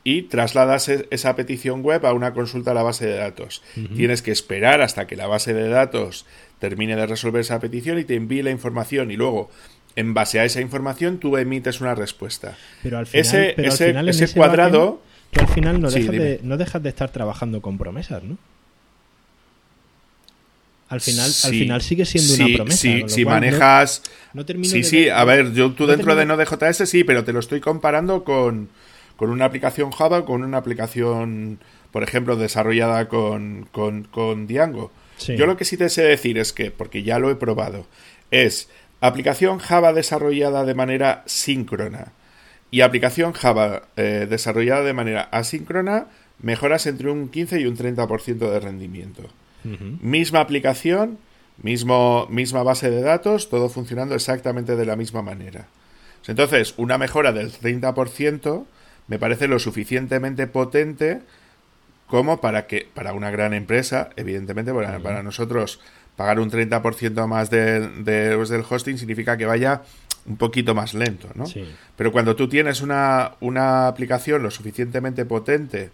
y 0.04 0.24
trasladas 0.24 0.90
e-, 0.90 1.08
esa 1.10 1.34
petición 1.36 1.80
web 1.80 2.04
a 2.04 2.12
una 2.12 2.34
consulta 2.34 2.72
a 2.72 2.74
la 2.74 2.82
base 2.82 3.06
de 3.06 3.16
datos. 3.16 3.62
Tienes 3.96 4.20
que 4.20 4.30
esperar 4.30 4.82
hasta 4.82 5.06
que 5.06 5.16
la 5.16 5.26
base 5.26 5.54
de 5.54 5.70
datos 5.70 6.26
termine 6.58 6.96
de 6.96 7.06
resolver 7.06 7.40
esa 7.40 7.58
petición 7.60 7.98
y 7.98 8.04
te 8.04 8.14
envíe 8.14 8.42
la 8.42 8.50
información 8.50 9.10
y 9.10 9.16
luego 9.16 9.48
en 9.96 10.12
base 10.12 10.38
a 10.38 10.44
esa 10.44 10.60
información 10.60 11.16
tú 11.16 11.38
emites 11.38 11.80
una 11.80 11.94
respuesta. 11.94 12.58
Pero 12.82 12.98
al 12.98 13.06
final, 13.06 13.24
ese, 13.24 13.54
ese, 13.56 14.34
cuadrado... 14.34 15.00
tú 15.30 15.40
al 15.40 15.48
final 15.48 15.80
no, 15.80 15.90
dejas 15.90 16.10
de, 16.10 16.40
no 16.42 16.58
dejas 16.58 16.82
de 16.82 16.90
estar 16.90 17.10
trabajando 17.10 17.62
con 17.62 17.78
promesas, 17.78 18.22
¿no? 18.22 18.36
Al 20.94 21.00
final, 21.00 21.26
al 21.26 21.50
final 21.50 21.82
sigue 21.82 22.04
siendo 22.04 22.34
una 22.34 22.56
promesa. 22.56 22.76
Sí, 22.76 23.02
si 23.08 23.24
manejas. 23.24 24.02
sí, 24.62 24.84
sí, 24.84 25.08
a 25.08 25.24
ver, 25.24 25.52
yo 25.52 25.72
tú 25.72 25.86
dentro 25.86 26.14
de 26.14 26.24
Node.js 26.24 26.88
sí, 26.88 27.02
pero 27.02 27.24
te 27.24 27.32
lo 27.32 27.40
estoy 27.40 27.60
comparando 27.60 28.22
con, 28.22 28.68
con 29.16 29.30
una 29.30 29.44
aplicación 29.46 29.90
Java, 29.90 30.24
con 30.24 30.44
una 30.44 30.58
aplicación, 30.58 31.58
por 31.90 32.04
ejemplo, 32.04 32.36
desarrollada 32.36 33.08
con, 33.08 33.66
con, 33.72 34.04
con 34.04 34.46
Django. 34.46 34.92
Yo 35.26 35.46
lo 35.46 35.56
que 35.56 35.64
sí 35.64 35.76
te 35.76 35.88
sé 35.88 36.02
decir 36.02 36.38
es 36.38 36.52
que, 36.52 36.70
porque 36.70 37.02
ya 37.02 37.18
lo 37.18 37.28
he 37.28 37.34
probado, 37.34 37.86
es 38.30 38.68
aplicación 39.00 39.58
Java 39.58 39.92
desarrollada 39.92 40.64
de 40.64 40.74
manera 40.74 41.24
síncrona 41.26 42.12
y 42.70 42.82
aplicación 42.82 43.32
Java 43.32 43.88
eh, 43.96 44.26
desarrollada 44.30 44.82
de 44.82 44.92
manera 44.92 45.22
asíncrona, 45.22 46.06
mejoras 46.40 46.86
entre 46.86 47.10
un 47.10 47.28
15 47.28 47.60
y 47.60 47.66
un 47.66 47.76
30% 47.76 48.50
de 48.50 48.60
rendimiento. 48.60 49.22
Misma 49.64 50.40
aplicación, 50.40 51.18
mismo, 51.62 52.26
misma 52.28 52.62
base 52.62 52.90
de 52.90 53.00
datos, 53.00 53.48
todo 53.48 53.68
funcionando 53.68 54.14
exactamente 54.14 54.76
de 54.76 54.86
la 54.86 54.96
misma 54.96 55.22
manera. 55.22 55.68
Entonces, 56.26 56.74
una 56.76 56.98
mejora 56.98 57.32
del 57.32 57.52
30% 57.52 58.64
me 59.08 59.18
parece 59.18 59.48
lo 59.48 59.58
suficientemente 59.58 60.46
potente 60.46 61.20
como 62.06 62.40
para 62.40 62.66
que, 62.66 62.88
para 62.92 63.12
una 63.12 63.30
gran 63.30 63.54
empresa, 63.54 64.10
evidentemente, 64.16 64.72
para, 64.72 65.22
nosotros 65.22 65.80
pagar 66.16 66.38
un 66.38 66.50
30% 66.50 67.26
más 67.26 67.50
de, 67.50 67.88
de, 67.88 68.36
pues, 68.36 68.48
del 68.48 68.64
hosting 68.68 68.98
significa 68.98 69.36
que 69.36 69.46
vaya 69.46 69.82
un 70.26 70.36
poquito 70.36 70.74
más 70.74 70.94
lento, 70.94 71.28
¿no? 71.34 71.44
Pero 71.96 72.12
cuando 72.12 72.34
tú 72.36 72.48
tienes 72.48 72.80
una, 72.80 73.32
una 73.40 73.88
aplicación 73.88 74.42
lo 74.42 74.50
suficientemente 74.50 75.24
potente 75.24 75.90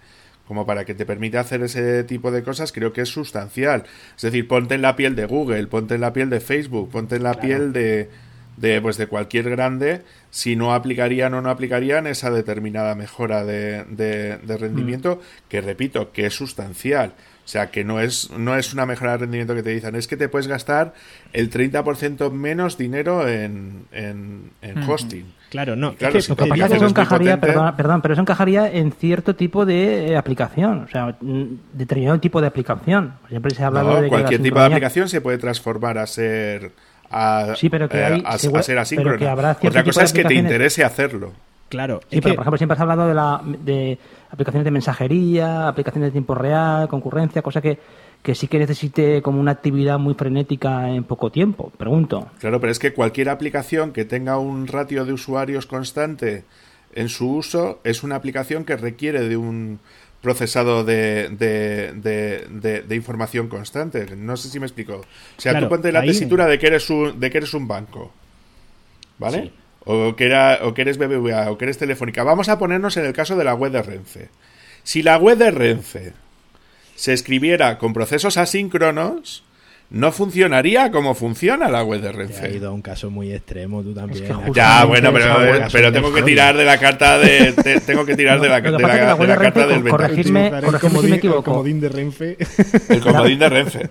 como 0.51 0.67
para 0.67 0.85
que 0.85 0.97
te 0.97 1.07
permita 1.07 1.39
hacer 1.39 1.63
ese 1.63 2.03
tipo 2.03 2.33
de 2.33 2.43
cosas, 2.43 2.73
creo 2.73 2.93
que 2.93 3.03
es 3.03 3.09
sustancial. 3.09 3.85
Es 4.17 4.23
decir, 4.23 4.49
ponte 4.49 4.75
en 4.75 4.83
la 4.83 4.97
piel 4.97 5.15
de 5.15 5.25
Google, 5.25 5.69
ponte 5.69 5.95
en 5.95 6.01
la 6.01 6.13
piel 6.13 6.29
de 6.29 6.41
Facebook, 6.41 6.91
ponte 6.91 7.15
en 7.15 7.23
la 7.23 7.35
piel 7.35 7.73
de, 7.73 8.11
de, 8.57 8.81
pues, 8.81 8.97
de 8.97 9.07
cualquier 9.07 9.49
grande 9.49 10.03
si 10.31 10.57
no 10.57 10.75
aplicarían 10.75 11.35
o 11.35 11.41
no 11.41 11.51
aplicarían 11.51 12.09
esa 12.09 12.33
determinada 12.33 12.97
mejora 12.97 13.45
de, 13.45 13.85
de, 13.85 14.57
rendimiento, 14.57 15.21
mm. 15.23 15.49
que 15.49 15.61
repito, 15.61 16.11
que 16.11 16.27
es 16.27 16.35
sustancial. 16.35 17.13
O 17.45 17.49
sea, 17.51 17.71
que 17.71 17.83
no 17.83 18.01
es, 18.01 18.31
no 18.31 18.55
es 18.55 18.73
una 18.73 18.87
mejora 18.87 19.13
de 19.13 19.19
rendimiento 19.19 19.55
que 19.55 19.63
te 19.63 19.71
dicen, 19.71 19.97
es 19.97 20.07
que 20.07 20.17
te 20.17 20.29
puedes 20.29 20.47
gastar 20.47 20.95
el 21.33 21.51
30% 21.51 22.31
menos 22.31 22.79
dinero 22.79 23.27
en, 23.27 23.87
en, 23.91 24.53
hosting. 24.89 25.25
Claro, 25.49 25.75
no. 25.75 25.95
Claro, 25.97 26.17
es 26.17 26.29
que, 26.29 26.33
eso 26.33 26.87
encajaría, 26.87 27.41
perdón, 27.41 28.03
pero 28.03 28.13
eso 28.15 28.23
encajaría 28.23 28.71
en 28.71 28.93
cierto 28.93 29.35
tipo 29.35 29.67
de 29.67 30.13
eh, 30.13 30.17
aplicación, 30.17 30.85
o 30.85 30.89
sea, 30.89 31.17
determinado 31.73 32.21
tipo 32.21 32.41
de 32.41 32.47
aplicación. 32.47 33.15
Siempre 33.29 33.53
se 33.53 33.65
ha 33.65 33.67
hablado 33.67 34.01
de 34.01 34.09
cualquier 34.09 34.41
tipo 34.41 34.61
de 34.61 34.67
aplicación 34.67 35.09
se 35.09 35.21
puede 35.21 35.39
transformar 35.39 35.99
a 35.99 36.07
ser 36.07 36.73
a, 37.11 37.55
sí, 37.57 37.69
pero 37.69 37.89
que 37.89 37.99
eh, 37.99 38.05
hay, 38.05 38.23
a, 38.25 38.39
ser 38.39 38.79
asíncrona. 38.79 39.57
Otra 39.61 39.83
cosa 39.83 40.05
es 40.05 40.13
que 40.13 40.25
te 40.25 40.35
interese 40.35 40.85
hacerlo. 40.85 41.33
Claro. 41.71 42.01
Sí, 42.11 42.21
pero 42.21 42.35
por 42.35 42.43
ejemplo, 42.43 42.59
siempre 42.59 42.75
has 42.75 42.81
hablado 42.81 43.07
de, 43.07 43.15
la, 43.15 43.41
de 43.45 43.97
aplicaciones 44.29 44.65
de 44.65 44.73
mensajería, 44.73 45.69
aplicaciones 45.69 46.09
de 46.09 46.13
tiempo 46.13 46.35
real, 46.35 46.89
concurrencia, 46.89 47.43
cosa 47.43 47.63
que, 47.63 47.79
que 48.23 48.35
sí 48.35 48.49
que 48.49 48.59
necesite 48.59 49.23
como 49.23 49.41
una 49.41 49.53
actividad 49.53 49.97
muy 49.99 50.15
frenética 50.15 50.91
en 50.91 51.05
poco 51.05 51.31
tiempo. 51.31 51.71
Pregunto. 51.79 52.29
Claro, 52.41 52.61
pero 52.61 52.73
es 52.73 52.81
que 52.81 52.93
cualquier 52.93 53.29
aplicación 53.29 53.93
que 53.93 54.05
tenga 54.05 54.37
un 54.37 54.67
ratio 54.67 55.05
de 55.05 55.13
usuarios 55.13 55.67
constante 55.67 56.43
en 56.93 57.09
su 57.09 57.37
uso 57.37 57.81
es 57.85 58.03
una 58.03 58.17
aplicación 58.17 58.65
que 58.65 58.77
requiere 58.77 59.29
de 59.29 59.37
un 59.37 59.79
procesado 60.21 60.83
de, 60.83 61.29
de, 61.29 62.83
de, 62.83 62.97
información 62.97 63.47
constante. 63.47 64.17
No 64.17 64.37
sé 64.37 64.49
si 64.49 64.59
me 64.59 64.67
explico. 64.67 64.97
O 64.97 65.41
sea, 65.41 65.59
tú 65.59 65.69
ponte 65.69 65.93
la 65.93 66.03
tesitura 66.03 66.47
de 66.47 66.59
que 66.59 66.67
eres 66.67 66.91
un, 66.91 67.19
de 67.21 67.31
que 67.31 67.39
eres 67.39 67.55
un 67.55 67.69
banco. 67.69 68.13
¿Vale? 69.19 69.53
O, 69.85 70.15
que 70.15 70.27
era, 70.27 70.61
o 70.63 70.75
que 70.75 70.83
eres 70.83 70.99
BBVA 70.99 71.51
o 71.51 71.57
que 71.57 71.65
eres 71.65 71.79
Telefónica. 71.79 72.23
Vamos 72.23 72.49
a 72.49 72.59
ponernos 72.59 72.97
en 72.97 73.07
el 73.07 73.13
caso 73.13 73.37
de 73.37 73.45
la 73.45 73.55
web 73.55 73.73
de 73.73 73.83
Renfe. 73.83 74.29
Si 74.83 75.03
la 75.03 75.17
web 75.17 75.39
de 75.39 75.51
Renfe 75.51 76.13
se 76.97 77.13
escribiera 77.13 77.79
con 77.79 77.93
procesos 77.93 78.37
asíncronos, 78.37 79.43
no 79.91 80.13
funcionaría 80.13 80.93
como 80.93 81.15
funciona 81.15 81.69
la 81.69 81.83
web 81.83 82.01
de 82.01 82.13
Renfe. 82.13 82.47
ha 82.47 82.49
ido 82.49 82.69
a 82.69 82.73
un 82.73 82.81
caso 82.81 83.11
muy 83.11 83.33
extremo, 83.33 83.83
tú 83.83 83.93
también. 83.93 84.25
ya, 84.55 84.85
bueno, 84.85 85.13
pero, 85.13 85.35
pero 85.73 85.93
tengo 85.93 86.13
que 86.13 86.23
tirar 86.23 86.57
de 86.57 86.65
la 86.65 86.79
carta 86.79 87.19
de 87.19 87.53
tengo 87.85 88.07
que 88.07 88.17
tirar 88.17 88.41
de 88.41 88.49
la, 88.49 88.61
de 88.61 88.71
la, 88.71 89.17
de 89.17 89.27
la 89.27 89.37
carta 89.37 89.67
del 89.67 89.89
corregirme, 89.89 90.51
corregirme 90.51 91.01
si 91.01 91.07
me 91.09 91.17
equivoco. 91.17 91.51
El 91.51 91.55
comodín 91.57 91.81
de 91.81 91.89
Renfe. 91.89 92.39
El 92.89 93.01
comodín 93.01 93.39
de 93.39 93.49
Renfe. 93.49 93.91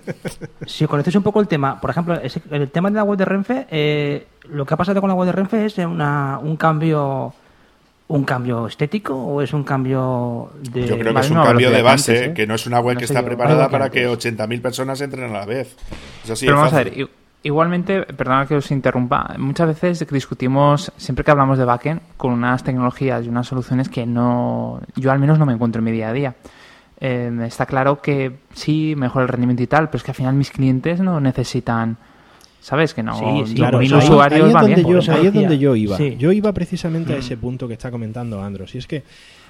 Si 0.66 0.86
conocéis 0.86 1.18
un 1.18 1.24
poco 1.24 1.42
el 1.42 1.48
tema, 1.48 1.80
por 1.82 1.90
ejemplo, 1.90 2.20
el 2.52 2.70
tema 2.70 2.90
de 2.90 2.96
la 2.96 3.04
web 3.04 3.18
de 3.18 3.26
Renfe, 3.26 3.68
eh, 3.70 4.28
lo 4.50 4.66
que 4.66 4.74
ha 4.74 4.78
pasado 4.78 5.02
con 5.02 5.10
la 5.10 5.16
web 5.16 5.26
de 5.26 5.32
Renfe 5.34 5.66
es 5.66 5.78
una, 5.80 6.40
un 6.42 6.56
cambio 6.56 7.34
un 8.10 8.24
cambio 8.24 8.66
estético 8.66 9.16
o 9.16 9.42
es 9.42 9.54
un 9.54 9.64
cambio 9.64 10.52
de... 10.72 10.88
Yo 10.88 10.98
creo 10.98 11.14
que 11.14 11.20
es 11.20 11.30
un 11.30 11.44
cambio 11.44 11.70
de 11.70 11.82
base, 11.84 12.26
¿eh? 12.26 12.34
que 12.34 12.48
no 12.48 12.56
es 12.56 12.66
una 12.66 12.80
web 12.80 12.98
que 12.98 13.06
está 13.06 13.24
preparada 13.24 13.70
para 13.70 13.90
que 13.90 14.10
80.000 14.10 14.62
personas 14.62 15.00
entren 15.02 15.30
a 15.30 15.40
la 15.40 15.46
vez. 15.46 15.76
Pero 16.40 16.56
vamos 16.56 16.74
a 16.74 16.78
ver, 16.78 17.08
igualmente, 17.44 18.02
perdona 18.02 18.48
que 18.48 18.56
os 18.56 18.72
interrumpa, 18.72 19.36
muchas 19.38 19.68
veces 19.68 20.08
discutimos, 20.10 20.92
siempre 20.98 21.24
que 21.24 21.30
hablamos 21.30 21.60
de 21.60 21.66
backend, 21.66 22.02
con 22.18 22.34
unas 22.34 22.64
tecnologías 22.64 23.26
y 23.26 23.30
unas 23.30 23.46
soluciones 23.46 23.90
que 23.90 24.08
no 24.08 24.82
yo 24.96 25.12
al 25.12 25.20
menos 25.20 25.38
no 25.38 25.46
me 25.46 25.54
encuentro 25.54 25.80
en 25.80 25.86
mi 25.86 25.92
día 25.92 26.10
a 26.10 26.14
día. 26.14 26.36
Eh, 27.00 27.32
está 27.46 27.68
claro 27.68 28.02
que 28.02 28.40
sí, 28.54 28.96
mejor 28.98 29.22
el 29.22 29.28
rendimiento 29.28 29.62
y 29.62 29.68
tal, 29.68 29.88
pero 29.88 29.98
es 29.98 30.04
que 30.04 30.12
al 30.12 30.16
final 30.16 30.34
mis 30.34 30.50
clientes 30.50 31.00
no 31.00 31.20
necesitan 31.20 31.98
¿Sabes? 32.62 32.94
Que 32.94 33.04
no. 33.04 33.46
Sí, 33.46 33.56
claro. 33.56 33.80
Ahí, 33.80 33.92
usuarios 33.92 34.48
es 34.48 34.54
donde, 34.54 34.84
yo, 34.84 35.14
ahí 35.14 35.28
es 35.28 35.34
donde 35.34 35.58
yo 35.58 35.76
iba. 35.76 35.98
Yo 35.98 36.32
iba 36.32 36.54
precisamente 36.54 37.14
a 37.14 37.18
ese 37.18 37.38
punto 37.38 37.68
que 37.68 37.74
está 37.74 37.90
comentando 37.92 38.42
Andros. 38.42 38.76
Y 38.76 38.80
es 38.80 38.88
que 38.88 39.04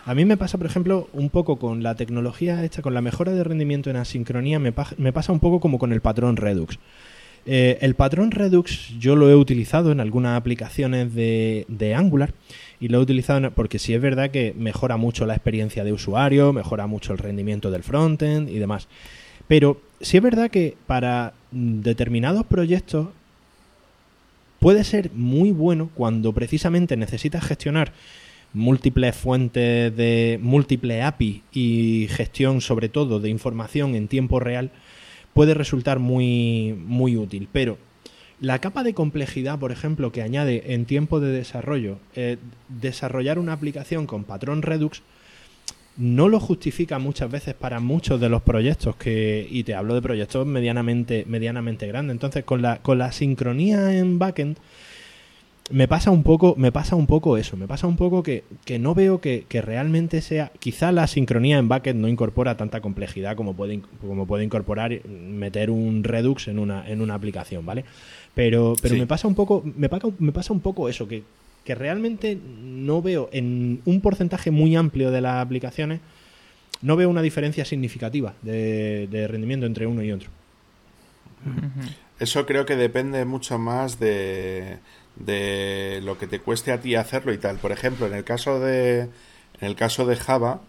a 0.06 0.16
mí 0.16 0.26
me 0.26 0.38
pasa, 0.38 0.58
por 0.58 0.68
ejemplo, 0.68 1.08
un 1.14 1.30
poco 1.30 1.58
con 1.58 1.84
la 1.84 1.96
tecnología 1.96 2.64
hecha, 2.64 2.82
con 2.82 2.94
la 2.94 3.02
mejora 3.02 3.32
de 3.32 3.44
rendimiento 3.44 3.90
en 3.90 3.98
asincronía, 3.98 4.60
me, 4.60 4.74
me 4.98 5.14
pasa 5.14 5.32
un 5.32 5.40
poco 5.40 5.60
como 5.60 5.80
con 5.80 5.92
el 5.92 6.02
patrón 6.02 6.38
Redux. 6.38 6.80
Eh, 7.46 7.78
el 7.82 7.96
patrón 7.96 8.32
Redux 8.32 8.90
yo 9.00 9.16
lo 9.16 9.30
he 9.30 9.36
utilizado 9.36 9.92
en 9.92 10.00
algunas 10.00 10.38
aplicaciones 10.38 11.14
de, 11.16 11.66
de 11.68 11.96
Angular 11.96 12.34
y 12.80 12.90
lo 12.90 13.00
he 13.00 13.02
utilizado 13.02 13.52
porque 13.52 13.80
sí 13.80 13.94
es 13.94 14.02
verdad 14.02 14.30
que 14.30 14.54
mejora 14.58 14.98
mucho 14.98 15.26
la 15.26 15.36
experiencia 15.36 15.84
de 15.84 15.94
usuario, 15.94 16.54
mejora 16.54 16.86
mucho 16.88 17.14
el 17.14 17.18
rendimiento 17.18 17.72
del 17.72 17.84
frontend 17.84 18.50
y 18.50 18.60
demás. 18.60 18.88
Pero 19.48 19.82
sí 20.02 20.18
es 20.18 20.24
verdad 20.24 20.50
que 20.50 20.76
para 20.88 21.34
determinados 21.52 22.46
proyectos 22.46 23.10
puede 24.60 24.84
ser 24.84 25.12
muy 25.14 25.52
bueno 25.52 25.90
cuando 25.94 26.34
precisamente 26.34 26.98
necesitas 26.98 27.44
gestionar 27.46 27.94
múltiples 28.54 29.16
fuentes 29.16 29.96
de 29.96 30.40
múltiples 30.42 31.04
API 31.04 31.44
y 31.52 32.08
gestión 32.10 32.62
sobre 32.62 32.90
todo 32.90 33.20
de 33.20 33.30
información 33.30 33.96
en 33.96 34.08
tiempo 34.08 34.40
real 34.40 34.72
puede 35.34 35.54
resultar 35.54 36.00
muy 36.00 36.76
muy 36.78 37.16
útil. 37.16 37.48
Pero 37.52 37.78
la 38.42 38.60
capa 38.60 38.84
de 38.84 38.94
complejidad, 38.94 39.60
por 39.60 39.72
ejemplo, 39.72 40.12
que 40.12 40.22
añade 40.22 40.74
en 40.74 40.86
tiempo 40.86 41.20
de 41.20 41.32
desarrollo, 41.32 42.00
eh, 42.16 42.38
desarrollar 42.70 43.38
una 43.38 43.54
aplicación 43.54 44.08
con 44.08 44.24
patrón 44.24 44.62
Redux, 44.62 45.02
no 46.00 46.30
lo 46.30 46.40
justifica 46.40 46.98
muchas 46.98 47.30
veces 47.30 47.54
para 47.54 47.82
muchos 47.82 48.22
de 48.22 48.30
los 48.30 48.42
proyectos 48.42 48.96
que 48.96 49.46
y 49.52 49.64
te 49.64 49.76
hablo 49.76 49.94
de 49.94 50.02
proyectos 50.02 50.48
medianamente 50.48 51.26
medianamente 51.28 51.88
grandes. 51.88 52.14
Entonces 52.14 52.46
con 52.46 52.62
la 52.62 52.78
con 52.78 52.98
la 52.98 53.12
sincronía 53.12 53.98
en 53.98 54.18
backend 54.18 54.58
me 55.72 55.88
pasa 55.88 56.10
un 56.10 56.24
poco 56.24 56.56
me 56.58 56.72
pasa 56.72 56.96
un 56.96 57.06
poco 57.06 57.38
eso 57.38 57.58
me 57.58 57.68
pasa 57.68 57.86
un 57.86 57.98
poco 57.98 58.24
que, 58.24 58.44
que 58.66 58.80
no 58.80 58.96
veo 58.96 59.20
que, 59.22 59.46
que, 59.48 59.62
realmente 59.62 60.22
sea 60.22 60.52
quizá 60.60 60.92
la 60.92 61.06
sincronía 61.06 61.58
en 61.58 61.68
backend 61.68 62.00
no 62.00 62.08
incorpora 62.08 62.58
tanta 62.58 62.82
complejidad 62.82 63.36
como 63.36 63.54
puede 63.54 63.82
como 64.02 64.26
puede 64.26 64.46
incorporar 64.46 65.06
meter 65.06 65.70
un 65.70 66.04
redux 66.04 66.48
en 66.48 66.60
una 66.60 66.90
en 66.90 67.02
una 67.02 67.14
aplicación 67.14 67.66
vale 67.66 67.86
pero 68.34 68.74
pero 68.82 68.96
me 68.96 69.06
pasa 69.06 69.28
un 69.28 69.36
poco 69.36 69.64
me 69.64 69.90
pasa, 69.90 70.08
me 70.18 70.32
pasa 70.32 70.54
un 70.54 70.62
poco 70.62 70.90
eso 70.90 71.08
que 71.08 71.24
que 71.70 71.76
realmente 71.76 72.36
no 72.64 73.00
veo 73.04 73.30
en 73.32 73.84
un 73.86 74.02
porcentaje 74.02 74.50
muy 74.50 74.76
amplio 74.76 75.12
de 75.12 75.22
las 75.22 75.36
aplicaciones, 75.36 76.00
no 76.82 76.96
veo 76.96 77.08
una 77.12 77.22
diferencia 77.22 77.64
significativa 77.64 78.34
de, 78.42 79.28
rendimiento 79.30 79.68
entre 79.68 79.86
uno 79.86 80.02
y 80.02 80.12
otro. 80.12 80.32
Eso 82.20 82.48
creo 82.48 82.66
que 82.66 82.76
depende 82.76 83.24
mucho 83.24 83.60
más 83.60 84.00
de, 84.00 84.80
de 85.16 86.00
lo 86.02 86.18
que 86.18 86.26
te 86.26 86.40
cueste 86.40 86.72
a 86.72 86.82
ti 86.82 86.96
hacerlo 86.96 87.34
y 87.34 87.38
tal. 87.38 87.58
Por 87.58 87.72
ejemplo, 87.72 88.08
en 88.08 88.16
el 88.16 88.24
caso 88.24 88.60
de, 88.60 89.02
en 89.02 89.10
el 89.62 89.76
caso 89.76 90.08
de 90.08 90.16
Java, 90.16 90.62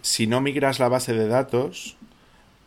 si 0.00 0.28
no 0.28 0.40
migras 0.40 0.78
la 0.78 0.88
base 0.88 1.12
de 1.12 1.26
datos, 1.26 1.96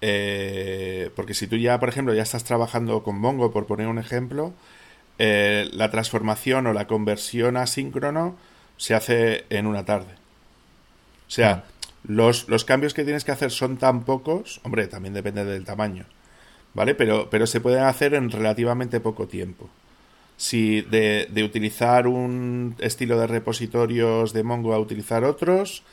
eh, 0.02 1.12
porque 1.16 1.34
si 1.34 1.48
tú 1.48 1.56
ya, 1.56 1.80
por 1.80 1.88
ejemplo, 1.88 2.14
ya 2.14 2.24
estás 2.24 2.44
trabajando 2.44 3.04
con 3.04 3.18
Mongo, 3.18 3.54
por 3.54 3.68
poner 3.68 3.88
un 3.88 4.00
ejemplo, 4.00 4.52
eh, 5.20 5.70
la 5.74 5.92
transformación 5.92 6.68
o 6.68 6.74
la 6.74 6.88
conversión 6.88 7.58
asíncrono 7.58 8.36
se 8.78 8.96
hace 8.96 9.46
en 9.50 9.68
una 9.68 9.86
tarde. 9.86 10.14
O 11.28 11.32
sea, 11.32 11.66
los, 12.04 12.50
los, 12.50 12.66
cambios 12.66 12.94
que 12.94 13.04
tienes 13.04 13.24
que 13.24 13.32
hacer 13.32 13.52
son 13.52 13.78
tan 13.78 14.04
pocos, 14.04 14.60
hombre, 14.64 14.88
también 14.88 15.14
depende 15.14 15.46
del 15.46 15.66
tamaño, 15.66 16.06
¿vale? 16.74 16.96
Pero, 16.96 17.30
pero 17.30 17.48
se 17.48 17.62
pueden 17.62 17.84
hacer 17.84 18.14
en 18.14 18.30
relativamente 18.30 19.00
poco 19.00 19.28
tiempo. 19.28 19.70
Si 20.36 20.82
de, 20.82 21.28
de 21.32 21.44
utilizar 21.44 22.08
un 22.08 22.76
estilo 22.80 23.20
de 23.20 23.28
repositorios 23.28 24.34
de 24.34 24.44
Mongo 24.44 24.74
a 24.74 24.80
utilizar 24.80 25.24
otros, 25.24 25.84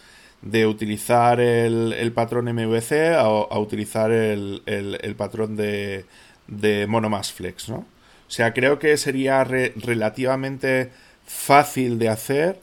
de 0.42 0.66
utilizar 0.66 1.40
el, 1.40 1.92
el 1.92 2.12
patrón 2.12 2.46
MVC 2.46 3.14
a, 3.14 3.20
a 3.20 3.58
utilizar 3.58 4.10
el, 4.10 4.62
el, 4.66 4.98
el, 5.02 5.14
patrón 5.14 5.56
de, 5.56 6.06
de 6.46 6.88
Flex, 7.34 7.68
¿no? 7.68 7.84
O 8.30 8.32
sea, 8.32 8.54
creo 8.54 8.78
que 8.78 8.96
sería 8.96 9.42
relativamente 9.42 10.90
fácil 11.26 11.98
de 11.98 12.08
hacer 12.08 12.60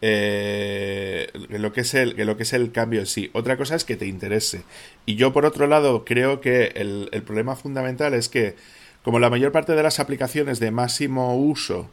eh, 0.00 1.28
lo 1.50 1.74
que 1.74 1.82
es 1.82 1.92
el 1.92 2.16
lo 2.16 2.38
que 2.38 2.44
es 2.44 2.54
el 2.54 2.72
cambio 2.72 3.00
en 3.00 3.06
sí. 3.06 3.28
Otra 3.34 3.58
cosa 3.58 3.74
es 3.74 3.84
que 3.84 3.96
te 3.96 4.06
interese. 4.06 4.62
Y 5.04 5.16
yo 5.16 5.34
por 5.34 5.44
otro 5.44 5.66
lado 5.66 6.06
creo 6.06 6.40
que 6.40 6.72
el, 6.74 7.10
el 7.12 7.22
problema 7.22 7.54
fundamental 7.54 8.14
es 8.14 8.30
que 8.30 8.56
como 9.02 9.18
la 9.18 9.28
mayor 9.28 9.52
parte 9.52 9.74
de 9.74 9.82
las 9.82 10.00
aplicaciones 10.00 10.58
de 10.58 10.70
máximo 10.70 11.36
uso 11.36 11.90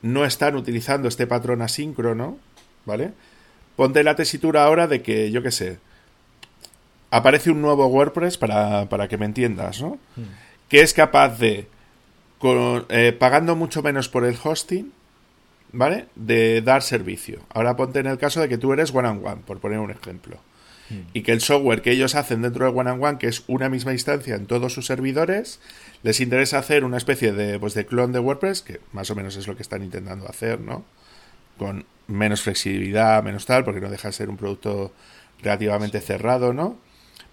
no 0.00 0.24
están 0.24 0.54
utilizando 0.54 1.08
este 1.08 1.26
patrón 1.26 1.62
asíncrono, 1.62 2.38
¿vale? 2.84 3.10
Ponte 3.74 4.04
la 4.04 4.14
tesitura 4.14 4.62
ahora 4.62 4.86
de 4.86 5.02
que, 5.02 5.32
yo 5.32 5.42
qué 5.42 5.50
sé, 5.50 5.78
aparece 7.10 7.50
un 7.50 7.60
nuevo 7.60 7.88
WordPress 7.88 8.38
para, 8.38 8.88
para 8.88 9.08
que 9.08 9.18
me 9.18 9.26
entiendas, 9.26 9.82
¿no? 9.82 9.98
Mm. 10.14 10.22
Que 10.68 10.82
es 10.82 10.94
capaz 10.94 11.40
de 11.40 11.66
eh, 12.42 13.16
pagando 13.18 13.56
mucho 13.56 13.82
menos 13.82 14.08
por 14.08 14.24
el 14.24 14.36
hosting, 14.42 14.92
¿vale? 15.72 16.06
De 16.14 16.62
dar 16.62 16.82
servicio. 16.82 17.40
Ahora 17.52 17.76
ponte 17.76 18.00
en 18.00 18.06
el 18.06 18.18
caso 18.18 18.40
de 18.40 18.48
que 18.48 18.58
tú 18.58 18.72
eres 18.72 18.94
one 18.94 19.08
on 19.08 19.26
one, 19.26 19.42
por 19.46 19.58
poner 19.58 19.78
un 19.78 19.90
ejemplo. 19.90 20.38
y 21.12 21.20
que 21.20 21.32
el 21.32 21.42
software 21.42 21.82
que 21.82 21.90
ellos 21.90 22.14
hacen 22.14 22.40
dentro 22.40 22.64
de 22.64 22.78
One 22.78 22.88
and 22.88 23.04
One, 23.04 23.18
que 23.18 23.26
es 23.26 23.44
una 23.46 23.68
misma 23.68 23.92
instancia 23.92 24.36
en 24.36 24.46
todos 24.46 24.72
sus 24.72 24.86
servidores, 24.86 25.60
les 26.02 26.18
interesa 26.20 26.58
hacer 26.58 26.82
una 26.82 26.96
especie 26.96 27.32
de, 27.32 27.58
pues, 27.58 27.74
de 27.74 27.84
clon 27.84 28.12
de 28.12 28.20
WordPress, 28.20 28.62
que 28.62 28.80
más 28.92 29.10
o 29.10 29.14
menos 29.14 29.36
es 29.36 29.46
lo 29.46 29.54
que 29.54 29.60
están 29.60 29.82
intentando 29.82 30.26
hacer, 30.26 30.60
¿no? 30.60 30.84
Con 31.58 31.84
menos 32.06 32.40
flexibilidad, 32.40 33.22
menos 33.22 33.44
tal, 33.44 33.64
porque 33.64 33.82
no 33.82 33.90
deja 33.90 34.08
de 34.08 34.14
ser 34.14 34.30
un 34.30 34.38
producto 34.38 34.92
relativamente 35.42 36.00
cerrado, 36.00 36.54
¿no? 36.54 36.78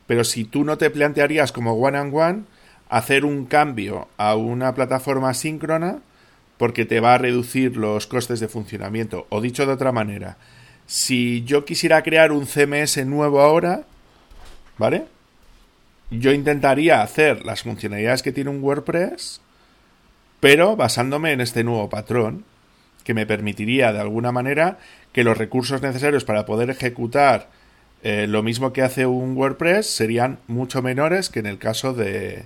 Pero 0.05 0.25
si 0.25 0.43
tú 0.43 0.65
no 0.65 0.77
te 0.77 0.89
plantearías 0.89 1.53
como 1.53 1.75
One 1.75 1.97
and 1.97 2.13
One 2.13 2.43
hacer 2.89 3.25
un 3.25 3.45
cambio 3.45 4.07
a 4.17 4.35
una 4.35 4.73
plataforma 4.73 5.33
síncrona, 5.33 5.99
porque 6.57 6.85
te 6.85 6.99
va 6.99 7.15
a 7.15 7.17
reducir 7.17 7.77
los 7.77 8.07
costes 8.07 8.39
de 8.39 8.47
funcionamiento. 8.47 9.27
O 9.29 9.41
dicho 9.41 9.65
de 9.65 9.73
otra 9.73 9.91
manera, 9.91 10.37
si 10.85 11.43
yo 11.43 11.65
quisiera 11.65 12.01
crear 12.03 12.31
un 12.31 12.45
CMS 12.45 13.05
nuevo 13.05 13.41
ahora, 13.41 13.83
¿vale? 14.77 15.05
Yo 16.11 16.31
intentaría 16.31 17.01
hacer 17.01 17.45
las 17.45 17.63
funcionalidades 17.63 18.23
que 18.23 18.31
tiene 18.31 18.51
un 18.51 18.63
WordPress, 18.63 19.41
pero 20.39 20.75
basándome 20.75 21.31
en 21.31 21.41
este 21.41 21.63
nuevo 21.63 21.89
patrón, 21.89 22.45
que 23.03 23.13
me 23.13 23.25
permitiría 23.25 23.91
de 23.91 23.99
alguna 23.99 24.31
manera 24.31 24.77
que 25.11 25.23
los 25.23 25.37
recursos 25.37 25.81
necesarios 25.81 26.25
para 26.25 26.45
poder 26.45 26.69
ejecutar 26.69 27.49
eh, 28.03 28.27
lo 28.27 28.43
mismo 28.43 28.73
que 28.73 28.81
hace 28.81 29.05
un 29.05 29.35
WordPress 29.35 29.87
serían 29.87 30.39
mucho 30.47 30.81
menores 30.81 31.29
que 31.29 31.39
en 31.39 31.45
el 31.47 31.57
caso 31.57 31.93
de, 31.93 32.45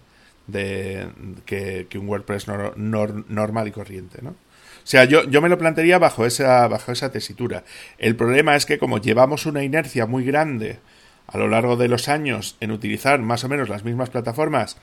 de 0.51 1.07
que, 1.45 1.87
un 1.95 2.07
WordPress 2.07 2.47
normal 2.47 3.67
y 3.67 3.71
corriente, 3.71 4.19
¿no? 4.21 4.31
O 4.31 4.87
sea, 4.89 5.03
yo, 5.05 5.23
yo 5.29 5.41
me 5.41 5.49
lo 5.49 5.57
plantearía 5.57 5.99
bajo 5.99 6.25
esa, 6.25 6.67
bajo 6.67 6.91
esa 6.91 7.11
tesitura. 7.11 7.63
El 7.99 8.15
problema 8.15 8.55
es 8.55 8.65
que 8.65 8.79
como 8.79 8.97
llevamos 8.97 9.45
una 9.45 9.63
inercia 9.63 10.07
muy 10.07 10.25
grande 10.25 10.79
a 11.27 11.37
lo 11.37 11.47
largo 11.47 11.75
de 11.75 11.87
los 11.87 12.09
años 12.09 12.57
en 12.59 12.71
utilizar 12.71 13.19
más 13.19 13.43
o 13.43 13.49
menos 13.49 13.69
las 13.69 13.83
mismas 13.83 14.09
plataformas, 14.09 14.77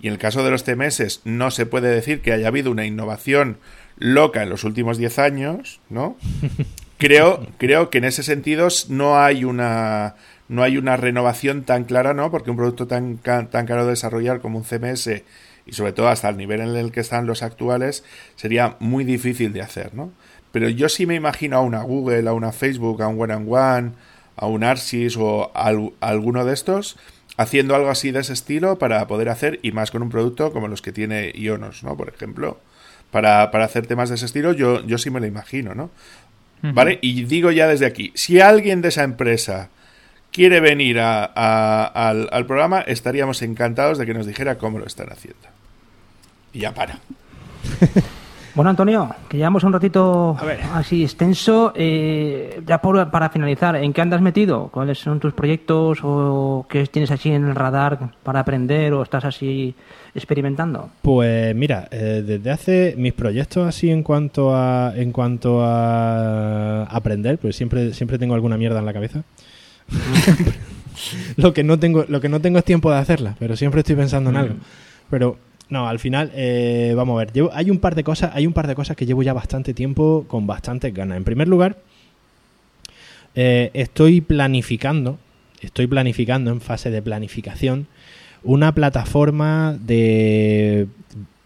y 0.00 0.06
en 0.06 0.12
el 0.12 0.18
caso 0.18 0.44
de 0.44 0.50
los 0.50 0.64
TMS 0.64 1.22
no 1.24 1.50
se 1.50 1.66
puede 1.66 1.88
decir 1.90 2.20
que 2.20 2.32
haya 2.32 2.48
habido 2.48 2.70
una 2.70 2.86
innovación 2.86 3.58
loca 3.98 4.42
en 4.42 4.50
los 4.50 4.64
últimos 4.64 4.96
10 4.96 5.18
años, 5.18 5.80
¿no? 5.90 6.16
Creo, 6.98 7.46
creo 7.58 7.90
que 7.90 7.98
en 7.98 8.04
ese 8.04 8.24
sentido 8.24 8.66
no 8.88 9.20
hay 9.20 9.44
una 9.44 10.16
no 10.48 10.62
hay 10.62 10.78
una 10.78 10.96
renovación 10.96 11.62
tan 11.62 11.84
clara, 11.84 12.14
¿no? 12.14 12.30
Porque 12.30 12.50
un 12.50 12.56
producto 12.56 12.86
tan, 12.86 13.18
tan 13.18 13.66
caro 13.66 13.84
de 13.84 13.90
desarrollar 13.90 14.40
como 14.40 14.58
un 14.58 14.64
CMS 14.64 15.22
y 15.66 15.72
sobre 15.72 15.92
todo 15.92 16.08
hasta 16.08 16.28
el 16.28 16.36
nivel 16.36 16.60
en 16.60 16.74
el 16.74 16.90
que 16.90 17.00
están 17.00 17.26
los 17.26 17.42
actuales 17.42 18.02
sería 18.36 18.76
muy 18.80 19.04
difícil 19.04 19.52
de 19.52 19.62
hacer, 19.62 19.94
¿no? 19.94 20.10
Pero 20.50 20.70
yo 20.70 20.88
sí 20.88 21.04
me 21.04 21.14
imagino 21.14 21.58
a 21.58 21.60
una 21.60 21.82
Google, 21.82 22.26
a 22.28 22.32
una 22.32 22.52
Facebook, 22.52 23.02
a 23.02 23.08
un 23.08 23.20
One 23.20 23.34
and 23.34 23.46
One, 23.52 23.92
a 24.36 24.46
un 24.46 24.64
Arsis 24.64 25.16
o 25.18 25.52
a, 25.54 25.72
alguno 26.00 26.44
de 26.44 26.54
estos 26.54 26.96
haciendo 27.36 27.76
algo 27.76 27.90
así 27.90 28.10
de 28.10 28.20
ese 28.20 28.32
estilo 28.32 28.78
para 28.78 29.06
poder 29.06 29.28
hacer 29.28 29.60
y 29.62 29.72
más 29.72 29.90
con 29.90 30.02
un 30.02 30.08
producto 30.08 30.52
como 30.52 30.66
los 30.66 30.82
que 30.82 30.90
tiene 30.90 31.30
Ionos, 31.34 31.84
¿no? 31.84 31.96
Por 31.96 32.08
ejemplo, 32.08 32.58
para, 33.10 33.50
para 33.50 33.66
hacer 33.66 33.86
temas 33.86 34.08
de 34.08 34.14
ese 34.14 34.26
estilo 34.26 34.52
yo, 34.52 34.84
yo 34.86 34.96
sí 34.98 35.10
me 35.10 35.20
lo 35.20 35.26
imagino, 35.26 35.74
¿no? 35.74 35.90
¿Vale? 36.60 36.98
Y 37.02 37.22
digo 37.24 37.52
ya 37.52 37.68
desde 37.68 37.86
aquí, 37.86 38.10
si 38.16 38.40
alguien 38.40 38.82
de 38.82 38.88
esa 38.88 39.04
empresa 39.04 39.70
quiere 40.38 40.60
venir 40.60 41.00
al, 41.00 42.28
al, 42.30 42.46
programa, 42.46 42.80
estaríamos 42.82 43.42
encantados 43.42 43.98
de 43.98 44.06
que 44.06 44.14
nos 44.14 44.24
dijera 44.24 44.56
cómo 44.56 44.78
lo 44.78 44.86
están 44.86 45.10
haciendo. 45.10 45.48
Y 46.52 46.60
ya 46.60 46.72
para. 46.72 47.00
Bueno, 48.54 48.70
Antonio, 48.70 49.14
que 49.28 49.36
llevamos 49.36 49.62
un 49.62 49.72
ratito 49.72 50.36
así 50.74 51.04
extenso. 51.04 51.72
Eh, 51.76 52.60
ya 52.66 52.82
para 52.82 53.28
finalizar, 53.28 53.76
¿en 53.76 53.92
qué 53.92 54.00
andas 54.00 54.20
metido? 54.20 54.68
¿Cuáles 54.72 54.98
son 54.98 55.20
tus 55.20 55.32
proyectos 55.32 56.00
o 56.02 56.66
qué 56.68 56.84
tienes 56.86 57.12
así 57.12 57.30
en 57.30 57.46
el 57.46 57.54
radar 57.54 58.10
para 58.24 58.40
aprender 58.40 58.94
o 58.94 59.04
estás 59.04 59.24
así 59.26 59.76
experimentando? 60.12 60.90
Pues 61.02 61.54
mira, 61.54 61.86
eh, 61.92 62.24
desde 62.26 62.50
hace 62.50 62.94
mis 62.98 63.12
proyectos 63.12 63.64
así 63.64 63.90
en 63.90 64.02
cuanto 64.02 64.52
a 64.52 64.92
en 64.96 65.12
cuanto 65.12 65.60
a 65.62 66.82
aprender, 66.82 67.38
pues 67.38 67.54
siempre 67.54 67.92
siempre 67.92 68.18
tengo 68.18 68.34
alguna 68.34 68.56
mierda 68.56 68.80
en 68.80 68.86
la 68.86 68.92
cabeza. 68.92 69.22
lo 71.36 71.52
que 71.52 71.64
no 71.64 71.78
tengo 71.78 72.04
lo 72.08 72.20
que 72.20 72.28
no 72.28 72.40
tengo 72.40 72.58
es 72.58 72.64
tiempo 72.64 72.90
de 72.90 72.98
hacerla, 72.98 73.36
pero 73.38 73.56
siempre 73.56 73.80
estoy 73.80 73.96
pensando 73.96 74.30
en 74.30 74.36
algo. 74.36 74.54
Mm. 74.54 74.60
Pero 75.10 75.38
no, 75.70 75.86
al 75.86 75.98
final, 75.98 76.32
eh, 76.34 76.94
vamos 76.96 77.14
a 77.14 77.18
ver, 77.18 77.32
llevo, 77.32 77.50
hay 77.52 77.70
un 77.70 77.78
par 77.78 77.94
de 77.94 78.04
cosas, 78.04 78.30
hay 78.34 78.46
un 78.46 78.52
par 78.52 78.66
de 78.66 78.74
cosas 78.74 78.96
que 78.96 79.06
llevo 79.06 79.22
ya 79.22 79.32
bastante 79.32 79.74
tiempo 79.74 80.24
con 80.26 80.46
bastantes 80.46 80.94
ganas. 80.94 81.16
En 81.18 81.24
primer 81.24 81.46
lugar, 81.46 81.78
eh, 83.34 83.70
estoy 83.74 84.20
planificando, 84.20 85.18
estoy 85.60 85.86
planificando 85.86 86.50
en 86.50 86.60
fase 86.60 86.90
de 86.90 87.02
planificación 87.02 87.86
una 88.42 88.72
plataforma 88.74 89.76
de 89.78 90.86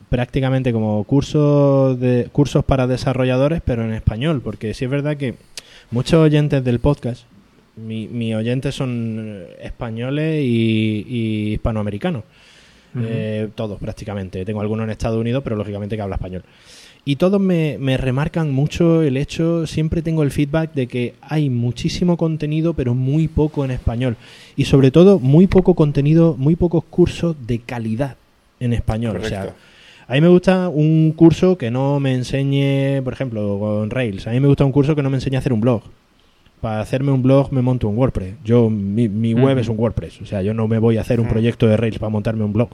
prácticamente 0.09 0.73
como 0.73 1.03
cursos 1.05 1.99
de 1.99 2.29
cursos 2.31 2.65
para 2.65 2.87
desarrolladores, 2.87 3.63
pero 3.65 3.83
en 3.83 3.93
español, 3.93 4.41
porque 4.43 4.75
sí 4.75 4.85
es 4.85 4.91
verdad 4.91 5.17
que 5.17 5.35
muchos 5.91 6.21
oyentes 6.21 6.63
del 6.63 6.81
podcast, 6.81 7.25
mi, 7.77 8.35
oyentes 8.35 8.75
son 8.75 9.45
españoles 9.61 10.43
y 10.45 11.53
hispanoamericanos. 11.53 12.25
Eh, 13.01 13.49
todos 13.55 13.79
prácticamente. 13.79 14.45
Tengo 14.45 14.61
algunos 14.61 14.85
en 14.85 14.91
Estados 14.91 15.19
Unidos, 15.19 15.43
pero 15.43 15.57
lógicamente 15.57 15.97
que 15.97 16.03
habla 16.03 16.17
español. 16.17 16.43
Y 17.05 17.17
todos 17.17 17.41
me, 17.41 17.97
remarcan 17.97 18.53
mucho 18.53 19.03
el 19.03 19.17
hecho, 19.17 19.67
siempre 19.67 20.03
tengo 20.03 20.23
el 20.23 20.31
feedback 20.31 20.73
de 20.73 20.87
que 20.87 21.15
hay 21.21 21.51
muchísimo 21.51 22.17
contenido, 22.17 22.75
pero 22.75 22.95
muy 22.95 23.27
poco 23.27 23.65
en 23.65 23.73
español. 23.73 24.17
Y 24.57 24.67
sobre 24.67 24.91
todo, 24.91 25.19
muy 25.19 25.49
poco 25.49 25.75
contenido, 25.75 26.37
muy 26.39 26.55
pocos 26.55 26.85
cursos 26.85 27.35
de 27.47 27.59
calidad 27.59 28.17
en 28.61 28.73
español. 28.73 29.17
O 29.17 29.25
sea, 29.25 29.55
a 30.07 30.15
mí 30.15 30.21
me 30.21 30.29
gusta 30.29 30.69
un 30.69 31.13
curso 31.17 31.59
que 31.59 31.73
no 31.73 31.99
me 31.99 32.15
enseñe, 32.15 33.03
por 33.03 33.15
ejemplo, 33.15 33.59
con 33.59 33.91
Rails. 33.91 34.29
A 34.29 34.31
mí 34.31 34.39
me 34.39 34.47
gusta 34.47 34.65
un 34.65 34.73
curso 34.73 34.95
que 34.95 35.03
no 35.03 35.11
me 35.11 35.17
enseñe 35.17 35.37
a 35.37 35.39
hacer 35.41 35.53
un 35.53 35.61
blog 35.61 35.83
para 36.63 36.81
hacerme 36.81 37.11
un 37.11 37.23
blog 37.23 37.53
me 37.53 37.61
monto 37.61 37.89
un 37.89 37.99
WordPress. 37.99 38.37
Yo, 38.45 38.71
mi, 38.71 39.35
web 39.35 39.59
es 39.59 39.69
un 39.69 39.77
WordPress. 39.77 40.23
O 40.23 40.27
sea, 40.27 40.43
yo 40.43 40.55
no 40.55 40.69
me 40.69 40.79
voy 40.79 40.97
a 40.97 41.01
hacer 41.01 41.19
un 41.19 41.27
proyecto 41.27 41.67
de 41.67 41.77
Rails 41.77 41.99
para 41.99 42.09
montarme 42.09 42.45
un 42.45 42.53
blog. 42.53 42.71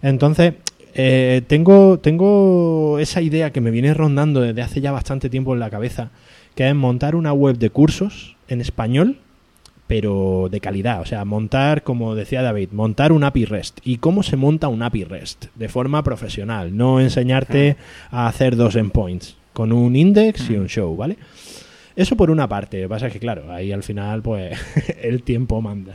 Entonces, 0.00 0.54
eh, 0.94 1.42
tengo, 1.46 1.98
tengo 1.98 2.98
esa 2.98 3.20
idea 3.20 3.52
que 3.52 3.60
me 3.60 3.70
viene 3.70 3.92
rondando 3.92 4.40
desde 4.40 4.62
hace 4.62 4.80
ya 4.80 4.92
bastante 4.92 5.28
tiempo 5.28 5.52
en 5.52 5.60
la 5.60 5.68
cabeza, 5.68 6.10
que 6.54 6.66
es 6.66 6.74
montar 6.74 7.16
una 7.16 7.34
web 7.34 7.58
de 7.58 7.68
cursos 7.68 8.34
en 8.48 8.62
español, 8.62 9.18
pero 9.86 10.48
de 10.50 10.60
calidad. 10.60 11.02
O 11.02 11.04
sea, 11.04 11.26
montar, 11.26 11.82
como 11.82 12.14
decía 12.14 12.40
David, 12.40 12.70
montar 12.72 13.12
un 13.12 13.24
API 13.24 13.44
REST. 13.44 13.80
¿Y 13.84 13.98
cómo 13.98 14.22
se 14.22 14.36
monta 14.36 14.68
un 14.68 14.82
API 14.82 15.04
REST? 15.04 15.46
De 15.54 15.68
forma 15.68 16.02
profesional, 16.02 16.74
no 16.74 16.98
enseñarte 16.98 17.76
a 18.10 18.26
hacer 18.26 18.56
dos 18.56 18.74
endpoints, 18.74 19.36
con 19.52 19.70
un 19.70 19.94
index 19.96 20.48
y 20.48 20.56
un 20.56 20.68
show, 20.68 20.96
¿vale? 20.96 21.18
Eso 21.96 22.14
por 22.14 22.30
una 22.30 22.46
parte. 22.46 22.76
Lo 22.82 22.84
que 22.84 22.88
pasa 22.90 23.06
es 23.06 23.12
que, 23.12 23.18
claro, 23.18 23.50
ahí 23.50 23.72
al 23.72 23.82
final, 23.82 24.22
pues, 24.22 24.58
el 25.02 25.22
tiempo 25.22 25.60
manda. 25.62 25.94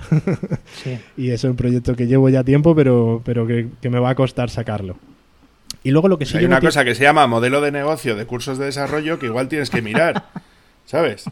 Sí. 0.83 0.97
y 1.15 1.29
eso 1.29 1.47
es 1.47 1.51
un 1.51 1.57
proyecto 1.57 1.95
que 1.95 2.07
llevo 2.07 2.27
ya 2.29 2.43
tiempo, 2.43 2.75
pero, 2.75 3.21
pero 3.23 3.45
que, 3.45 3.69
me 3.89 3.99
va 3.99 4.09
a 4.09 4.15
costar 4.15 4.49
sacarlo. 4.49 4.97
Y 5.83 5.91
luego 5.91 6.07
lo 6.07 6.17
que 6.17 6.25
sí 6.25 6.37
Hay 6.37 6.45
una 6.45 6.59
cosa 6.59 6.83
que 6.83 6.95
se 6.95 7.03
llama 7.03 7.27
modelo 7.27 7.61
de 7.61 7.71
negocio 7.71 8.15
de 8.15 8.25
cursos 8.25 8.57
de 8.57 8.65
desarrollo 8.65 9.19
que 9.19 9.27
igual 9.27 9.47
tienes 9.47 9.69
que 9.69 9.81
mirar, 9.81 10.25
¿sabes? 10.85 11.25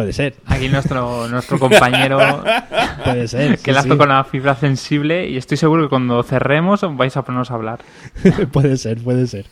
Puede 0.00 0.14
ser. 0.14 0.34
Aquí 0.46 0.70
nuestro, 0.70 1.28
nuestro 1.28 1.58
compañero 1.58 2.18
puede 3.04 3.28
ser, 3.28 3.58
que 3.58 3.74
sí, 3.74 3.88
con 3.90 4.08
la 4.08 4.24
fibra 4.24 4.56
sensible 4.56 5.28
y 5.28 5.36
estoy 5.36 5.58
seguro 5.58 5.82
que 5.82 5.88
cuando 5.90 6.22
cerremos 6.22 6.80
vais 6.96 7.14
a 7.18 7.22
ponernos 7.22 7.50
a 7.50 7.54
hablar. 7.54 7.80
puede 8.52 8.78
ser, 8.78 8.96
puede 9.02 9.26
ser. 9.26 9.44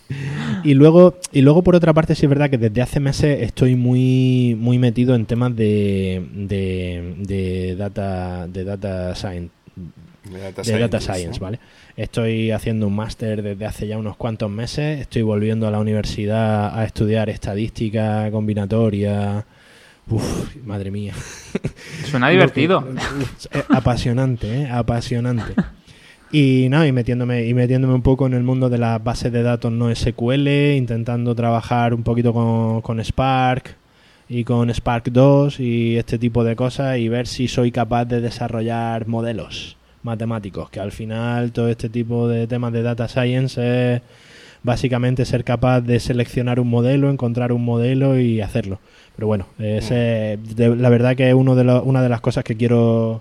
Y 0.65 0.73
luego, 0.73 1.17
y 1.33 1.43
luego 1.43 1.63
por 1.63 1.77
otra 1.77 1.93
parte 1.93 2.15
sí 2.15 2.25
es 2.25 2.31
verdad 2.31 2.49
que 2.49 2.57
desde 2.57 2.81
hace 2.81 2.99
meses 2.99 3.43
estoy 3.43 3.77
muy, 3.77 4.57
muy 4.59 4.79
metido 4.79 5.15
en 5.15 5.27
temas 5.27 5.55
de, 5.55 6.27
de, 6.33 7.77
data, 7.77 8.47
de 8.49 8.65
data 8.65 9.15
science. 9.17 9.51
De 10.25 10.79
data, 10.79 10.99
science, 10.99 11.39
¿vale? 11.41 11.59
Estoy 11.95 12.53
haciendo 12.53 12.87
un 12.87 12.97
máster 12.97 13.43
desde 13.43 13.67
hace 13.67 13.87
ya 13.87 13.99
unos 13.99 14.17
cuantos 14.17 14.51
meses. 14.51 14.99
Estoy 14.99 15.21
volviendo 15.21 15.69
a 15.69 15.71
la 15.71 15.79
universidad 15.79 16.79
a 16.79 16.85
estudiar 16.85 17.29
estadística 17.29 18.31
combinatoria, 18.31 19.45
Uf, 20.11 20.57
madre 20.65 20.91
mía. 20.91 21.15
Suena 22.11 22.29
divertido. 22.31 22.85
Eh, 23.53 23.63
apasionante, 23.69 24.63
¿eh? 24.63 24.71
Apasionante. 24.71 25.55
Y 26.31 26.69
nada, 26.69 26.87
y 26.87 26.93
metiéndome, 26.93 27.47
y 27.47 27.55
metiéndome 27.55 27.95
un 27.95 28.03
poco 28.03 28.27
en 28.27 28.35
el 28.35 28.43
mundo 28.43 28.69
de 28.69 28.79
las 28.79 29.03
bases 29.03 29.33
de 29.33 29.43
datos 29.43 29.73
no 29.73 29.95
SQL, 29.95 30.77
intentando 30.77 31.35
trabajar 31.35 31.95
un 31.95 32.03
poquito 32.03 32.35
con, 32.35 32.83
con 32.83 33.03
Spark 33.03 33.77
y 34.29 34.45
con 34.45 34.69
Spark 34.69 35.11
2 35.11 35.59
y 35.61 35.97
este 35.97 36.19
tipo 36.19 36.45
de 36.45 36.55
cosas 36.55 36.99
y 36.99 37.09
ver 37.09 37.27
si 37.27 37.49
soy 37.49 37.73
capaz 37.73 38.05
de 38.05 38.21
desarrollar 38.21 39.07
modelos 39.07 39.79
matemáticos, 40.03 40.69
que 40.71 40.81
al 40.81 40.93
final 40.93 41.53
todo 41.53 41.69
este 41.69 41.89
tipo 41.89 42.29
de 42.29 42.47
temas 42.47 42.73
de 42.73 42.83
data 42.83 43.09
science 43.09 43.95
es 43.95 44.03
básicamente 44.63 45.25
ser 45.25 45.45
capaz 45.45 45.81
de 45.81 45.99
seleccionar 45.99 46.61
un 46.61 46.69
modelo, 46.69 47.11
encontrar 47.11 47.53
un 47.53 47.65
modelo 47.65 48.19
y 48.19 48.41
hacerlo. 48.41 48.81
Pero 49.19 49.27
bueno, 49.27 49.47
ese, 49.59 50.39
de- 50.55 50.77
la 50.77 50.89
verdad 50.91 51.17
que 51.17 51.29
es 51.29 51.35
uno 51.35 51.57
de 51.57 51.65
lo- 51.65 51.83
una 51.83 52.03
de 52.03 52.09
las 52.09 52.21
cosas 52.21 52.45
que 52.45 52.57
quiero 52.57 53.21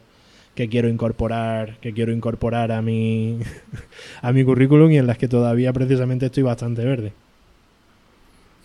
que 0.54 0.70
quiero 0.70 0.90
incorporar 0.90 1.78
que 1.82 1.92
quiero 1.92 2.12
incorporar 2.12 2.72
a 2.72 2.84
mi 2.84 3.40
a 4.22 4.32
mi 4.32 4.44
currículum 4.44 4.92
y 4.92 4.98
en 5.00 5.08
las 5.08 5.18
que 5.18 5.28
todavía 5.28 5.74
precisamente 5.74 6.28
estoy 6.28 6.44
bastante 6.44 6.86
verde. 6.86 7.14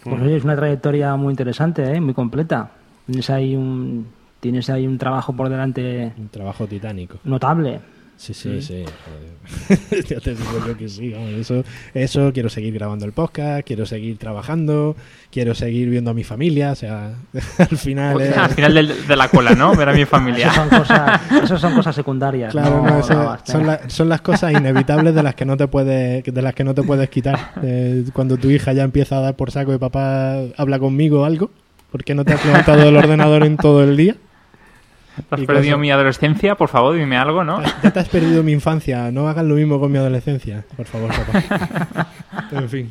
Pues 0.04 0.20
oye, 0.20 0.36
es 0.36 0.44
una 0.44 0.56
trayectoria 0.56 1.14
muy 1.16 1.30
interesante, 1.32 1.82
¿eh? 1.84 2.00
muy 2.02 2.12
completa. 2.12 2.70
Tienes 3.06 3.30
ahí 3.30 3.56
un 3.56 4.06
tienes 4.40 4.68
ahí 4.68 4.86
un 4.86 4.98
trabajo 4.98 5.32
por 5.32 5.48
delante 5.48 6.12
Un 6.18 6.28
trabajo 6.28 6.66
titánico. 6.66 7.16
notable. 7.24 7.80
Sí, 8.16 8.34
sí, 8.34 8.62
sí. 8.62 8.84
joder. 9.68 10.04
ya 10.06 10.20
te 10.20 10.34
digo 10.34 10.50
yo 10.66 10.76
que 10.76 10.88
sí. 10.88 11.10
vamos, 11.10 11.30
eso, 11.30 11.64
eso, 11.92 12.32
quiero 12.32 12.48
seguir 12.48 12.72
grabando 12.74 13.04
el 13.04 13.10
podcast, 13.12 13.66
quiero 13.66 13.84
seguir 13.84 14.16
trabajando, 14.16 14.94
quiero 15.32 15.56
seguir 15.56 15.88
viendo 15.90 16.12
a 16.12 16.14
mi 16.14 16.22
familia. 16.22 16.70
O 16.70 16.74
sea, 16.76 17.14
al 17.58 17.76
final. 17.78 18.20
es- 18.20 18.36
Al 18.36 18.50
final 18.50 18.74
del- 18.74 19.06
de 19.08 19.16
la 19.16 19.28
cola, 19.28 19.56
¿no? 19.56 19.74
Ver 19.74 19.88
a 19.88 19.92
mi 19.92 20.04
familia. 20.04 20.46
Eso 20.48 20.54
son 20.54 20.68
cosas, 20.68 21.20
eso 21.42 21.58
son 21.58 21.74
cosas 21.74 21.96
secundarias. 21.96 22.52
Claro, 22.52 22.82
no- 22.82 22.90
no, 22.90 22.98
eso- 23.00 23.14
no 23.14 23.24
basta. 23.24 23.52
son, 23.52 23.66
la- 23.66 23.90
son 23.90 24.08
las 24.08 24.20
cosas 24.20 24.52
inevitables 24.52 25.14
de 25.14 25.22
las 25.24 25.34
que 25.34 25.44
no 25.44 25.56
te 25.56 25.66
puedes, 25.66 26.22
de 26.22 26.42
las 26.42 26.54
que 26.54 26.62
no 26.62 26.74
te 26.74 26.82
puedes 26.84 27.08
quitar. 27.10 27.52
Eh, 27.64 28.04
cuando 28.12 28.36
tu 28.36 28.50
hija 28.50 28.72
ya 28.72 28.84
empieza 28.84 29.18
a 29.18 29.20
dar 29.20 29.34
por 29.36 29.50
saco 29.50 29.74
y 29.74 29.78
papá 29.78 30.36
habla 30.56 30.78
conmigo 30.78 31.22
o 31.22 31.24
algo, 31.24 31.50
¿por 31.90 32.04
qué 32.04 32.14
no 32.14 32.24
te 32.24 32.34
has 32.34 32.44
levantado 32.46 32.82
del 32.82 32.96
ordenador 32.96 33.44
en 33.44 33.56
todo 33.56 33.82
el 33.82 33.96
día? 33.96 34.14
¿Has 35.30 35.40
y 35.40 35.46
perdido 35.46 35.74
cosas. 35.74 35.78
mi 35.80 35.90
adolescencia? 35.90 36.54
Por 36.54 36.68
favor, 36.68 36.96
dime 36.96 37.16
algo, 37.16 37.44
¿no? 37.44 37.62
Ya 37.82 37.90
te 37.90 38.00
has 38.00 38.08
perdido 38.08 38.42
mi 38.42 38.52
infancia, 38.52 39.10
no 39.10 39.28
hagas 39.28 39.44
lo 39.44 39.54
mismo 39.54 39.78
con 39.78 39.92
mi 39.92 39.98
adolescencia, 39.98 40.64
por 40.76 40.86
favor, 40.86 41.10
papá. 41.10 42.08
En 42.52 42.68
fin. 42.68 42.90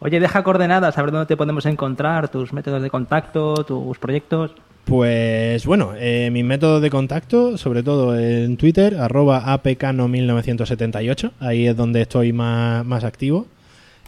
Oye, 0.00 0.20
deja 0.20 0.42
coordenadas, 0.42 0.96
a 0.96 1.02
ver 1.02 1.10
dónde 1.10 1.26
te 1.26 1.36
podemos 1.36 1.66
encontrar, 1.66 2.28
tus 2.28 2.52
métodos 2.52 2.82
de 2.82 2.90
contacto, 2.90 3.54
tus 3.64 3.98
proyectos. 3.98 4.52
Pues 4.84 5.66
bueno, 5.66 5.92
eh, 5.96 6.30
mis 6.32 6.44
métodos 6.44 6.80
de 6.80 6.90
contacto, 6.90 7.58
sobre 7.58 7.82
todo 7.82 8.18
en 8.18 8.56
Twitter, 8.56 8.96
arroba 8.98 9.44
apcano1978, 9.54 11.32
ahí 11.40 11.66
es 11.66 11.76
donde 11.76 12.02
estoy 12.02 12.32
más, 12.32 12.86
más 12.86 13.04
activo. 13.04 13.46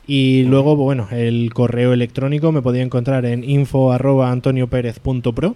Y 0.06 0.44
luego, 0.44 0.76
bueno, 0.76 1.08
el 1.12 1.52
correo 1.52 1.92
electrónico 1.92 2.50
me 2.50 2.62
podía 2.62 2.82
encontrar 2.82 3.26
en 3.26 3.44
info 3.48 3.92
arroba 3.92 4.30
antonioperez.pro. 4.30 5.54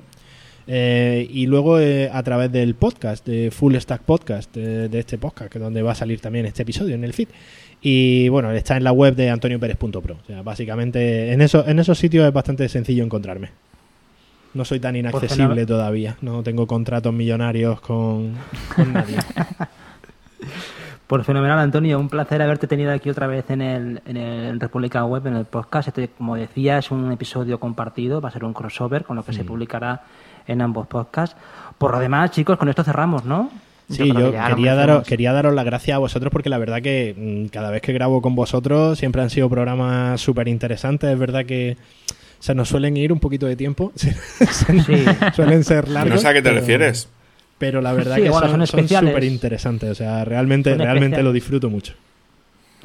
Eh, 0.67 1.27
y 1.31 1.47
luego 1.47 1.79
eh, 1.79 2.11
a 2.13 2.23
través 2.23 2.51
del 2.51 2.75
podcast, 2.75 3.27
de 3.27 3.51
Full 3.51 3.77
Stack 3.77 4.03
Podcast, 4.03 4.57
eh, 4.57 4.89
de 4.89 4.99
este 4.99 5.19
podcast, 5.19 5.51
que 5.51 5.59
es 5.59 5.65
donde 5.65 5.83
va 5.83 5.93
a 5.93 5.95
salir 5.95 6.21
también 6.21 6.47
este 6.47 6.63
episodio 6.63 6.95
en 6.95 7.05
el 7.05 7.13
feed. 7.13 7.29
Y 7.83 8.29
bueno, 8.31 8.51
está 8.53 8.77
en 8.77 8.85
la 8.85 8.93
web 8.93 9.15
de 9.15 9.29
antonioperez.pro. 9.29 10.17
O 10.23 10.27
sea, 10.27 10.43
básicamente 10.43 11.33
en, 11.33 11.43
eso, 11.43 11.67
en 11.67 11.79
esos 11.79 11.99
sitios 11.99 12.27
es 12.27 12.33
bastante 12.33 12.69
sencillo 12.69 13.05
encontrarme. 13.05 13.51
No 14.55 14.65
soy 14.65 14.81
tan 14.81 14.97
inaccesible 14.97 15.67
todavía. 15.67 16.17
No 16.23 16.43
tengo 16.43 16.67
contratos 16.67 17.13
millonarios 17.13 17.81
con, 17.81 18.35
con 18.75 18.93
nadie. 18.93 19.17
Por 21.07 21.23
fenomenal, 21.25 21.59
Antonio, 21.59 22.01
un 22.01 22.09
placer 22.09 22.41
haberte 22.41 22.67
tenido 22.67 22.91
aquí 22.91 23.11
otra 23.11 23.27
vez 23.27 23.51
en 23.51 23.61
el, 23.61 24.01
en 24.07 24.17
el 24.17 24.59
República 24.59 25.05
Web, 25.05 25.27
en 25.27 25.37
el 25.37 25.45
podcast. 25.45 25.89
Este, 25.89 26.09
como 26.09 26.37
decía, 26.37 26.79
es 26.79 26.91
un 26.91 27.13
episodio 27.13 27.61
compartido, 27.61 28.23
va 28.23 28.31
a 28.31 28.33
ser 28.33 28.45
un 28.45 28.55
crossover 28.55 29.05
con 29.05 29.17
lo 29.17 29.25
que 29.25 29.35
se 29.35 29.45
publicará 29.45 30.03
en 30.47 30.61
ambos 30.63 30.87
podcasts. 30.87 31.37
Por 31.79 31.93
lo 31.93 31.99
demás, 31.99 32.31
chicos, 32.31 32.57
con 32.59 32.69
esto 32.69 32.85
cerramos, 32.85 33.25
¿no? 33.25 33.51
Sí, 33.91 34.09
Yo 34.09 34.33
que 34.33 34.39
quería 34.49 34.75
daros, 34.75 35.07
quería 35.07 35.33
daros 35.35 35.55
las 35.55 35.65
gracias 35.67 35.95
a 35.95 35.99
vosotros 35.99 36.33
porque 36.33 36.49
la 36.49 36.57
verdad 36.57 36.81
que 36.81 37.15
mm, 37.17 37.49
cada 37.51 37.71
vez 37.71 37.83
que 37.83 37.93
grabo 37.93 38.23
con 38.23 38.35
vosotros 38.35 38.99
siempre 38.99 39.21
han 39.21 39.29
sido 39.29 39.51
programas 39.51 40.21
súper 40.21 40.49
interesantes. 40.49 41.11
Es 41.11 41.19
verdad 41.19 41.45
que 41.45 41.77
se 42.39 42.55
nos 42.55 42.69
suelen 42.69 42.97
ir 42.97 43.13
un 43.13 43.21
poquito 43.21 43.47
de 43.47 43.57
tiempo, 43.57 43.93
se- 43.97 44.15
Sí. 44.83 45.05
suelen 45.35 45.65
ser 45.65 45.89
largos. 45.89 46.15
no 46.15 46.21
sé 46.21 46.29
a 46.29 46.33
qué 46.33 46.41
te 46.41 46.49
pero- 46.49 46.61
refieres. 46.61 47.09
Pero 47.59 47.81
la 47.81 47.93
verdad 47.93 48.17
Sí, 48.17 48.23
que 48.23 48.31
bueno, 48.31 48.67
son 48.67 48.89
súper 48.89 49.25
interesantes. 49.25 49.89
O 49.91 49.95
sea, 49.95 50.25
realmente, 50.25 50.71
realmente 50.75 51.05
especiales. 51.07 51.25
lo 51.25 51.33
disfruto 51.33 51.71
mucho. 51.71 51.93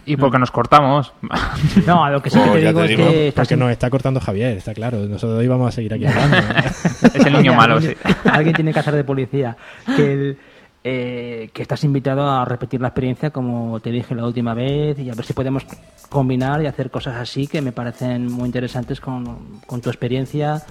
Y 0.06 0.18
porque 0.18 0.40
nos 0.40 0.52
cortamos. 0.52 1.14
No, 1.86 2.04
a 2.04 2.10
lo 2.12 2.22
que 2.22 2.30
sí 2.30 2.38
que 2.40 2.50
Oh, 2.50 2.54
te 2.54 2.60
digo 2.60 2.80
te 2.80 2.86
es 2.86 2.98
digo. 2.98 3.10
que 3.10 3.28
estás 3.30 3.48
Porque 3.48 3.58
nos 3.60 3.72
está 3.72 3.90
cortando 3.90 4.20
Javier, 4.20 4.58
está 4.58 4.74
claro. 4.74 4.98
Nosotros 5.00 5.44
íbamos 5.44 5.68
a 5.70 5.72
seguir 5.72 5.94
aquí 5.94 6.06
hablando. 6.06 6.38
Es 7.14 7.26
el 7.26 7.34
niño 7.34 7.54
malo, 7.54 7.80
sí. 7.82 7.94
alguien, 8.26 8.56
tiene 8.56 8.74
que 8.74 8.80
hacer 8.80 8.96
de 8.96 9.04
policía. 9.04 9.56
Que, 9.96 10.14
el- 10.14 10.38
eh, 10.84 11.50
que 11.54 11.62
estás 11.62 11.84
invitado 11.84 12.30
a 12.30 12.46
repetir 12.46 12.80
la 12.80 12.88
experiencia 12.88 13.32
como 13.32 13.80
te 13.82 13.92
dije 13.92 14.16
la 14.16 14.26
última 14.26 14.54
vez 14.54 14.98
y 15.00 15.10
a 15.10 15.14
ver 15.14 15.26
si 15.26 15.34
podemos 15.34 15.66
combinar 16.08 16.62
y 16.62 16.68
hacer 16.68 16.90
cosas 16.90 17.18
así 17.18 17.48
que 17.48 17.62
me 17.62 17.74
parecen 17.74 18.32
muy 18.32 18.46
interesantes 18.46 19.02
con, 19.02 19.60
con 19.68 19.82
tu 19.82 19.90
experiencia 19.90 20.62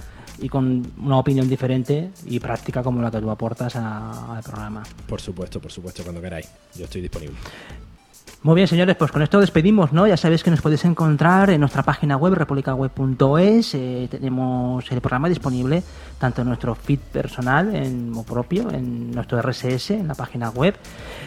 y 0.41 0.49
con 0.49 0.81
una 0.99 1.17
opinión 1.17 1.47
diferente 1.47 2.09
y 2.25 2.39
práctica 2.39 2.81
como 2.81 3.01
la 3.03 3.11
que 3.11 3.19
tú 3.19 3.29
aportas 3.29 3.75
a- 3.75 4.35
al 4.37 4.43
programa. 4.43 4.81
por 5.07 5.21
supuesto, 5.21 5.59
por 5.61 5.71
supuesto, 5.71 6.01
cuando 6.03 6.21
queráis. 6.21 6.49
Yo 6.75 6.85
estoy 6.85 7.01
disponible. 7.01 7.35
Muy 8.41 8.55
bien, 8.55 8.69
señores, 8.69 8.95
pues 8.95 9.11
con 9.11 9.21
esto 9.21 9.41
despedimos, 9.41 9.91
¿no? 9.91 10.07
Ya 10.07 10.15
sabéis 10.15 10.43
que 10.43 10.49
nos 10.49 10.61
podéis 10.61 10.85
encontrar 10.85 11.49
en 11.49 11.59
nuestra 11.59 11.83
página 11.83 12.15
web, 12.15 12.35
republicaweb.es. 12.35 13.75
Eh, 13.75 14.07
tenemos 14.09 14.89
el 14.89 15.01
programa 15.01 15.27
disponible 15.27 15.83
tanto 16.17 16.43
en 16.43 16.47
nuestro 16.47 16.73
feed 16.73 16.99
personal 16.99 17.75
en, 17.75 18.13
o 18.15 18.23
propio, 18.23 18.71
en 18.71 19.11
nuestro 19.11 19.41
RSS, 19.41 19.91
en 19.91 20.07
la 20.07 20.15
página 20.15 20.51
web. 20.51 20.73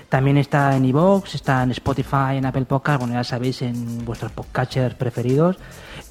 También 0.09 0.39
está 0.39 0.74
en 0.74 0.86
iVoox, 0.86 1.34
está 1.34 1.62
en 1.62 1.72
Spotify, 1.72 2.36
en 2.36 2.47
Apple 2.47 2.64
Podcast, 2.64 3.01
bueno, 3.01 3.12
ya 3.12 3.24
sabéis, 3.24 3.60
en 3.60 4.06
vuestros 4.06 4.32
podcatchers 4.32 4.94
preferidos. 4.94 5.59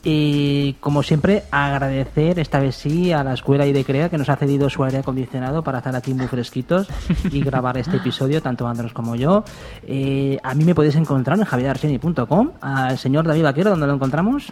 Y 0.03 0.73
como 0.79 1.03
siempre, 1.03 1.43
agradecer 1.51 2.39
esta 2.39 2.59
vez 2.59 2.75
sí 2.75 3.11
a 3.11 3.23
la 3.23 3.33
escuela 3.35 3.67
IDECREA 3.67 4.09
que 4.09 4.17
nos 4.17 4.29
ha 4.29 4.35
cedido 4.35 4.67
su 4.69 4.83
aire 4.83 4.97
acondicionado 4.97 5.63
para 5.63 5.77
estar 5.77 5.95
aquí 5.95 6.13
muy 6.13 6.27
fresquitos 6.27 6.87
y 7.31 7.41
grabar 7.43 7.77
este 7.77 7.97
episodio, 7.97 8.41
tanto 8.41 8.67
Andros 8.67 8.93
como 8.93 9.15
yo. 9.15 9.43
Eh, 9.85 10.39
a 10.41 10.55
mí 10.55 10.63
me 10.65 10.73
podéis 10.73 10.95
encontrar 10.95 11.37
en 11.37 11.45
javierarsieni.com, 11.45 12.51
al 12.61 12.97
señor 12.97 13.27
David 13.27 13.43
Vaquero, 13.43 13.69
donde 13.69 13.85
lo 13.85 13.93
encontramos. 13.93 14.51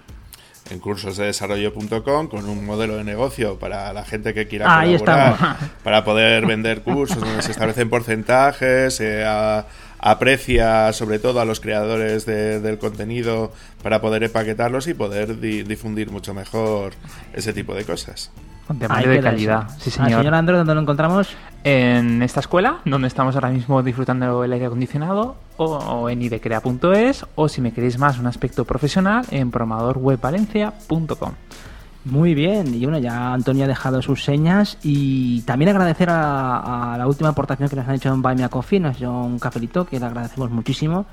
en 0.69 0.79
cursosdedesarrollo.com 0.79 2.27
con 2.27 2.47
un 2.47 2.63
modelo 2.63 2.97
de 2.97 3.03
negocio 3.03 3.57
para 3.57 3.91
la 3.91 4.05
gente 4.05 4.35
que 4.35 4.47
quiera 4.47 4.79
Ahí 4.79 4.95
colaborar, 4.99 5.33
estamos. 5.33 5.57
para 5.83 6.03
poder 6.03 6.45
vender 6.45 6.83
cursos 6.83 7.19
donde 7.19 7.41
se 7.41 7.51
establecen 7.51 7.89
porcentajes, 7.89 9.01
a- 9.25 9.65
aprecia 9.99 10.91
sobre 10.93 11.19
todo 11.19 11.39
a 11.41 11.45
los 11.45 11.59
creadores 11.59 12.25
de- 12.25 12.59
del 12.59 12.79
contenido 12.79 13.51
para 13.83 14.01
poder 14.01 14.23
empaquetarlos 14.23 14.87
y 14.87 14.93
poder 14.93 15.39
di- 15.39 15.63
difundir 15.63 16.09
mucho 16.11 16.33
mejor 16.33 16.93
ese 17.33 17.53
tipo 17.53 17.73
de 17.75 17.83
cosas. 17.85 18.31
Con 18.67 18.75
Ahí 18.77 18.81
temario 18.81 19.11
de 19.11 19.21
calidad. 19.21 19.67
Sí, 19.79 19.89
señor. 19.89 20.23
donde 20.23 20.75
lo 20.75 20.81
encontramos. 20.81 21.27
en 21.65 22.21
esta 22.23 22.39
escuela, 22.39 22.77
donde 22.85 23.09
estamos 23.09 23.35
ahora 23.35 23.49
mismo 23.49 23.83
disfrutando 23.83 24.45
el 24.45 24.53
aire 24.53 24.67
acondicionado, 24.67 25.35
o, 25.57 25.65
o 25.75 26.09
en 26.09 26.21
idecrea.es, 26.21 27.25
o 27.35 27.49
si 27.49 27.59
me 27.59 27.73
queréis 27.73 27.97
más 27.97 28.17
un 28.17 28.27
aspecto 28.27 28.63
profesional, 28.63 29.25
en 29.31 29.51
programadorwebvalencia.com. 29.51 31.33
Muy 32.05 32.33
bien, 32.33 32.73
y 32.73 32.83
bueno, 32.83 32.97
ya 32.97 33.33
Antonio 33.33 33.65
ha 33.65 33.67
dejado 33.67 34.01
sus 34.01 34.23
señas 34.23 34.77
y 34.81 35.41
también 35.41 35.69
agradecer 35.69 36.09
a, 36.09 36.93
a 36.93 36.97
la 36.97 37.07
última 37.07 37.29
aportación 37.29 37.67
que 37.67 37.75
nos 37.75 37.87
han 37.87 37.95
hecho 37.95 38.09
en 38.09 38.21
Buy 38.21 38.35
Me 38.35 38.45
a 38.45 38.49
Coffee, 38.49 38.79
nos 38.79 38.97
dio 38.97 39.11
un 39.11 39.37
cafelito 39.37 39.85
que 39.85 39.99
le 39.99 40.05
agradecemos 40.05 40.49
muchísimo 40.49 41.05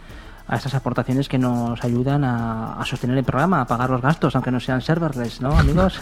a 0.49 0.57
estas 0.57 0.75
aportaciones 0.75 1.29
que 1.29 1.39
nos 1.39 1.83
ayudan 1.85 2.23
a, 2.25 2.75
a 2.81 2.85
sostener 2.85 3.19
el 3.19 3.25
programa, 3.25 3.61
a 3.63 3.67
pagar 3.67 3.91
los 3.91 4.01
gastos, 4.01 4.35
aunque 4.37 4.51
no 4.53 4.61
sean 4.61 4.81
serverless, 4.81 5.41
¿no, 5.41 5.51
amigos? 5.59 5.99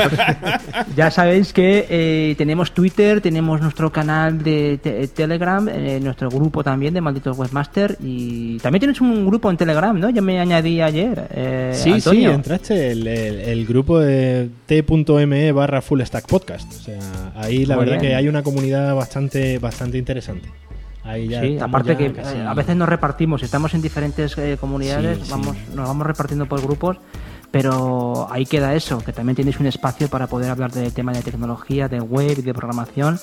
ya 0.96 1.10
sabéis 1.10 1.52
que 1.52 1.86
eh, 1.88 2.34
tenemos 2.38 2.72
Twitter, 2.72 3.20
tenemos 3.20 3.60
nuestro 3.60 3.92
canal 3.92 4.42
de 4.42 4.78
te- 4.82 5.08
Telegram, 5.08 5.68
eh, 5.68 6.00
nuestro 6.02 6.28
grupo 6.30 6.62
también 6.64 6.94
de 6.94 7.00
Malditos 7.00 7.36
Webmaster 7.38 7.96
y 8.00 8.58
también 8.58 8.80
tienes 8.80 9.00
un 9.00 9.26
grupo 9.26 9.50
en 9.50 9.56
Telegram, 9.56 9.98
¿no? 9.98 10.10
Yo 10.10 10.22
me 10.22 10.38
añadí 10.40 10.80
ayer. 10.80 11.26
eh, 11.30 11.72
Sí, 11.74 11.92
Antonio. 11.92 12.30
sí, 12.30 12.34
entraste 12.34 12.90
el, 12.92 13.06
el- 13.06 13.40
el 13.40 13.66
grupo 13.66 13.98
de 13.98 14.48
t.me 14.66 15.52
barra 15.52 15.82
full 15.82 16.00
stack 16.02 16.26
podcast. 16.26 16.70
O 16.72 16.82
sea, 16.84 16.98
ahí 17.36 17.66
la 17.66 17.76
Muy 17.76 17.84
verdad 17.84 18.00
bien. 18.00 18.12
que 18.12 18.16
hay 18.16 18.28
una 18.28 18.42
comunidad 18.42 18.94
bastante, 18.94 19.58
bastante 19.58 19.98
interesante. 19.98 20.48
Ahí 21.04 21.28
ya 21.28 21.40
Sí, 21.40 21.58
aparte 21.58 21.90
ya 21.92 21.98
que 21.98 22.12
casi- 22.12 22.36
eh, 22.36 22.46
a 22.46 22.54
veces 22.54 22.76
nos 22.76 22.88
repartimos, 22.88 23.42
estamos 23.42 23.74
en 23.74 23.82
diferentes 23.82 24.36
eh, 24.38 24.56
comunidades, 24.60 25.18
Sí, 25.18 25.24
sí. 25.24 25.30
vamos, 25.30 25.56
nos 25.74 25.88
vamos 25.88 26.06
repartiendo 26.06 26.46
por 26.46 26.62
grupos, 26.62 26.98
pero 27.50 28.28
ahí 28.30 28.46
queda 28.46 28.74
eso, 28.74 28.98
que 28.98 29.12
también 29.12 29.34
tenéis 29.36 29.58
un 29.60 29.66
espacio 29.66 30.08
para 30.08 30.26
poder 30.28 30.50
hablar 30.50 30.70
de 30.72 30.90
temas 30.90 31.16
de 31.16 31.22
tecnología, 31.22 31.88
de 31.88 32.00
web 32.00 32.36
y 32.38 32.42
de 32.42 32.54
programación 32.54 33.18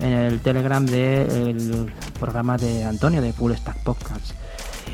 en 0.00 0.12
el 0.12 0.40
Telegram 0.40 0.84
del 0.84 1.90
programa 2.20 2.56
de 2.58 2.84
Antonio 2.84 3.22
de 3.22 3.32
Full 3.32 3.52
Stack 3.54 3.78
Podcast. 3.82 4.32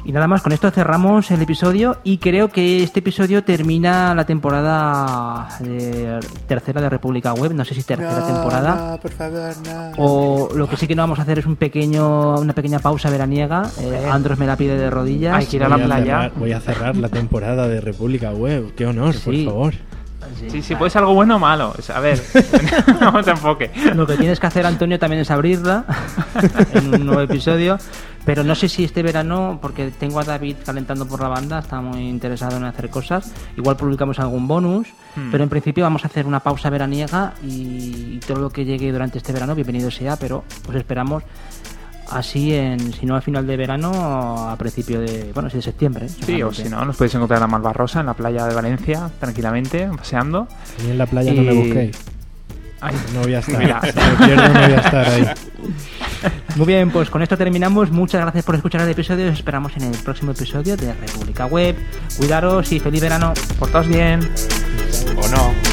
Y 0.04 0.12
nada 0.12 0.26
más, 0.26 0.42
con 0.42 0.52
esto 0.52 0.70
cerramos 0.70 1.30
el 1.30 1.42
episodio 1.42 1.98
y 2.04 2.18
creo 2.18 2.48
que 2.48 2.82
este 2.82 3.00
episodio 3.00 3.44
termina 3.44 4.14
la 4.14 4.24
temporada 4.24 5.48
de- 5.60 6.20
tercera 6.46 6.80
de 6.80 6.88
República 6.88 7.32
Web, 7.34 7.54
no 7.54 7.64
sé 7.64 7.74
si 7.74 7.82
tercera 7.82 8.26
temporada. 8.26 8.92
No, 8.92 9.00
por 9.00 9.10
favor, 9.12 9.52
no. 9.66 9.92
O 9.98 10.48
lo 10.54 10.68
que 10.68 10.76
sí 10.76 10.86
que 10.86 10.94
no 10.94 11.02
vamos 11.02 11.18
a 11.18 11.22
hacer 11.22 11.38
es 11.40 11.46
un 11.46 11.56
pequeño, 11.56 12.36
una 12.38 12.52
pequeña 12.52 12.78
pausa 12.78 13.10
veraniega. 13.10 13.64
Eh, 13.80 14.08
Andros 14.10 14.38
me 14.38 14.46
la 14.46 14.56
pide 14.56 14.76
de 14.76 14.90
rodillas. 14.90 15.36
Hay 15.36 15.46
que 15.46 15.56
ir 15.56 15.64
a 15.64 15.68
la 15.68 15.76
Voy 15.76 15.84
playa. 15.86 16.04
cerrar- 16.04 16.32
voy 16.36 16.52
a 16.52 16.60
cerrar 16.60 16.96
la 16.96 17.08
temporada 17.08 17.68
de 17.68 17.80
República 17.80 18.30
Web. 18.32 18.74
Qué 18.76 18.86
honor, 18.86 19.14
Sí. 19.14 19.44
por 19.44 19.52
favor. 19.52 19.74
Sí, 20.48 20.62
sí, 20.62 20.74
puede 20.74 20.90
ser 20.90 21.00
algo 21.00 21.14
bueno 21.14 21.36
o 21.36 21.38
malo. 21.38 21.74
A 21.94 22.00
ver, 22.00 22.20
no 23.00 23.22
te 23.22 23.30
enfoque. 23.30 23.70
Lo 23.94 24.06
que 24.06 24.16
tienes 24.16 24.38
que 24.40 24.46
hacer, 24.46 24.66
Antonio, 24.66 24.98
también 24.98 25.22
es 25.22 25.30
abrirla 25.30 25.84
en 26.74 26.94
un 26.94 27.06
nuevo 27.06 27.20
episodio. 27.20 27.78
Pero 28.24 28.44
no 28.44 28.54
sé 28.54 28.68
si 28.68 28.84
este 28.84 29.02
verano, 29.02 29.58
porque 29.62 29.90
tengo 29.90 30.20
a 30.20 30.24
David 30.24 30.56
calentando 30.64 31.06
por 31.06 31.20
la 31.22 31.28
banda, 31.28 31.60
está 31.60 31.80
muy 31.80 32.08
interesado 32.08 32.58
en 32.58 32.64
hacer 32.64 32.90
cosas. 32.90 33.32
Igual 33.56 33.76
publicamos 33.76 34.18
algún 34.18 34.46
bonus, 34.46 34.88
Hmm. 35.16 35.30
pero 35.30 35.42
en 35.42 35.48
principio 35.48 35.84
vamos 35.84 36.04
a 36.04 36.08
hacer 36.08 36.26
una 36.26 36.40
pausa 36.40 36.68
veraniega 36.68 37.32
y, 37.42 38.16
y 38.16 38.20
todo 38.24 38.38
lo 38.40 38.50
que 38.50 38.66
llegue 38.66 38.92
durante 38.92 39.16
este 39.16 39.32
verano, 39.32 39.54
bienvenido 39.54 39.90
sea, 39.90 40.16
pero 40.16 40.44
os 40.68 40.74
esperamos 40.74 41.22
así, 42.10 42.54
en, 42.54 42.92
si 42.92 43.06
no 43.06 43.16
al 43.16 43.22
final 43.22 43.46
de 43.46 43.56
verano, 43.56 44.48
a 44.48 44.56
principio 44.56 45.00
de, 45.00 45.30
bueno, 45.34 45.48
sí, 45.50 45.56
de 45.56 45.62
septiembre. 45.62 46.06
¿eh? 46.06 46.10
Sí, 46.24 46.42
o 46.42 46.52
si 46.52 46.68
no, 46.68 46.84
nos 46.84 46.96
podéis 46.96 47.14
encontrar 47.14 47.38
en 47.38 47.42
la 47.42 47.46
Malvarrosa, 47.48 48.00
en 48.00 48.06
la 48.06 48.14
playa 48.14 48.44
de 48.46 48.54
Valencia, 48.54 49.10
tranquilamente, 49.20 49.88
paseando. 49.96 50.48
Mí 50.84 50.90
en 50.90 50.98
la 50.98 51.06
playa 51.06 51.32
no 51.34 51.42
me 51.42 51.54
Y- 51.54 51.58
busquéis. 51.58 51.96
Ay, 52.80 52.94
No 53.12 53.22
voy 53.22 53.34
a 53.34 53.38
estar. 53.40 53.58
Mira. 53.58 53.80
Si 53.80 53.88
me 53.98 54.26
pierdo, 54.26 54.48
no 54.48 54.60
voy 54.60 54.72
a 54.72 54.76
estar 54.80 55.08
ahí. 55.08 55.24
Muy 56.56 56.66
bien, 56.66 56.90
pues 56.90 57.10
con 57.10 57.22
esto 57.22 57.36
terminamos. 57.36 57.90
Muchas 57.90 58.20
gracias 58.20 58.44
por 58.44 58.54
escuchar 58.54 58.80
el 58.82 58.88
episodio. 58.90 59.26
Os 59.30 59.32
esperamos 59.34 59.72
en 59.76 59.82
el 59.84 59.96
próximo 59.98 60.30
episodio 60.32 60.76
de 60.76 60.92
República 60.92 61.46
Web. 61.46 61.76
Cuidaros 62.16 62.70
y 62.72 62.78
feliz 62.80 63.00
verano. 63.02 63.32
portaos 63.58 63.86
bien. 63.88 64.20
O 65.16 65.28
no. 65.28 65.67